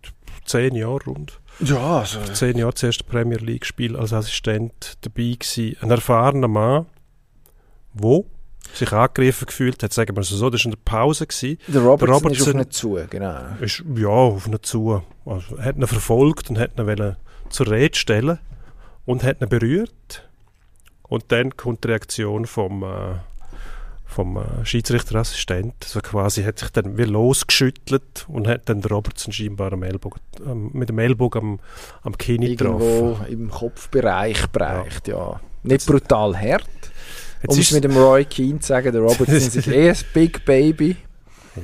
zehn 0.45 0.75
Jahren 0.75 0.99
rund. 1.07 1.39
ja, 1.59 1.99
also, 1.99 2.19
Zehn 2.33 2.57
Jahre 2.57 2.73
zuerst 2.73 3.01
im 3.01 3.07
Premier 3.07 3.37
League 3.37 3.65
Spiel 3.65 3.95
als 3.95 4.11
Assistent 4.13 4.97
dabei 5.01 5.35
gewesen. 5.39 5.77
Ein 5.81 5.91
erfahrener 5.91 6.47
Mann, 6.49 6.85
wo 7.93 8.25
sich 8.73 8.91
angegriffen 8.91 9.45
gefühlt 9.45 9.83
hat, 9.83 9.93
sagen 9.93 10.15
wir 10.15 10.21
es 10.21 10.29
so, 10.29 10.49
das 10.49 10.61
war 10.61 10.65
in 10.65 10.71
der 10.71 10.79
Pause 10.85 11.27
gewesen. 11.27 11.57
der 11.67 11.81
Robertson, 11.81 12.31
ist 12.31 12.47
Robertson- 12.47 12.59
auf 12.59 12.65
ihn 12.65 12.71
zu, 12.71 12.99
genau. 13.09 13.39
Ist, 13.59 13.83
ja, 13.95 14.07
auf 14.07 14.47
ihn 14.47 14.57
zu. 14.61 15.03
Also, 15.25 15.59
hat 15.59 15.75
ihn 15.75 15.85
verfolgt 15.87 16.49
und 16.49 16.57
hat 16.59 16.79
ihn 16.79 17.15
zur 17.49 17.67
Rede 17.69 17.97
stellen 17.97 18.39
und 19.05 19.23
hat 19.23 19.41
ihn 19.41 19.49
berührt. 19.49 20.27
Und 21.03 21.25
dann 21.31 21.55
kommt 21.55 21.83
die 21.83 21.89
Reaktion 21.89 22.45
vom, 22.47 22.83
äh, 22.83 23.15
vom 24.05 24.37
äh, 24.37 24.65
Schiedsrichterassistent. 24.65 25.75
Also 25.83 25.99
quasi 25.99 26.43
hat 26.43 26.57
sich 26.59 26.69
dann 26.69 26.97
wie 26.97 27.03
losgeschüttelt 27.03 28.25
und 28.27 28.47
hat 28.47 28.69
dann 28.69 28.81
den 28.81 28.89
Robertson 28.91 29.33
scheinbar 29.33 29.73
am 29.73 29.83
Ellbogen, 29.83 30.21
ähm, 30.45 30.71
mit 30.73 30.89
dem 30.89 30.97
Ellbogen 30.99 31.41
am, 31.41 31.59
am 32.01 32.17
Kinn 32.17 32.41
getroffen. 32.41 32.81
Irgendwo 32.81 33.17
im 33.27 33.49
Kopfbereich 33.51 34.47
bereicht, 34.47 35.07
ja. 35.07 35.39
Nicht 35.63 35.85
brutal 35.85 36.35
hart. 36.35 36.63
Um 37.47 37.53
es 37.53 37.59
ist, 37.59 37.71
mit 37.73 37.83
dem 37.83 37.95
Roy 37.97 38.25
Keane 38.25 38.59
zu 38.59 38.67
sagen, 38.67 38.91
der 38.91 39.01
Robertson 39.01 39.35
ist 39.35 39.67
eh 39.67 39.89
ein 39.89 39.97
Big 40.13 40.45
Baby. 40.45 40.95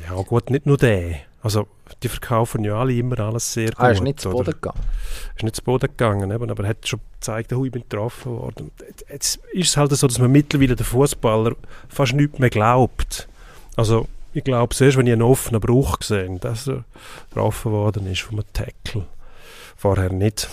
ja 0.07 0.15
gut, 0.21 0.49
nicht 0.49 0.65
nur 0.65 0.77
der. 0.77 1.17
Also 1.41 1.67
die 2.03 2.09
verkaufen 2.09 2.63
ja 2.63 2.80
alle 2.80 2.93
immer 2.93 3.19
alles 3.19 3.53
sehr 3.53 3.69
gut. 3.69 3.80
Ah, 3.80 3.88
er 3.88 3.91
ist 3.93 4.03
nicht 4.03 4.19
zu? 4.19 4.30
Boden 4.30 4.51
gegangen. 4.51 4.80
ist 5.36 5.43
nicht 5.43 5.55
zu 5.55 5.63
Boden 5.63 5.88
gegangen, 5.88 6.32
eben, 6.32 6.49
aber 6.49 6.63
er 6.63 6.69
hat 6.69 6.88
schon 6.88 6.99
gezeigt, 7.13 7.51
ich 7.51 7.71
bin 7.71 7.84
getroffen 7.84 8.32
worden. 8.34 8.71
Jetzt 9.09 9.39
ist 9.53 9.69
es 9.69 9.77
halt 9.77 9.91
so, 9.95 10.07
dass 10.07 10.19
man 10.19 10.32
mittlerweile 10.32 10.75
den 10.75 10.86
Fußballer 10.86 11.55
fast 11.88 12.13
nichts 12.13 12.39
mehr 12.39 12.49
glaubt. 12.49 13.27
Also 13.75 14.07
ich 14.34 14.43
glaube 14.43 14.73
es 14.73 14.82
erst, 14.82 14.97
wenn 14.97 15.07
ich 15.07 15.13
einen 15.13 15.21
offenen 15.21 15.61
Bruch 15.61 15.99
gesehen 15.99 16.39
dass 16.39 16.67
er 16.67 16.84
getroffen 17.30 17.71
worden 17.71 18.05
ist 18.07 18.21
vom 18.21 18.41
Tackle. 18.53 19.05
Vorher 19.77 20.11
nicht. 20.11 20.49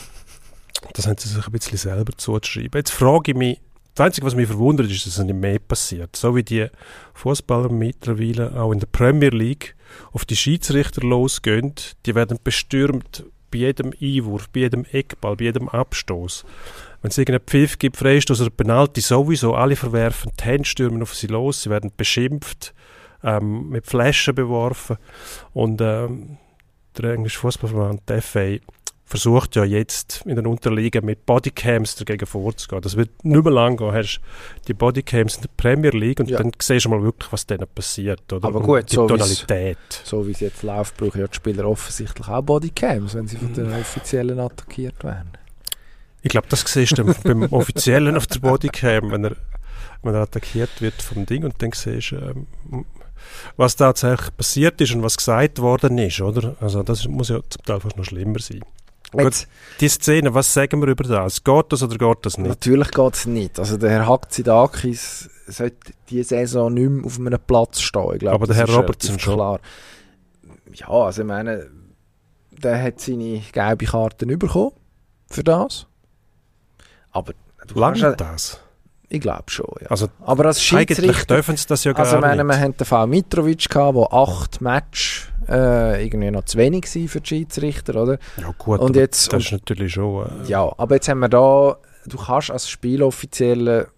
Das 0.94 1.06
haben 1.06 1.18
sie 1.18 1.28
sich 1.28 1.44
ein 1.44 1.52
bisschen 1.52 1.78
selber 1.78 2.12
zugeschrieben. 2.16 2.78
Jetzt 2.78 2.92
frage 2.92 3.32
ich 3.32 3.36
mich, 3.36 3.60
das 3.96 4.04
Einzige, 4.04 4.26
was 4.26 4.34
mich 4.34 4.46
verwundert, 4.46 4.90
ist, 4.90 5.06
dass 5.06 5.16
es 5.16 5.24
nicht 5.24 5.34
mehr 5.34 5.58
passiert. 5.58 6.14
So 6.16 6.36
wie 6.36 6.42
die 6.42 6.66
Fußballer 7.14 7.70
mittlerweile 7.70 8.54
auch 8.60 8.70
in 8.70 8.78
der 8.78 8.88
Premier 8.88 9.30
League 9.30 9.74
auf 10.12 10.26
die 10.26 10.36
Schiedsrichter 10.36 11.00
losgehen, 11.00 11.72
die 12.04 12.14
werden 12.14 12.38
bestürmt 12.44 13.24
bei 13.50 13.58
jedem 13.58 13.94
Einwurf, 13.98 14.50
bei 14.50 14.60
jedem 14.60 14.84
Eckball, 14.84 15.36
bei 15.36 15.44
jedem 15.44 15.70
Abstoß. 15.70 16.44
Wenn 17.00 17.10
es 17.10 17.16
irgendeinen 17.16 17.46
Pfiff 17.46 17.78
gibt, 17.78 17.96
Freistoß 17.96 18.42
oder 18.42 18.50
Penalty, 18.50 19.00
sowieso, 19.00 19.54
alle 19.54 19.76
verwerfen 19.76 20.30
die 20.38 20.44
Hände, 20.44 20.66
stürmen 20.66 21.00
auf 21.00 21.14
sie 21.14 21.28
los, 21.28 21.62
sie 21.62 21.70
werden 21.70 21.90
beschimpft, 21.96 22.74
ähm, 23.24 23.70
mit 23.70 23.86
Flaschen 23.86 24.34
beworfen 24.34 24.98
und 25.54 25.80
ähm, 25.80 26.36
der 26.98 27.14
englische 27.14 27.38
Fußballverband, 27.38 28.06
der 28.10 28.20
FA, 28.20 28.56
versucht 29.08 29.54
ja 29.54 29.64
jetzt 29.64 30.22
in 30.26 30.34
den 30.34 30.46
Unterliegen 30.48 31.04
mit 31.04 31.24
Bodycams 31.26 31.94
dagegen 31.94 32.26
vorzugehen. 32.26 32.82
Das 32.82 32.96
wird 32.96 33.24
nicht 33.24 33.42
mehr 33.44 33.52
lang 33.52 33.76
gehen. 33.76 33.92
Hast 33.92 34.20
die 34.66 34.74
Bodycams 34.74 35.36
in 35.36 35.42
der 35.42 35.50
Premier 35.56 35.90
League 35.92 36.18
und 36.18 36.28
Ja. 36.28 36.38
dann 36.38 36.50
siehst 36.60 36.86
du 36.86 36.88
mal 36.90 37.00
wirklich, 37.02 37.32
was 37.32 37.46
denen 37.46 37.66
passiert. 37.72 38.32
Oder? 38.32 38.48
Aber 38.48 38.58
Und 38.58 38.64
gut, 38.66 38.90
die 38.90 38.96
so 38.96 39.06
Tonalität. 39.06 39.78
So 40.04 40.26
wie 40.26 40.32
es 40.32 40.40
jetzt 40.40 40.62
läuft, 40.64 40.96
brauchen 40.96 41.20
ja 41.20 41.28
die 41.28 41.36
Spieler 41.36 41.66
offensichtlich 41.68 42.26
auch 42.28 42.42
Bodycams, 42.42 43.14
wenn 43.14 43.28
sie 43.28 43.36
von 43.36 43.52
den 43.54 43.72
Offiziellen 43.72 44.40
attackiert 44.40 45.04
werden. 45.04 45.30
Ich 46.22 46.30
glaube, 46.30 46.48
das 46.50 46.62
siehst 46.66 46.98
du 46.98 47.04
beim 47.22 47.44
Offiziellen 47.52 48.16
auf 48.16 48.26
der 48.26 48.40
Bodycam, 48.40 49.12
wenn 49.12 49.24
er, 49.24 49.36
wenn 50.02 50.14
er 50.14 50.22
attackiert 50.22 50.82
wird 50.82 51.00
vom 51.00 51.24
Ding 51.26 51.44
und 51.44 51.54
dann 51.62 51.70
siehst 51.72 52.10
du, 52.10 52.16
ähm, 52.16 52.46
was 53.56 53.76
tatsächlich 53.76 54.36
passiert 54.36 54.80
ist 54.80 54.92
und 54.94 55.04
was 55.04 55.16
gesagt 55.16 55.60
worden 55.60 55.96
ist, 55.98 56.20
oder? 56.20 56.56
Also 56.60 56.82
das 56.82 57.06
muss 57.06 57.28
ja 57.28 57.38
zum 57.48 57.62
Teil 57.64 57.78
fast 57.78 57.96
noch 57.96 58.04
schlimmer 58.04 58.40
sein. 58.40 58.62
Jetzt, 59.14 59.46
Die 59.80 59.88
Szene, 59.88 60.34
was 60.34 60.52
sagen 60.52 60.80
wir 60.80 60.88
über 60.88 61.04
das? 61.04 61.42
Geht 61.44 61.72
das 61.72 61.82
oder 61.82 61.96
geht 61.96 62.26
das 62.26 62.38
nicht? 62.38 62.48
Natürlich 62.48 62.90
geht 62.90 63.14
es 63.14 63.26
nicht. 63.26 63.58
Also 63.58 63.76
der 63.76 63.90
Herr 63.90 64.08
Hatzidakis 64.08 65.30
sollte 65.46 65.92
diese 66.10 66.30
Saison 66.30 66.72
nicht 66.74 66.90
mehr 66.90 67.06
auf 67.06 67.18
einem 67.18 67.38
Platz 67.46 67.80
stehen. 67.80 68.12
Ich 68.14 68.18
glaube, 68.20 68.34
Aber 68.34 68.46
der 68.46 68.56
Herr 68.56 68.68
ist 68.68 68.76
Robertson 68.76 69.18
schon. 69.18 69.34
Klar. 69.34 69.60
Ja, 70.74 70.88
also 70.88 71.22
ich 71.22 71.28
meine, 71.28 71.70
der 72.50 72.82
hat 72.82 73.00
seine 73.00 73.42
gelbe 73.52 73.86
Karten 73.86 74.38
bekommen 74.38 74.72
für 75.28 75.44
das. 75.44 75.86
Aber 77.12 77.32
du 77.66 77.80
kannst 77.80 78.00
ja, 78.02 78.08
Lange 78.08 78.16
das? 78.16 78.60
ich 79.08 79.20
glaube 79.20 79.44
schon, 79.46 79.72
ja. 79.80 79.86
Also 79.88 80.08
Aber 80.24 80.46
als 80.46 80.58
eigentlich 80.72 80.98
Schiedsrichter, 80.98 81.36
dürfen 81.36 81.56
sie 81.56 81.66
das 81.66 81.84
ja 81.84 81.92
gar 81.92 82.04
also 82.04 82.16
ich 82.16 82.22
meine, 82.22 82.44
nicht. 82.44 82.56
wir 82.56 82.60
hatten 82.60 82.76
den 82.76 82.84
Fall 82.84 83.06
Mitrovic 83.06 83.68
gehabt, 83.68 83.94
wo 83.94 84.04
acht 84.06 84.60
Match 84.60 85.32
äh, 85.48 86.04
irgendwie 86.04 86.30
noch 86.30 86.44
zu 86.44 86.58
wenig 86.58 86.86
für 86.88 87.20
die 87.20 87.26
Schiedsrichter, 87.26 88.02
oder? 88.02 88.18
Ja 88.40 88.52
gut, 88.58 88.80
Und 88.80 88.96
jetzt- 88.96 89.32
das 89.32 89.44
ist 89.44 89.52
natürlich 89.52 89.92
schon... 89.92 90.26
Äh, 90.44 90.48
Ja, 90.48 90.72
aber 90.76 90.94
jetzt 90.96 91.08
haben 91.08 91.20
wir 91.20 91.28
da, 91.28 91.76
du 92.06 92.16
kannst 92.18 92.50
als 92.50 92.68
Spieloffizielle 92.68 93.88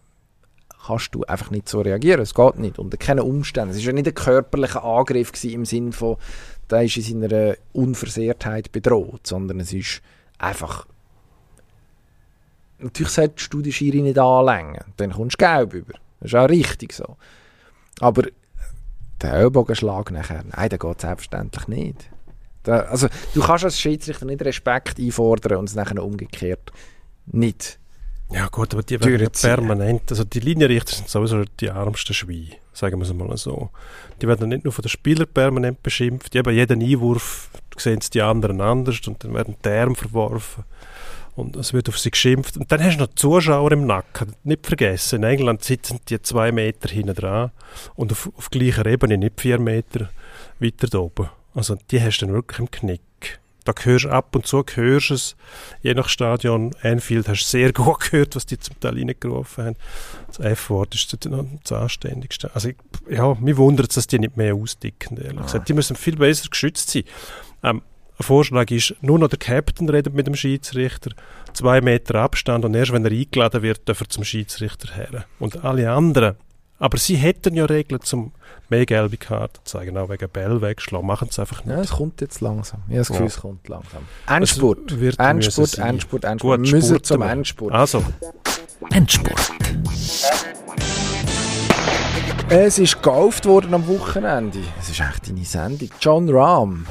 kannst 0.87 1.15
du 1.15 1.23
einfach 1.25 1.51
nicht 1.51 1.69
so 1.69 1.81
reagieren, 1.83 2.21
es 2.23 2.33
geht 2.35 2.59
nicht, 2.59 2.79
unter 2.79 2.97
keinen 2.97 3.21
Umständen. 3.21 3.71
Es 3.75 3.79
war 3.79 3.85
ja 3.87 3.93
nicht 3.93 4.09
ein 4.09 4.15
körperlicher 4.15 4.83
Angriff 4.85 5.33
im 5.45 5.65
Sinn 5.67 5.93
von, 5.93 6.17
da 6.69 6.81
ist 6.81 6.97
in 6.97 7.21
seiner 7.21 7.57
Unversehrtheit 7.73 8.73
bedroht, 8.73 9.27
sondern 9.27 9.61
es 9.61 9.73
ist 9.73 10.01
einfach 10.39 10.87
natürlich 12.79 13.13
solltest 13.13 13.53
du 13.53 13.61
die 13.61 13.73
Schiri 13.73 14.03
nicht 14.03 14.19
anlängen, 14.19 14.79
dann 14.97 15.13
kommst 15.13 15.41
du 15.41 15.45
gelb 15.45 15.75
über. 15.75 15.95
Das 16.21 16.33
ist 16.33 16.35
auch 16.35 16.49
richtig 16.49 16.93
so. 16.93 17.17
Aber 18.01 18.23
der 19.23 19.35
Ellbogenschlag 19.35 20.11
nachher, 20.11 20.45
nein, 20.45 20.69
der 20.69 20.79
geht 20.79 21.01
selbstverständlich 21.01 21.69
nicht. 21.69 22.11
Da, 22.62 22.81
also, 22.81 23.09
du 23.35 23.41
kannst 23.41 23.64
als 23.64 23.81
Schiedsrichter 23.81 24.27
nicht 24.27 24.43
Respekt 24.43 24.99
einfordern 24.99 25.59
und 25.59 25.69
es 25.69 25.75
nachher 25.75 26.03
umgekehrt 26.03 26.73
nicht. 27.27 27.79
Ja 28.31 28.47
gut, 28.49 28.75
aber 28.75 28.83
die 28.83 29.01
werden 29.01 29.21
ja 29.21 29.29
permanent, 29.31 30.03
also 30.11 30.23
die 30.23 30.41
Linienrichter 30.41 30.97
sind 30.97 31.09
sowieso 31.09 31.45
die 31.61 31.66
ärmsten 31.66 32.12
Schweine, 32.14 32.57
sagen 32.75 32.99
wir 32.99 33.07
es 33.07 33.14
mal 33.14 33.35
so. 33.39 33.71
Die 34.21 34.29
werden 34.29 34.51
nicht 34.51 34.64
nur 34.64 34.73
von 34.73 34.83
den 34.83 34.91
Spielern 34.91 35.29
permanent 35.33 35.83
beschimpft, 35.83 36.37
eben 36.37 36.55
jeden 36.55 36.83
Einwurf 36.83 37.49
sehen 37.79 38.01
es 38.01 38.11
die 38.11 38.21
anderen 38.21 38.61
anders 38.61 39.01
und 39.07 39.25
dann 39.25 39.33
werden 39.33 39.57
die 39.64 39.69
Arme 39.69 39.95
verworfen 39.95 40.64
und 41.39 41.57
es 41.57 41.72
wird 41.72 41.89
auf 41.89 41.99
sie 41.99 42.11
geschimpft. 42.11 42.57
Und 42.57 42.70
dann 42.70 42.82
hast 42.82 42.97
du 42.97 43.05
noch 43.05 43.14
Zuschauer 43.14 43.72
im 43.72 43.86
Nacken, 43.86 44.34
nicht 44.45 44.66
vergessen, 44.66 45.22
in 45.22 45.30
England 45.30 45.64
sitzen 45.64 46.01
die 46.09 46.20
zwei 46.20 46.53
Meter 46.53 46.89
hinten 46.89 47.14
dran 47.14 47.53
und 47.95 48.12
auf, 48.12 48.30
auf 48.36 48.51
gleicher 48.51 48.86
Ebene, 48.86 49.18
nicht 49.18 49.41
vier 49.41 49.59
Meter 49.59 50.11
weiter 50.59 50.89
da 50.89 50.99
oben. 50.99 51.28
Also 51.55 51.76
die 51.91 52.01
hast 52.03 52.18
du 52.18 52.26
dann 52.26 52.34
wirklich 52.34 52.59
im 52.59 52.70
Knick. 52.70 53.01
Da 53.64 53.74
hörst 53.82 54.07
du 54.07 54.09
ab 54.09 54.34
und 54.34 54.47
zu 54.47 54.64
hörst 54.74 55.11
es, 55.11 55.36
je 55.82 55.93
nach 55.93 56.09
Stadion, 56.09 56.74
Anfield 56.82 57.28
hast 57.28 57.45
du 57.45 57.49
sehr 57.51 57.72
gut 57.74 58.01
gehört, 58.01 58.34
was 58.34 58.47
die 58.47 58.59
zum 58.59 58.80
Teil 58.80 58.95
reingerufen 58.95 59.66
haben. 59.66 59.76
Das 60.28 60.39
F-Wort 60.41 60.95
ist 60.95 61.16
das 61.22 61.72
Anständigste. 61.72 62.51
Also 62.55 62.70
ich, 62.70 62.76
ja, 63.11 63.34
mich 63.34 63.57
wundert 63.59 63.91
es, 63.91 63.97
dass 63.97 64.07
die 64.07 64.18
nicht 64.18 64.36
mehr 64.36 64.55
ausdicken, 64.55 65.18
ehrlich 65.18 65.43
gesagt. 65.43 65.68
Die 65.68 65.74
müssen 65.74 65.97
viel 65.97 66.16
besser 66.16 66.49
geschützt 66.49 66.91
sein. 66.91 67.05
Ähm, 67.62 67.82
ein 68.19 68.25
Vorschlag 68.25 68.71
ist, 68.71 68.95
nur 69.01 69.19
noch 69.19 69.29
der 69.29 69.39
Captain 69.39 69.89
redet 69.89 70.14
mit 70.14 70.27
dem 70.27 70.35
Schiedsrichter, 70.35 71.11
zwei 71.53 71.81
Meter 71.81 72.16
Abstand 72.16 72.64
und 72.64 72.75
erst 72.75 72.93
wenn 72.93 73.05
er 73.05 73.12
eingeladen 73.12 73.62
wird, 73.62 73.89
darf 73.89 74.01
er 74.01 74.09
zum 74.09 74.25
Schiedsrichter 74.25 74.95
her. 74.95 75.25
Und 75.39 75.64
alle 75.64 75.91
anderen, 75.91 76.35
aber 76.81 76.99
sie 76.99 77.16
hätten 77.16 77.55
ja 77.55 77.64
Regeln 77.64 78.01
zum 78.03 78.33
mehr 78.69 78.87
gelbe 78.87 79.16
Karten 79.16 79.61
zeigen, 79.64 79.97
auch 79.97 80.09
wegen 80.09 80.29
Bell 80.29 80.61
wegschlagen, 80.61 81.07
machen 81.07 81.29
sie 81.31 81.41
einfach 81.41 81.64
nicht. 81.64 81.77
Ja, 81.77 81.83
es 81.83 81.91
kommt 81.91 82.21
jetzt 82.21 82.41
langsam. 82.41 82.83
Ich 82.89 82.95
habe 82.95 82.99
das 82.99 83.09
Ja. 83.09 83.12
Gefühl, 83.14 83.27
es 83.27 83.41
kommt 83.41 83.69
langsam. 83.69 84.03
Endspurt. 84.27 84.93
Es 84.93 85.16
Endspurt. 85.16 85.79
Endspurt, 85.79 86.25
Endspurt. 86.25 86.59
Gut, 86.59 86.66
wir 86.66 86.77
müssen 86.77 87.03
zum. 87.03 87.23
Endspurt. 87.23 87.73
Also, 87.73 88.05
Endspurt. 88.91 89.53
Es 92.51 92.79
ist 92.79 92.95
gekauft 92.95 93.45
worden 93.45 93.75
am 93.75 93.87
Wochenende. 93.89 94.59
Es 94.81 94.89
ist 94.89 95.01
echt 95.01 95.29
deine 95.29 95.45
Sendung. 95.45 95.91
John 96.01 96.31
Rahm 96.31 96.87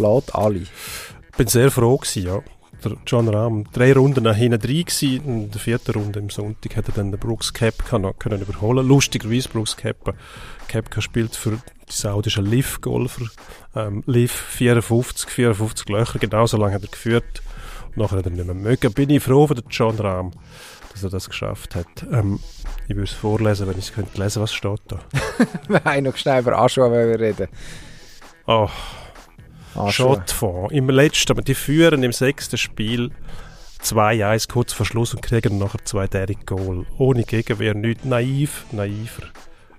schlägt 0.00 0.34
alle. 0.34 0.58
ich 0.60 1.36
bin 1.36 1.46
sehr 1.46 1.70
froh 1.70 1.96
gewesen, 1.96 2.26
ja. 2.26 2.42
Der 2.82 2.96
John 3.06 3.28
Rahm, 3.28 3.66
drei 3.72 3.92
Runden 3.92 4.24
nach 4.24 4.36
hinten 4.36 4.58
drin 4.58 4.86
gewesen, 4.86 5.24
in 5.26 5.50
der 5.50 5.60
vierten 5.60 5.92
Runde 5.92 6.18
im 6.18 6.30
Sonntag 6.30 6.76
hat 6.76 6.88
er 6.88 6.94
dann 6.94 7.10
den 7.10 7.20
Brooks 7.20 7.52
Kepka 7.52 7.98
noch 7.98 8.18
können 8.18 8.40
überholen. 8.40 8.88
Lustigerweise 8.88 9.50
Brooks 9.50 9.76
Kepka, 9.76 10.14
Kepka 10.66 11.02
spielt 11.02 11.36
für 11.36 11.50
die 11.50 11.92
saudischen 11.92 12.46
Liv-Golfer, 12.46 13.26
ähm, 13.76 14.02
Liv 14.06 14.32
54, 14.32 15.28
54 15.28 15.88
Löcher, 15.90 16.18
genauso 16.18 16.56
lange 16.56 16.74
hat 16.74 16.82
er 16.82 16.88
geführt. 16.88 17.42
Und 17.88 17.98
nachher 17.98 18.18
hat 18.18 18.24
er 18.24 18.30
nicht 18.30 18.46
mehr 18.46 18.54
mögen. 18.54 18.92
Bin 18.94 19.10
ich 19.10 19.22
froh 19.22 19.46
für 19.46 19.56
den 19.56 19.68
John 19.68 19.98
Rahm, 19.98 20.30
dass 20.92 21.02
er 21.02 21.10
das 21.10 21.28
geschafft 21.28 21.74
hat. 21.74 22.06
Ähm, 22.10 22.40
ich 22.88 22.96
würde 22.96 23.10
es 23.10 23.12
vorlesen, 23.12 23.66
wenn 23.68 23.78
ich 23.78 23.88
es 23.88 23.92
könnte 23.92 24.22
lesen, 24.22 24.40
was 24.40 24.54
steht 24.54 24.80
da. 24.88 25.00
Wir 25.68 25.84
haben 25.84 26.04
noch 26.04 26.16
schnell 26.16 26.40
über 26.40 26.58
Aschua 26.58 26.86
reden. 26.86 27.48
Oh, 28.46 28.70
Aschua. 29.74 29.90
Schottfonds. 29.90 30.72
Im 30.72 30.90
letzten, 30.90 31.32
aber 31.32 31.42
die 31.42 31.54
führen 31.54 32.02
im 32.02 32.12
sechsten 32.12 32.58
Spiel 32.58 33.10
2-1 33.82 34.50
kurz 34.50 34.72
vor 34.72 34.86
Schluss 34.86 35.14
und 35.14 35.22
kriegen 35.22 35.58
nachher 35.58 35.84
zwei 35.84 36.06
Derrick 36.06 36.46
Goal. 36.46 36.86
Ohne 36.98 37.24
Gegenwehr, 37.24 37.74
nicht 37.74 38.04
naiv, 38.04 38.66
naiver 38.72 39.24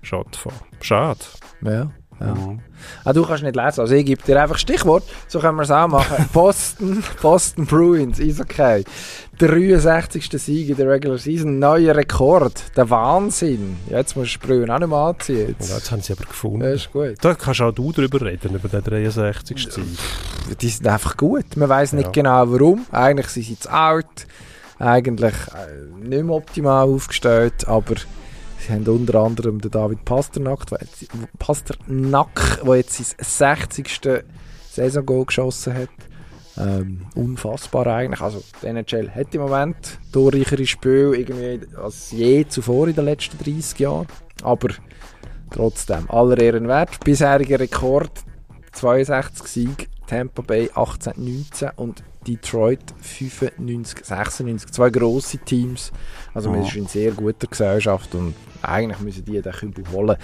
Schottfonds. 0.02 0.60
Schade. 0.80 1.20
Ja. 1.62 1.90
Ja. 2.26 2.34
Mhm. 2.34 2.60
Ah, 3.04 3.12
du 3.12 3.24
kannst 3.24 3.44
nicht 3.44 3.54
lesen, 3.54 3.80
also 3.80 3.94
ich 3.94 4.04
gebe 4.04 4.22
dir 4.22 4.42
einfach 4.42 4.58
Stichwort, 4.58 5.04
so 5.28 5.38
können 5.38 5.56
wir 5.56 5.62
es 5.62 5.70
auch 5.70 5.86
machen. 5.88 6.28
Boston, 6.32 7.02
Boston 7.22 7.64
Bruins, 7.66 8.18
ist 8.18 8.40
okay. 8.40 8.84
63. 9.38 10.28
Sieg 10.40 10.68
in 10.70 10.76
der 10.76 10.88
Regular 10.88 11.18
Season, 11.18 11.58
neuer 11.58 11.94
Rekord, 11.96 12.76
der 12.76 12.88
Wahnsinn. 12.90 13.76
Ja, 13.88 13.98
jetzt 13.98 14.16
musst 14.16 14.34
du 14.34 14.38
die 14.40 14.46
Brühen 14.46 14.70
auch 14.70 14.78
nicht 14.78 14.88
mehr 14.88 14.98
anziehen. 14.98 15.46
Und 15.48 15.60
Jetzt. 15.60 15.70
jetzt 15.74 15.90
haben 15.92 16.02
sie 16.02 16.12
aber 16.12 16.24
gefunden. 16.24 16.62
Ja, 16.62 16.70
ist 16.70 16.92
gut. 16.92 17.14
Da 17.20 17.34
kannst 17.34 17.60
auch 17.60 17.72
du 17.72 17.92
drüber 17.92 18.20
reden, 18.20 18.54
über 18.54 18.68
den 18.68 18.82
63. 18.84 19.68
Sieg. 19.72 20.58
Die 20.60 20.68
sind 20.68 20.86
einfach 20.86 21.16
gut. 21.16 21.56
Man 21.56 21.68
weiß 21.68 21.92
nicht 21.94 22.06
Ja. 22.06 22.10
genau 22.12 22.52
warum. 22.52 22.86
Eigentlich 22.92 23.28
sind 23.28 23.44
sie 23.46 23.58
zu 23.58 23.70
alt, 23.72 24.26
eigentlich 24.78 25.34
äh, 25.34 26.06
nicht 26.08 26.24
mehr 26.24 26.34
optimal 26.34 26.88
aufgestellt, 26.88 27.66
aber 27.68 27.94
sie 28.66 28.72
haben 28.72 28.86
unter 28.86 29.20
anderem 29.20 29.60
den 29.60 29.70
David 29.70 30.04
Pasternak, 30.04 30.66
der 30.66 30.80
jetzt- 30.80 31.06
Pasternak, 31.38 32.60
der 32.64 32.76
jetzt 32.76 32.96
sein 32.96 33.56
60. 33.60 34.24
Saison-Goal 34.70 35.26
geschossen 35.26 35.74
hat. 35.74 35.88
Ähm, 36.56 37.06
unfassbar 37.14 37.86
eigentlich. 37.86 38.20
Also, 38.20 38.42
die 38.62 38.66
NHL 38.66 39.10
hat 39.10 39.34
im 39.34 39.40
Moment 39.42 39.98
torreichere 40.12 40.66
Spiele 40.66 41.16
irgendwie 41.16 41.60
als 41.76 42.10
je 42.10 42.46
zuvor 42.46 42.88
in 42.88 42.94
den 42.94 43.04
letzten 43.06 43.38
30 43.42 43.78
Jahren. 43.80 44.06
Aber 44.42 44.68
trotzdem, 45.50 46.10
aller 46.10 46.38
Ehren 46.38 46.68
wert. 46.68 47.00
Bisheriger 47.04 47.58
Rekord 47.60 48.10
62 48.72 49.46
Sieg, 49.46 49.88
Tampa 50.06 50.42
Bay 50.42 50.70
18-19 50.74 51.70
und 51.76 52.02
Detroit 52.26 52.80
95-96. 53.02 54.70
Zwei 54.70 54.90
grosse 54.90 55.38
Teams. 55.38 55.92
Also 56.34 56.50
man 56.50 56.62
ist 56.64 56.76
in 56.76 56.86
sehr 56.86 57.12
guter 57.12 57.46
Gesellschaft 57.46 58.14
und 58.14 58.34
eigentlich 58.62 59.00
müssen 59.00 59.24
die 59.24 59.40
den 59.42 59.52
Kübel 59.52 59.84
holen. 59.92 60.16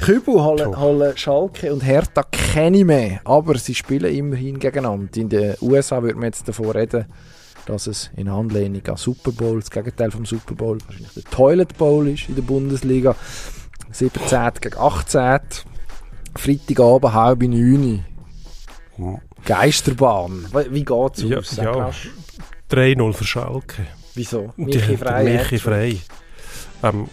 Kübel 0.00 0.34
holen, 0.42 0.78
holen 0.78 1.16
Schalke 1.16 1.72
und 1.72 1.84
Hertha 1.84 2.22
kenne 2.24 2.78
ich 2.78 2.84
mehr, 2.84 3.20
aber 3.24 3.56
sie 3.58 3.74
spielen 3.74 4.14
immerhin 4.14 4.58
gegeneinander. 4.58 5.16
In 5.16 5.28
den 5.28 5.54
USA 5.60 6.02
würde 6.02 6.16
man 6.16 6.24
jetzt 6.26 6.46
davon 6.48 6.70
reden, 6.70 7.06
dass 7.66 7.86
es 7.86 8.10
in 8.16 8.28
Anlehnung 8.28 8.86
an 8.86 8.96
Super 8.96 9.32
Bowl, 9.32 9.58
das 9.60 9.70
Gegenteil 9.70 10.10
vom 10.10 10.24
Super 10.26 10.54
Bowl, 10.54 10.78
wahrscheinlich 10.86 11.14
der 11.14 11.24
Toilet 11.24 11.76
Bowl 11.78 12.06
ist 12.08 12.28
in 12.28 12.34
der 12.36 12.42
Bundesliga. 12.42 13.16
17 13.90 14.50
gegen 14.60 14.78
18. 14.78 15.40
Freitagabend 16.36 17.12
halb 17.14 17.42
neun. 17.42 18.04
Mhm. 18.98 19.18
Geisterbahn. 19.44 20.46
Wie- 20.52 20.74
Wie 20.74 20.84
geht's 20.84 21.22
Ja, 21.22 21.38
aus? 21.38 21.56
Ja. 21.56 21.70
rasch. 21.72 22.10
3-0 22.70 23.12
für 23.12 23.24
Schalke. 23.24 23.86
Wieso? 24.14 24.52
Michi 24.56 24.96
Frei. 24.96 25.24
Michi 25.24 25.58
Frei. 25.58 25.96
Ähm, 26.82 27.06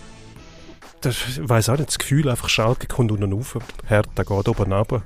das, 1.06 1.16
ich 1.28 1.50
weiss 1.50 1.70
auch 1.70 1.78
nicht, 1.78 1.90
das 1.90 2.00
Gefühl 2.00 2.30
einfach, 2.30 2.50
Schalke 2.50 2.88
kommt 2.88 3.12
unten 3.12 3.32
rauf, 3.34 3.58
Hertha 3.86 4.24
geht 4.24 4.48
oben 4.48 4.74
runter. 4.74 5.04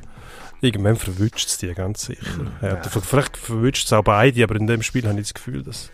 Irgendwann 0.60 0.96
verwünscht 0.96 1.48
es 1.48 1.58
die, 1.58 1.72
ganz 1.74 2.06
sicher. 2.06 2.44
Mhm. 2.44 2.60
Hertha. 2.60 2.90
Vielleicht 3.00 3.38
verwünscht 3.38 3.86
es 3.86 3.94
auch 3.94 4.04
beide, 4.04 4.44
aber 4.44 4.56
in 4.56 4.68
dem 4.68 4.82
Spiel 4.82 5.08
habe 5.08 5.20
ich 5.20 5.28
das 5.28 5.34
Gefühl, 5.36 5.62
dass 5.62 5.92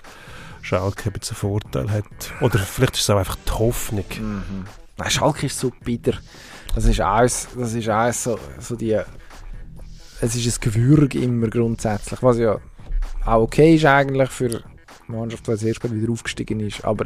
Schalke 0.62 1.10
ein 1.10 1.14
bisschen 1.14 1.36
einen 1.36 1.40
Vorteil 1.40 1.92
hat. 1.92 2.04
Oder 2.42 2.60
vielleicht 2.60 2.96
ist 2.96 3.02
es 3.02 3.10
auch 3.10 3.18
einfach 3.18 3.38
die 3.46 3.52
Hoffnung. 3.52 4.06
Mhm. 4.18 4.66
Nein, 4.98 5.12
Schalke 5.12 5.48
ist 5.48 5.60
so 5.60 5.72
bitter. 5.84 6.14
Das 6.74 6.86
ist 6.86 7.02
alles, 7.02 7.50
das 7.58 7.74
ist 7.74 7.90
alles 7.90 8.24
so, 8.24 8.40
so 8.60 8.76
die... 8.76 9.00
Es 10.22 10.36
ist 10.36 10.58
ein 10.58 10.62
Gewürg 10.62 11.16
immer 11.16 11.48
grundsätzlich, 11.48 12.24
was 12.24 12.38
ja 12.38 12.58
auch 13.26 13.42
okay 13.42 13.76
ist 13.76 13.86
eigentlich 13.86 14.30
für 14.30 14.64
Mannschaft, 15.08 15.46
die 15.48 15.52
jetzt 15.52 15.64
erst 15.64 15.84
wieder 15.92 16.12
aufgestiegen 16.12 16.62
ist. 16.62 16.86
Aber 16.86 17.06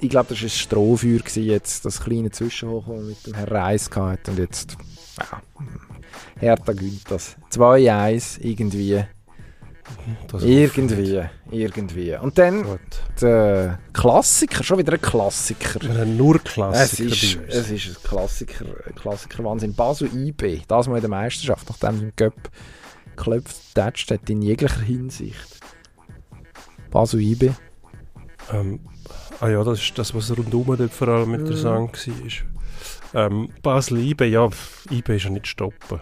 ich 0.00 0.10
glaube, 0.10 0.28
das 0.30 0.38
war 0.40 0.46
ein 0.46 0.50
Strohfeuer 0.50 1.18
gewesen, 1.18 1.44
jetzt, 1.44 1.84
das 1.84 2.00
kleine 2.00 2.30
Zwischenhoch, 2.30 2.84
das 2.88 3.02
mit 3.02 3.26
dem 3.26 3.34
Herrn 3.34 3.48
Reis 3.48 3.90
hatte. 3.94 4.30
Und 4.30 4.38
jetzt, 4.38 4.76
ja, 5.18 5.42
Hertha 6.38 6.72
gönnt 6.72 7.10
das. 7.10 7.36
2-1 7.52 8.40
irgendwie. 8.40 9.04
Das 10.28 10.42
Irgendwie, 10.42 11.22
irgendwie. 11.50 12.16
Und 12.16 12.38
dann 12.38 12.62
Gut. 12.62 12.80
der 13.20 13.78
Klassiker, 13.92 14.62
schon 14.64 14.78
wieder 14.78 14.92
ein 14.94 15.00
Klassiker. 15.00 15.80
Wir 15.82 16.00
haben 16.00 16.16
nur 16.16 16.36
Es 16.36 16.44
Klassiker 16.44 17.12
ist, 17.12 17.36
bei 17.36 17.44
uns. 17.44 17.54
es 17.54 17.70
ist 17.70 17.86
ein 17.88 18.02
Klassiker, 18.02 18.64
ein 18.86 18.94
Klassiker 18.94 19.44
Wahnsinn. 19.44 19.74
Basel 19.74 20.08
IB, 20.14 20.62
das 20.66 20.88
mal 20.88 20.96
in 20.96 21.02
der 21.02 21.10
Meisterschaft, 21.10 21.68
nachdem 21.68 21.98
sie 21.98 22.04
im 22.06 22.16
Cup 22.16 22.50
geklopft 23.16 23.76
hat, 23.76 24.30
in 24.30 24.42
jeglicher 24.42 24.80
Hinsicht. 24.80 25.60
Basel 26.90 27.20
IB. 27.20 27.50
Ähm, 28.52 28.80
ah 29.40 29.48
ja, 29.48 29.62
das 29.64 29.80
ist 29.80 29.98
das, 29.98 30.14
was 30.14 30.36
rundum 30.36 30.76
dort 30.76 30.92
vor 30.92 31.08
allem 31.08 31.28
Mhm. 31.30 31.34
interessant 31.34 32.08
war. 33.12 33.26
Ähm, 33.26 33.50
Basel 33.62 33.98
IB, 33.98 34.24
ja, 34.24 34.48
pff, 34.48 34.86
IB 34.90 35.16
ist 35.16 35.24
ja 35.24 35.30
nicht 35.30 35.46
stoppen. 35.46 36.00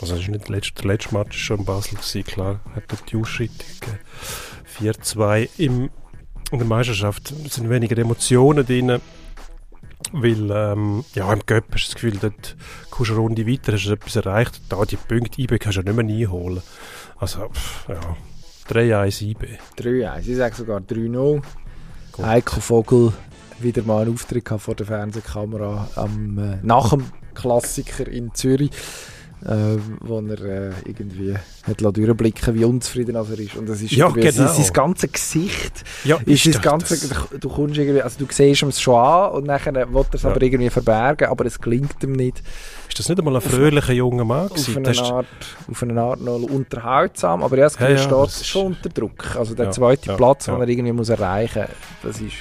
Also 0.00 0.14
das 0.14 0.22
ist 0.22 0.28
nicht 0.30 0.48
der 0.48 0.56
letzte, 0.56 0.80
der 0.82 0.92
letzte 0.92 1.14
Match 1.14 1.36
ist 1.36 1.42
schon 1.42 1.58
in 1.60 1.64
Basel 1.64 1.96
gewesen, 1.96 2.24
klar, 2.24 2.60
hat 2.74 2.84
dort 2.88 3.10
die 3.12 3.16
Ausschreitung 3.16 3.56
gegeben. 3.80 3.98
4-2 4.78 5.48
im 5.58 5.90
in 6.50 6.58
der 6.60 6.66
Meisterschaft 6.66 7.28
sind 7.50 7.68
weniger 7.68 7.98
Emotionen 7.98 8.64
drin, 8.64 9.00
weil 10.12 10.50
ähm, 10.50 11.04
ja, 11.14 11.30
im 11.30 11.44
Cup 11.44 11.64
hast 11.74 11.88
du 11.88 11.92
das 11.92 11.94
Gefühl, 11.94 12.16
dort 12.18 12.56
kommst 12.88 13.10
du 13.10 13.14
eine 13.14 13.22
Runde 13.22 13.46
weiter, 13.46 13.72
hast 13.74 13.84
du 13.84 13.92
etwas 13.92 14.16
erreicht, 14.16 14.60
da 14.70 14.82
die 14.86 14.96
Punkte 14.96 15.42
IB 15.42 15.58
kannst 15.58 15.76
du 15.76 15.82
ja 15.82 15.92
nicht 15.92 16.02
mehr 16.02 16.16
einholen. 16.16 16.62
Also, 17.18 17.48
pff, 17.50 17.88
ja, 17.90 18.16
3-1 18.70 19.22
IB. 19.22 19.58
3-1, 19.78 20.26
ich 20.26 20.36
sage 20.36 20.54
sogar 20.54 20.80
3-0. 20.80 21.42
Gut. 22.18 22.26
Heiko 22.26 22.60
Vogel 22.60 23.12
wieder 23.60 23.84
mal 23.84 24.02
einen 24.02 24.14
Auftritt 24.14 24.48
vor 24.58 24.74
der 24.74 24.86
Fernsehkamera 24.86 25.88
am, 25.94 26.36
äh, 26.36 26.58
nach 26.64 26.90
dem 26.90 27.04
Klassiker 27.32 28.08
in 28.08 28.34
Zürich, 28.34 28.72
äh, 29.44 29.76
wo 30.00 30.18
er 30.20 30.40
äh, 30.44 30.72
irgendwie 30.84 31.34
hat 31.62 31.80
durchblicken 31.80 32.54
wie 32.54 32.64
unzufrieden 32.64 33.14
er 33.14 33.38
ist. 33.38 33.56
Und 33.56 33.68
das 33.68 33.80
ist 33.82 33.92
Ja, 33.92 34.08
genau. 34.08 34.30
sein, 34.30 34.48
sein 34.48 34.72
ganzes 34.72 35.12
Gesicht 35.12 35.84
Ja, 36.04 36.18
ist 36.24 36.46
das 36.46 36.54
doch 36.56 36.62
ganze, 36.62 37.08
das- 37.08 37.40
du 37.40 37.48
kommst 37.48 37.76
irgendwie, 37.78 38.02
also 38.02 38.18
du 38.18 38.26
siehst 38.32 38.62
es 38.62 38.80
schon 38.80 38.94
an 38.96 39.30
und 39.32 39.46
nachher 39.46 39.74
will 39.74 39.86
er 40.10 40.14
es 40.14 40.22
Ja. 40.22 40.30
aber 40.30 40.42
irgendwie 40.42 40.70
verbergen, 40.70 41.28
aber 41.28 41.46
es 41.46 41.58
gelingt 41.60 42.02
ihm 42.02 42.12
nicht. 42.12 42.42
Ist 42.88 42.98
das 42.98 43.08
nicht 43.08 43.18
einmal 43.18 43.36
ein 43.36 43.40
fröhlicher 43.42 43.92
junger 43.92 44.24
Mann 44.24 44.50
Auf 44.50 44.68
eine, 44.76 44.82
Das 44.82 44.96
ist- 44.96 45.02
Art, 45.04 45.26
auf 45.70 45.82
eine 45.82 46.00
Art 46.00 46.20
noch 46.20 46.38
unterhaltsam, 46.42 47.42
aber 47.42 47.58
ja, 47.58 47.66
es 47.66 47.78
Ja, 47.78 47.88
ja, 47.90 47.98
steht 47.98 48.26
ist- 48.26 48.46
schon 48.46 48.66
unter 48.68 48.88
Druck. 48.88 49.36
Also 49.36 49.54
der 49.54 49.70
zweite 49.70 50.14
Platz, 50.16 50.46
den 50.46 50.60
er 50.60 50.68
irgendwie 50.68 50.92
muss 50.92 51.08
erreichen 51.10 51.66
muss, 52.02 52.14
das 52.14 52.20
ist, 52.22 52.34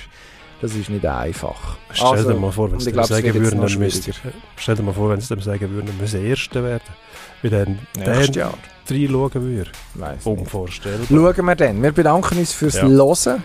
das 0.61 0.73
ist 0.75 0.89
nicht 0.89 1.05
einfach. 1.05 1.77
Stell 1.91 2.07
Also, 2.07 2.31
dir 2.33 2.39
mal 2.39 2.51
vor, 2.51 2.71
wenn 2.71 2.79
sie 2.79 2.91
dem 2.91 2.99
es 2.99 3.07
sagen 3.07 3.33
würden, 3.33 3.61
dann 3.61 3.79
müsste, 3.79 4.11
stell 4.55 4.75
dir 4.75 4.83
mal 4.83 4.93
vor, 4.93 5.09
wenn 5.09 5.21
sie 5.21 5.27
dem 5.35 5.41
sagen 5.41 5.69
würden, 5.71 5.87
dann 5.87 5.97
müsse 5.97 6.17
Erster 6.19 6.63
werden. 6.63 6.83
Wie 7.41 7.49
dann 7.49 7.79
Nächstes 7.95 8.35
Jahr. 8.35 8.53
reinschauen 8.85 9.41
würde. 9.43 9.69
Weiss 9.95 10.25
nicht. 10.25 10.39
Unvorstellbar. 10.39 11.05
Schauen 11.09 11.45
wir 11.45 11.55
dann. 11.55 11.83
Wir 11.83 11.91
bedanken 11.91 12.39
uns 12.39 12.53
fürs 12.53 12.75
Ja. 12.75 12.87
Hören, 12.87 12.95
Schauen. 12.97 13.41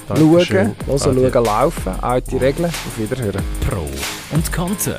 Hören. 0.57 0.77
Schauen, 0.87 1.45
Laufen. 1.45 1.93
Alte 2.01 2.41
Regeln. 2.41 2.67
Auf 2.67 2.99
Wiederhören. 2.99 3.43
Pro 3.69 3.87
und 4.35 4.53
Konter. 4.53 4.99